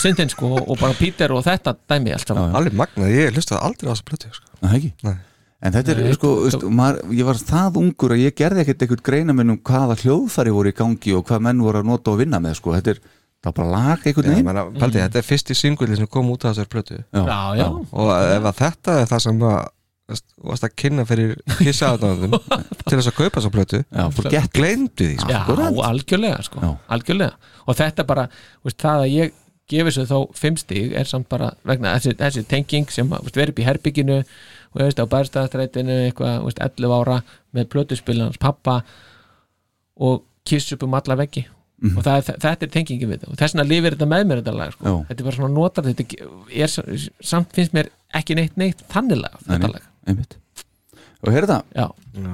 Sintin 0.00 0.30
sko 0.32 0.54
og 0.56 0.78
bara 0.80 0.94
Peter 0.96 1.32
og 1.36 1.42
þetta 1.44 1.74
dæmi 1.90 2.14
allt 2.16 2.24
saman 2.30 2.48
Já, 2.48 2.56
Alveg 2.62 2.72
magnað, 2.78 3.10
ég 3.12 3.34
hlustaði 3.36 3.60
aldrei 3.66 3.88
á 3.88 3.92
þessa 3.92 4.06
plötu 4.08 4.30
sko. 4.32 4.46
Það 4.62 4.76
ekki 4.78 4.92
Nei. 5.04 5.16
En 5.66 5.72
þetta 5.72 5.92
er 5.92 6.00
Nei, 6.04 6.12
sko, 6.16 6.30
veist, 6.46 6.64
maður, 6.78 6.98
ég 7.16 7.24
var 7.28 7.38
það 7.40 7.76
ungur 7.82 8.12
að 8.16 8.22
ég 8.24 8.34
gerði 8.40 8.62
ekkert 8.64 8.82
eitthvað 8.86 9.04
greinaminn 9.10 9.52
um 9.52 9.60
hvaða 9.68 9.96
hljóðfæri 10.00 10.52
voru 10.56 10.72
í 10.72 10.76
gangi 10.80 11.14
og 11.16 11.24
hvað 11.28 11.44
menn 11.48 11.60
voru 11.64 11.80
að 11.82 11.88
nota 11.92 12.12
og 12.12 12.18
vinna 12.20 12.40
með 12.40 12.56
sko. 12.60 12.72
þetta 12.76 12.94
er, 12.94 13.00
það 13.46 13.52
er 13.52 13.56
bara 13.60 13.70
lag 13.72 14.02
einhvern 14.02 14.26
Já, 14.26 14.32
veginn. 14.34 14.48
menna, 14.50 14.66
paldi, 14.80 15.00
Þetta 15.04 15.20
er 15.22 15.26
fyrsti 15.26 15.56
singulli 15.56 15.96
sem 15.98 16.10
kom 16.10 16.28
út 16.34 16.44
af 16.44 16.52
þessari 16.56 16.72
plötu. 16.72 17.00
Já, 17.14 17.40
já, 17.60 17.66
og 17.70 18.12
ef 18.16 18.50
að 18.50 18.60
þetta 18.64 18.98
er 19.00 19.10
það 19.12 19.24
sem 19.26 19.42
að 19.46 19.56
veist, 20.10 20.26
varst 20.50 20.66
að 20.66 20.76
kynna 20.82 21.06
fyrir 21.06 21.32
kissaðanandum 21.60 22.36
til 22.86 22.98
þess 22.98 23.10
að 23.10 23.16
kaupa 23.16 23.40
þessa 23.40 23.54
plötu 23.54 23.80
gleymdu 24.54 25.08
því 25.08 25.16
sko. 25.22 25.32
já, 25.34 25.40
algjörlega 25.90 26.44
sko, 26.46 26.76
algjörlega. 26.94 27.50
Og 27.66 27.78
þetta 27.80 28.06
bara, 28.06 28.28
veist, 28.66 28.78
það 28.82 29.06
að 29.06 29.14
ég 29.16 29.34
gefi 29.66 29.96
sér 29.96 30.06
þó 30.06 30.18
fimm 30.38 30.58
stig 30.60 30.94
er 30.94 31.08
samt 31.10 31.26
bara 31.30 31.50
vegna 31.66 31.96
þessi, 31.96 32.14
þessi 32.20 32.44
tenging 32.46 32.92
sem 32.94 33.10
veist, 33.10 33.34
verið 33.34 33.56
upp 33.56 33.62
í 33.64 33.66
herbygginu 33.66 34.20
og 34.22 34.78
veist, 34.78 35.02
á 35.02 35.06
bærstæðastrætinu 35.10 35.96
eitthvað, 36.04 36.38
veist, 36.46 36.62
11 36.62 36.94
ára 37.00 37.18
með 37.56 37.68
plötuspilans 37.74 38.38
pappa 38.42 38.80
og 39.98 40.22
kiss 40.46 40.70
upp 40.76 40.86
um 40.86 40.94
alla 40.94 41.18
veggi 41.18 41.48
og 41.84 42.02
það 42.02 42.16
er, 42.16 42.38
þetta 42.46 42.66
er 42.66 42.72
tengingin 42.72 43.10
við 43.10 43.18
þetta 43.18 43.30
og 43.32 43.38
þess 43.40 43.54
vegna 43.56 43.66
lifir 43.68 43.96
þetta 43.96 44.08
með 44.12 44.26
mér 44.30 44.40
þetta 44.42 44.54
lag 44.56 44.72
sko. 44.72 44.94
Þetta 45.10 45.20
er 45.22 45.26
bara 45.28 45.36
svona 45.36 45.54
notar 45.54 45.84
þetta 45.84 46.06
er, 46.64 47.08
samt 47.32 47.52
finnst 47.56 47.74
mér 47.76 47.90
ekki 48.16 48.36
neitt 48.38 48.56
neitt 48.56 48.80
þannig 48.92 49.20
lag, 49.20 49.36
Nei, 49.44 49.50
þetta 49.58 49.72
lag 49.74 49.90
Einmitt. 50.06 50.38
Og 51.26 51.32
heyrðu 51.34 51.50
það, 51.52 51.62
já, 51.76 51.86
Já. 52.16 52.32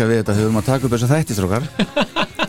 Elska 0.00 0.08
við 0.08 0.20
þetta 0.20 0.34
þegar 0.34 0.40
við 0.40 0.48
erum 0.48 0.60
að 0.60 0.68
taka 0.70 0.86
upp 0.86 0.94
þessa 0.94 1.08
þættistrókar 1.10 1.64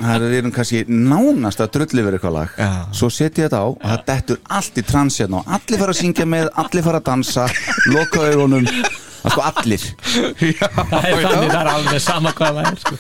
Það 0.02 0.14
er 0.16 0.24
við 0.24 0.40
erum 0.40 0.54
kannski 0.56 0.80
nánast 0.90 1.62
að 1.62 1.74
drulli 1.76 2.04
verið 2.06 2.18
eitthvað 2.18 2.34
lag. 2.34 2.54
Já. 2.58 2.70
Svo 2.98 3.10
setja 3.14 3.44
ég 3.44 3.52
þetta 3.52 3.60
á 3.62 3.66
og 3.68 3.84
það 3.84 4.06
dettur 4.08 4.40
allt 4.58 4.80
í 4.80 4.84
trans 4.88 5.18
hérna 5.22 5.42
og 5.42 5.52
allir 5.58 5.82
fara 5.82 5.94
að 5.94 6.00
syngja 6.00 6.26
með, 6.32 6.50
allir 6.64 6.86
fara 6.88 7.02
að 7.02 7.06
dansa 7.12 7.46
loka 7.92 8.24
augunum, 8.32 8.66
það 8.66 9.28
er 9.28 9.36
sko 9.36 9.44
allir. 9.52 9.86
Það 10.02 10.98
er 11.12 11.22
þannig, 11.22 11.54
það 11.54 11.60
er 11.60 11.72
alveg 11.76 12.04
sama 12.08 12.34
hvað 12.40 12.58
það 12.58 12.72
er 12.72 12.82
sko. 12.82 13.00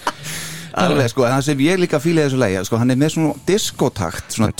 Alveg 0.83 1.11
sko, 1.15 1.25
en 1.25 1.35
það 1.35 1.47
sem 1.49 1.65
ég 1.65 1.81
líka 1.81 2.03
fíla 2.03 2.21
í 2.21 2.27
þessu 2.27 2.43
lagi 2.43 2.61
sko, 2.69 2.81
hann 2.83 2.93
er 2.93 3.01
með 3.01 3.15
svona 3.15 3.33
diskotakt 3.49 4.37
svona 4.37 4.53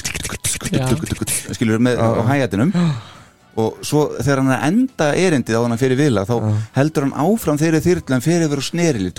skilur 1.54 1.84
með 1.84 2.02
á 2.02 2.26
hægætinum 2.32 2.74
og 3.60 3.82
svo 3.84 4.08
þegar 4.22 4.42
hann 4.42 4.52
er 4.52 4.60
að 4.60 4.68
enda 4.70 5.08
erindið 5.20 5.58
á 5.60 5.62
hann 5.66 5.82
fyrir 5.82 6.00
vila 6.00 6.26
þá 6.28 6.36
heldur 6.78 7.08
hann 7.08 7.18
áfram 7.26 7.60
þeirri 7.60 7.82
þyrlu 7.84 8.16
en 8.16 8.24
fyrir 8.24 8.46
yfir 8.48 8.62
og 8.62 8.68
snerili 8.68 9.12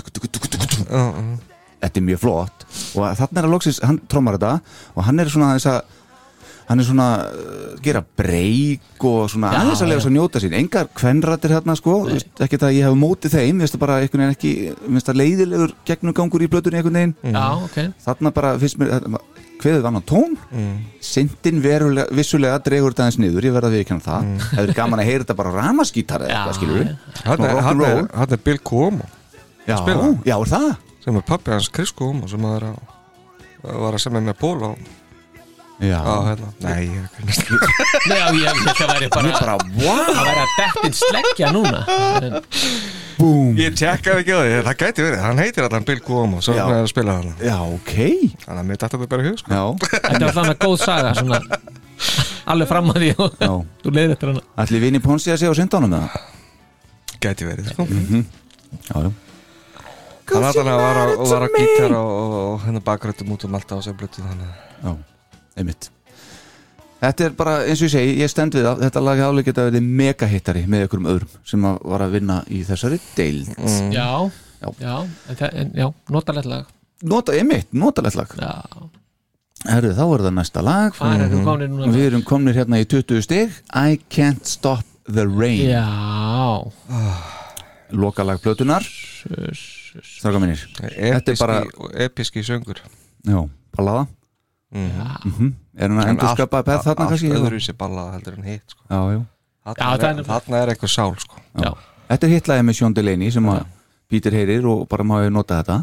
þetta 1.83 1.99
er 1.99 2.07
mjög 2.07 2.21
flott. 2.23 2.63
Og 2.95 3.03
þannig 3.19 3.41
er 3.41 3.49
að 3.49 3.53
loksins, 3.53 3.81
hann 3.83 3.99
trómar 4.11 4.39
þetta 4.39 4.55
og 4.93 5.05
hann 5.07 5.21
er 5.23 5.31
svona 5.33 5.51
þess 5.57 5.69
að 5.73 5.99
hann 6.63 6.79
er 6.79 6.87
svona 6.87 7.07
uh, 7.27 7.63
gera 7.83 7.99
breyk 8.17 9.03
og 9.03 9.25
svona 9.31 9.51
aðeins 9.51 9.81
að 9.83 9.89
lega 9.91 10.03
svo 10.05 10.11
að 10.13 10.15
njóta 10.15 10.41
sín. 10.41 10.55
Engar 10.55 10.87
kvenrættir 10.95 11.51
hérna 11.51 11.75
sko. 11.75 11.97
Þú 12.07 12.15
veist, 12.15 12.31
ekki 12.45 12.59
það 12.61 12.69
að 12.69 12.77
ég 12.77 12.87
hef 12.87 12.99
mótið 13.01 13.35
þeim, 13.35 13.59
finnst 13.59 13.75
það 13.75 13.83
bara 13.83 13.97
einhvern 13.99 14.23
veginn 14.23 14.37
ekki, 14.37 14.53
mér 14.71 14.95
finnst 14.95 15.09
það 15.09 15.19
leiðilegur 15.19 15.75
gegnumgangur 15.89 16.45
í 16.45 16.49
blötunni 16.53 16.79
einhvern 16.79 16.99
veginn. 17.01 17.15
Já, 17.35 17.45
ok. 17.67 17.77
Þarna 18.07 18.33
bara 18.39 18.53
finnst 18.63 18.79
mér 18.79 18.95
hveðið 19.63 19.89
annan 19.89 20.05
tón 20.07 20.37
mm. 20.51 20.73
sindin 21.03 21.61
verulega, 21.63 22.07
vissulega 22.15 22.61
dregur 22.63 22.93
þetta 22.93 23.07
aðeins 23.07 23.19
niður, 23.23 23.47
ég 23.47 23.55
verða 23.55 23.71
að 23.71 23.77
viðkjanna 23.79 24.07
það 24.07 24.29
mm. 24.29 24.47
hefur 24.53 24.73
gaman 24.79 25.03
að 25.03 25.09
heyra 25.09 25.25
þetta 25.25 25.37
bara 25.41 25.53
ramaskítar 25.57 26.25
eða 26.25 26.39
eitthvað 26.39 26.57
skilur 26.59 26.81
við 26.81 26.89
Hann 27.23 27.45
er, 27.47 27.61
er, 27.89 28.33
er 28.37 28.43
Bill 28.47 28.59
Cuomo 28.59 29.07
já, 29.67 29.77
já, 30.27 30.35
er 30.35 30.51
það? 30.53 30.73
sem 31.03 31.19
er 31.19 31.25
pappi 31.27 31.55
hans 31.55 31.71
Chris 31.73 31.95
Cuomo 31.95 32.29
sem 32.31 32.49
að 32.49 32.59
er 32.59 32.67
að 32.73 32.81
var 33.63 33.95
að 33.95 34.03
semja 34.03 34.23
með 34.23 34.39
Pól 34.41 34.57
á, 34.59 34.71
já, 35.79 35.97
á 35.99 36.15
hérna. 36.27 36.49
Nei, 36.63 36.83
ég 36.87 37.05
kannast 37.15 37.49
Nei, 38.09 38.17
já, 38.21 38.25
ég 38.33 38.45
held 38.49 38.67
að 38.67 38.75
það 38.77 38.91
væri 38.93 39.07
bara, 39.13 39.31
bara, 39.39 39.55
wow 39.79 40.03
það 40.09 40.27
væri 40.27 40.43
að 40.43 40.53
dettin 40.59 40.97
sleggja 40.99 41.51
núna. 41.55 41.81
En, 42.21 42.37
Búm. 43.13 43.53
Ég 43.61 43.75
tjekkaði 43.77 44.23
ekki 44.23 44.33
á 44.33 44.39
því, 44.41 44.53
það 44.65 44.77
gæti 44.83 45.03
verið. 45.05 45.19
Hann 45.23 45.39
heitir 45.39 45.63
allan 45.67 45.85
Bill 45.87 45.99
Cuomo, 46.03 46.39
svo 46.43 46.55
Já. 46.57 46.63
hann 46.65 46.73
er 46.75 46.83
að 46.83 46.89
spila 46.91 47.13
hann 47.19 47.29
já, 47.45 47.55
ok. 47.61 47.93
Þannig 48.43 48.61
að 48.63 48.67
mér 48.69 48.79
dætti 48.81 48.97
þetta 48.97 49.09
bara 49.13 49.23
í 49.23 49.27
hug 49.29 49.37
sko. 49.39 49.53
já, 49.53 49.63
Þetta 49.93 50.23
var 50.25 50.33
þannig 50.39 50.57
góð 50.63 50.75
saga 50.81 51.11
svona, 51.19 51.39
alveg 52.53 52.71
fram 52.73 52.89
að 52.91 52.99
því 53.03 53.11
og 53.23 53.37
já. 53.45 53.51
þú 53.85 53.93
leiðir 53.93 54.15
eftir 54.17 54.31
hana. 54.33 54.43
Ætli 54.65 54.81
vinni 54.83 55.03
Ponsi 55.05 55.31
að 55.31 55.39
segja 55.43 55.53
á 55.53 55.59
sindánum 55.61 55.93
með 55.93 56.07
það 56.07 57.21
Gæti 57.23 57.47
verið 57.47 57.69
sko. 57.71 57.85
já, 57.87 58.97
já. 59.05 59.11
Hann 60.33 60.45
alltaf 60.49 60.67
var 60.67 60.99
að, 61.03 61.13
var 61.29 61.45
að 61.45 61.55
gítar 61.59 61.93
og, 61.99 62.11
og, 62.17 62.35
og 62.41 62.61
hennar 62.65 62.83
bakröttum 62.87 63.31
út 63.35 63.43
um 63.45 63.55
allt 63.59 63.71
á 63.71 63.77
sem 63.85 63.95
blötu 63.99 64.23
Þannig 64.25 64.49
að 64.49 64.55
Já, 64.83 64.91
einmitt. 65.57 65.89
Þetta 67.03 67.25
er 67.25 67.33
bara, 67.35 67.53
eins 67.67 67.81
og 67.81 67.89
ég 67.89 67.93
segi, 67.97 68.11
ég 68.21 68.29
stend 68.31 68.55
við 68.55 68.63
það 68.63 68.83
Þetta 68.85 69.01
lag 69.03 69.17
hefði 69.19 69.25
alveg 69.27 69.47
geta 69.49 69.65
verið 69.67 69.87
mega 69.99 70.29
hittari 70.31 70.61
með 70.71 70.85
einhverjum 70.85 71.09
öðrum 71.11 71.33
sem 71.51 71.65
að 71.67 71.81
var 71.91 72.05
að 72.05 72.13
vinna 72.15 72.37
í 72.47 72.61
þessari 72.67 72.99
deild. 73.17 73.49
Mm. 73.57 73.89
Já, 73.91 74.07
Já. 74.63 74.69
já, 74.79 74.95
en, 75.51 75.73
já 75.75 75.87
notalegt 76.15 76.47
lag. 76.47 76.69
Nota, 77.03 77.35
einmitt, 77.35 77.73
notalegt 77.75 78.15
lag. 78.15 78.35
Já, 78.39 78.53
Herðu, 79.63 79.93
þá 79.95 80.03
er 80.05 80.23
það 80.25 80.33
næsta 80.37 80.63
lag. 80.63 80.95
Hvað 80.95 81.21
er 81.25 81.29
þú 81.31 81.43
komin 81.43 81.75
núna? 81.75 81.91
Við 81.95 82.07
erum 82.09 82.23
komnir 82.27 82.57
hérna 82.57 82.79
í 82.83 82.87
20 82.87 83.23
stig. 83.23 83.53
I 83.71 83.99
Can't 84.11 84.47
Stop 84.47 84.87
the 85.07 85.23
Rain. 85.27 85.67
Já. 85.67 85.83
Lokalag 87.93 88.41
plötunar 88.41 88.81
Stráka 90.01 90.39
minnir 90.41 90.63
Þetta 90.73 91.35
er 91.35 91.37
bara, 91.37 91.59
episki, 91.61 91.91
episki 92.07 92.43
söngur. 92.47 92.79
Já, 93.27 93.43
ballaða 93.77 94.07
mm. 94.73 95.53
Er 95.77 95.89
hann 95.89 96.01
að 96.03 96.11
endur 96.13 96.33
skapa 96.35 96.63
beð 96.65 96.83
þarna 96.87 97.07
kannski? 97.11 97.31
Allt 97.31 97.47
öðru 97.47 97.61
sér 97.63 97.77
ballað 97.79 98.11
heldur 98.17 98.37
en 98.39 98.49
hitt 98.49 98.75
sko. 98.75 98.83
Já, 98.89 98.99
já 99.13 99.21
Já, 99.63 99.71
Þarna 99.79 99.95
það 99.95 100.09
er, 100.09 100.25
þarna 100.27 100.61
eitthvað 100.73 100.91
sál 100.91 101.13
sko. 101.21 101.41
Já, 101.55 101.69
Þetta 102.09 102.27
er 102.27 102.31
hittlaði 102.33 102.63
með 102.67 102.75
Sjón 102.79 102.95
Delaney 102.97 103.31
sem 103.31 103.45
að 103.47 103.61
Peter 104.11 104.35
heyrir 104.35 104.65
og 104.67 104.81
bara 104.91 105.05
má 105.07 105.15
ég 105.23 105.31
nota 105.33 105.61
þetta 105.61 105.77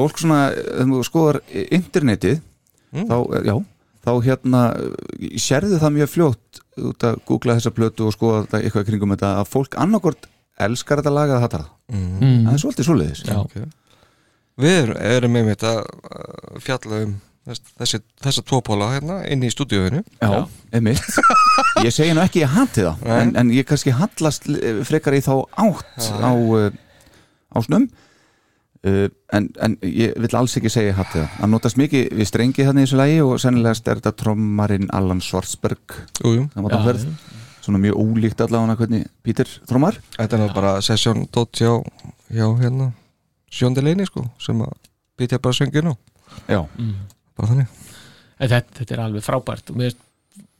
Fólk 0.00 0.18
svona, 0.18 0.48
þegar 0.56 0.88
þú 0.90 1.02
skoðar 1.06 1.38
internetið 1.76 2.40
þá, 2.90 3.16
já, 3.46 3.54
þá 4.06 4.12
hérna 4.26 4.62
eh, 4.80 5.38
sérðu 5.40 5.80
það 5.80 5.96
mjög 5.98 6.12
fljótt 6.14 6.60
út 6.90 7.06
að 7.06 7.18
googla 7.28 7.56
þessa 7.58 7.74
plötu 7.76 8.06
og 8.08 8.14
skoða 8.16 8.44
þetta 8.44 8.60
eitthvað 8.64 8.86
kringum 8.88 9.14
þetta 9.14 9.32
að 9.40 9.50
fólk 9.52 9.76
annarkort 9.80 10.28
elskar 10.60 11.00
þetta 11.00 11.14
lag 11.14 11.34
að 11.34 11.44
þetta 11.46 11.62
mm. 11.92 12.46
það 12.48 12.52
er 12.54 12.62
svolítið 12.64 13.24
já. 13.28 13.36
okay. 13.38 13.68
Við 14.60 14.78
erum, 14.82 14.96
erum 15.14 15.36
með 15.36 15.46
mitt 15.50 15.66
að 15.68 15.82
fjalla 16.64 17.04
um 17.06 17.18
þess, 17.48 17.72
þessi, 17.80 18.00
þessa 18.24 18.44
tvo 18.46 18.60
póla 18.66 18.90
hérna 18.94 19.20
inn 19.30 19.44
í 19.46 19.50
stúdíóinu. 19.52 20.02
Já, 20.20 20.28
Já. 20.28 20.40
einmitt. 20.76 21.02
Ég 21.86 21.94
segi 21.94 22.14
nú 22.16 22.22
ekki 22.24 22.42
ég 22.42 22.52
hati 22.52 22.84
það 22.84 23.10
en, 23.14 23.32
en 23.40 23.50
ég 23.54 23.66
kannski 23.68 23.92
hallast 23.96 24.48
eh, 24.50 24.80
frekar 24.84 25.16
í 25.16 25.22
þá 25.24 25.32
átt 25.62 26.08
á, 26.20 26.32
uh, 26.34 26.68
á 27.54 27.58
snum. 27.64 27.86
Uh, 28.80 29.06
en, 29.36 29.46
en 29.60 29.76
ég 29.84 30.14
vil 30.16 30.30
alls 30.36 30.56
ekki 30.56 30.72
segja 30.72 30.92
ég 30.92 30.98
hati 30.98 31.18
það. 31.20 31.34
Það 31.38 31.52
notast 31.54 31.80
mikið 31.80 32.06
við 32.18 32.28
strengi 32.30 32.66
þannig 32.66 32.86
í 32.86 32.88
þessu 32.88 33.00
lagi 33.00 33.18
og 33.24 33.34
sennilegast 33.42 33.90
er 33.92 34.00
þetta 34.00 34.14
trommarinn 34.24 34.88
Allan 34.96 35.20
Schwarzberg 35.24 35.98
jú, 36.24 36.32
jú. 36.38 36.46
það 36.54 36.66
var 36.66 36.76
það 36.76 36.88
ferð. 36.90 37.06
svona 37.64 37.82
mjög 37.84 38.00
ólíkt 38.04 38.44
allavega 38.46 38.78
hvernig 38.80 39.06
Pítur 39.24 39.52
trommar. 39.68 40.00
Þetta 40.16 40.36
er 40.36 40.42
nú 40.42 40.50
bara 40.56 40.74
sesjón 40.84 41.26
dótt 41.32 41.60
hjá, 41.60 41.76
hjá 42.32 42.46
hérna 42.60 42.90
sjóndileginni 43.50 44.06
sko 44.08 44.24
sem 44.42 44.60
að 44.64 44.76
býtja 45.18 45.40
bara 45.42 45.56
sönginu 45.56 45.96
Já, 46.48 46.62
bara 47.40 47.50
þannig 47.54 47.74
En 48.40 48.48
þetta, 48.48 48.78
þetta 48.78 48.94
er 48.96 49.02
alveg 49.04 49.24
frábært 49.26 49.70
og 49.72 49.76
mér 49.80 49.90
finnst 49.90 50.06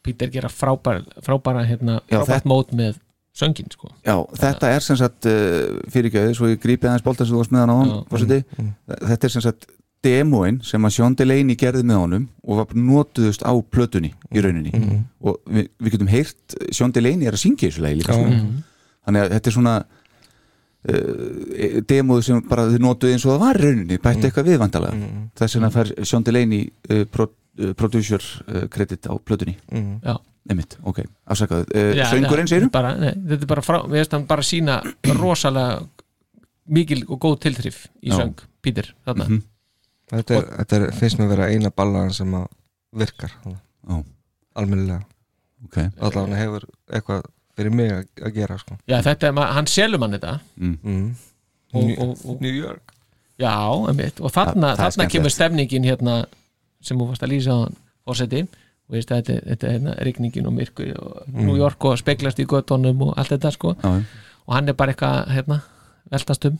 Pítur 0.00 0.30
gera 0.32 0.48
frábær, 0.48 1.02
frábæra 1.24 1.62
hérna, 1.68 1.98
Já, 2.08 2.22
frábært 2.22 2.30
þetta- 2.40 2.48
mót 2.48 2.70
með 2.76 2.98
söngin 3.36 3.68
sko. 3.72 3.90
já 4.04 4.14
þetta 4.40 4.70
er 4.74 4.80
sem 4.84 4.96
sagt 4.98 5.26
uh, 5.28 5.76
fyrirgjöðu, 5.92 6.32
svo 6.36 6.48
ég 6.50 6.58
grípi 6.60 6.88
aðeins 6.88 7.04
bolta 7.04 7.24
sem 7.24 7.34
þú 7.36 7.42
varst 7.42 7.52
með 7.54 7.60
hann 7.62 7.70
á 7.70 7.76
Já. 7.76 7.84
hann 7.84 8.06
forseti. 8.10 8.38
þetta 9.12 9.28
er 9.28 9.34
sem 9.36 9.44
sagt 9.44 9.68
demoinn 10.02 10.58
sem 10.64 10.80
að 10.88 10.94
Sjón 10.96 11.14
Delaney 11.20 11.56
gerði 11.60 11.84
með 11.84 11.98
honum 12.00 12.24
og 12.48 12.56
var 12.62 12.72
notuðust 12.74 13.44
á 13.44 13.52
plötunni 13.60 14.14
í 14.32 14.40
rauninni 14.40 14.72
og 15.20 15.36
við, 15.44 15.68
við 15.78 15.92
getum 15.94 16.08
heyrt 16.10 16.56
Sjón 16.72 16.92
Delaney 16.96 17.28
er 17.28 17.36
að 17.36 17.42
syngja 17.44 17.68
í 17.68 17.70
þessu 17.70 17.84
lagi 17.84 18.00
líka 18.00 18.16
sko. 18.16 18.40
þannig 19.04 19.20
að 19.26 19.34
þetta 19.36 19.50
er 19.52 19.56
svona 19.58 19.74
uh, 20.88 21.82
demóðu 21.90 22.26
sem 22.26 22.40
bara 22.48 22.68
þið 22.70 22.84
notuðu 22.86 23.16
eins 23.16 23.26
og 23.26 23.34
það 23.34 23.44
var 23.44 23.60
í 23.60 23.66
rauninni, 23.66 24.00
bætti 24.00 24.28
eitthvað 24.28 24.50
viðvandalega 24.52 25.12
þess 25.40 25.58
vegna 25.58 25.70
fær 25.74 25.92
Sjón 26.00 26.26
Delaney 26.26 26.66
uh, 26.90 27.04
pro, 27.10 27.28
uh, 27.60 27.72
producer 27.78 28.26
kredit 28.72 29.08
á 29.10 29.14
plötunni. 29.18 29.56
Mm. 29.72 29.96
Já. 30.04 30.16
Einmitt, 30.50 30.78
ok, 30.88 31.02
afsakaðu. 31.30 31.66
Uh, 31.76 31.98
Söngurinn 32.08 32.48
nei, 32.48 33.10
Þetta 33.28 33.44
er 33.44 33.50
bara 33.50 33.64
frá, 33.64 33.82
við 33.84 34.00
veist 34.00 34.14
hann 34.16 34.24
bara 34.30 34.44
sína 34.46 34.78
rosalega 35.18 35.82
mikil 36.70 37.02
og 37.08 37.20
góð 37.20 37.36
tilþrif 37.44 37.82
í 38.00 38.12
Já. 38.12 38.22
söng 38.22 38.40
Pítur, 38.60 38.90
þarna. 39.06 39.26
Mhm. 39.26 39.42
þetta, 40.10 40.36
er, 40.36 40.48
þetta 40.60 40.78
er, 40.78 40.86
finnst 40.96 41.20
mér 41.20 41.30
vera 41.32 41.48
eina 41.52 41.70
ballaðan 41.72 42.16
sem 42.16 42.34
að 42.36 42.48
virkar 43.02 43.36
almennilega. 44.58 45.04
Ok, 45.64 45.76
allavega 46.00 46.40
hefur 46.40 46.66
eitthvað 46.88 47.28
fyrir 47.58 47.74
mig 47.74 47.90
að, 47.92 48.32
gera 48.34 48.56
sko. 48.58 48.76
Já, 48.88 49.00
þetta 49.04 49.28
er, 49.28 49.32
ma- 49.36 49.50
hann 49.56 49.66
selur 49.70 49.98
mann 50.02 50.12
þetta. 50.16 50.36
Mm. 50.56 51.14
og, 51.74 51.84
New, 51.84 51.96
og, 52.04 52.16
og, 52.26 52.40
New 52.40 52.54
York. 52.54 52.94
Já, 53.40 53.54
einmitt, 53.88 54.20
og 54.20 54.32
þarna, 54.34 54.74
er 54.74 54.80
þarna 54.82 55.06
kemur 55.10 55.32
stefningin 55.32 55.84
hérna 55.88 56.18
sem 56.84 56.98
þú 57.00 57.06
varst 57.10 57.22
að 57.24 57.32
lýsa 57.34 57.54
á 57.56 57.60
fórseti 58.08 58.42
og 58.44 58.96
veist, 58.96 59.08
þetta, 59.12 59.32
er- 59.38 59.46
þetta 59.54 59.66
er 59.68 59.72
hérna 59.78 59.94
rigningin 60.04 60.46
og 60.50 60.54
myrkur 60.56 60.90
og 60.98 61.22
New 61.32 61.56
York 61.56 61.84
og 61.88 61.98
speglast 62.00 62.40
í 62.42 62.46
göttunum 62.50 63.00
og 63.08 63.14
allt 63.20 63.32
þetta 63.36 63.52
sko. 63.54 63.74
Já, 63.80 63.94
og 64.46 64.54
hann 64.56 64.68
er 64.68 64.76
bara 64.76 64.92
eitthvað 64.94 65.32
hérna, 65.36 65.60
veltast 66.10 66.44
um. 66.50 66.58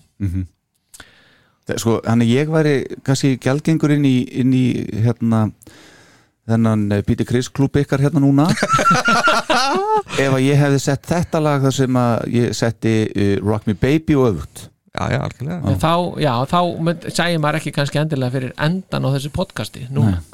Það- 1.69 1.79
Sko, 1.79 2.01
hann 2.07 2.21
ég 2.27 2.49
væri 2.51 2.75
kannski 3.07 3.37
gjaldgengur 3.39 3.93
inn 3.95 4.05
í, 4.09 4.17
inn 4.41 4.53
í 4.57 4.65
hérna 5.05 5.51
þennan 6.49 6.87
eh, 6.97 7.03
Bíti 7.07 7.27
Chris 7.29 7.49
klúb 7.53 7.77
ykkar 7.79 8.01
hérna 8.03 8.19
núna 8.25 8.49
ef 10.25 10.35
að 10.35 10.43
ég 10.45 10.61
hefði 10.61 10.83
sett 10.87 11.09
þetta 11.11 11.45
lag 11.45 11.65
þar 11.67 11.79
sem 11.79 12.03
að 12.03 12.27
ég 12.35 12.59
setti 12.59 12.95
uh, 13.11 13.37
Rock 13.45 13.71
Me 13.71 13.75
Baby 13.79 14.19
og 14.19 14.29
öfugt. 14.35 14.67
Já, 14.91 15.05
já, 15.13 15.21
algjörlega. 15.23 15.61
En 15.71 15.77
þá, 15.79 15.93
já, 16.19 16.33
þá 16.51 16.59
mynd, 16.83 17.05
sæði 17.15 17.39
maður 17.39 17.61
ekki 17.61 17.73
kannski 17.77 18.01
endilega 18.01 18.35
fyrir 18.35 18.51
endan 18.59 19.07
á 19.07 19.09
þessu 19.15 19.31
podcasti 19.31 19.85
núna. 19.95 20.19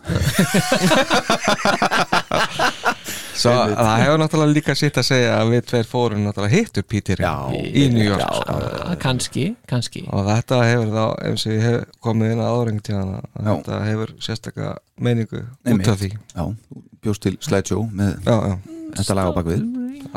Svo 3.36 3.52
það 3.52 3.98
hefur 4.00 4.20
náttúrulega 4.22 4.54
líka 4.56 4.74
sitt 4.78 4.96
að 4.96 5.08
segja 5.10 5.34
að 5.36 5.50
við 5.52 5.66
tveir 5.68 5.88
fórum 5.90 6.22
náttúrulega 6.24 6.56
hittu 6.56 6.84
Pítir 6.88 7.20
í 7.20 7.84
New 7.92 8.06
York 8.06 8.24
sko. 8.24 8.56
Já, 8.56 8.96
kannski, 9.02 9.44
kannski. 9.68 10.06
Og 10.08 10.24
þetta 10.30 10.62
hefur 10.64 10.94
þá 10.94 11.04
eins 11.28 11.44
og 11.44 11.52
ég 11.52 11.66
hef 11.66 12.00
komið 12.06 12.32
inn 12.32 12.80
til 12.80 12.96
hana 12.96 13.20
að 13.36 13.50
þetta 13.50 13.82
hefur 13.90 14.14
sérstakka 14.24 14.72
meiningu 14.96 15.44
út 15.44 15.92
af 15.92 16.00
því. 16.00 16.10
Já, 16.32 16.48
þú 16.48 16.82
bjóst 17.04 17.26
til 17.26 17.36
slideshow 17.44 17.84
með 17.92 18.16
Já, 18.24 18.36
já, 18.40 18.56
þetta 19.00 19.16
lag 19.18 19.30
á 19.30 19.36
bakvið 19.36 19.62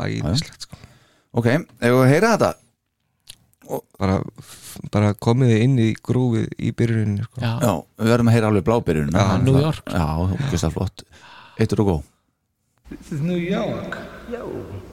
æðislegt 0.00 0.66
sko. 0.66 0.80
Ok, 1.36 1.46
ef 1.46 1.94
við 1.96 2.10
heyra 2.10 2.34
þetta? 2.34 2.52
Bara, 4.00 4.16
bara 4.90 5.12
komið 5.14 5.52
þið 5.52 5.64
inn 5.66 5.76
í 5.78 5.88
grúfið 6.02 6.48
í 6.58 6.72
byrjuninni 6.74 7.26
sko. 7.28 7.42
Já, 7.44 7.52
Já, 7.62 7.72
við 8.02 8.14
verðum 8.16 8.30
að 8.32 8.36
heyra 8.38 8.50
alveg 8.50 8.66
blábyrjun 8.66 9.12
Já, 9.14 9.26
New 9.44 9.60
York. 9.62 9.92
Já, 9.94 10.06
það 10.50 10.64
er 10.66 10.74
flott. 10.74 11.04
Eittur 11.60 11.84
og 11.84 11.92
góð 11.92 12.08
This 12.90 13.12
is 13.14 13.20
New 13.22 13.38
York. 13.38 13.94
Night 13.94 14.89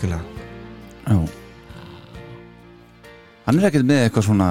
algjörlega 0.00 0.38
Já. 1.10 1.16
Hann 3.46 3.58
er 3.58 3.66
ekkert 3.70 3.88
með 3.88 4.04
eitthvað 4.04 4.26
svona 4.28 4.50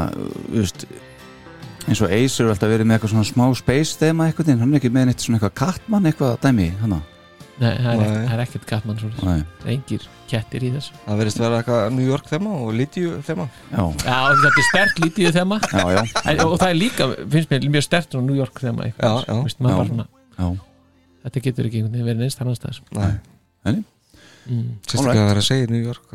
veist, 0.52 0.84
eins 1.88 2.02
og 2.04 2.12
Ace 2.12 2.42
eru 2.42 2.52
alltaf 2.52 2.72
verið 2.72 2.90
með 2.90 2.98
eitthvað 2.98 3.14
svona 3.14 3.30
smá 3.30 3.46
space 3.56 4.00
þema 4.02 4.28
eitthvað, 4.28 4.50
hann 4.60 4.74
er 4.74 4.82
ekki 4.82 4.92
með 4.92 5.08
neitt 5.10 5.24
svona 5.24 5.40
eitthvað 5.40 5.56
kattmann 5.62 6.10
eitthvað 6.10 6.36
dæmi 6.44 6.68
hana. 6.82 7.00
Nei, 7.60 7.74
það 7.76 8.02
er, 8.06 8.18
er 8.32 8.42
ekkert 8.46 8.66
Gatman 8.70 9.00
svo 9.02 9.10
Nei. 9.28 9.42
engir 9.74 10.04
kettir 10.32 10.64
í 10.64 10.70
þessu. 10.72 10.94
Það 11.04 11.18
verðist 11.20 11.42
vera 11.44 11.58
eitthvað 11.60 11.90
New 11.92 12.06
York 12.08 12.30
þema 12.32 12.54
og 12.56 12.70
Lydiu 12.76 13.18
þema. 13.28 13.48
Já, 13.74 13.82
Já, 14.06 14.16
þetta 14.40 14.52
er 14.64 14.68
stert 14.70 15.02
lítið 15.04 15.36
þema. 15.36 15.58
Já, 15.68 15.84
já, 15.98 16.00
en, 16.24 16.42
og 16.46 16.56
það 16.56 16.70
er 16.70 16.78
líka, 16.80 17.08
finnst 17.36 17.52
mér 17.52 17.68
mjög 17.76 17.86
stert 17.90 18.16
svona 18.16 18.30
New 18.30 18.40
York 18.40 18.64
þema 18.64 18.88
Já, 18.94 19.12
já. 19.28 19.36
Vist, 19.44 19.60
svona, 19.60 20.08
já. 20.40 20.48
þetta 21.26 21.44
getur 21.50 21.68
ekki 21.68 21.84
verið 21.98 22.24
neins 22.24 22.40
þannig 22.40 22.62
staðar. 22.62 22.82
Nei, 22.96 23.12
Henni? 23.68 23.84
Mm. 24.46 24.70
sérstaklega 24.86 25.26
að 25.26 25.32
vera 25.34 25.42
að 25.44 25.50
segja 25.50 25.66
New 25.72 25.84
York 25.84 26.06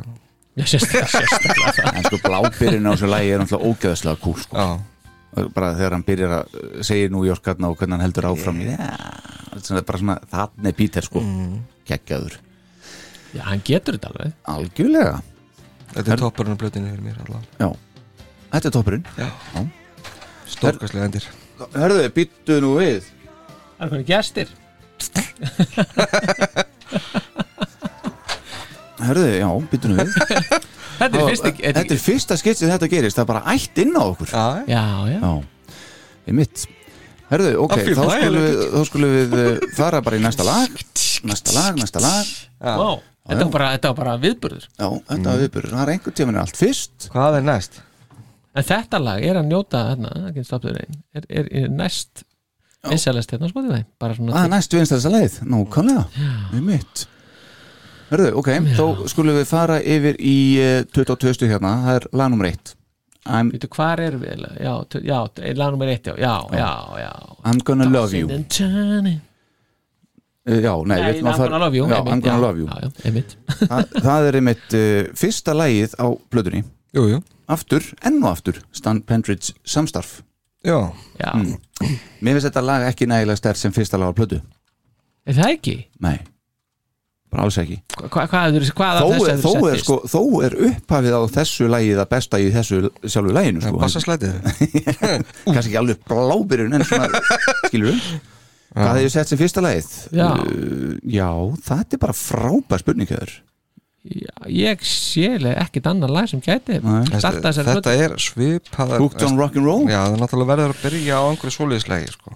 Já, 0.55 0.63
sérstaklega, 0.71 1.09
sérstaklega. 1.11 1.71
Það 1.75 1.95
En 1.99 2.05
sko 2.07 2.19
blábyrjun 2.23 2.87
á 2.87 2.93
þessu 2.93 3.09
lagi 3.11 3.31
er 3.35 3.41
náttúrulega 3.43 3.67
ógeðslega 3.71 4.19
kúl 4.23 4.37
sko. 4.39 4.55
Já, 4.55 4.67
bara 5.57 5.69
þegar 5.75 5.93
hann 5.97 6.07
byrjar 6.07 6.33
að 6.37 6.45
uh, 6.61 6.67
segja 6.87 7.11
New 7.11 7.25
York 7.27 7.45
hérna 7.51 7.67
og 7.73 7.77
hvernig 7.81 7.95
hann 7.97 8.07
heldur 8.07 8.29
áfram 8.31 8.59
yeah. 8.63 8.77
það 9.57 9.81
er 9.81 9.87
bara 9.89 9.99
svona, 10.05 10.17
þannig 10.31 10.69
er 10.71 10.77
Peter 10.79 11.03
sko. 11.09 11.19
Mm. 11.25 11.57
kekkjaður 11.91 12.35
Já, 13.35 13.43
hann 13.49 13.63
getur 13.67 13.97
þetta 13.97 14.09
alveg. 14.13 14.31
Algjörlega, 14.53 15.17
þetta 15.91 16.09
er 16.15 16.21
toppurinn 16.23 16.55
á 16.55 16.59
blötinu 16.61 16.87
fyrir 16.93 17.03
mér 17.03 17.17
allavega. 17.25 17.51
Já. 17.59 17.69
Þetta 18.53 18.67
er 18.71 18.75
toppurinn. 18.77 19.05
Stórkastlega 20.55 21.07
endir. 21.09 21.25
Hörðu, 21.75 22.05
býttu 22.15 22.55
nú 22.63 22.71
við. 22.79 23.03
Það 23.75 23.83
er 23.83 23.91
hvernig 23.91 24.09
gestir 24.13 24.49
Hörðu, 29.09 29.27
já, 29.39 29.49
býttu 29.73 29.91
nú 29.91 29.99
við. 29.99 30.15
Þetta 31.01 31.19
er 31.19 31.29
fyrst 31.29 31.47
Þetta 31.59 31.83
er 31.97 32.01
fyrsta 32.01 32.37
skitt 32.39 32.61
sem 32.61 32.71
þetta 32.71 32.89
gerist. 32.93 33.19
Það 33.19 33.25
er 33.25 33.31
bara 33.33 33.55
ætt 33.55 33.81
inn 33.83 33.97
á 33.99 34.03
okkur. 34.05 34.31
Já, 34.31 34.45
Já, 34.71 34.85
já, 35.11 35.17
Já, 35.19 35.79
ég 36.29 36.37
mitt 36.39 36.67
Herðu, 37.33 37.55
ok, 37.65 37.73
Það 37.73 37.83
fyrir 37.83 37.99
þá 37.99 38.05
skulum 38.13 38.45
við, 38.45 38.61
þá 38.75 38.85
skulum 38.91 39.15
við 39.15 39.35
uh, 39.41 39.49
fara 39.75 40.01
bara 40.05 40.21
í 40.21 40.23
næsta 40.23 40.47
lag. 40.47 40.77
Næsta 41.25 41.55
lag, 41.57 41.81
næsta 41.81 42.03
lag. 42.05 42.31
Vá, 42.61 42.91
þetta 43.31 43.41
var 43.41 43.53
bara, 43.57 43.71
þetta 43.75 43.91
var 43.91 43.99
bara 44.03 44.15
viðburður. 44.23 44.69
Já, 44.69 44.87
þetta 45.09 45.31
var 45.31 45.43
viðbjörður, 45.43 45.73
það 45.73 45.83
er 45.87 45.93
einhvern 45.95 46.17
tímann 46.21 46.39
allt 46.45 46.61
fyrst. 46.61 47.09
Hvað 47.15 47.39
er 47.41 47.47
næst? 47.49 47.81
En 48.55 48.69
þetta 48.69 49.01
lag 49.03 49.25
er 49.27 49.41
að 49.41 49.49
njóta 49.51 49.81
hérna, 49.89 50.13
ekki 50.29 50.45
stoppuður 50.47 50.85
einn. 50.85 51.01
Er, 51.17 51.27
er, 51.41 51.49
er 51.65 51.73
næst 51.75 52.23
vinsælest 52.85 53.33
hérna 53.35 53.49
á 53.49 53.51
Spotify? 53.51 53.81
Bara 54.05 54.19
svona 54.19 54.37
Það 54.37 54.47
er 54.47 54.53
næstu 54.53 54.79
vinst 54.79 54.95
þessa 54.95 55.15
leið, 55.17 55.41
nákvæmlega. 55.57 56.05
Við 56.53 56.69
mitt 56.69 57.07
Herðu, 58.15 58.29
ok, 58.39 58.49
þá 58.79 58.85
skulum 59.11 59.35
við 59.41 59.47
fara 59.51 59.81
yfir 59.83 60.15
í 60.23 60.35
uh, 60.63 60.85
22 60.95 61.33
stu 61.35 61.49
hérna, 61.51 61.73
það 61.85 61.97
er 61.99 62.05
lag 62.21 62.29
nummer 62.31 62.47
1 62.53 62.75
I'm, 63.25 63.49
Veitu, 63.55 63.69
hvar 63.73 64.01
er 64.05 64.19
við? 64.21 64.43
Já, 64.61 64.75
já, 65.01 65.17
er 65.49 65.55
lag 65.57 65.71
nummer 65.73 65.89
eitt, 65.89 66.05
já, 66.07 66.13
já, 66.21 66.35
já, 66.61 66.73
já. 67.01 67.13
I'm 67.49 67.61
gonna 67.65 67.87
love 67.89 68.13
you. 68.13 68.29
Uh, 68.29 69.17
Já, 70.61 70.75
nei, 70.85 70.99
Nei, 71.01 71.23
I'm 71.23 71.25
gonna 71.25 71.57
love 71.59 71.73
you 71.77 71.87
Já, 71.89 72.03
I'm 72.05 72.21
gonna 72.21 72.35
já, 72.35 72.41
love 72.41 72.59
you. 72.61 72.67
Já, 72.69 72.81
já, 72.85 72.91
einmitt. 73.09 73.33
Það, 73.71 73.95
það 74.05 74.27
er 74.29 74.35
einmitt 74.43 74.75
uh, 74.77 75.09
fyrsta 75.17 75.55
lagið 75.57 75.95
á 75.97 76.07
blöðunni 76.29 76.61
Jú, 76.95 77.07
jú. 77.15 77.23
Aftur, 77.49 77.87
enn 78.05 78.21
og 78.21 78.29
aftur, 78.35 78.59
Stan 78.77 79.01
Pendridge 79.09 79.55
samstarf. 79.65 80.19
Já, 80.65 80.93
Já, 81.21 81.33
Mm. 81.35 81.57
Mér 82.23 82.37
finnst 82.37 82.47
þetta 82.47 82.61
lag 82.65 82.85
ekki 82.87 83.07
nægilega 83.11 83.37
stærð 83.41 83.59
sem 83.61 83.73
fyrsta 83.75 83.99
lag 83.99 84.13
á 84.13 84.17
blödu 84.17 84.37
er 85.27 85.35
það 85.37 85.49
ekki? 85.57 85.75
Nei 86.05 86.19
bara 87.35 87.47
alls 87.49 87.57
ekki. 87.61 87.79
Hva, 87.99 88.27
hvað 88.31 88.59
er, 88.61 88.67
hvað 88.79 89.01
þó, 89.01 89.09
er, 89.27 89.41
þó, 89.43 89.53
er, 89.71 89.81
sko, 89.83 89.97
þó 90.11 90.21
er 90.47 90.55
upphafið 90.69 91.17
á 91.19 91.23
þessu 91.35 91.71
lagi 91.73 91.97
það 91.99 92.11
besta 92.15 92.41
í 92.41 92.51
þessu 92.55 92.83
sjálfu 93.03 93.35
laginu 93.35 93.65
sko. 93.65 93.81
Bassaslætið 93.83 94.37
kannski 95.55 95.73
ekki 95.73 95.81
alveg 95.81 96.05
blábyrjun 96.11 96.79
en 96.79 96.87
svona, 96.87 97.25
skilur 97.69 97.99
hvað 98.75 99.01
hefur 99.01 99.15
sett 99.15 99.31
sem 99.33 99.41
fyrsta 99.41 99.65
lagið? 99.65 99.91
Já. 100.15 100.29
Uh, 100.31 100.95
já, 101.07 101.29
það 101.67 101.85
er 101.99 102.05
bara 102.07 102.17
frábær 102.19 102.83
spurningaður 102.85 103.35
Já, 104.05 104.35
ég 104.53 104.83
sélega 104.85 105.63
ekkit 105.63 105.87
annar 105.89 106.11
lag 106.13 106.27
sem 106.29 106.43
gæti 106.45 106.77
Þetta 106.77 107.53
plötu. 107.65 107.93
er 107.95 108.15
svipaðar 108.21 109.01
Hooked 109.01 109.23
on 109.25 109.39
Rock'n'Roll? 109.41 109.87
Já, 109.89 110.03
það 110.03 110.17
er 110.17 110.21
náttúrulega 110.21 110.51
verður 110.51 110.75
að 110.75 110.83
byrja 110.83 111.17
á 111.17 111.23
einhverju 111.31 111.55
svoleiðislega 111.55 112.13
sko. 112.13 112.35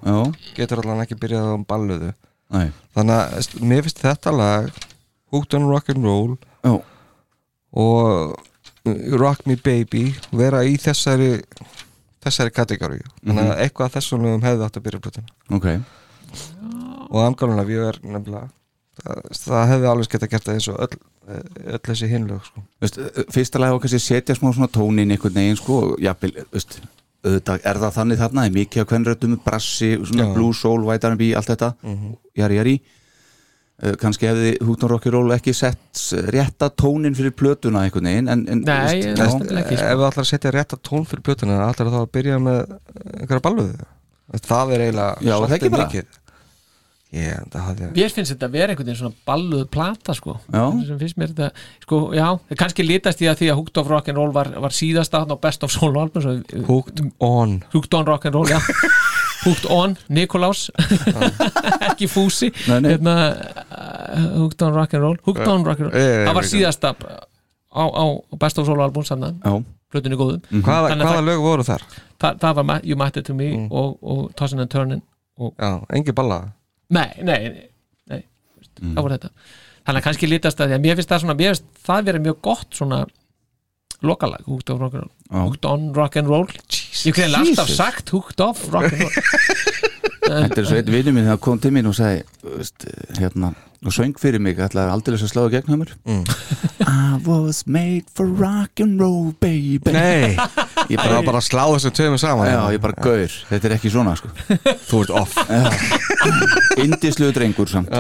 Getur 0.57 0.81
allan 0.81 1.03
ekki 1.05 1.19
byrjað 1.21 1.51
á 1.53 1.57
balluðu 1.69 2.09
Nei. 2.51 2.69
Þannig 2.97 3.15
að 3.19 3.49
mér 3.69 3.83
finnst 3.85 3.99
þetta 4.03 4.33
lag 4.33 4.71
Hooked 5.33 5.55
on 5.59 5.67
Rock'n'Roll 5.69 6.37
Já. 6.65 6.75
og 7.73 8.37
uh, 8.89 9.19
Rock 9.21 9.45
Me 9.47 9.57
Baby 9.61 10.07
vera 10.33 10.63
í 10.65 10.79
þessari 10.81 11.43
þessari 12.25 12.51
kategóri 12.57 13.03
Þannig 13.23 13.43
að 13.45 13.51
Mhm. 13.53 13.59
eitthvað 13.67 13.85
af 13.91 13.97
þessum 13.99 14.23
lögum 14.25 14.43
hefði 14.47 14.65
átt 14.65 14.79
að 14.81 14.87
byrja 14.87 15.01
plötuna 15.05 15.59
ok, 15.59 15.67
og 17.11 17.21
amgaluna 17.25 17.65
við 17.69 17.85
er 17.89 17.99
nefnilega 18.03 18.49
það, 18.99 19.21
það 19.45 19.69
hefði 19.73 19.91
alveg 19.93 20.09
geta 20.15 20.29
gert 20.33 20.45
það 20.49 20.55
eins 20.59 20.69
og 20.73 20.81
öll, 20.87 20.99
öll 21.77 21.83
þessi 21.87 22.09
hinlög 22.11 22.45
sko. 22.49 22.63
uh, 22.83 23.25
fyrsta 23.33 23.61
lagi 23.63 23.77
var 23.77 23.83
kannski 23.85 24.01
að 24.01 24.07
setja 24.09 24.35
smá 24.39 24.49
svona 24.57 24.73
tónin 24.73 25.13
einhvern 25.15 25.37
veginn 25.37 25.61
sko, 25.61 25.79
jafnvel, 26.03 26.33
veist 26.53 26.81
auðvitað 27.25 27.65
er 27.67 27.81
það 27.83 27.97
þannig 27.99 28.19
þarna, 28.23 28.45
er 28.47 28.55
mikið 28.55 28.83
af 28.85 28.89
kvennröddum 28.93 29.41
brassi, 29.45 29.91
blue 30.35 30.53
soul, 30.55 30.85
white 30.87 31.09
R&B 31.11 31.33
allt 31.37 31.51
þetta, 31.55 31.73
Mhm. 31.83 32.17
jari 32.37 32.57
jari. 32.61 32.77
Uh, 33.79 33.93
kannski 33.95 34.27
hefði 34.27 34.57
Húton 34.67 34.91
Rock'n'Roll 34.91 35.31
ekki 35.37 35.53
sett 35.55 36.01
rétta 36.35 36.67
tónin 36.75 37.15
fyrir 37.15 37.31
plötuna 37.31 37.85
einhvern 37.87 38.09
veginn 38.11 38.29
en, 38.29 38.41
en, 38.51 38.63
Nei, 38.67 39.03
veist, 39.05 39.21
það 39.21 39.37
nefnilega 39.39 39.63
ekki, 39.63 39.77
sko. 39.79 39.87
ef 39.87 39.99
við 40.01 40.07
ætlar 40.09 40.25
að 40.25 40.31
setja 40.33 40.51
rétta 40.57 40.79
tón 40.83 41.07
fyrir 41.07 41.23
plötuna 41.23 41.59
ætlar 41.69 41.91
þá 41.93 41.99
að 42.01 42.09
byrja 42.17 42.41
með 42.43 42.59
einhverja 43.21 43.45
balluðu 43.45 43.77
það 44.49 44.73
er 44.75 44.83
eiginlega 44.89 45.23
Já, 45.23 45.31
er 45.37 45.47
það 45.47 45.55
ekki 45.61 45.71
svolítið 45.71 45.85
mikið 45.87 46.18
ég, 47.15 47.45
hafði 47.55 47.87
Mér 47.97 48.13
finnst 48.13 48.33
þetta 48.35 48.47
að 48.49 48.55
vera 48.59 48.73
einhvern 48.75 48.89
veginn 48.91 48.99
svona 49.01 49.17
balluð 49.29 49.63
plata 49.73 50.15
sko. 50.17 50.35
Þetta 50.53 51.51
sko, 51.85 52.01
já, 52.17 52.27
kannski 52.61 52.85
litast 52.85 53.23
í 53.25 53.29
að 53.31 53.39
því 53.41 53.49
að 53.53 53.59
Hooked 53.61 53.81
of 53.83 53.89
Rock'n'Roll 53.93 54.33
var, 54.35 54.51
var 54.67 54.75
síðasta 54.77 55.23
á 55.25 55.35
Best 55.41 55.65
of 55.65 55.73
Soul 55.73 55.95
album 55.97 56.23
svo, 56.25 56.35
Hooked 56.69 57.01
on. 57.25 57.63
Hooked 57.73 57.95
on 57.97 58.07
Rock'n'Roll, 58.11 58.51
já. 58.53 58.61
Hooked 59.47 59.69
on, 59.71 59.97
Nikolás 60.13 60.67
ekki 61.89 62.09
Fúsi. 62.11 62.51
Hérna, 62.67 63.17
uh, 63.71 64.29
Hooked 64.43 64.63
on 64.67 64.75
Rock'n'Roll 64.77 65.17
Hooked 65.25 65.47
on 65.49 65.65
Rock'n'Roll, 65.65 65.95
Eh, 65.95 66.05
eh, 66.05 66.27
það 66.29 66.35
var 66.41 66.45
eh, 66.45 66.53
síðasta 66.53 66.93
á, 67.73 67.85
á 67.89 68.05
Best 68.39 68.59
of 68.59 68.67
Soul 68.69 68.83
album 68.85 69.05
Já. 69.07 69.65
plötunni 69.89 70.17
góðum. 70.21 70.43
Hvaða, 70.51 70.91
Þannig 70.93 71.05
að 71.05 71.09
hvaða 71.09 71.17
það- 71.17 71.29
lög 71.31 71.41
voru 71.47 71.65
þar? 71.65 71.83
það, 72.21 72.39
það 72.43 72.55
var 72.61 72.81
You 72.85 72.97
Matter 72.97 73.23
to 73.23 73.35
Me 73.35 73.69
og, 73.71 73.99
og 74.03 74.35
Tossin 74.37 74.61
and 74.61 74.71
Turnin 74.71 75.03
og, 75.39 75.55
já, 75.57 75.71
engi 75.95 76.13
balla 76.13 76.53
nei, 76.95 77.11
nei, 77.23 77.39
nei, 77.53 77.69
nei 78.11 78.21
mm. 78.23 78.95
það 78.95 79.03
voru 79.03 79.17
þetta 79.19 79.33
þannig 79.89 80.01
að 80.01 80.07
kannski 80.09 80.31
litast 80.31 80.61
að 80.61 80.71
því 80.71 80.79
að 80.79 80.85
mér 80.87 80.99
finnst 80.99 81.13
það 81.13 81.25
svona 81.25 81.39
mér 81.39 81.55
finnst 81.55 81.85
það 81.89 82.09
verið 82.11 82.27
mjög 82.29 82.41
gott 82.49 82.81
svona 82.81 83.01
lokalag, 83.99 84.45
Hooked 84.47 84.71
on 84.71 84.83
Rock'n'Roll 84.85 85.11
Já. 85.11 85.39
Hooked 85.43 85.69
on 85.69 85.87
Rock'n'Roll 85.97 86.51
ég 87.09 87.17
greið 87.17 87.39
alltaf 87.41 87.73
sagt 87.73 88.13
Hooked 88.15 88.43
off 88.45 88.67
Rock'n'Roll 88.71 89.88
Þetta 90.25 90.61
er 90.63 90.67
svo 90.69 90.77
einn 90.81 90.93
vinnur 90.93 91.15
minn 91.17 91.29
það 91.31 91.41
kom 91.47 91.59
til 91.63 91.73
mín 91.75 91.89
og 91.91 91.97
sagði 91.97 92.23
veist, 92.59 92.87
hérna, 93.19 93.53
og 93.87 93.95
söng 93.95 94.17
fyrir 94.19 94.43
mig 94.43 94.59
ætlaði 94.59 94.91
aldrei 94.91 95.15
að 95.19 95.29
slá 95.31 95.43
það 95.45 95.53
gegn 95.57 95.73
höfumur 95.73 95.93
Mm. 96.09 96.25
I 96.89 97.19
was 97.27 97.65
made 97.67 98.07
for 98.15 98.25
rock'n'roll 98.27 99.33
baby. 99.43 99.93
Nei, 99.93 100.37
Ég 100.89 100.97
bara, 100.97 101.19
bara 101.27 101.41
að 101.41 101.49
slá 101.49 101.65
þessum 101.75 101.95
töfum 101.99 102.19
saman 102.21 102.47
já, 102.49 102.59
ég 102.77 102.81
bara 102.81 102.95
gaur 103.03 103.35
Þetta 103.51 103.69
er 103.69 103.75
ekki 103.77 103.91
svona 103.93 104.15
sko. 104.17 104.31
Þú 104.89 105.01
ert 105.03 105.13
off. 105.19 105.35
Indislu 106.81 107.31
drengur 107.35 107.69
samt. 107.71 107.91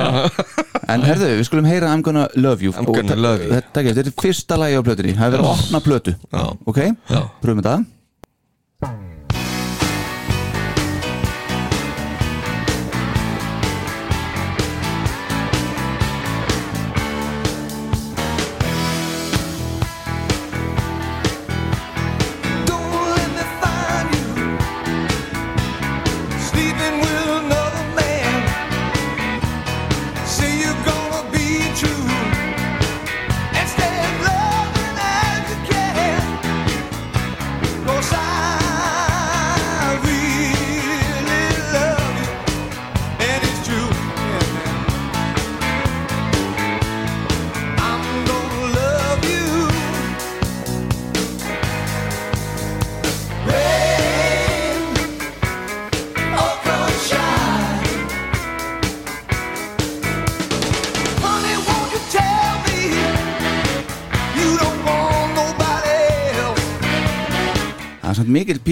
En 0.89 1.05
herðu, 1.05 1.35
við 1.41 1.45
skulum 1.51 1.69
heyra 1.69 1.91
I'm 1.93 2.03
gonna 2.07 2.29
love 2.39 2.65
you. 2.65 2.73
I'm 2.79 2.87
gonna 2.89 3.19
love 3.19 3.43
you. 3.45 3.51
Þetta, 3.53 3.85
þetta 3.91 4.07
er 4.07 4.15
fyrsta 4.23 4.59
lagi 4.61 4.79
á 4.79 4.83
plötunni. 4.87 5.15
Það 5.19 5.27
er 5.29 5.37
verið 5.37 5.51
að 5.51 5.55
opna 5.59 5.83
plötu. 5.85 6.17
Ok, 6.71 6.83
pröfum 7.43 7.63
þetta 7.63 7.79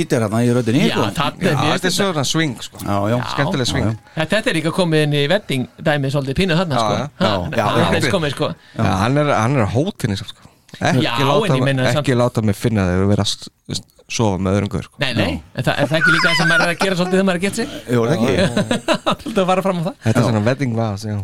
Pítur 0.07 0.23
hérna 0.27 0.41
í 0.47 0.51
röddinni 0.55 0.87
já, 0.87 0.95
sko. 0.95 1.05
já, 1.11 1.27
er 1.51 1.59
mér 1.61 1.73
þetta 1.77 1.91
er 1.91 1.95
svona 1.99 2.25
swing 2.31 2.57
sko. 2.63 2.79
já, 2.87 2.97
já. 3.11 3.17
skemmtileg 3.35 3.67
swing 3.73 3.91
Já, 3.91 3.95
Þetta 4.23 4.33
þetta 4.39 4.53
er 4.55 4.59
líka 4.61 4.73
komið 4.79 5.05
inn 5.09 5.17
í 5.19 5.25
wedding 5.35 5.67
dæmi 5.91 6.11
svolítið 6.15 6.39
pínu 6.41 6.59
þarna 6.63 6.81
sko 6.81 6.95
já. 6.95 7.07
Ha, 7.19 7.27
Já, 7.27 7.31
já, 7.59 7.67
Þetta 7.77 7.99
já. 7.99 8.07
er 8.07 8.15
komið 8.15 8.37
sko 8.39 8.51
Já, 8.55 8.87
hann 9.03 9.19
er, 9.25 9.35
hann 9.37 9.57
er 9.61 9.69
hótinni 9.75 10.17
sko. 10.23 10.31
ekki, 10.77 11.03
Já, 11.05 11.13
láta, 11.27 11.47
en 11.51 11.57
ég 11.59 11.65
meina 11.67 11.91
samt- 11.91 12.01
ekki 12.05 12.17
láta 12.23 12.43
mig 12.47 12.57
finna 12.59 12.83
þig 12.89 13.03
að 13.05 13.13
vera 13.13 13.25
að 13.27 13.31
s- 13.75 13.85
sofa 14.07 14.39
með 14.39 14.55
öðrum 14.61 14.69
gaur 14.71 14.85
sko. 14.87 14.99
Nei, 15.03 15.13
nei, 15.19 15.33
en 15.59 15.65
það, 15.67 15.79
er 15.83 15.89
það 15.91 15.97
ekki 15.99 16.13
líka 16.15 16.29
það 16.31 16.37
sem 16.39 16.49
maður 16.53 16.63
er 16.67 16.71
að 16.75 16.83
gera 16.85 16.97
svolítið 17.01 17.17
þegar 17.17 17.27
maður 17.27 17.37
er 17.37 17.41
að 17.41 17.47
geta 17.47 17.57
sig 17.57 17.69
Jú, 17.91 18.03
er 18.03 18.09
það 18.11 18.17
ekki 18.17 18.35
Alltaf 19.11 19.41
að 19.43 19.49
fara 19.51 19.65
fram 19.67 19.81
á 19.81 19.83
það 19.87 19.97
þetta 20.05 20.21
er 20.21 20.27
svona 20.29 20.43
wedding 20.47 20.77
vas 20.79 21.07
já. 21.07 21.17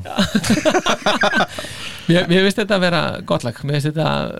Mér, 2.10 2.26
mér 2.26 2.42
finnst 2.48 2.58
þetta 2.58 2.74
að 2.78 2.82
vera 2.86 3.02
gott 3.30 3.44
lag 3.46 3.60
Mér 3.62 3.76
finnst 3.78 3.92
þetta 3.92 4.08
uh, 4.26 4.32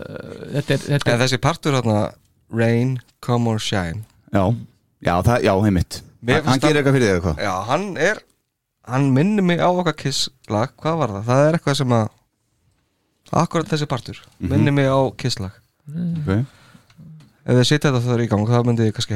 Þetta 0.57 0.75
er, 0.75 0.83
þetta 0.89 1.13
en 1.13 1.15
er 1.15 1.23
þessi 1.23 1.39
partur 1.45 1.77
hérna 1.79 1.99
rain, 2.53 2.97
come 3.25 3.49
or 3.53 3.63
shine 3.63 4.03
Já, 4.33 4.45
já, 5.05 5.15
það, 5.27 5.43
já, 5.45 5.53
heimitt 5.67 5.99
Hann 6.23 6.45
finnst 6.47 6.63
gerir 6.63 6.63
hann- 6.63 6.77
eitthvað 6.81 6.97
fyrir 6.97 7.09
þig 7.09 7.15
eitthvað 7.19 7.37
já, 7.45 7.53
hann 7.69 7.87
er 8.01 8.17
hann 8.89 9.05
minnir 9.15 9.45
mig 9.45 9.59
á 9.61 9.69
okkar 9.69 9.97
kiss 9.99 10.21
lag 10.49 10.69
hvað 10.81 10.95
var 11.03 11.09
það? 11.17 11.25
það 11.29 11.41
er 11.49 11.53
eitthvað 11.59 11.77
sem 11.83 11.91
að 11.99 12.07
akkurat 13.43 13.69
þessi 13.73 13.87
partur 13.91 14.19
minnir 14.39 14.73
mig 14.75 14.87
á 14.89 15.01
kiss 15.17 15.37
lag 15.43 15.55
okay. 16.23 16.41
ef 17.45 17.55
þið 17.59 17.67
setja 17.69 17.91
þetta 17.91 18.07
þar 18.07 18.25
í 18.25 18.29
gang 18.31 18.45
þá 18.49 18.59
myndi 18.67 18.87
ég 18.89 18.95
kannski 18.97 19.15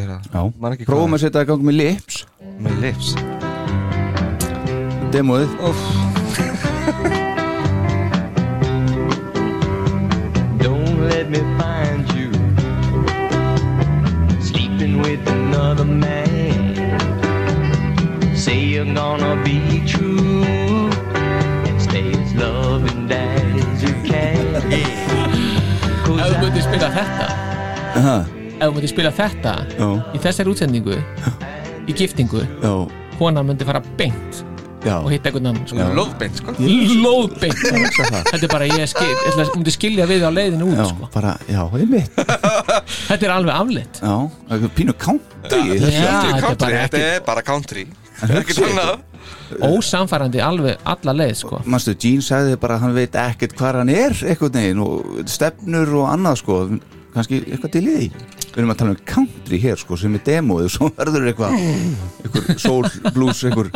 Man 0.58 0.72
ekki 0.72 0.88
prófum 0.88 1.14
að 1.14 1.20
setja 1.22 1.38
það 1.38 1.46
í 1.46 1.48
gang 1.52 1.62
með 1.66 1.76
lips. 1.80 2.16
Með 2.58 2.74
lips. 2.82 3.08
Demóið. 5.14 5.50
Don't 10.62 10.94
let 11.06 11.26
me 11.30 11.40
find 11.60 12.02
you 12.10 12.15
sleeping 14.96 15.02
with 15.02 15.28
another 15.28 15.84
man. 15.84 16.74
Say 18.36 18.60
you're 18.60 18.84
gonna 18.84 19.42
be 19.44 19.82
true 19.86 20.44
and 21.66 21.80
stay 21.82 22.12
as 22.12 22.34
loving 22.34 23.10
as 23.10 23.82
you 23.82 23.94
can. 24.04 24.56
Ef 26.06 26.32
þú 26.32 26.38
myndir 26.40 26.62
spila 26.64 26.88
þetta. 26.94 27.26
Ef 27.96 28.62
þú 28.62 28.70
myndir 28.72 28.90
spila 28.90 29.10
þetta 29.14 29.52
Já, 29.74 29.88
Í 30.14 30.20
þessari 30.22 30.52
útsendingu 30.52 30.96
Í 31.86 31.94
giftingu 31.96 32.40
já, 32.62 32.72
Kona 33.18 33.42
myndi 33.44 33.66
fara 33.66 33.82
beint 33.98 34.40
já. 34.86 34.94
Og 35.02 35.10
hitta 35.12 35.30
einhvern 35.30 35.48
annan 35.50 35.66
sko. 35.68 35.86
lóðbeint 35.98 36.38
sko. 36.40 36.54
Lóðbeint. 37.02 37.60
Þetta 38.30 38.40
er 38.40 38.52
bara 38.52 38.68
ég 38.70 38.86
skil 38.92 39.08
Ég 39.10 39.20
ætla 39.32 39.44
að- 39.46 39.52
myndi 39.56 39.74
skilja 39.74 40.06
við 40.10 40.24
á 40.26 40.30
leiðinu 40.30 40.70
út 40.70 40.78
Já, 40.78 40.86
sko. 40.92 41.08
bara, 41.14 41.34
já, 41.50 41.60
heimitt 41.74 42.20
Þetta 43.10 43.20
er 43.28 43.34
alveg 43.36 43.54
afleitt. 43.56 44.00
Já, 44.02 44.14
eitthvað 44.50 44.72
pínu 44.78 44.94
country. 44.98 45.60
Já, 45.76 46.14
þetta 46.22 46.50
er 46.50 46.56
bara 46.62 46.80
þetta 46.86 47.04
er 47.10 47.20
bara 47.26 47.42
country. 47.46 47.86
En 48.24 48.30
ekkert 48.32 48.56
hugsið 48.56 48.70
annað. 48.70 48.90
ykkur, 48.96 49.64
ósamfærandi 49.76 50.40
alveg 50.40 50.78
alla 50.88 51.12
leið 51.18 51.34
sko. 51.42 51.58
Manstu, 51.68 51.92
Gene 52.00 52.24
sagði 52.24 52.54
bara 52.62 52.78
að 52.78 52.86
hann 52.86 52.94
veit 52.96 53.18
ekkert 53.20 53.52
hvar 53.58 53.76
hann 53.82 53.90
er 53.92 54.14
eitthvað 54.24 54.56
neginn 54.56 54.80
og 54.86 55.18
stefnur 55.28 55.92
og 56.00 56.06
annað 56.14 56.38
sko. 56.40 56.56
Kannski 57.12 57.42
eitthvað 57.44 57.74
til 57.76 57.82
í 57.84 57.92
því. 57.98 58.08
Við 58.56 58.62
erum 58.62 58.72
að 58.72 58.78
tala 58.80 58.94
um 58.94 59.02
country 59.12 59.58
hér 59.60 59.76
sko 59.80 59.98
sem 60.00 60.16
er 60.16 60.24
demóið 60.24 60.70
og 60.70 60.72
svo 60.78 60.88
verður 60.96 61.28
eitthvað 61.28 61.58
eitthvað 62.24 62.48
soul 62.64 63.12
blues 63.12 63.44
eitthvað 63.44 63.68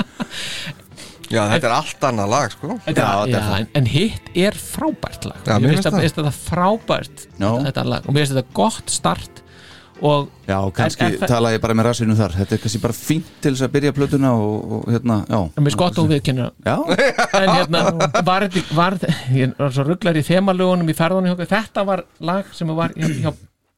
Já, 1.31 1.44
þetta 1.52 1.69
er 1.69 1.74
allt 1.77 2.07
annað 2.09 2.28
lag 2.32 2.51
sko. 2.57 2.73
Þetta, 2.86 3.02
Já, 3.05 3.27
já, 3.31 3.36
er 3.39 3.61
en, 3.61 3.69
en 3.78 3.86
hitt 3.86 4.31
er 4.35 4.57
frábært 4.59 5.28
lag. 5.31 5.44
Já, 5.47 5.59
mér 5.62 5.77
finnst 5.77 5.86
það. 5.86 6.01
þetta- 6.02 6.24
þetta 6.24 6.32
frábært 6.51 7.27
Já. 7.39 7.51
þetta, 7.69 7.85
lag. 7.86 8.09
Og 8.09 8.15
mér 8.16 8.24
finnst 8.27 8.35
þetta 8.35 8.55
gott 8.59 8.90
start 8.90 9.43
og 10.02 10.31
Já, 10.48 10.57
kannski 10.73 11.05
er 11.05 11.16
það- 11.20 11.28
tala 11.28 11.51
ég 11.52 11.61
bara 11.61 11.74
með 11.77 11.85
rassinu 11.90 12.16
þar. 12.16 12.32
Þetta 12.40 12.52
er 12.57 12.61
kannski 12.65 12.81
bara 12.81 12.97
fínt 12.97 13.28
til 13.44 13.52
þess 13.52 13.62
að 13.66 13.73
byrja 13.77 13.93
plötuna 13.93 14.31
og, 14.32 14.73
og 14.73 14.85
hérna, 14.90 15.19
já. 15.28 15.40
Mér 15.55 15.66
finnst 15.69 15.77
gott 15.85 15.98
og 16.02 16.09
viðkynna 16.11 16.51
Já, 16.66 16.77
en 17.36 17.48
hérna 17.55 17.82
var, 18.24 18.48
þetta- 18.48 18.74
var, 18.74 18.98
ég 19.36 19.55
var 19.59 19.70
svo 19.77 19.85
rugglar 19.86 20.16
í 20.16 20.24
þemalögunum 20.27 20.89
í 20.90 20.97
ferðunum 20.97 21.28
hjá 21.31 21.36
okkur. 21.36 21.51
þetta 21.52 21.86
var 21.86 22.05
lag 22.20 22.44
sem 22.57 22.66
var 22.74 22.89
hjá, 22.97 23.07
hjá, 23.23 23.35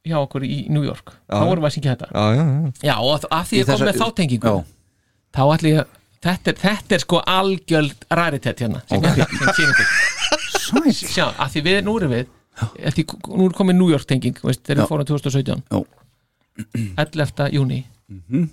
hjá 0.07 0.17
okkur 0.23 0.47
í 0.47 0.69
New 0.71 0.85
York. 0.87 1.13
Þá 1.29 1.43
vorum 1.51 1.65
við 1.67 1.69
að 1.69 1.75
syngja 1.77 1.97
þetta. 1.97 2.09
Já, 2.15 2.25
já, 2.39 2.45
já. 2.47 2.73
Já 2.89 2.97
og 3.03 3.27
af 3.31 3.51
því 3.51 3.59
ég 3.61 3.67
kom 3.67 3.85
með 3.91 3.99
þá 4.01 4.15
tengingu 4.23 4.47
Já. 4.47 4.65
þá 5.37 5.43
ætli 5.59 5.75
ég 5.77 5.99
þetta 6.23 6.53
er, 6.53 6.61
þetta 6.63 6.97
er 6.97 7.03
sko 7.05 7.21
algjöld 7.27 8.07
raritet 8.11 8.63
hérna 8.65 8.83
sæt 8.87 9.03
sjá, 10.95 11.27
af 11.39 11.53
því 11.53 11.61
við, 11.67 11.81
nú 11.87 11.97
erum 11.99 12.15
við 12.15 12.31
því, 12.95 13.07
nú 13.39 13.49
er 13.49 13.57
komið 13.57 13.79
New 13.79 13.91
York 13.91 14.07
tenging 14.09 14.39
veist, 14.45 14.63
þegar 14.67 14.83
við 14.85 14.93
fórum 14.93 15.09
2017 15.09 15.63
Já. 15.73 15.83
11. 17.07 17.49
júni 17.53 17.83
mm 17.83 17.91
Mhm. 18.13 18.23
-hmm. 18.43 18.49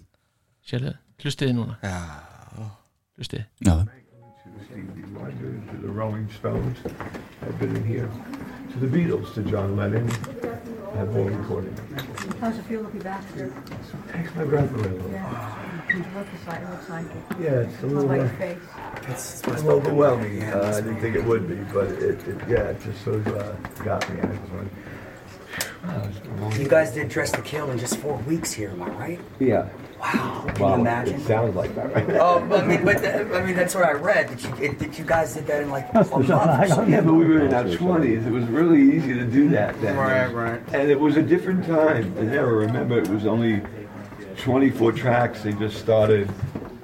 sérðu, 0.65 0.93
hlustiði 1.23 1.53
núna 1.53 1.77
Já. 1.83 2.69
hlustiði 3.17 3.45
Já, 3.65 3.85
the 5.81 5.87
Rolling 5.87 6.29
Stones. 6.39 6.77
I've 7.41 7.57
been 7.59 7.75
in 7.75 7.83
here. 7.83 8.09
To 8.71 8.79
the 8.79 8.87
Beatles, 8.87 9.33
to 9.33 9.41
John 9.43 9.75
Lennon. 9.75 10.07
I've 10.95 11.11
been 11.13 11.37
recording. 11.37 11.75
How's 12.39 12.57
it 12.57 12.65
feel 12.65 12.83
to 12.83 12.89
be 12.89 12.99
back 12.99 13.23
here? 13.33 13.51
Takes 14.13 14.35
my 14.35 14.43
breath 14.43 14.71
away 14.73 14.89
a 14.89 14.91
little. 14.91 15.11
Yeah. 15.11 15.55
You 15.89 16.05
look 16.15 16.27
aside, 16.33 16.61
it 16.61 16.69
looks 16.69 16.89
like 16.89 17.05
it. 17.05 17.11
Yeah, 17.39 17.61
it's 17.61 17.81
a 17.81 17.87
little, 17.87 18.03
like 18.03 18.19
uh, 18.19 18.23
your 18.23 18.29
face. 18.29 18.59
It's 19.07 19.43
a 19.43 19.49
little 19.49 19.71
overwhelming. 19.71 20.43
Uh, 20.43 20.73
I 20.75 20.81
didn't 20.81 21.01
think 21.01 21.15
it 21.15 21.25
would 21.25 21.47
be, 21.47 21.55
but 21.73 21.87
it, 21.87 22.27
it 22.27 22.37
yeah, 22.47 22.69
it 22.69 22.81
just 22.83 23.03
sort 23.03 23.15
of 23.15 23.27
uh, 23.27 23.53
got 23.83 24.07
me. 24.13 24.21
I 24.21 24.25
was 24.27 24.39
like, 24.51 24.67
You 26.57 26.67
guys 26.67 26.91
did 26.93 27.09
Dress 27.09 27.31
to 27.31 27.41
Kill 27.41 27.69
in 27.71 27.79
just 27.79 27.97
four 27.97 28.17
weeks 28.19 28.51
here, 28.51 28.69
am 28.69 28.81
I 28.83 28.89
right? 28.89 29.19
Yeah. 29.39 29.69
Wow. 29.99 30.45
Can 30.47 30.61
Wow, 30.63 30.75
you 30.75 30.81
imagine? 30.81 31.15
it 31.15 31.25
sounds 31.25 31.55
like 31.55 31.75
that, 31.75 31.93
right? 31.93 32.09
Oh, 32.19 32.39
I 32.55 32.65
mean, 32.65 32.85
but 32.85 33.03
uh, 33.03 33.35
I 33.37 33.45
mean, 33.45 33.55
that's 33.55 33.75
what 33.75 33.83
I 33.83 33.91
read. 33.91 34.29
That 34.29 34.43
you, 34.43 34.65
it, 34.65 34.79
that 34.79 34.97
you 34.97 35.03
guys 35.05 35.33
did 35.33 35.45
that 35.47 35.61
in 35.63 35.69
like 35.69 35.89
a 35.93 36.03
month. 36.05 36.27
yeah, 36.89 37.01
but 37.01 37.13
we 37.13 37.25
were 37.25 37.45
in 37.45 37.53
our 37.53 37.67
twenties. 37.75 38.25
It 38.25 38.31
was 38.31 38.45
really 38.45 38.81
easy 38.95 39.13
to 39.13 39.25
do 39.25 39.49
that 39.49 39.79
then. 39.81 39.97
Right, 39.97 40.27
right. 40.33 40.61
And 40.73 40.89
it 40.89 40.99
was 40.99 41.17
a 41.17 41.21
different 41.21 41.65
time. 41.65 42.15
I 42.17 42.21
never 42.21 42.55
remember. 42.57 42.97
It 42.99 43.09
was 43.09 43.25
only 43.25 43.61
24 44.37 44.93
tracks. 44.93 45.43
They 45.43 45.53
just 45.53 45.77
started. 45.79 46.29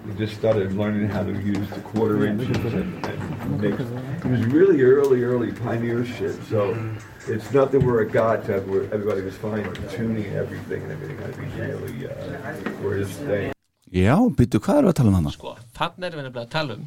They 0.05 0.15
just 0.25 0.37
started 0.37 0.73
learning 0.73 1.07
how 1.09 1.23
to 1.23 1.31
use 1.41 1.69
the 1.69 1.79
quarter 1.81 2.25
inches 2.27 2.57
and, 2.73 3.05
and 3.05 3.61
mix. 3.61 3.81
It 3.81 4.29
was 4.29 4.45
really 4.47 4.81
early, 4.81 5.23
early 5.23 5.51
pioneer 5.53 6.05
shit. 6.05 6.35
So 6.49 6.73
it's 7.27 7.51
not 7.53 7.71
that 7.71 7.81
we're 7.81 8.01
a 8.01 8.09
god 8.09 8.45
type 8.47 8.65
where 8.67 8.83
everybody 8.93 9.21
was 9.21 9.35
fine 9.35 9.63
tuning 9.95 10.25
everything 10.41 10.81
and 10.83 10.91
everything 10.91 11.17
had 11.23 11.33
to 11.33 11.41
be 11.41 11.47
really 11.61 12.05
uh, 12.05 12.93
it 12.95 13.01
is 13.01 13.15
today. 13.17 13.51
já 13.91 14.15
býttu, 14.37 14.59
hvað 14.59 14.77
eru 14.81 14.89
að 14.91 14.97
tala 14.99 15.09
um 15.11 15.15
þarna? 15.19 15.33
sko, 15.35 15.55
þannig 15.77 16.07
erum 16.09 16.19
við 16.19 16.27
nefnilega 16.27 16.45
að 16.45 16.53
tala 16.57 16.77
um 16.77 16.85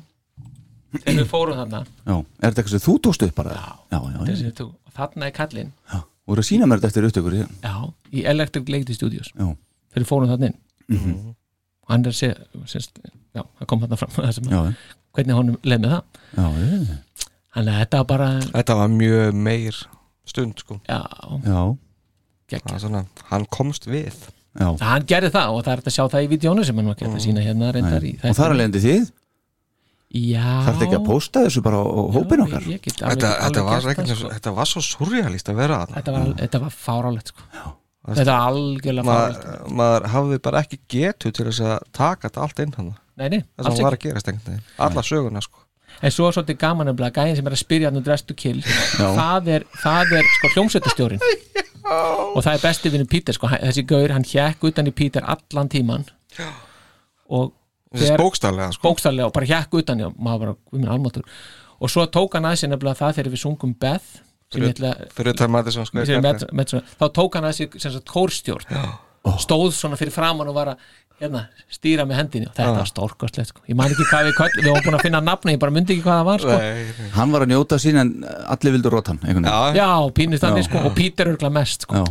þegar 0.98 1.18
við 1.22 1.28
fórum 1.32 1.58
þarna 1.62 1.80
Já, 1.84 2.14
er 2.16 2.50
þetta 2.50 2.62
eitthvað 2.62 2.74
sem 2.74 2.84
þú 2.86 2.94
tókst 3.06 3.24
upp 3.28 3.34
bara? 3.38 3.56
Já, 3.56 3.72
já, 3.92 3.98
já, 4.28 4.36
já. 4.44 4.52
þú, 4.60 4.68
þarna 4.98 5.26
er 5.30 5.34
kallinn 5.40 5.72
Og 6.28 6.34
eru 6.36 6.42
að 6.44 6.48
sína 6.50 6.66
mér 6.68 6.80
þetta 6.82 6.88
eftir 6.92 7.06
upptökur 7.08 7.34
já. 7.38 7.46
já, 7.64 7.74
í 8.12 8.22
Electric 8.28 8.68
Lady 8.72 8.94
Studios 8.96 9.30
Já. 9.32 9.46
þegar 9.92 10.02
við 10.04 10.08
fórum 10.12 10.32
þarna 10.32 10.50
inn 10.52 10.58
Mhm. 10.88 11.34
og 11.84 11.90
hann 11.92 12.04
er 12.06 12.12
að 12.14 12.16
segja 12.16 12.64
sérst, 12.64 12.94
já, 13.36 13.42
það 13.58 13.66
kom 13.68 13.80
þarna 13.82 13.96
fram 14.00 14.12
það 14.16 14.32
sem, 14.38 14.44
Já, 14.48 14.60
hvernig 15.16 15.36
honum 15.36 15.58
leið 15.62 15.82
með 15.84 15.90
það 15.92 16.02
já, 16.38 16.46
já, 16.62 16.96
þannig 17.56 17.72
að 17.74 17.80
þetta 17.82 17.98
var 18.00 18.06
bara 18.12 18.28
Þetta 18.54 18.76
var 18.78 18.88
mjög 18.94 19.34
meir 19.48 19.80
stund 20.32 20.64
sko. 20.64 20.80
Já, 20.88 21.00
já, 21.44 21.62
Það 22.48 22.74
er 22.74 22.80
svona, 22.80 23.04
hann 23.28 23.44
komst 23.52 23.84
við. 23.90 24.14
Já. 24.58 24.68
hann 24.80 25.04
gerði 25.06 25.28
það 25.34 25.54
og 25.54 25.60
það 25.62 25.72
er 25.72 25.80
hægt 25.82 25.90
að 25.90 25.94
sjá 25.94 26.04
það 26.08 26.24
í 26.24 26.28
vídjónu 26.32 26.62
sem 26.66 26.78
hann 26.80 26.88
var 26.90 26.96
gert 26.98 27.14
að 27.14 27.22
sína 27.22 27.42
hérna 27.44 27.68
reyndar 27.76 28.06
í 28.08 28.14
Og 28.24 28.38
þar 28.38 28.54
alveg 28.56 28.78
þið? 28.82 29.10
Já, 30.08 30.44
Þarf 30.64 30.84
ekki 30.86 30.96
að 30.96 31.04
pósta 31.04 31.42
þessu 31.44 31.62
bara 31.66 31.82
á, 31.84 32.00
hópin 32.16 32.42
okkar? 32.46 32.64
ég 32.64 32.80
get 32.80 33.02
alveg, 33.04 33.18
Þetta, 33.20 33.32
þetta, 33.44 33.60
alveg 33.60 33.66
var, 33.68 33.82
gert 33.84 33.98
það, 34.08 34.16
sko. 34.22 34.30
þetta 34.32 34.52
var 34.56 34.70
svo 34.70 34.82
surrealist 34.86 35.50
að 35.52 35.58
vera 35.60 35.80
þarna. 35.82 35.98
Þetta 35.98 36.14
var, 36.14 36.30
þetta 36.40 36.60
var 36.62 36.74
fárálegt 36.78 37.32
sko. 37.34 37.44
þetta 38.08 38.24
var 38.32 38.46
algjörlega 38.48 39.12
fárálegt 39.12 39.76
maður 39.82 40.08
hafði 40.14 40.40
bara 40.48 40.64
ekki 40.64 40.80
getu 40.96 41.32
til 41.36 41.46
þess 41.50 41.60
að 41.68 41.76
taka 42.00 42.30
þetta 42.30 42.44
allt 42.46 42.64
inn 42.64 42.74
hann 42.78 42.90
nei, 43.20 43.28
nei, 43.28 43.40
það 43.44 43.68
alls 43.68 43.76
sem 43.76 43.84
var 43.84 43.98
ekki. 43.98 44.14
að 44.16 44.86
alla 44.88 45.04
söguna 45.04 45.44
sko 45.44 45.67
en 46.02 46.14
svo 46.14 46.28
er 46.28 46.36
svolítið 46.36 46.60
gaman 46.62 46.92
að 46.92 47.04
gæðin 47.18 47.38
sem 47.38 47.50
er 47.50 47.56
að 47.56 47.62
spyrja 47.62 47.90
hann 47.90 48.00
um 48.00 48.06
dress 48.06 48.26
to 48.26 48.36
kill 48.38 48.62
það 48.62 49.52
er, 49.56 49.66
það 49.82 50.16
er 50.20 50.30
sko 50.36 50.52
hljómsveitastjórin 50.54 51.22
og 51.88 52.42
það 52.44 52.52
er 52.54 52.64
besti 52.64 52.92
vinnu 52.92 53.08
Pítur 53.10 53.36
sko, 53.36 53.50
þessi 53.54 53.86
gaur, 53.88 54.12
hann 54.14 54.26
hjekk 54.26 54.68
utan 54.70 54.90
í 54.90 54.94
Pítur 54.94 55.26
allan 55.26 55.70
tíman 55.72 56.08
og 57.28 57.54
Þessi 57.88 58.18
bókstaflega, 58.20 58.72
sko. 58.76 58.90
og 59.24 59.32
bara 59.32 59.46
hjekk 59.48 59.78
utan 59.80 60.02
já, 60.02 60.08
maður 60.20 60.50
bara, 60.50 60.90
almáttur 60.92 61.24
og 61.78 61.92
svo 61.92 62.04
tók 62.12 62.34
hann 62.36 62.48
að 62.48 62.58
sér 62.60 62.72
nefnilega 62.74 62.98
það 62.98 63.14
þegar 63.16 63.32
við 63.32 63.40
sungum 63.46 63.72
Beth 63.80 64.18
met, 66.56 66.72
þá 66.72 67.06
tók 67.12 67.36
hann 67.36 67.48
að 67.48 67.56
sér 67.58 67.74
sem 67.76 67.92
sagt 67.92 68.08
kórstjórn. 68.08 68.78
Stóð 69.42 69.74
svona 69.76 69.98
fyrir 70.00 70.14
framann 70.14 70.48
og 70.48 70.56
var 70.56 70.72
að 70.72 70.86
hérna, 71.18 71.40
stýra 71.74 72.04
með 72.06 72.16
hendinni 72.20 72.46
og 72.46 72.54
þetta 72.54 72.70
Ah. 72.70 72.76
var 72.78 72.86
stórkostlegt 72.86 73.48
sko. 73.50 73.60
ég 73.68 73.74
man 73.76 73.90
ekki 73.90 74.04
hvað 74.10 74.28
við 74.28 74.34
köll, 74.38 74.52
við 74.62 74.68
varum 74.70 74.84
búin 74.86 74.98
að 74.98 75.02
finna 75.02 75.20
nafni 75.20 75.52
ég 75.56 75.58
bara 75.62 75.72
myndi 75.74 75.94
ekki 75.96 76.04
hvað 76.06 76.18
það 76.20 76.28
var 76.28 76.38
sko. 76.44 76.56
Hann 77.18 77.32
var 77.34 77.40
að 77.42 77.50
njóta 77.52 77.78
sín 77.82 77.96
en 77.98 78.12
allir 78.46 78.72
vildu 78.76 78.90
róta 78.94 79.08
hann 79.12 79.18
einhvern 79.24 79.44
veginn. 79.48 79.76
já, 79.76 79.90
pínust 80.14 80.42
þannig 80.46 80.62
Já. 80.62 80.68
sko, 80.70 80.78
og 80.86 80.94
Pítur 80.94 81.26
örgla 81.34 81.50
mest 81.52 81.82
sko. 81.82 81.94
Já. 81.94 82.04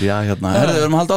Já, 0.00 0.16
hérna, 0.30 0.52
herðu, 0.54 0.74
við 0.76 0.82
erum 0.84 0.94
að 0.94 1.00
halda 1.02 1.14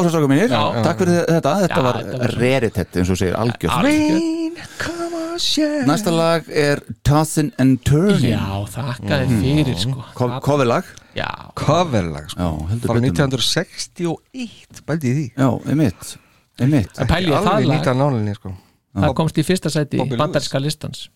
Já. 0.49 0.63
Takk 0.83 0.97
fyrir 1.03 1.19
þetta, 1.29 1.51
þetta 1.61 1.77
Já, 1.77 1.83
var 1.85 1.95
raritet 2.41 2.97
eins 2.99 3.09
og 3.13 3.17
segir, 3.21 3.35
algjörð 3.37 5.02
Algjörð. 5.33 5.85
Næsta 5.89 6.11
lag 6.13 6.49
er 6.49 6.81
Tossin 7.05 7.51
and 7.59 7.79
Turning 7.87 8.33
Já, 8.33 8.65
þakka 8.73 9.19
þér 9.23 9.31
fyrir 9.41 9.79
sko. 9.81 10.03
Ko- 10.17 10.39
Coverlag 10.45 10.83
Já, 11.17 11.29
coverlag 11.59 12.29
sko 12.33 12.39
Já, 12.41 12.51
heldur 12.69 12.89
frá 12.89 12.99
betur. 12.99 13.27
1961 13.27 14.83
bældi 14.87 15.09
í 15.09 15.15
því 15.17 15.25
Já, 15.37 15.49
einmitt 15.69 16.13
Einmitt 16.61 16.99
En 17.01 17.07
pæli 17.09 17.33
það 17.33 17.97
nálinni 17.97 18.35
sko 18.37 18.53
það 18.93 19.13
komst 19.17 19.37
í 19.41 19.45
fyrsta 19.47 19.71
sæti 19.73 19.97
Bobby 19.97 20.13
Lewis. 20.13 20.21
bandarska 20.21 20.59
listans 20.61 21.07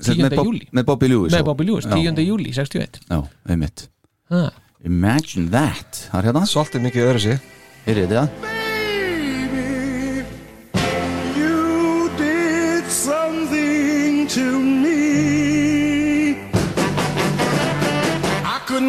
Sem 0.00 0.14
10. 0.18 0.22
með 0.26 0.36
Bob- 0.36 0.46
júli 0.50 0.68
Með 0.76 0.84
Bobby 0.90 1.08
Lewis 1.08 1.32
með. 1.32 1.44
Bobby 1.48 1.64
Lewis, 1.64 1.86
Já. 1.86 1.94
10. 1.96 2.26
júli, 2.26 2.52
61 2.54 3.00
Já, 3.10 3.22
einmitt 3.48 3.88
ha. 4.30 4.50
Imagine 4.84 5.50
that 5.50 6.08
Það 6.12 6.18
er 6.20 6.30
hérna 6.32 6.46
Svolítið 6.46 6.86
mikið 6.90 7.10
öðru 7.10 7.20
sig 7.20 7.40
Er 7.86 7.94
þetta? 8.06 8.65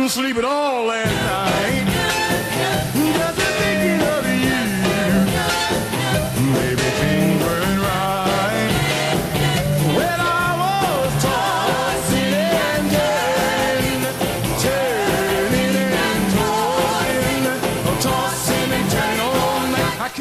Couldn't 0.08 0.24
sleep 0.24 0.38
at 0.38 0.46
all 0.46 0.86
last 0.86 1.12
night. 1.12 1.67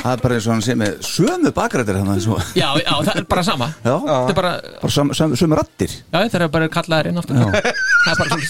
Það 0.06 0.12
er 0.14 0.20
bara 0.22 0.34
eins 0.36 0.44
og 0.46 0.52
hann 0.52 0.60
sé 0.62 0.74
með 0.78 0.98
sömu 1.02 1.50
bakrættir 1.56 1.96
og 1.98 2.42
já, 2.54 2.68
já, 2.78 2.92
það 3.08 3.16
er 3.18 3.24
bara 3.26 3.42
sama. 3.42 3.66
Já, 3.82 3.94
þetta 4.06 4.30
er 4.30 4.36
bara, 4.38 4.52
bara 4.82 4.92
sam, 4.94 5.08
sam, 5.18 5.32
sömu 5.40 5.58
rattir 5.58 5.90
já, 5.90 6.18
það 6.30 6.36
er 6.38 6.52
bara 6.54 6.68
kallaðir 6.76 7.08
inn 7.10 7.18
aftur. 7.18 7.34
Það 7.42 8.12
er 8.12 8.16
bara 8.20 8.28
svona 8.30 8.46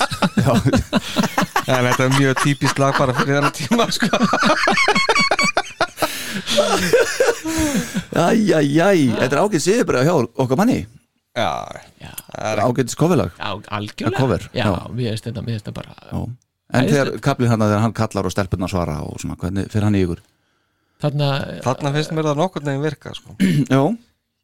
en 1.67 1.89
þetta 1.89 2.05
er 2.05 2.13
mjög 2.19 2.35
típist 2.43 2.77
lag 2.83 2.93
bara 3.01 3.17
fyrir 3.17 3.39
þennan 3.39 3.57
tíma 3.57 3.89
sko. 3.97 4.09
Æjæjæj, 8.27 9.01
þetta 9.17 9.33
er 9.33 9.41
ágætt 9.41 9.89
bara 9.89 10.05
hjá 10.05 10.15
okkar 10.21 10.61
manni. 10.61 10.83
Já, 11.37 11.49
Það 12.37 12.53
er 12.53 12.65
ágætt 12.65 12.97
kofilag 13.01 13.33
já, 13.33 13.49
Það 13.49 13.57
er 13.57 13.75
algjörlega 13.81 14.39
já, 14.53 14.69
við 14.93 15.11
veist 15.11 15.27
þetta 15.31 15.73
bara 15.77 15.93
En 16.77 16.89
þegar 16.91 17.11
kaplið 17.25 17.53
hann 17.53 17.65
þegar 17.65 17.85
hann 17.85 17.97
kallar 17.97 18.29
og 18.29 18.33
stelpunna 18.35 18.69
svara 18.69 18.97
og 19.07 19.21
svona, 19.23 19.37
hvernig 19.41 19.69
fyrir 19.73 19.87
hann 19.89 19.97
í 19.97 20.05
ykkur? 20.05 20.21
Þarna, 21.03 21.31
Þarna 21.65 21.95
finnst 21.97 22.13
mér 22.17 22.31
það 22.31 22.43
nokkurn 22.43 22.71
veginn 22.71 22.87
virka 22.87 23.17
sko. 23.17 23.37
Já. 23.75 23.83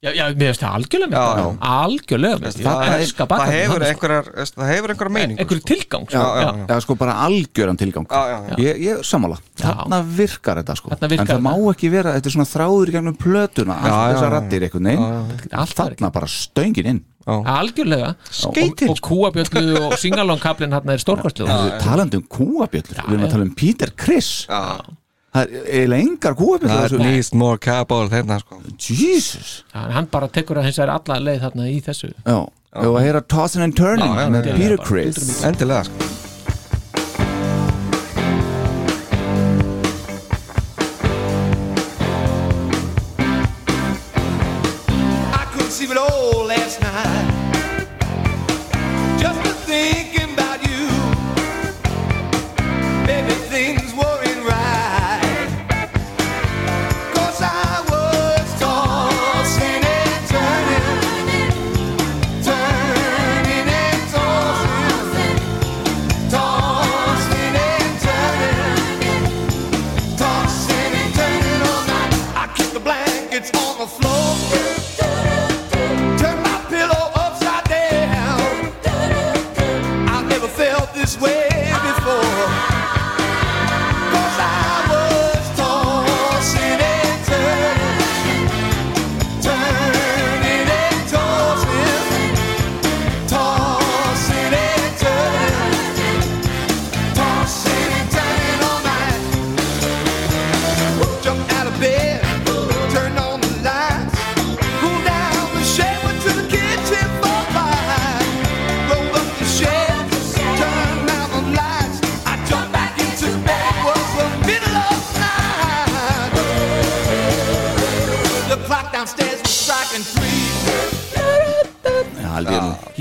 Já, 0.03 0.11
já, 0.19 0.25
mér 0.35 0.49
finnst 0.51 0.63
það 0.65 0.73
algjörlega 0.75 1.19
já. 1.39 1.43
algjörlega 1.63 2.39
finnst 2.43 2.59
það, 2.59 2.81
það, 2.83 3.27
það 3.31 3.53
hefur 3.55 3.83
Það 4.43 4.71
einhverjar 4.73 5.13
meiningu 5.15 5.39
einhverju 5.45 5.63
tilgang 5.69 6.07
Já, 6.09 6.17
sko. 6.17 6.41
já, 6.41 6.49
já, 6.73 6.79
sko 6.83 6.97
bara 6.99 7.13
algjöran 7.23 7.77
tilgang. 7.79 8.09
Já, 8.11 8.23
já, 8.33 8.39
já. 8.49 8.57
Ég, 8.65 8.81
ég 8.83 9.05
sammála, 9.07 9.37
þarna 9.63 10.01
virkar 10.19 10.59
þetta 10.59 10.75
sko. 10.81 10.91
Þarna 10.91 11.11
virkar 11.13 11.23
En 11.23 11.31
það 11.31 11.45
má 11.47 11.53
ekki 11.71 11.91
vera, 11.93 12.15
þetta 12.17 12.31
er 12.33 12.35
svona 12.35 12.49
þráður 12.51 12.91
í 12.91 12.97
gegnum 12.97 13.19
plötuna 13.23 13.77
Já, 13.77 13.85
Allt 13.85 13.95
já, 13.95 14.17
þessar 14.17 14.35
rattir 14.35 14.67
einhvern 14.67 14.91
veginn. 14.91 15.69
Þarna 15.77 16.11
bara 16.17 16.31
stöngin 16.35 16.89
inn. 16.95 16.99
Algjörlega. 17.55 18.09
Skeytin, 18.27 18.91
og, 18.91 18.99
og 18.99 19.05
kúabjöllu 19.07 19.85
og 19.85 19.95
singalongkablin 20.03 20.75
hann 20.75 20.91
er 20.91 20.99
stórkostlu 20.99 21.47
Talandi 21.47 22.19
um 22.19 22.27
kúabjöllur, 22.27 23.05
við 23.07 23.15
erum 23.15 23.29
að 23.29 23.37
tala 23.37 23.47
um 23.47 23.55
Peter 23.55 23.95
Criss 23.95 24.43
Það 25.33 25.53
er 25.57 25.69
eiginlega 25.73 26.05
engar 26.05 26.35
kúabjöllur 26.37 26.73
Það 26.73 26.97
er 26.99 27.05
least 27.07 27.37
more 27.41 27.61
cowboy 27.63 28.09
þeirna 28.13 28.37
sko. 28.43 28.59
Jesus. 28.77 29.53
Hann 29.73 30.11
bara 30.13 30.29
tekur 30.29 30.61
að 30.61 30.69
hins 30.69 30.81
vegar 30.83 30.93
alla 30.99 31.21
leið 31.25 31.47
þarna 31.47 31.69
í 31.73 31.79
þessu. 31.87 32.11
Já, 32.27 32.39
við 32.83 32.91
að 32.99 33.07
heyra 33.07 33.23
Tossin 33.33 33.65
and 33.65 33.79
Turning 33.79 34.13
með 34.35 34.51
Peter 34.59 34.83
Criss 34.85 35.41
Endilega 35.49 35.87
sko. 35.89 36.11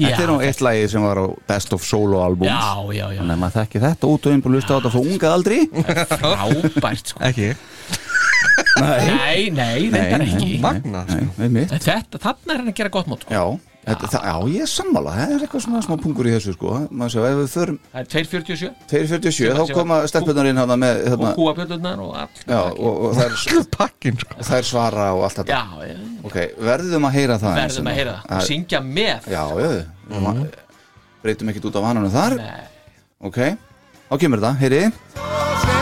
Þetta 0.01 0.23
er 0.23 0.29
nú 0.29 0.37
eitt 0.43 0.61
lagi 0.63 0.87
sem 0.91 1.03
var 1.03 1.19
á 1.21 1.25
Best 1.49 1.73
of 1.75 1.83
Solo 1.85 2.21
albums 2.25 2.49
Já, 2.51 2.83
já, 2.93 3.05
já. 3.13 3.19
Þannig 3.21 3.35
að 3.35 3.41
maður 3.43 3.55
þekki 3.59 3.81
þetta 3.85 4.09
út 4.11 4.27
og 4.27 4.35
inn 4.35 4.43
búið 4.43 4.51
að 4.51 4.57
hlusta 4.59 4.71
á 4.71 4.77
þetta 4.77 4.91
frá 4.93 5.01
ungað 5.01 5.35
aldri 5.37 5.57
frábært 6.11 7.11
sko. 7.13 7.23
Ekki 7.29 7.49
nei, 8.81 9.49
nei, 9.53 9.89
reyndar 9.93 10.23
ekki 10.25 10.53
Magna. 10.63 11.03
En 11.09 11.59
þetta, 11.69 12.21
þarna 12.21 12.55
er 12.55 12.61
hann 12.63 12.71
að 12.71 12.77
gera 12.79 12.93
gott 12.93 13.09
mót 13.11 13.25
sko. 13.25 13.35
Já, 13.35 13.45
þetta, 13.85 14.09
það, 14.13 14.25
já, 14.29 14.35
ég 14.55 14.65
er 14.65 14.69
sammála. 14.71 15.13
Það 15.17 15.33
er 15.35 15.45
eitthvað 15.45 15.63
svona 15.65 15.81
smá 15.85 15.95
pungur 16.03 16.29
í 16.29 16.33
þessu 16.35 16.53
sko. 16.55 16.73
Maður 16.89 17.13
sjá, 17.15 17.21
ef 17.27 17.39
við 17.41 17.49
förum 17.55 17.79
það 17.91 18.01
er 18.01 18.09
247 18.13 18.71
247, 18.91 19.51
þá 19.57 19.73
koma 19.79 19.99
stelpunar 20.11 20.49
inn 20.51 20.61
hana 20.61 20.77
með 20.81 21.01
og 21.01 21.09
hérna, 21.15 21.33
kúabjöllunar 21.39 22.03
og 22.05 22.15
allt. 22.21 22.43
Já, 22.45 22.59
og, 22.61 23.01
og 23.07 23.15
það 23.17 23.37
er 23.57 23.69
pakkin 23.77 24.19
sko. 24.21 24.39
Það 24.51 24.57
er 24.61 24.67
svara 24.71 25.07
og 25.17 25.25
allt 25.27 25.41
þetta. 25.41 25.59
Já, 25.61 25.87
já, 25.91 25.99
Ok, 26.29 26.37
verðum 26.71 27.07
að 27.09 27.15
heyra 27.17 27.39
það 27.41 27.61
eins 27.61 27.77
verðum 27.77 27.87
og- 27.87 27.91
að 27.91 28.01
heyra 28.01 28.17
það. 28.21 28.35
Og 28.37 28.49
syngja 28.51 28.83
með. 28.85 29.31
Já, 29.31 29.43
já, 29.49 29.71
við 29.71 29.79
mm 30.11 30.43
breytum 31.21 31.51
ekkert 31.51 31.67
út 31.69 31.75
af 31.77 31.83
vananum 31.85 32.09
þar. 32.13 32.37
Nei. 32.41 32.63
Ok, 33.29 33.37
þá 34.09 34.17
kemur 34.23 34.41
þetta, 34.41 34.57
heyri 34.63 35.80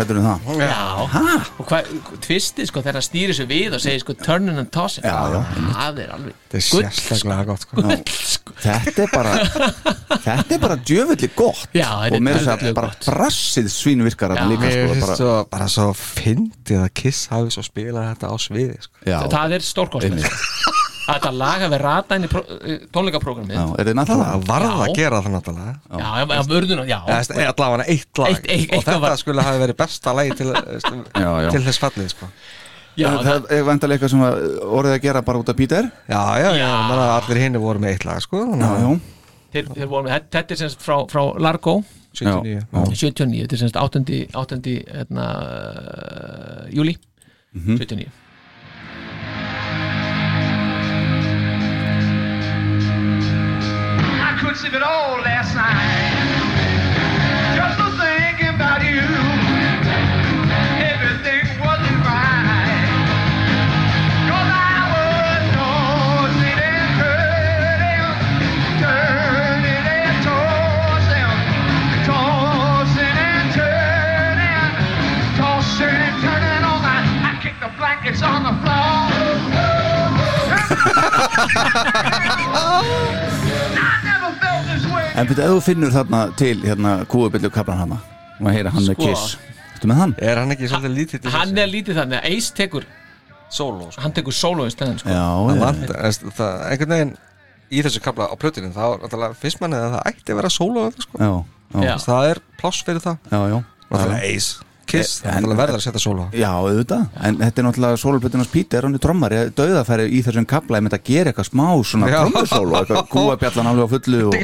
sættur 0.00 0.18
um 0.20 0.26
það. 0.26 0.60
Já, 0.60 0.78
og 1.60 1.68
hvað, 1.70 1.90
tvistið 2.26 2.68
sko 2.70 2.82
þegar 2.82 2.98
það 2.98 3.06
stýrir 3.06 3.36
sig 3.38 3.48
við 3.50 3.76
og 3.78 3.82
segir 3.84 4.02
sko 4.04 4.16
turnin 4.20 4.58
and 4.64 4.70
tossin 4.74 5.04
Já, 5.06 5.16
já, 5.34 5.40
það 5.76 6.00
er 6.04 6.14
alveg 6.16 6.36
Þetta 6.50 6.58
er 6.58 6.64
sérstaklega 6.66 7.44
gott 7.46 7.62
sko. 7.62 7.84
sko. 8.34 8.54
Þetta 8.64 9.04
er 9.04 9.12
bara 9.14 9.34
Þetta 10.24 10.56
er 10.56 10.62
bara 10.64 10.76
djöfulli 10.90 11.28
gott. 11.38 11.62
Já, 11.76 11.86
þetta 11.86 12.10
er 12.10 12.16
Og 12.18 12.24
með 12.26 12.38
þess 12.40 12.48
djöfulli 12.50 12.72
að 12.72 12.78
bara 12.80 12.92
brassið 13.06 13.70
svínu 13.76 14.08
virkar 14.08 14.34
Já. 14.34 14.42
líka 14.50 14.66
Mér 14.66 14.74
sko, 14.74 14.90
finnst 14.90 15.06
bara, 15.06 15.18
svo, 15.20 15.36
bara 15.54 15.68
svo 15.76 15.86
fyndið 16.00 16.82
að 16.84 16.90
Kiss 17.00 17.22
hafi 17.30 17.54
svo 17.54 17.64
spilað 17.66 18.10
þetta 18.14 18.32
á 18.32 18.36
sviði 18.42 18.78
sko. 18.82 19.04
Já, 19.06 19.18
það 19.30 19.56
er 19.60 19.66
stórkostlega 19.70 20.78
sko. 21.10 21.18
þetta 21.18 21.32
lag 21.40 21.64
að 21.66 21.72
við 21.74 21.80
rata 21.84 22.16
inn 22.18 22.24
í 22.26 22.30
tónleikaprogrammið 22.94 23.56
já, 23.58 23.64
er 23.80 23.90
þið 23.90 23.96
náttúrulega 24.00 24.30
Það 24.30 24.46
varð 24.50 24.80
að 24.84 24.94
gera 25.00 25.20
það 25.24 25.34
náttúrulega. 25.36 25.74
Já, 25.90 26.08
já, 26.20 26.24
já, 26.30 26.42
vörðuna, 26.54 26.86
já. 26.90 26.98
Eða 27.10 27.46
allavega 27.52 27.86
eitt 27.94 28.18
lag. 28.22 28.30
Eitt- 28.34 28.50
eitt- 28.56 28.74
og 28.76 28.82
þetta 28.84 28.98
var- 29.04 29.16
skulle 29.20 29.42
hafi 29.46 29.62
verið 29.64 29.76
besta 29.82 30.12
lagi 30.16 30.34
til, 30.40 30.50
Já, 30.50 31.30
já. 31.44 31.50
til 31.50 31.62
þess 31.68 31.82
fallið 31.84 32.08
sko. 32.14 32.30
já, 32.96 33.08
það, 33.08 33.24
það 33.30 33.54
er 33.56 33.62
vantarlega 33.68 33.98
eitthvað 34.00 34.10
sem 34.10 34.24
að 34.26 34.42
orðið 34.80 34.96
að 34.98 35.02
gera 35.06 35.22
bara 35.22 35.38
út 35.44 35.48
af 35.48 35.56
Peter? 35.56 35.90
Já, 36.10 36.22
já, 36.42 36.50
já, 36.58 36.70
allir 37.20 37.42
hinni 37.44 37.58
voru 37.62 37.78
með 37.82 37.94
eitt 37.96 38.04
lag 38.04 38.20
sko, 38.24 38.42
Já, 38.44 38.50
þannig 38.50 38.68
að- 38.70 38.82
já, 38.82 39.00
þeir, 39.54 39.70
þeir 39.78 39.88
voru 39.94 40.04
með, 40.08 40.12
þetta- 40.30 40.44
er 40.50 40.56
semst 40.64 40.80
frá, 40.84 40.96
frá 41.10 41.22
Largo. 41.38 41.82
79 42.10 42.66
Já. 42.74 42.80
79, 42.90 43.42
þetta 43.46 43.54
er 43.54 43.60
semst 43.60 43.76
8. 43.78 44.00
8. 44.34 44.72
Hérna, 44.90 45.26
uh, 45.30 46.64
júli 46.74 46.96
79 47.54 48.08
I 54.50 54.52
couldn't 54.52 54.68
sleep 54.68 54.82
at 54.82 54.82
all 54.82 55.20
last 55.20 55.54
night. 55.54 56.10
Just 57.54 57.78
for 57.78 57.90
thinking 58.02 58.50
about 58.58 58.82
you. 58.82 59.06
Everything 60.90 61.46
wasn't 61.62 62.02
right. 62.02 62.90
'Cause 64.26 64.50
I 64.50 64.90
was 64.90 65.42
tossing 65.54 66.58
and 66.66 66.90
turning, 66.98 68.10
turning 68.82 69.86
and 69.86 70.18
tossing, 70.26 71.30
tossing 72.10 73.18
and 73.30 73.54
turning, 73.54 74.70
tossing 75.38 75.94
and 75.94 76.16
turning 76.26 76.62
all 76.66 76.82
night. 76.82 77.06
I 77.22 77.38
kicked 77.40 77.60
the 77.62 77.70
gonna 78.18 78.58
fly. 78.66 79.14
I 81.62 82.18
never 82.18 82.50
felt 82.50 83.14
this 83.14 83.44
way. 83.44 83.49
En 85.20 85.28
betur, 85.28 85.44
ef 85.44 85.52
þú 85.52 85.62
finnur 85.66 85.90
þarna 85.92 86.20
til 86.40 86.54
hérna 86.64 86.94
kúubillu 87.10 87.50
kaplan 87.52 87.82
hana 87.82 87.98
og 88.40 88.46
að 88.48 88.54
heyra 88.56 88.72
hann 88.72 88.86
með 88.86 88.96
Sko. 88.96 89.08
kiss 89.10 89.36
Ertu 89.74 89.90
með 89.90 89.98
hann? 90.00 90.14
Er 90.20 90.40
hann 90.40 90.54
ekki 90.54 90.68
svolítið 90.70 90.96
lítið 90.96 91.22
til 91.24 91.34
Hann 91.34 91.60
er 91.60 91.68
lítið 91.68 91.98
þannig 92.00 92.20
að 92.20 92.36
Ace 92.38 92.54
tekur 92.56 92.86
Solo 93.50 93.90
sko. 93.90 94.04
Hann 94.04 94.14
tekur 94.14 94.34
solo 94.36 94.64
í 94.68 94.70
stæðan 94.72 95.00
sko. 95.00 95.10
Já, 95.10 95.24
það 95.26 95.56
já. 95.56 95.60
vant, 95.64 95.84
veist, 95.90 96.26
það, 96.38 96.60
einhvern 96.70 96.94
veginn 96.94 97.12
í 97.70 97.82
þessu 97.86 98.02
kapla 98.04 98.28
á 98.30 98.34
plötunum 98.38 98.74
þá 98.74 98.82
er 98.86 99.00
náttúrulega 99.02 99.38
fyrst 99.42 99.62
manni 99.62 99.78
að 99.78 99.96
það 99.96 100.10
ætti 100.12 100.34
að 100.34 100.38
vera 100.40 100.50
solo 100.54 100.84
þetta, 100.86 101.06
sko. 101.06 101.18
Já, 101.20 101.32
já. 101.74 101.86
Já. 101.88 101.94
það 102.04 102.28
er 102.30 102.42
pláss 102.60 102.84
fyrir 102.86 103.02
það 103.04 103.32
Já, 103.34 103.40
já 103.50 103.56
náttúrulega 103.90 104.30
Ace, 104.30 104.69
Kiss, 104.90 105.20
En- 105.24 105.30
náttúrulega 105.44 105.60
verður 105.62 105.78
að 105.78 105.84
setja 105.86 106.00
solo 106.02 106.26
Já, 106.34 106.50
auðvitað, 106.60 107.06
en 107.28 107.38
þetta 107.40 107.62
er 107.62 107.66
náttúrulega 107.68 108.00
sólplötunars 108.02 108.50
Pítur, 108.52 108.82
hann 108.88 108.94
er 108.98 109.02
trommari, 109.04 109.40
döðafæri 109.60 110.06
í 110.10 110.22
þessum 110.26 110.46
kapla 110.50 110.78
ég 110.80 110.86
myndi 110.86 110.98
að 110.98 111.04
gera 111.10 111.32
eitthvað 111.32 111.50
smá 111.50 111.66
svona 111.90 112.10
Já. 112.10 112.18
trommusólu, 112.24 112.76
eitthvað 112.80 113.08
kúabjallan 113.14 113.70
alveg 113.70 113.84
á 113.86 113.92
fullu 113.94 114.22
og 114.28 114.34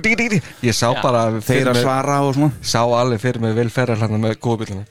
ég 0.71 0.75
sá 0.77 0.89
bara 1.03 1.25
þeir 1.39 1.43
fyrir 1.51 1.71
að 1.73 1.75
mig- 1.81 1.87
svara 1.87 2.21
og 2.27 2.35
svona. 2.39 2.53
Sá 2.63 2.81
alveg 2.85 3.21
fyrir 3.27 3.41
mig 3.47 3.55
vil 3.59 3.71
ferra 3.71 3.97
hann 4.01 4.21
með 4.23 4.39
góðbíluna 4.39 4.85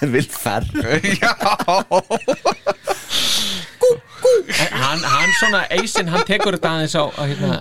Vilfer 0.00 0.64
Já. 1.20 1.32
Hann, 4.70 5.00
hann 5.04 5.32
svona 5.40 5.62
Acein, 5.72 6.08
hann 6.12 6.24
tekur 6.28 6.56
þetta 6.56 6.72
aðeins 6.76 6.94
á, 6.96 7.04
hérna, 7.20 7.52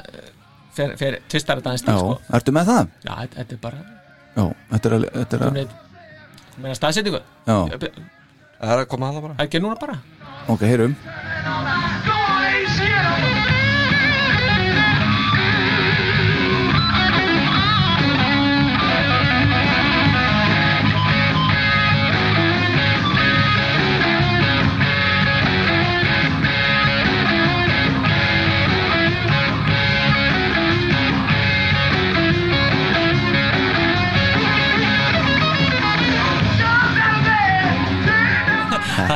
fer, 0.76 0.94
fer, 1.00 1.18
tvistar 1.32 1.60
þetta 1.62 1.74
aðeins 1.74 1.86
Já, 1.88 1.98
sko. 2.00 2.16
ertu 2.40 2.54
með 2.56 2.72
það? 2.72 2.90
Já, 3.06 3.14
þetta- 3.22 3.46
er 3.56 3.62
bara 3.64 3.80
Já, 4.40 4.46
þetta 4.72 4.90
er 4.90 4.96
að, 5.00 5.70
Meina 6.60 6.76
staðsetningu. 6.76 7.22
Já. 7.48 7.58
Það 8.60 8.74
er 8.74 8.82
að 8.82 8.88
koma 8.92 9.10
að 9.10 9.18
það 9.20 9.28
bara. 9.28 9.36
Ekki 9.46 9.62
núna 9.64 9.80
bara. 9.80 10.00
Ok, 10.50 10.66
heyrum 10.68 10.96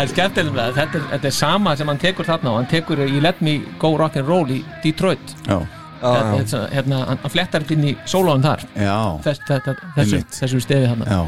er 0.03 0.11
skemmtilega 0.13 0.53
með 0.55 0.63
það. 0.63 0.73
Þetta, 0.79 0.97
er- 0.99 1.07
þetta 1.13 1.29
er 1.31 1.35
sama 1.37 1.75
sem 1.79 1.87
hann 1.91 2.01
tekur 2.01 2.25
þarna 2.27 2.51
og 2.53 2.57
hann 2.61 2.69
tekur 2.71 3.01
í 3.05 3.21
Let 3.21 3.41
Me 3.41 3.57
Go 3.79 3.93
Rock'n'Roll 3.97 4.49
í 4.57 4.63
Detroit. 4.83 5.35
Já, 5.47 5.59
er 6.39 6.47
svona, 6.51 6.67
hérna, 6.73 7.05
hann, 7.07 7.17
hann 7.23 7.31
flettar 7.31 7.63
inn 7.71 7.83
í 7.83 7.95
sólóin 8.05 8.43
þar. 8.43 8.65
Já, 8.75 8.97
Þess, 9.23 9.39
þetta, 9.47 9.75
þessu, 9.95 10.17
Einmitt. 10.19 10.39
þessu 10.41 10.61
stefi 10.65 10.89
já. 11.07 11.21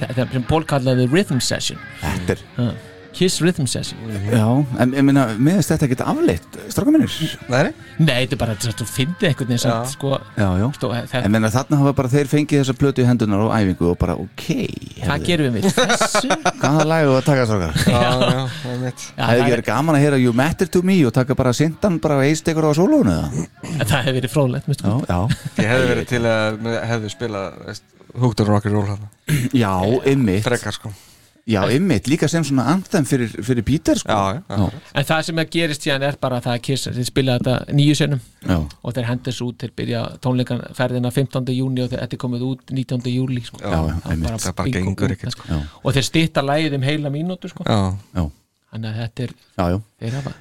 Þetta 0.00 0.20
er 0.24 0.32
sem 0.32 0.42
Pól 0.48 0.64
kallaði 0.64 1.06
Rhythm 1.12 1.38
Session. 1.40 1.78
Þetta 2.02 2.32
er, 2.38 2.44
Ha. 2.58 2.70
Kiss 3.14 3.40
Rhythm 3.40 3.66
Session. 3.70 3.98
Já, 4.26 4.42
en 4.82 4.94
ég 4.96 5.04
meina, 5.06 5.24
miðast 5.38 5.70
þetta 5.70 5.86
ekkert 5.86 6.02
afleitt, 6.10 6.56
stráka 6.72 6.90
minnir 6.94 7.12
Nei, 7.52 7.70
Nei, 8.00 8.24
þetta 8.24 8.34
er 8.34 8.40
bara 8.40 8.56
að 8.56 8.72
þú 8.80 8.86
fyndi 8.90 9.28
einhvern 9.28 9.50
veginn 9.52 9.62
samt, 9.62 9.92
sko, 9.94 10.18
Já, 10.34 10.48
já. 10.58 10.64
Stó, 10.74 10.90
þetta, 10.90 11.20
En 11.22 11.34
meina, 11.34 11.50
þarna 11.54 11.78
hafa 11.82 11.92
bara 12.00 12.10
þeir 12.10 12.30
fengið 12.32 12.62
þessa 12.64 12.76
plötu 12.80 13.04
í 13.04 13.06
hendunar 13.06 13.44
og 13.46 13.52
æfingu 13.54 13.92
og 13.92 14.00
bara, 14.00 14.16
ok 14.18 14.48
Hvað 15.04 15.26
gerum 15.28 15.54
við. 15.58 15.68
Með 15.68 15.78
þessu? 15.78 16.40
Hvaða 16.64 16.88
lag 16.90 17.12
og 17.12 17.20
að 17.20 17.24
taka 17.30 17.46
strákar? 17.52 17.80
Já, 17.84 18.02
já, 18.02 18.42
það 18.58 18.74
er 18.74 18.82
mitt 18.82 19.06
Já, 19.06 19.22
Hefði 19.22 19.38
það, 19.38 19.46
er, 19.46 19.54
verið 19.54 19.68
gaman 19.70 20.00
að 20.00 20.04
heyra 20.08 20.20
You 20.24 20.36
Matter 20.42 20.72
To 20.74 20.84
Me 20.90 20.98
og 21.06 21.14
taka 21.14 21.38
bara 21.38 21.54
sindan 21.54 22.00
bara 22.02 22.20
eistekur 22.26 22.66
á 22.66 22.72
sólónu 22.74 23.14
eða? 23.14 23.46
það 23.84 23.96
hefur 24.00 24.18
verið 24.20 24.34
fróðlegt 24.34 24.70
minnst 24.70 24.84
Já, 24.84 24.94
já. 25.06 25.18
Ég 25.62 25.70
hefði 25.70 25.90
verið 25.94 26.10
til 26.10 26.22
að 26.34 26.70
hefði 26.90 27.14
spilað 27.14 27.82
Hooked 28.14 28.44
on 28.44 28.52
Rock'n'Roll 28.52 28.98
Já, 29.54 29.72
sko 30.74 30.94
Já, 31.44 31.60
ymmit, 31.68 32.06
líka 32.08 32.24
sem 32.28 32.40
svona 32.46 32.62
anthem 32.72 33.04
fyrir, 33.04 33.28
fyrir 33.44 33.64
Peter 33.68 33.98
sko 34.00 34.14
En 34.96 35.04
það 35.04 35.22
sem 35.26 35.40
að 35.42 35.50
gerist 35.52 35.82
síðan 35.84 36.02
er 36.08 36.16
bara 36.20 36.38
að 36.40 36.46
það 36.46 36.54
að 36.56 36.62
Kiss 36.64 36.86
þeir 36.88 37.04
spila 37.10 37.34
þetta 37.36 37.74
nýju 37.76 37.96
sinnum 37.98 38.20
já. 38.48 38.56
og 38.82 38.94
þeir 38.96 39.08
hendur 39.10 39.34
svo 39.36 39.48
út 39.50 39.58
til 39.60 39.68
byrja 39.76 40.00
tónleikanferðina 40.24 41.10
15. 41.12 41.52
júni 41.52 41.82
og 41.84 41.90
þeir- 41.92 42.00
þetta 42.06 42.16
er 42.16 42.22
komið 42.22 42.44
út 42.48 42.72
19. 42.72 43.10
júli 43.12 43.42
sko. 43.44 43.58
Sko. 45.34 45.44
Já. 45.52 45.58
og 45.84 45.92
þeir 45.98 46.06
stýtta 46.08 46.42
lægið 46.48 46.74
um 46.78 46.82
heila 46.88 47.10
mínútu 47.12 47.50
sko. 47.52 47.64
Já, 47.68 47.92
já, 48.16 48.24
þannig 48.72 48.88
að 48.88 48.96
þetta 49.02 49.22
er 49.28 49.34
já, 49.58 49.64
já. 49.74 49.80
þeir 50.00 50.16
hafa 50.20 50.32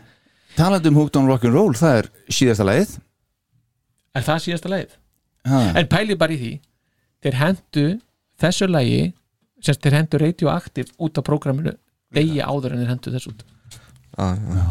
Talandi 0.55 0.87
um 0.87 0.95
Hooked 1.01 1.15
on 1.19 1.27
Rock'n'Roll, 1.27 1.73
það 1.75 1.97
er 1.99 2.07
síðasta 2.29 2.63
lagið 2.69 2.95
Er 4.15 4.21
það 4.23 4.39
síðasta 4.45 4.69
lægið? 4.71 4.95
Ha. 5.49 5.59
En 5.81 5.87
pæli 5.91 6.15
bara 6.15 6.31
í 6.31 6.37
því 6.39 6.53
þeir 7.25 7.37
hendu 7.41 7.85
þessu 8.39 8.67
lægi 8.71 9.13
sem 9.63 9.79
þeir 9.83 9.97
hendu 9.99 10.21
radioaktiv 10.21 10.91
út 10.99 11.19
á 11.19 11.21
prógraminu 11.25 11.73
degi 12.13 12.43
áður 12.43 12.75
en 12.75 12.83
þeir 12.83 12.91
hendu 12.93 13.13
þessu 13.15 13.33
út. 13.33 13.45
Já, 14.13 14.27
já. 14.37 14.65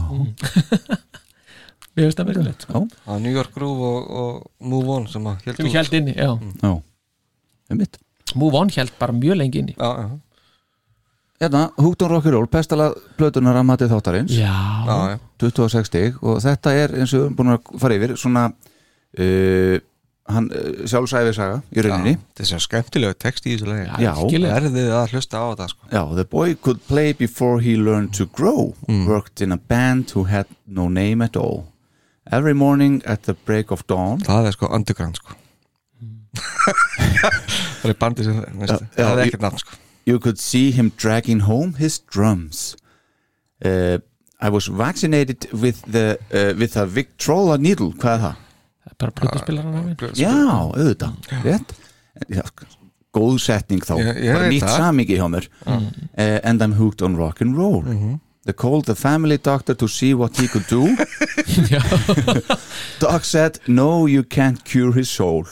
Mér 1.93 2.07
finnst 2.07 2.21
það 2.23 2.29
verðilegt 2.31 2.65
sko. 2.65 2.81
Já, 2.87 3.05
Á 3.05 3.13
New 3.21 3.35
York 3.35 3.53
Groove 3.53 3.89
og, 3.89 4.13
og 4.23 4.69
Move 4.73 4.95
On 4.95 5.09
sem 5.13 5.27
við 5.45 5.75
held 5.77 5.97
inni 5.99 6.15
já. 6.17 6.31
já, 6.63 6.71
ymmit 7.75 7.99
Move 8.39 8.57
On 8.63 8.71
held 8.73 8.95
bara 9.01 9.13
mjög 9.13 9.37
lengi 9.43 9.61
inni. 9.61 9.75
Já, 9.77 9.91
já, 10.07 10.21
Hérna, 11.43 11.73
Hooked 11.75 12.05
on 12.07 12.13
Rock'n'Roll, 12.15 12.47
pestala 12.47 12.93
plötunar 13.19 13.57
að 13.59 13.65
mati 13.67 13.87
þáttarins. 13.91 14.31
Já, 14.31 14.53
já, 14.87 14.97
já. 15.11 15.17
26 15.43 15.89
stig 15.91 16.21
og 16.23 16.37
þetta 16.45 16.75
er 16.79 16.93
eins 17.01 17.11
og 17.11 17.19
við 17.19 17.25
erum 17.25 17.39
búin 17.41 17.51
að 17.57 17.73
fara 17.83 17.97
yfir 17.99 18.13
svona 18.21 18.45
uh, 18.53 19.77
hann 20.37 20.49
uh, 20.53 20.85
sjálfsæfi 20.91 21.35
saga 21.37 21.59
í 21.73 21.85
rauninni. 21.87 22.15
Þetta 22.33 22.45
er 22.45 22.51
svo 22.53 22.61
skemmtilega 22.67 23.19
text 23.25 23.47
í 23.49 23.55
þessu 23.57 23.69
lagi. 23.71 24.07
Verðið 24.47 24.91
að 24.99 25.15
hlusta 25.17 25.43
á 25.43 25.45
þetta 25.53 25.69
sko. 25.73 25.91
Já, 25.93 26.03
the 26.19 26.25
boy 26.37 26.55
could 26.55 26.81
play 26.89 27.13
before 27.17 27.61
he 27.65 27.77
learned 27.77 28.15
to 28.19 28.27
grow. 28.37 28.73
Worked 28.89 29.45
in 29.45 29.53
a 29.53 29.59
band 29.59 30.11
who 30.17 30.25
had 30.31 30.47
no 30.67 30.89
name 30.89 31.23
at 31.25 31.37
all. 31.37 31.69
Every 32.31 32.55
morning 32.55 33.03
at 33.05 33.25
the 33.25 33.35
break 33.35 33.71
of 33.75 33.87
dawn. 33.91 34.21
Það 34.25 34.51
er 34.51 34.57
sko 34.57 34.69
underground 34.73 35.19
sko. 35.19 35.39
Það 37.83 37.91
er 37.91 37.99
bandið 38.01 38.29
sem 38.29 38.37
já, 38.41 38.77
Það 38.97 39.11
er 39.13 39.25
ekkert 39.27 39.43
nafn 39.45 39.61
sko. 39.61 39.79
you 40.07 40.19
could 40.19 40.39
see 40.39 40.71
him 40.71 40.93
dragging 40.97 41.41
home 41.41 41.75
his 41.79 41.99
drums. 41.99 42.77
Uh, 43.65 43.99
I 44.41 44.49
was 44.49 44.67
vaccinated 44.67 45.47
with 45.53 45.83
the 45.87 46.19
uh, 46.33 46.55
with 46.59 46.77
a 46.77 46.87
Victrola 46.87 47.59
needle, 47.59 47.93
hvað 47.93 48.15
er 48.17 48.23
það? 48.25 48.41
Það 48.83 48.93
er 48.93 48.97
bara 48.99 49.13
minn 49.87 49.97
Já, 50.19 50.33
auðvitað, 50.75 51.13
rétt. 51.45 51.71
Já, 52.29 52.43
góð 53.15 53.39
setning 53.45 53.81
þá, 53.87 53.95
Ég- 54.01 54.19
ég 54.25 54.33
bara 54.35 54.49
veit 54.49 54.53
nýtt 54.57 54.73
samingi 54.77 55.17
hjá 55.21 55.29
mér. 55.31 55.47
Uh, 55.67 56.41
and 56.43 56.63
I'm 56.63 56.73
hooked 56.73 57.03
on 57.03 57.17
rock 57.17 57.41
and 57.41 57.57
roll. 57.57 57.83
They 58.45 58.53
called 58.53 58.87
the 58.87 58.97
family 58.97 59.39
doctor 59.39 59.75
to 59.75 59.87
see 59.87 60.15
what 60.15 60.37
he 60.37 60.49
could 60.49 60.67
do. 60.67 60.83
Doc 62.99 63.25
said, 63.25 63.61
no, 63.69 64.07
you 64.07 64.25
can't 64.25 64.65
cure 64.65 64.93
his 64.93 65.09
soul. 65.09 65.47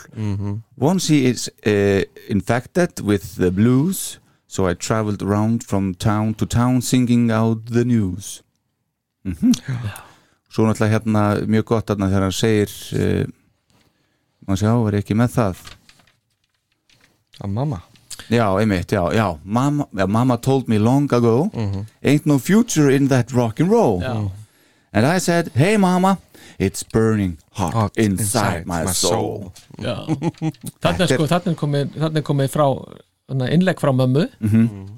Once 0.76 1.06
he 1.06 1.26
is 1.26 1.48
uh, 1.66 2.02
infected 2.28 3.00
with 3.00 3.36
the 3.36 3.50
blues 3.52 4.18
So 4.50 4.66
I 4.66 4.74
traveled 4.74 5.22
around 5.22 5.62
from 5.62 5.94
town 5.94 6.34
to 6.34 6.44
town 6.44 6.82
singing 6.82 7.30
out 7.30 7.66
the 7.66 7.84
news. 7.84 8.42
Mm 9.24 9.54
Svo 10.50 10.66
náttúrulega 10.66 10.96
hérna 10.96 11.24
mjög 11.46 11.68
gott 11.70 11.90
þarna 11.90 12.08
þegar 12.10 12.26
hann 12.26 12.34
segir 12.34 12.72
uh, 12.98 13.28
maður 14.46 14.62
sjá, 14.64 14.72
er 14.90 14.98
ekki 14.98 15.16
með 15.18 15.36
það? 15.36 15.62
Að 17.40 17.54
mamma? 17.54 17.78
Já, 18.30 18.44
einmitt, 18.60 18.92
já, 18.92 19.02
já. 19.14 19.26
Mama, 19.44 19.86
já, 19.96 20.06
mama 20.06 20.36
told 20.38 20.68
me 20.68 20.78
long 20.78 21.08
ago 21.12 21.50
Ain't 22.02 22.26
no 22.26 22.38
future 22.38 22.90
in 22.90 23.08
that 23.08 23.32
rock 23.32 23.60
and 23.60 23.70
roll. 23.70 24.00
Já. 24.02 24.30
And 24.92 25.06
I 25.06 25.18
said, 25.18 25.50
hey 25.54 25.76
mama 25.76 26.18
It's 26.58 26.82
burning 26.82 27.38
hot, 27.52 27.72
Hot 27.72 27.96
inside, 27.96 28.66
my, 28.66 28.84
soul, 28.92 29.52
Já. 29.78 30.04
Þannig 30.84 31.06
er 31.06 31.14
sko, 31.14 31.26
þannig 31.30 31.54
er 31.54 31.56
komið, 31.56 31.94
þannig 32.02 32.26
komið 32.26 32.50
frá 32.52 32.66
innlegg 33.30 33.80
frá 33.80 33.92
mömmu 33.94 34.24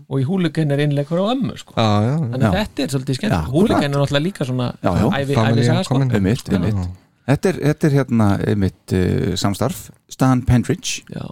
og 0.09 0.21
í 0.21 0.25
húlugen 0.29 0.73
er 0.73 0.83
innlegg 0.85 1.09
frá 1.11 1.23
ömmu 1.35 1.57
sko. 1.61 1.75
Já, 1.77 1.89
já, 2.07 2.15
þannig 2.19 2.47
að 2.49 2.57
Já. 2.57 2.63
þetta 2.63 2.83
er 2.83 2.95
svolítið 2.95 3.19
skemmt 3.19 3.53
húlugen 3.53 3.85
er 3.85 3.93
náttúrulega 3.93 4.25
líka 4.25 4.45
svona 4.49 4.69
Já, 4.83 4.91
já. 4.97 5.07
ævi, 5.21 5.35
Family 5.35 5.61
ævi 5.63 5.67
saga 5.67 5.85
sko. 5.85 6.01
Einmitt, 6.01 6.49
einmitt. 6.53 6.83
Þetta 7.29 7.49
er, 7.53 7.61
þetta 7.69 7.87
er 7.87 7.97
hérna 8.01 8.29
einmitt 8.49 8.95
uh, 8.99 9.35
samstarf. 9.39 9.91
Stan 10.09 10.43
Pendridge, 10.43 11.05
Já. 11.13 11.29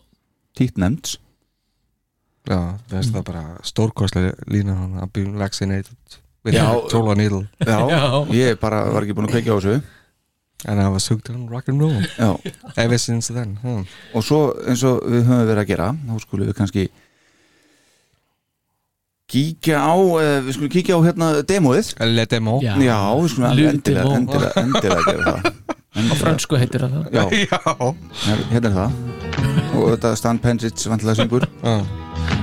nefnd. 0.61 1.17
Já, 2.49 2.59
það 2.89 2.97
veist 2.97 3.15
það 3.15 3.25
bara 3.25 3.45
stórkostlega 3.69 4.33
lína 4.49 4.75
hann 4.75 5.01
að 5.03 5.11
be 5.13 5.25
vaccinated 5.39 6.21
with 6.45 6.57
a 6.57 6.81
Tola 6.89 7.15
needle. 7.15 7.47
Já, 7.61 7.79
Já. 7.91 8.01
ég 8.33 8.61
bara 8.61 8.85
var 8.93 9.05
ekki 9.05 9.17
búin 9.19 9.29
að 9.29 9.35
kveikja 9.37 9.53
á 9.53 9.59
þessu 9.61 9.81
and 10.67 10.81
I 10.81 10.89
was 10.93 11.07
hooked 11.09 11.31
on 11.31 11.47
rock 11.49 11.69
and 11.69 11.81
roll. 11.81 12.01
Já, 12.19 12.37
ever 12.77 12.99
since 12.99 13.33
then 13.33 13.59
huh. 13.63 13.83
og 14.15 14.25
svo 14.27 14.41
eins 14.69 14.83
og 14.85 15.01
við 15.09 15.25
höfum 15.29 15.47
verið 15.49 15.63
að 15.65 15.71
gera 15.73 15.89
þá 15.97 16.19
skulum 16.27 16.51
við 16.51 16.59
kannski 16.59 16.89
kíkja 19.31 19.79
á 19.79 19.95
uh, 19.95 20.41
við 20.45 20.57
skulum 20.57 20.73
kíkja 20.75 20.99
á 20.99 21.01
hérna 21.07 21.31
demóið. 21.47 21.93
Le 22.03 22.27
demo. 22.27 22.59
Já. 22.65 22.75
Já, 22.83 22.99
við 23.21 23.33
skulum 23.35 23.47
Le 23.47 23.51
alveg 23.55 23.73
endilega, 23.75 24.05
Demo. 24.05 24.17
endilega, 24.19 24.53
endilega 24.67 25.07
gera 25.07 25.35
það. 25.39 25.79
Á 25.91 26.15
fransku 26.21 26.59
heitir 26.59 26.85
það 26.87 27.09
Já, 27.15 27.25
Já. 27.51 27.61
Her- 28.27 28.45
hérna 28.53 28.71
er 28.71 28.77
það. 28.77 29.01
Og 29.81 29.89
þetta 29.95 30.15
Stan 30.19 30.39
Penzic 30.43 30.87
vantilega 30.91 31.23
syngur. 31.23 31.49
Já. 31.63 32.40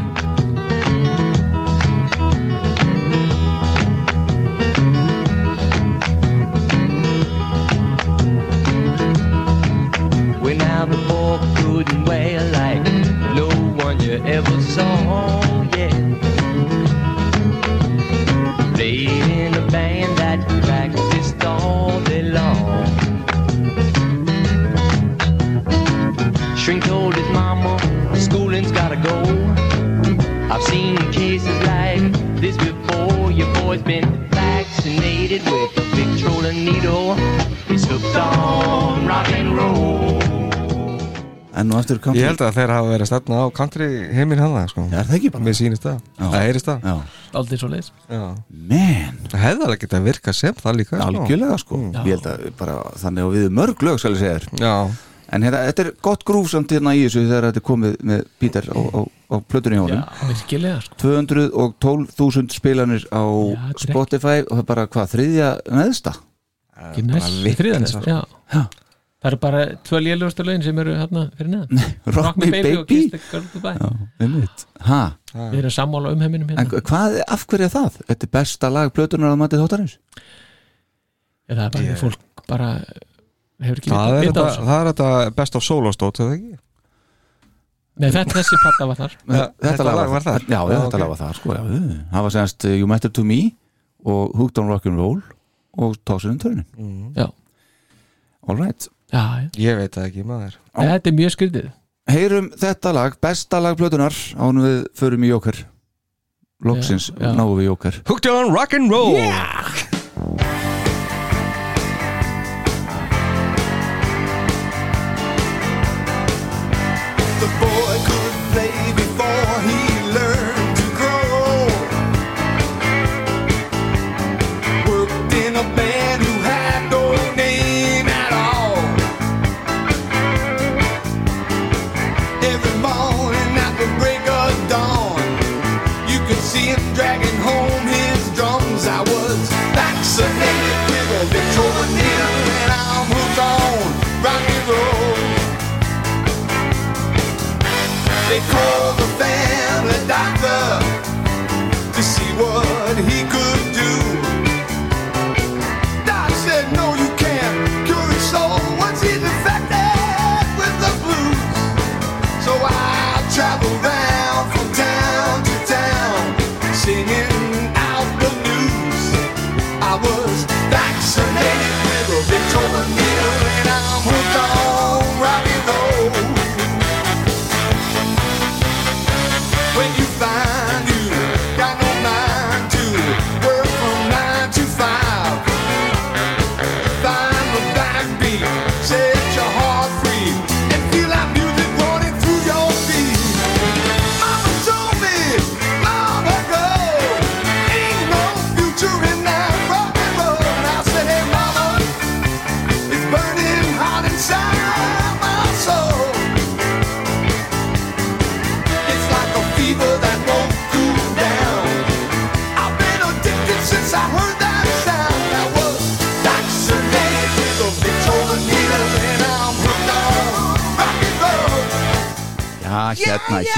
Vaccinated 34.88 35.43
with 35.51 35.77
a 35.77 35.81
Victrola 35.95 36.51
needle. 36.53 37.15
He's 37.68 37.85
hooked 37.85 38.15
on 38.15 39.05
rock 39.07 39.27
and 39.34 39.55
roll. 39.57 40.22
En 41.57 41.65
nú 41.68 41.73
aftur 41.80 41.97
country 41.97 42.22
Ég 42.22 42.27
held 42.30 42.41
að 42.45 42.53
þeir 42.53 42.69
hafa 42.69 42.89
verið 42.91 43.03
að 43.03 43.09
stefna 43.09 43.38
á 43.41 43.45
country 43.49 43.88
heiminn 44.14 44.38
hann 44.39 44.68
sko. 44.69 44.84
Er 44.93 45.07
það 45.09 45.15
ekki 45.18 45.31
bara? 45.34 45.43
Mér 45.47 45.55
sýnist 45.57 45.88
það 45.88 46.03
Það 46.19 46.35
heyrist 46.38 46.68
það 46.69 46.85
Já, 46.85 46.93
Aldrei 47.39 47.57
svo 47.57 47.69
leis 47.72 47.88
Já. 48.05 48.19
man, 48.69 49.18
Það 49.31 49.41
hefði 49.41 49.65
alveg 49.65 49.81
getað 49.81 50.05
virkað 50.05 50.38
sem 50.38 50.59
það 50.61 50.77
líka 50.77 50.99
sko. 50.99 51.07
algjörlega 51.07 51.57
sko 51.64 51.80
Já. 51.81 51.97
Ég 52.05 52.11
held 52.14 52.30
að 52.30 52.45
bara 52.61 52.76
þannig 53.01 53.26
að 53.26 53.34
við 53.39 53.49
mörg 53.57 53.85
lög 53.89 53.97
skal 54.03 54.14
ég 54.14 54.22
segja 54.22 54.38
þér 54.38 54.61
Já 54.61 54.76
En 55.34 55.44
hérna, 55.44 55.66
þetta 55.68 55.84
er 55.84 55.91
gott 56.08 56.24
grúf 56.28 56.49
samt 56.54 56.72
hérna 56.72 56.94
í 56.95 57.04
þessu 57.04 57.26
þegar 57.26 57.49
þetta 57.49 57.62
er 57.62 57.68
komið 57.68 57.95
með 58.08 58.24
Peter 58.40 58.70
á, 58.72 58.80
á, 58.80 58.99
á 59.04 59.36
plötunni 59.44 59.82
hjá 59.82 60.02
virkilega 60.30 60.80
sko. 60.86 60.99
212.000 61.04 62.56
spilanir 62.56 63.08
á 63.12 63.24
Já, 63.28 63.62
Spotify 63.84 64.41
og 64.45 64.54
það 64.54 64.64
er 64.64 64.70
bara 64.72 64.88
hvað, 64.94 65.14
þriðja 65.16 65.54
neðsta? 65.82 66.18
Næst 67.04 68.08
Já. 68.08 68.20
Já. 68.54 68.62
Það 69.18 69.32
eru 69.32 69.38
bara 69.41 69.62
tvö 69.82 69.99
lélugastu 70.06 70.44
lögin 70.45 70.62
sem 70.62 70.80
eru 70.80 70.94
hérna 70.94 71.24
fyrir 71.36 71.49
neðan. 71.49 71.80
Rock 72.16 72.38
Me 72.38 72.49
Baby, 72.54 73.08
Goodbye. 73.32 73.74
Já, 74.78 74.99
Við 75.34 75.58
erum 75.64 75.74
sammála 75.74 76.12
um 76.14 76.22
heiminum 76.22 76.52
en 76.54 76.60
hérna 76.62 76.82
hvað, 76.86 77.18
af 77.26 77.48
hverju 77.49 77.66
er 77.66 77.74
það? 77.74 77.98
Þetta 78.12 78.28
er 78.28 78.32
besta 78.38 78.70
lag 78.72 78.94
plötunar 78.94 79.34
að 79.34 79.41
matið 79.41 79.64
þáttarins? 79.64 79.98
Það 81.48 81.64
er 81.66 81.74
bara 81.74 81.88
yeah. 81.88 81.98
fólk 81.98 82.45
bara 82.48 82.70
Það 83.58 83.70
er 83.74 83.80
vita 83.82 83.94
á 83.94 84.08
þetta, 84.22 84.44
þessu. 84.48 84.66
það 84.68 84.80
er 84.82 84.90
þetta 84.92 85.36
best 85.40 85.56
of 85.58 85.64
solo 85.66 85.92
stótt, 85.96 86.20
eða 86.22 86.36
ekki? 86.38 86.58
Nei, 87.98 88.10
þetta 88.14 88.36
þessi 88.38 88.60
platta 88.62 88.86
var 88.92 89.00
þar. 89.00 89.16
Þetta, 89.26 89.48
þetta 89.66 89.88
lag 89.88 90.12
var 90.12 90.26
þar? 90.28 90.44
Já, 90.46 90.58
já, 90.60 90.76
þetta 90.76 90.92
ok. 90.92 91.00
lag 91.02 91.10
var 91.14 91.22
þar 91.24 91.40
sko, 91.40 91.56
já, 91.58 91.64
Það 92.12 92.28
var 92.28 92.36
semst 92.36 92.68
uh, 92.70 92.76
You 92.78 92.90
Matter 92.92 93.14
To 93.18 93.24
Me 93.26 93.40
og 94.06 94.36
Hooked 94.38 94.62
On 94.62 94.70
Rock'n'Roll 94.70 95.24
og 95.78 95.98
Tossin 96.06 96.36
and 96.36 96.42
Turnin 96.44 96.66
Mm. 96.78 97.14
Já, 97.18 97.28
All 98.48 98.56
right. 98.62 98.88
Já, 99.12 99.24
já. 99.42 99.50
Ég 99.60 99.76
veit 99.82 99.92
það 99.98 100.06
ekki 100.12 100.24
maður. 100.28 100.54
Nei, 100.78 100.88
Þetta 100.94 101.10
er 101.10 101.18
mjög 101.18 101.34
skrítið. 101.34 101.72
Heyrum 102.08 102.52
þetta 102.56 102.94
lag, 102.96 103.18
besta 103.20 103.60
lag 103.60 103.76
plötunar 103.80 104.16
ánum 104.40 104.64
við 104.64 104.86
förum 104.96 105.26
í 105.28 105.32
Jóker 105.34 105.66
Loksins 106.64 107.10
náum 107.20 107.58
við 107.60 107.68
Jóker 107.68 108.00
Hooked 108.08 108.32
on 108.32 108.54
rock 108.56 108.74
and 108.78 108.88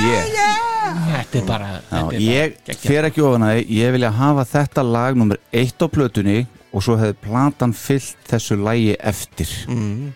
hérna, 0.03 0.47
hér 1.09 1.25
Þetta 1.29 1.37
er 1.41 1.45
bara 1.49 1.67
Já, 1.73 1.81
þetta 1.89 2.15
er 2.15 2.23
Ég 2.23 2.79
fer 2.85 3.07
ekki 3.09 3.23
ofan 3.25 3.45
að 3.49 3.59
Ég 3.79 3.91
vilja 3.95 4.11
hafa 4.15 4.45
þetta 4.53 4.83
lag 4.87 5.17
nummer 5.19 5.39
eitt 5.53 5.81
á 5.83 5.87
plötunni 5.91 6.39
og 6.69 6.83
svo 6.85 6.95
hefði 7.01 7.15
platan 7.25 7.71
fyllt 7.73 8.19
þessu 8.29 8.55
lagi 8.61 8.91
eftir. 9.01 9.49
Mm. 9.65 10.11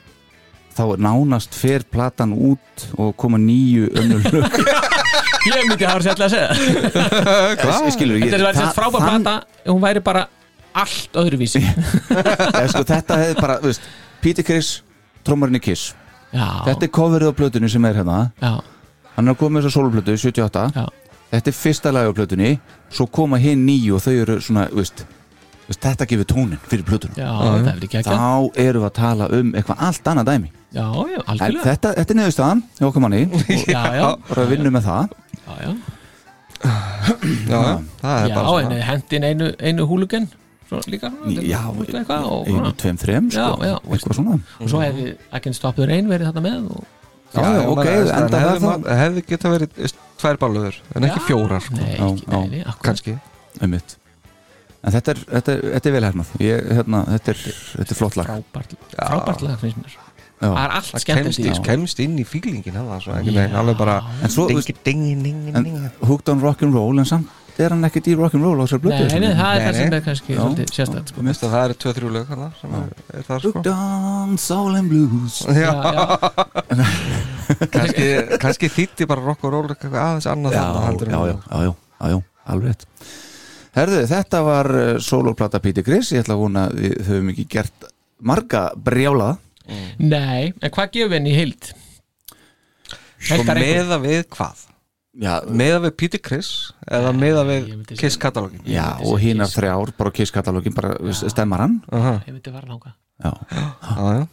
þá 0.78 0.84
nánast 1.02 1.54
fer 1.58 1.82
platan 1.90 2.32
út 2.34 2.84
og 2.98 3.16
koma 3.18 3.38
nýju 3.42 3.88
önnur 3.98 4.22
lög. 4.34 4.56
Ég 5.50 5.66
myndi 5.68 5.86
hafa 5.86 6.02
sérlega 6.06 6.28
að 6.28 6.34
segja. 6.34 6.94
Hvað? 7.64 7.88
Skilur, 7.96 8.18
ég- 8.22 8.30
Þetta 8.30 8.38
er 8.38 8.46
það- 8.46 8.60
sett 8.62 8.78
frábær 8.78 9.02
þann- 9.04 9.26
plata. 9.26 9.34
Hún 9.66 9.82
væri 9.84 10.04
bara 10.06 10.24
allt 10.78 11.18
öðruvísi. 11.24 11.62
Eða, 12.14 12.68
sko, 12.72 12.84
Þetta 12.94 13.18
hefði 13.24 13.36
bara, 13.42 13.58
veist 13.66 13.90
Peter 14.22 14.46
Criss, 14.48 14.72
trommarinn 15.26 15.58
í 15.58 15.64
Kiss. 15.66 15.90
Já, 16.34 16.48
Þetta 16.70 16.86
er 16.88 16.94
coverið 17.02 17.34
á 17.34 17.38
plötunni 17.42 17.70
sem 17.70 17.86
er 17.90 17.98
hérna. 18.02 18.20
Já, 18.42 18.54
Hann 19.16 19.28
er 19.28 19.34
að 19.36 19.40
koma 19.42 19.58
með 19.60 19.66
þessa 19.68 19.76
soloplötu, 19.78 20.16
78 20.18 20.64
Já. 20.76 20.86
Þetta 21.34 21.50
er 21.52 21.58
fyrsta 21.58 21.92
lagi 21.94 22.10
á 22.10 22.18
plötunni 22.18 22.52
Svo 22.94 23.08
koma 23.10 23.38
hinn 23.42 23.66
nýju 23.68 23.96
og 23.98 24.04
þau 24.06 24.14
eru 24.22 24.38
svona, 24.42 24.68
þú 24.70 24.82
veist 24.82 25.04
þú 25.06 25.70
veist, 25.72 25.82
Þetta 25.88 26.08
gefur 26.12 26.28
tónin 26.34 26.60
fyrir 26.68 26.84
plötunum. 26.88 27.16
Já, 27.18 27.30
það 27.32 27.70
er 27.72 27.86
ekki 27.88 28.00
ekki 28.02 28.14
Þá 28.14 28.60
erum 28.66 28.84
við 28.84 28.90
að 28.90 28.96
tala 29.00 29.30
um 29.40 29.54
eitthvað 29.56 29.84
allt 29.88 30.10
annað 30.12 30.30
dæmi. 30.32 30.52
Já, 30.74 30.84
já, 30.84 31.18
En 31.22 31.34
algjörlega. 31.34 31.64
þetta, 31.70 31.92
þetta 32.00 32.14
er 32.14 32.20
neðurstaðan 32.20 32.64
hjá 32.80 32.86
okkur 32.90 33.04
manni. 33.06 33.22
Já, 33.76 33.84
já, 33.96 34.08
Bara 34.30 34.44
að 34.44 34.52
vinna 34.54 34.72
með 34.74 34.88
það. 34.90 35.14
Já, 35.44 35.54
já. 35.64 35.74
Já, 36.64 37.58
já, 37.60 37.76
það 38.00 38.14
er 38.24 38.30
Já, 38.30 38.36
bara 38.36 38.54
en 38.62 38.68
svona 38.70 38.88
hendin 38.88 39.26
einu, 39.28 39.50
einu 39.60 39.86
húlugen 39.90 40.28
Svo 40.70 40.80
líka 40.88 41.10
svona, 41.12 41.44
Já, 41.44 41.60
út 41.74 41.90
eitthvað 41.92 42.28
og, 42.32 42.48
einu, 42.48 42.72
tveim, 42.80 43.00
þreim 43.02 43.28
sko, 43.34 43.48
Já, 43.60 43.68
já, 43.68 43.76
Eitthvað 43.84 44.18
svona. 44.20 44.38
og 44.64 44.72
svo 44.72 44.80
hefði 44.84 45.08
I 45.36 45.42
Can 45.44 45.58
Stop 45.58 45.76
the 45.80 45.88
Rain 45.90 46.08
verið 46.12 46.30
þarna 46.32 46.46
með 46.46 46.70
og 46.78 46.86
Já, 47.34 47.42
já, 47.42 47.66
ok, 47.66 47.88
enda 47.90 48.28
það 48.30 48.48
hefði, 48.48 48.70
ma- 48.70 48.96
hefði 49.02 49.26
geta 49.32 49.52
verið 49.56 49.94
tvær 50.22 50.40
balluður 50.44 50.80
en 50.94 51.08
ekki 51.08 51.20
Já. 51.20 51.26
fjórar 51.28 51.64
sko. 51.66 51.80
Nei, 51.80 51.92
ekki, 51.98 52.26
já. 52.30 52.40
nei, 52.52 52.62
akkurat 52.62 52.86
kannski 52.88 53.18
einmitt 53.62 53.98
En 54.84 54.92
þetta 54.92 55.14
er, 55.14 55.20
þetta 55.32 55.54
er, 55.54 55.62
þetta 55.74 55.90
er 55.90 55.94
vel 55.96 56.04
hermað 56.10 56.32
ég, 56.44 56.66
hérna, 56.78 57.04
þetta, 57.14 57.34
er, 57.34 57.44
þetta 57.80 57.96
er 57.96 58.00
flott 58.02 58.18
lag 58.20 58.32
Frábært, 58.34 58.74
frábært 58.98 59.46
lag 59.48 59.62
finnst 59.62 59.80
mér 59.80 59.94
Já. 60.44 60.50
Það 60.52 60.58
er 60.66 60.74
allt 60.76 60.90
það 60.92 61.04
skemmt 61.06 61.38
því 61.38 61.52
kemst 61.64 62.02
inn 62.04 62.18
í 62.20 62.26
fílingin 62.28 62.80
alveg 62.82 63.78
bara 63.80 63.96
En 64.20 64.34
svo, 64.34 64.50
ding, 64.50 64.60
veist, 64.60 64.74
ding, 64.84 65.06
ding, 65.24 65.24
ding, 65.24 65.56
en 65.56 65.64
ding. 65.70 65.86
Hooked 66.04 66.32
on 66.34 66.42
Rock'n'Roll 66.44 67.00
en 67.00 67.08
samt 67.08 67.32
er 67.62 67.74
hann 67.76 67.86
ekkert 67.88 68.08
í 68.10 68.16
Rock'n'Roll 68.18 68.58
á 68.58 68.64
þessar 68.64 68.82
blötu 68.84 69.08
Nei, 69.10 69.20
nei, 69.22 69.34
það 69.38 69.56
er 69.56 69.64
það 69.64 69.78
sem 69.78 69.94
er 69.98 70.06
kannski 70.08 70.38
sérstætt 70.74 71.12
sko. 71.14 71.26
Veist 71.28 71.44
að 71.46 71.54
það 71.54 71.66
eru 71.68 71.78
tvö 71.84 71.94
þrjú 71.98 72.14
lög 72.16 72.32
hana, 72.34 72.48
sem 72.62 72.78
er, 72.80 72.88
er 73.14 73.28
það 73.28 73.44
sko. 73.44 73.64
on 73.74 74.38
Soul 74.42 74.80
and 74.80 74.94
Blues. 74.94 75.38
Já, 75.54 75.74
já. 75.84 76.06
kannski, 77.76 78.08
kannski 78.42 78.72
þýtti 78.74 79.08
bara 79.10 79.26
rock 79.26 79.46
og 79.46 79.54
roll 79.54 79.70
eitthvað 79.70 80.00
aðeins 80.02 80.30
annað 80.32 80.58
já, 80.58 80.64
já, 80.64 80.74
já, 80.74 81.22
já, 81.30 81.38
já, 81.54 81.70
já, 81.70 82.12
já, 82.14 82.20
alveg 82.56 82.88
Herðu, 83.74 84.04
þetta 84.06 84.44
var 84.46 84.70
uh, 84.78 84.90
soloplata 85.02 85.62
Peter 85.62 85.86
Criss, 85.86 86.12
ég 86.14 86.22
ætla 86.22 86.38
að 86.38 86.44
vona 86.44 86.68
við 86.74 87.00
höfum 87.08 87.32
ekki 87.34 87.48
gert 87.56 87.88
marga 88.22 88.68
brjálaða 88.78 89.40
Nei, 90.04 90.52
en 90.60 90.74
hvað 90.74 90.92
gefum 90.94 91.14
við 91.14 91.18
henni 91.18 91.32
í 91.32 91.38
heild? 91.38 91.72
Sko 93.24 93.46
meða 93.48 93.98
við 94.04 94.26
hvað? 94.36 94.66
Já, 95.14 95.34
Meða 95.46 95.80
við 95.84 95.92
Peter 96.02 96.22
Criss 96.26 96.72
eða 96.90 97.12
meða 97.14 97.44
við 97.46 97.68
Kiss 98.00 98.16
katalógin? 98.18 98.64
já 98.66 98.98
og 99.06 99.20
hinar 99.22 99.52
þrjár 99.52 99.92
bara 99.98 100.12
Kiss 100.12 100.32
katalógin, 100.34 100.74
bara 100.74 100.96
stemmar 101.14 101.62
hann. 101.62 101.76
Ég 101.92 102.32
myndi 102.34 102.54
fara 102.54 102.66
langa 102.72 102.96
Já, 103.22 103.30
já, 103.54 104.08
já. 104.18 104.24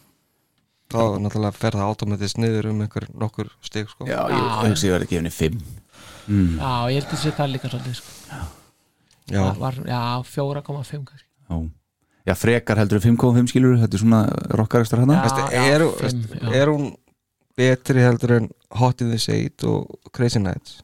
Þá 0.90 1.02
náttúrulega 1.22 1.52
fer 1.54 1.76
það 1.76 1.84
automatist 1.86 2.38
niður 2.40 2.70
um 2.72 2.80
einhver 2.82 3.04
nokkur 3.14 3.50
stig 3.62 3.90
sko. 3.92 4.08
Já 4.08 4.24
ég 4.32 4.40
Já, 4.40 4.48
hugsi 4.64 4.88
ég 4.88 4.94
verði 4.96 5.10
gefinni 5.12 5.30
fimm. 5.34 5.60
Já, 6.30 6.72
ég 6.90 6.96
held 7.04 7.12
að 7.12 7.20
sé 7.20 7.34
það 7.36 7.52
líka 7.52 7.70
svolítið 7.70 8.00
sko. 8.00 8.40
Já, 9.30 9.44
Það 9.44 9.60
var, 9.60 9.78
Já, 9.86 10.00
4,5 10.26 11.04
kannski. 11.04 11.28
Já, 11.50 11.60
já 12.26 12.34
frekar 12.40 12.80
heldur 12.80 13.00
5,5 13.04 13.52
skilur 13.52 13.76
þetta 13.84 13.94
er 14.00 14.02
svona 14.02 14.22
rockaristar 14.58 15.04
hann 15.04 15.12
Já. 15.14 15.46
Er, 15.52 15.84
já. 15.84 16.50
er 16.56 16.72
hún 16.72 16.90
betri 17.60 18.02
heldur 18.04 18.36
en 18.40 18.50
Hot 18.80 19.02
in 19.04 19.10
the 19.12 19.18
Shade 19.20 19.66
og 19.68 20.12
Crazy 20.16 20.40
Nights 20.42 20.80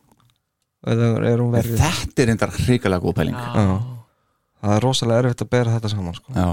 eða 0.87 1.13
er 1.27 1.41
hún 1.43 1.55
verið 1.55 1.81
Þetta 1.83 2.23
er 2.27 2.33
endar 2.37 2.53
hrikalega 2.61 3.03
góð 3.03 3.15
pæling 3.21 3.37
Já, 3.37 3.77
það 4.63 4.75
er 4.77 4.85
rosalega 4.85 5.23
erfitt 5.25 5.43
að 5.47 5.55
bera 5.57 5.73
þetta 5.79 5.93
saman 5.95 6.19
sko. 6.19 6.35
já, 6.37 6.49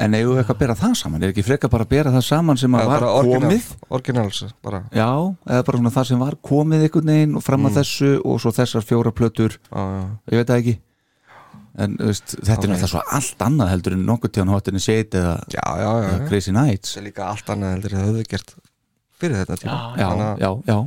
En 0.00 0.14
eigum 0.16 0.32
við 0.34 0.40
eitthvað 0.42 0.56
að 0.56 0.60
bera 0.60 0.74
það 0.80 0.92
saman? 0.98 1.22
Er 1.24 1.30
ekki 1.32 1.42
frekar 1.44 1.70
bara 1.72 1.84
að 1.86 1.90
bera 1.92 2.10
það 2.12 2.22
saman 2.26 2.58
sem 2.60 2.74
að 2.76 2.86
var 2.90 3.04
orginal, 3.06 3.40
komið? 3.46 3.66
orginals 3.96 4.40
bara. 4.64 4.80
Já, 4.96 5.06
eða 5.44 5.64
bara 5.68 5.80
svona 5.80 5.92
það 5.94 6.06
sem 6.10 6.22
var 6.24 6.36
komið 6.50 6.84
einhvern 6.86 7.10
veginn 7.12 7.36
og 7.38 7.44
fram 7.44 7.68
að 7.68 7.76
þessu 7.80 8.10
og 8.24 8.40
svo 8.42 8.52
þessar 8.56 8.86
fjóra 8.88 9.12
plötur 9.16 9.56
já, 9.56 9.80
já. 9.80 10.02
ég 10.32 10.40
veit 10.40 10.50
það 10.52 10.62
ekki 10.62 10.74
en 11.80 11.96
veist, 12.00 12.34
þetta 12.40 12.56
er 12.66 12.72
náttúrulega 12.72 12.90
svo 12.92 13.02
allt 13.20 13.44
annað 13.46 13.72
heldur 13.74 13.96
en 13.96 14.04
nokkuð 14.08 14.32
tíðan 14.36 14.52
hotinni 14.56 14.82
Shade 14.84 15.20
eða, 15.20 15.34
Já, 15.54 15.64
já, 15.68 15.84
já, 15.84 16.08
eða 16.08 16.16
já. 16.18 16.28
Crazy 16.32 16.56
Nights 16.56 16.94
Það 16.96 17.00
er 17.02 17.06
líka 17.10 17.28
allt 17.30 17.52
annað 17.54 17.74
heldur 17.76 17.94
en 17.94 18.00
það 18.02 18.08
höfðu 18.10 18.24
gert 18.34 18.54
fyrir 19.20 19.40
þetta 19.42 19.56
tíma. 19.62 19.78
Já, 19.96 20.02
já, 20.02 20.08
Þannig 20.10 20.44
já, 20.44 20.50
já, 20.70 20.78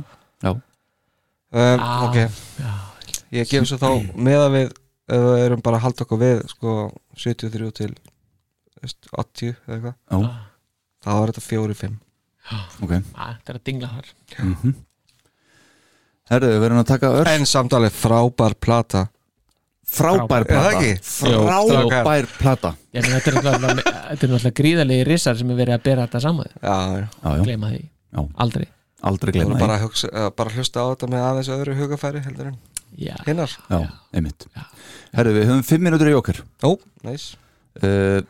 já. 0.44 0.50
um, 0.54 0.62
Já, 1.54 1.90
Ok, 2.08 2.16
já. 2.60 2.72
ég 3.38 3.48
gef 3.52 3.68
svo 3.70 3.78
þá 3.78 3.90
meða 4.16 4.48
við 4.54 4.66
ef 5.04 5.20
við 5.28 5.44
erum 5.44 5.60
bara 5.64 5.76
að 5.78 5.84
halda 5.86 6.04
okkur 6.06 6.18
við 6.24 6.42
sko 6.50 6.74
73 7.20 7.70
til 7.76 7.92
veist, 8.82 9.06
80 9.12 9.54
eða 9.68 9.76
eitthvað. 9.76 9.94
Þá 11.04 11.10
er 11.20 11.32
þetta 11.32 11.44
4-5 11.44 11.94
ok. 12.84 12.92
Á, 13.14 13.24
Þetta 13.38 13.52
er 13.52 13.58
að 13.60 13.64
dingla 13.68 13.88
þar. 13.94 14.12
Mm 14.40 14.74
Herðu, 16.24 16.48
við 16.54 16.62
verðum 16.64 16.78
að 16.80 16.86
taka 16.88 17.08
ör 17.20 17.28
En 17.28 17.42
samtalið 17.44 17.92
frábær 18.00 18.54
plata. 18.56 19.02
Frábær 19.84 20.46
Er 20.46 20.46
það 20.48 20.70
plata. 20.70 20.78
ekki? 20.78 20.92
frábær 21.04 22.28
plata. 22.38 22.70
Þetta 22.94 23.04
er 23.04 23.12
náttúrulega- 23.12 24.46
er 24.48 24.54
gríðarlegi 24.56 25.04
rissar 25.06 25.36
sem 25.36 25.50
er 25.50 25.56
verið 25.58 25.74
að 25.76 25.82
bera 25.84 26.06
þetta 26.06 26.20
saman. 26.24 26.46
Já, 26.62 26.76
já. 26.96 27.08
Já, 27.24 27.36
já, 27.36 27.42
Gleyma 27.44 27.68
því, 27.74 27.82
já, 28.14 28.20
aldrei. 28.44 28.68
Aldrei 29.04 29.34
glemma 29.36 29.58
bara, 29.60 29.76
að 29.78 29.88
hugsa, 29.88 30.08
uh, 30.08 30.30
bara 30.36 30.54
hlusta 30.54 30.80
á 30.80 30.86
þetta 30.94 31.10
með 31.12 31.24
aðeins 31.28 31.50
öðru 31.52 31.74
hugafæri 31.82 32.22
heldur 32.24 32.52
en 32.52 32.60
Já, 32.94 33.16
hinnar 33.26 33.50
já, 33.50 33.80
einmitt. 34.14 34.46
Herðu, 35.16 35.34
við 35.34 35.48
höfum 35.50 35.64
fimm 35.66 35.82
minútur 35.88 36.12
í 36.12 36.14
okkur 36.14 36.40
Ó, 36.62 36.70
næs 37.04 37.24
uh, 37.82 38.22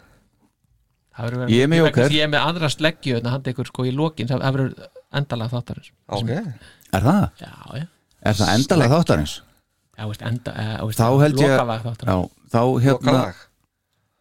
verið 1.15 1.53
Ég 1.53 1.67
er 1.67 1.71
með 1.71 1.89
að 1.91 2.17
Ég 2.17 2.25
er 2.25 2.33
með 2.33 2.47
aðra 2.49 2.71
sleggju 2.73 3.19
en 3.21 3.29
handa 3.31 3.53
ykkur 3.53 3.69
sko 3.71 3.85
í 3.87 3.93
lokin. 3.95 4.31
Það 4.31 4.47
verður 4.49 4.89
endalega 5.15 5.53
þáttarins. 5.53 5.93
Ok, 6.11 6.33
Er 6.35 7.05
það? 7.05 7.27
Já, 7.45 7.53
já, 7.79 7.85
Er 8.25 8.39
það 8.41 8.55
endalega 8.57 8.97
þáttarins? 8.99 9.35
já, 9.95 10.07
veist, 10.09 10.23
enda 10.27 10.55
eh, 10.59 10.77
veist, 10.83 11.01
Þá 11.01 11.09
held 11.23 11.41
ég 11.41 11.53
Lokalag 11.53 11.83
Já, 11.83 11.91
þáttarins 11.91 12.33
þá 12.55 12.61
hérna 12.85 13.13
lokalag 13.15 13.43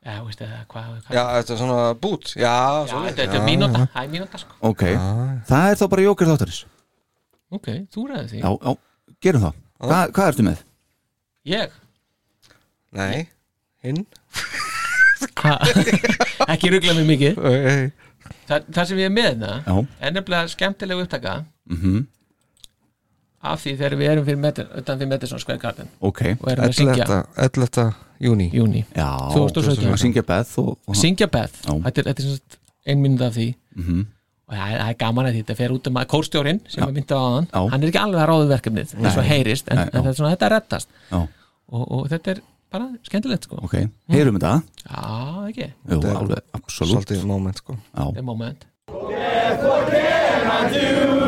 Já, 0.03 0.17
veist, 0.25 0.41
eða, 0.43 0.59
hvað, 0.67 0.87
hvað 1.05 1.15
Já, 1.15 1.23
þetta 1.37 1.53
er 1.53 1.59
svona 1.61 1.79
bút. 2.03 2.31
Já, 2.35 2.43
Já, 2.43 2.87
svoleiðis. 2.91 3.15
þetta 3.15 3.23
þetta 3.23 3.39
er 3.39 3.45
mínúta, 3.47 3.83
það 3.93 4.03
er 4.03 4.09
mínúta 4.11 4.41
sko. 4.41 4.57
Ok, 4.69 4.83
það 5.47 5.67
er 5.69 5.79
þá 5.79 5.85
bara 5.93 6.05
jókir 6.07 6.31
þáttarins. 6.31 6.59
Ok, 7.53 7.69
þú 7.93 8.05
ræði 8.09 8.27
því. 8.33 8.41
Já, 8.43 8.49
já, 8.51 9.13
gerum 9.23 9.45
það. 9.45 9.59
Hva, 9.83 9.99
Hvað 10.17 10.31
ertu 10.33 10.47
með? 10.49 10.63
Ég? 11.53 11.77
Nei, 12.99 13.27
hinn. 13.83 14.03
Ekki 16.53 16.71
ruggla 16.73 16.97
mig 16.99 17.07
mikið. 17.13 17.39
Nei. 17.39 17.91
Þa, 18.47 18.59
Það 18.75 18.89
sem 18.89 18.99
ég 18.99 19.07
er 19.07 19.13
með 19.13 19.43
það 19.43 19.67
Já, 19.67 19.75
er 20.03 20.15
nefnilega 20.15 20.51
skemmtilega 20.51 21.05
upptaka 21.05 21.35
mhm, 21.71 22.01
af 23.43 23.59
því 23.63 23.73
þegar 23.79 23.95
við 23.99 24.11
erum 24.13 24.25
fyrir 24.27 24.41
metin, 24.43 24.69
utan 24.79 24.99
fyrir 24.99 25.11
Metisson 25.11 25.41
Square 25.43 25.59
Garden 25.59 25.89
ok. 25.99 26.21
og 26.39 26.51
erum 26.51 26.71
að 28.23 28.31
syngja 28.31 28.31
11. 28.31 28.31
11. 28.31 28.31
júni 28.31 28.47
júni 28.53 28.81
Já, 28.95 29.09
2017. 29.35 29.91
að 29.93 30.01
syngja 30.03 30.23
Beth 30.31 30.59
og, 30.63 30.73
og 30.87 30.95
syngja 30.99 31.27
Beth, 31.33 31.55
þetta 31.67 32.01
er, 32.01 32.07
þetta 32.09 32.19
er 32.19 32.27
sem 32.27 32.35
sagt 32.39 32.59
ein 32.87 32.99
mínúta 33.03 33.29
af 33.29 33.37
því. 33.37 33.47
Mhm, 33.79 33.99
og 34.47 34.55
það 34.57 34.63
er, 34.73 34.79
það 34.81 34.89
er 34.93 34.97
gaman 35.03 35.27
að 35.29 35.37
þetta 35.39 35.55
fer 35.59 35.71
út 35.75 35.87
um 35.87 35.99
að 36.01 36.09
kórstjórin 36.13 36.59
sem 36.67 36.83
við 36.83 36.97
myndum 36.99 37.21
á 37.23 37.27
hann, 37.33 37.47
Já. 37.53 37.61
hann 37.71 37.83
er 37.83 37.87
ekki 37.93 38.01
alveg 38.03 38.19
að 38.23 38.27
ráðu 38.31 38.49
verkefnið 38.51 38.95
eins 38.97 39.15
og 39.15 39.23
Nei. 39.23 39.29
heyrist, 39.31 39.69
en, 39.71 39.79
Nei, 39.79 39.85
en 39.85 39.93
þetta, 39.93 40.09
er 40.09 40.17
svona, 40.19 40.33
þetta 40.35 40.45
er 40.49 40.53
rettast 40.57 40.89
Já, 41.11 41.19
og, 41.23 41.83
og 41.87 42.09
þetta 42.11 42.35
er 42.35 42.41
bara 42.73 42.89
skemmtilegt 43.07 43.43
sko. 43.47 43.55
Ok, 43.63 43.75
heyrum 44.11 44.39
þetta? 44.39 44.53
Já, 44.83 45.03
ekki, 45.47 45.67
Jú, 45.69 45.89
Þetta 45.93 46.07
er 46.11 46.21
alveg, 46.23 46.45
absolutt. 46.59 47.05
Svolítið 47.05 47.25
moment 47.29 47.61
sko. 47.61 47.77
Já, 47.93 48.03
þetta 48.03 48.23
er 48.23 48.29
moment. 48.33 48.65
Just 50.73 51.22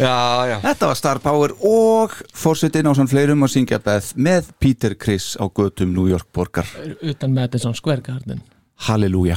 Já, 0.00 0.16
já. 0.48 0.56
Þetta 0.64 0.88
var 0.90 0.96
Star 0.96 1.18
Power 1.20 1.52
og 1.60 2.14
fórsetin 2.36 2.88
á 2.88 2.92
sann 2.96 3.10
fleirum 3.10 3.44
að 3.44 3.52
syngja 3.58 3.78
Beth 3.84 4.14
með 4.16 4.48
Peter 4.62 4.94
Criss 4.96 5.34
á 5.36 5.44
götum 5.52 5.92
New 5.92 6.08
York 6.08 6.30
borgar. 6.32 6.64
Utan 7.04 7.34
Madison 7.36 7.76
Square 7.76 8.00
Garden. 8.06 8.40
Halleluja, 8.88 9.36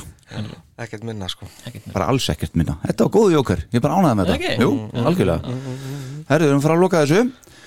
Ekkert 0.79 1.03
minna 1.05 1.27
sko. 1.29 1.45
Bara 1.93 2.07
alls 2.09 2.25
ekkert 2.31 2.55
minna. 2.57 2.77
Þetta 2.87 3.05
var 3.05 3.11
góðu 3.13 3.33
jókar, 3.35 3.59
ég 3.75 3.83
bara 3.83 3.99
ánægði 3.99 4.15
með 4.21 4.31
Ekki? 4.33 4.47
þetta 4.53 4.63
Jú, 4.63 4.71
algjörlega. 5.03 5.57
Herðu, 6.31 6.47
við 6.47 6.49
erum 6.49 6.61
að 6.61 6.65
fara 6.65 6.77
að 6.77 6.81
loka 6.81 7.01
þessu. 7.03 7.19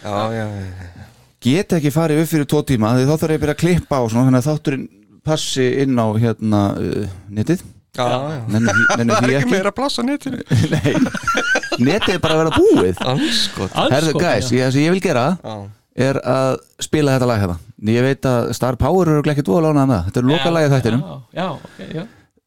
Já, 0.02 0.16
já, 0.35 0.47
já 0.56 1.05
Get 1.47 1.77
ekki 1.77 1.93
farið 1.94 2.23
upp 2.24 2.31
fyrir 2.32 2.48
tvo 2.51 2.62
tíma 2.66 2.90
því 2.97 3.05
þá 3.06 3.12
þarf 3.20 3.31
ég 3.31 3.39
að 3.39 3.43
byrja 3.44 3.55
að 3.55 3.60
klippa 3.60 4.01
á 4.01 4.05
svona 4.09 4.24
þannig 4.27 4.40
að 4.40 4.48
þátturinn 4.48 4.86
passi 5.27 5.66
inn 5.85 6.01
á 6.01 6.06
hérna 6.18 6.62
uh, 6.81 7.14
netið. 7.39 7.62
Já, 7.97 8.06
já. 8.09 8.40
Nenni 8.51 8.74
nenni 8.98 9.12
Það 9.14 9.23
er 9.23 9.28
því 9.31 9.36
ekki. 9.39 9.52
meira 9.55 9.73
pláss 9.77 10.01
á 10.01 10.02
netinu. 10.05 10.43
Nei, 10.74 10.97
netið 11.82 12.14
er 12.14 12.20
bara 12.22 12.36
að 12.36 12.42
vera 12.42 12.60
búið. 12.60 13.00
Anskot 13.12 13.74
Herðu, 13.92 14.14
guys, 14.20 14.52
ég, 14.54 14.66
það 14.66 14.76
sem 14.76 14.84
ég 14.86 14.94
vil 14.96 15.02
gera 15.04 15.26
er 15.96 16.20
að 16.20 16.58
spila 16.84 17.16
þetta 17.16 17.28
lag 17.30 17.42
hérna. 17.42 17.58
Ég 17.96 18.06
veit 18.06 18.28
að 18.28 18.52
Star 18.56 18.78
Power 18.80 19.10
eru 19.14 19.32
ekki 19.32 19.44
dvoða 19.46 19.70
lánað 19.70 19.90
með 19.90 19.96
það 19.96 20.06
Þetta 20.08 20.22
er 20.22 20.30
loka 20.30 20.54
lagið 20.54 20.74
þættinum. 20.76 21.04
Já, 21.06 21.18
já, 21.40 21.48
ok, 21.56 21.82
já. 21.96 22.06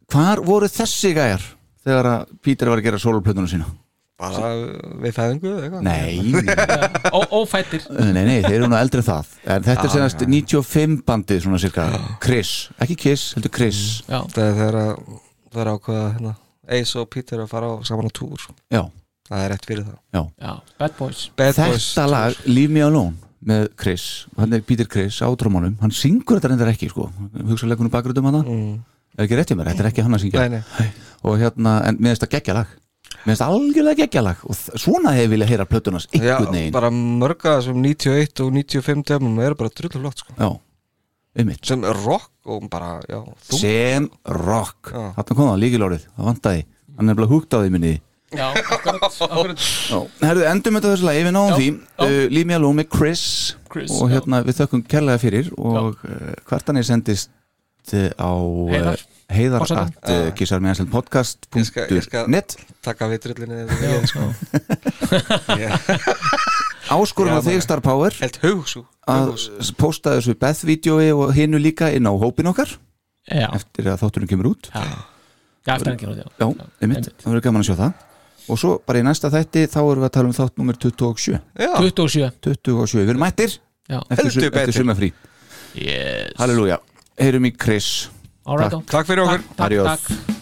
Hvar 0.09 0.41
voru 0.45 0.71
þessi 0.73 1.13
gæjar 1.17 1.45
þegar 1.85 2.09
að 2.13 2.33
Peter 2.45 2.71
var 2.71 2.81
að 2.81 2.89
gera 2.89 3.01
soloplötunum 3.01 3.49
sína? 3.49 3.69
Bara 4.19 4.49
við 4.99 5.13
fæðingu 5.15 5.51
eða 5.53 5.61
eitthvað? 5.63 5.83
Nei, 5.87 6.17
Ó, 7.15 7.19
Ófættir 7.39 7.85
nei, 7.87 8.25
nei, 8.27 8.41
þeir 8.43 8.57
eru 8.57 8.67
nú 8.67 8.75
eldri 8.75 8.99
en 8.99 9.07
það. 9.07 9.29
En 9.47 9.63
þetta 9.63 9.85
er 9.85 9.87
Já, 9.87 9.93
senast 9.95 10.25
95 10.25 10.97
bandið 11.07 11.45
svona 11.45 11.61
cirka. 11.63 11.85
Chris, 12.19 12.51
ekki 12.83 12.97
Kiss, 12.99 13.29
heldur 13.37 13.53
Chris. 13.55 13.79
Já, 14.09 14.19
Það 14.35 14.43
er 14.43 14.57
þegar 14.59 14.79
að 14.81 14.91
er 15.57 15.71
ákveða 15.73 16.05
hérna, 16.13 16.33
Ace 16.69 16.99
og 17.01 17.09
Peter 17.13 17.41
að 17.41 17.49
fara 17.51 17.71
á 17.73 17.75
saman 17.87 18.09
á 18.09 18.13
túr 18.13 18.43
já, 18.69 18.83
Það 19.29 19.45
er 19.45 19.51
rétt 19.53 19.65
fyrir 19.69 19.85
það 19.85 19.97
já. 20.17 20.21
Já, 20.41 20.53
Bad 20.81 20.95
Boys. 20.97 21.23
Bad 21.37 21.57
Boys. 21.59 21.89
Þetta 21.93 22.05
lag, 22.09 22.37
Leave 22.49 22.73
Me 22.73 22.85
Alone 22.85 23.29
með 23.49 23.69
Chris, 23.79 24.05
hann 24.35 24.55
er 24.57 24.63
Peter 24.67 24.87
Chris 24.89 25.21
á 25.23 25.29
trómanum, 25.39 25.77
hann 25.79 25.93
syngur 25.95 26.39
þetta 26.39 26.51
reyndar 26.51 26.71
ekki 26.73 26.89
sko. 26.91 27.07
Hugsaðleikunum 27.37 27.93
bakgröndum 27.93 28.27
hann 28.27 28.39
mm. 28.41 28.71
er 29.15 29.25
ekki 29.25 29.37
rétt 29.39 29.53
í 29.53 29.57
mér, 29.59 29.69
þetta 29.71 29.85
er 29.85 29.89
ekki 29.91 30.05
hann 30.05 30.17
að 30.17 30.23
syngja. 30.25 30.45
Nei, 30.49 30.59
nei. 30.59 30.87
og 31.23 31.37
hérna, 31.39 31.75
en 31.87 31.99
mér 31.99 32.15
finnst 32.15 32.25
það 32.25 32.33
geggja 32.35 32.55
lag. 32.57 32.73
Mér 33.19 33.29
finnst 33.31 33.43
það 33.43 33.53
algjörlega 33.59 34.01
geggja 34.01 34.25
lag. 34.25 34.41
Og 34.49 34.59
þ- 34.59 34.81
svona 34.83 35.13
hefur 35.15 35.31
viljað 35.35 35.53
heyra 35.53 35.67
plötunars 35.69 36.09
Já, 36.09 36.17
einhvern 36.19 36.57
veginn. 36.57 36.73
bara 36.75 36.91
mörga 36.95 37.55
sem 37.63 37.79
91 37.85 38.43
og 38.43 38.51
95 38.57 39.05
demum 39.13 39.39
eru 39.45 39.59
bara 39.61 39.71
drullu 39.79 40.03
flott 40.03 40.25
sko. 40.25 40.35
Já, 40.35 40.49
einmitt. 41.39 41.63
Sem 41.69 41.87
er 41.87 42.03
rock 42.03 42.33
og 42.49 42.67
bara, 42.71 42.99
já, 43.07 43.21
þú 43.47 43.61
sem 43.61 44.11
rock, 44.25 44.91
Já. 44.91 45.13
þarna 45.15 45.35
kom 45.37 45.49
það 45.51 45.63
líkilórið 45.63 46.05
það 46.09 46.29
vantaði, 46.31 46.63
hann 46.97 47.11
er 47.11 47.19
bara 47.19 47.31
húgt 47.31 47.55
á 47.55 47.57
því 47.61 47.73
minni 47.75 47.95
Já, 48.29 48.45
akkurat, 48.53 49.01
akkurat. 49.09 49.63
Herðu, 50.21 50.43
endum 50.51 50.75
þetta 50.77 50.91
þessu 50.93 51.07
lagi, 51.07 51.21
við 51.25 51.33
náðum 51.33 51.49
Já, 51.49 51.57
því. 51.57 51.67
já. 51.73 52.03
uh, 52.05 52.25
Leave 52.29 52.45
Me 52.51 52.57
Alone 52.59 52.77
með 52.83 52.89
Chris, 52.93 53.23
Chris, 53.73 53.93
og 53.97 54.09
já. 54.09 54.17
hérna 54.19 54.41
við 54.45 54.59
þökkum 54.59 54.83
kærlega 54.91 55.21
fyrir 55.23 55.49
og 55.57 56.03
uh, 56.05 56.33
hvert 56.49 56.69
hann 56.69 56.77
er 56.81 56.85
sendist 56.85 57.31
uh, 57.95 58.09
á 58.21 58.29
uh, 58.37 58.69
Heiðar. 58.69 59.03
heiðar 59.33 59.65
at 59.81 60.11
uh, 60.13 60.29
kissar 60.37 60.61
með 60.61 60.77
Ég 60.77 60.85
skal, 61.65 61.87
ég 61.89 62.05
skal 62.05 62.27
podcast.net 62.29 62.57
taka 62.85 63.09
vitrullinni 63.09 63.65
Já, 63.65 63.97
sko. 64.11 64.29
Áskorun 66.89 67.37
á 67.37 67.41
Já, 67.41 67.45
þig. 67.49 67.61
Star 67.65 67.81
Power. 67.85 68.13
Helt 68.21 68.39
hugsú 68.41 68.85
að 69.09 69.33
posta 69.77 70.15
þessu 70.17 70.35
Beth-vídeói 70.37 71.09
og 71.13 71.33
hinnu 71.37 71.57
líka 71.61 71.89
inn 71.93 72.05
á 72.09 72.13
hópin 72.13 72.49
okkar. 72.49 72.75
Já, 73.29 73.49
eftir 73.57 73.89
að 73.89 74.03
þátturinn 74.03 74.29
kemur 74.29 74.51
út. 74.53 74.69
Já, 74.73 74.85
já, 75.65 75.73
eftir 75.75 75.91
hann 75.91 75.99
kemur 76.01 76.13
út, 76.15 76.21
já. 76.21 76.29
Já, 76.41 76.69
einmitt, 76.81 77.09
það 77.21 77.29
verður 77.33 77.45
gaman 77.49 77.61
að 77.65 77.69
sjá 77.69 77.75
það 77.81 77.91
og 78.49 78.59
svo 78.61 78.75
bara 78.87 79.01
í 79.01 79.05
næsta 79.05 79.31
þætti 79.33 79.65
þá 79.69 79.79
erum 79.81 80.03
við 80.03 80.09
að 80.09 80.15
tala 80.17 80.31
um 80.31 80.37
þátt 80.39 80.61
nummer 80.61 80.79
27 80.81 81.37
Já, 81.37 81.71
27 81.77 82.31
27, 82.49 83.03
við 83.03 83.13
erum 83.13 83.25
mættir 83.25 83.55
Já, 83.89 83.99
eftir, 84.09 84.31
su 84.33 84.45
eftir 84.49 84.75
sumafrí 84.79 85.13
yes. 85.77 86.35
Halleluja, 86.39 86.81
heyrum 87.19 87.49
í 87.49 87.53
Chris. 87.55 88.09
Alright, 88.49 88.73
Takk. 88.73 88.89
Takk 88.89 89.09
fyrir 89.09 89.25
okkur. 89.27 89.47
Takk, 89.47 89.55
takk, 89.55 89.65
Adiós. 89.69 89.89
takk 89.93 90.38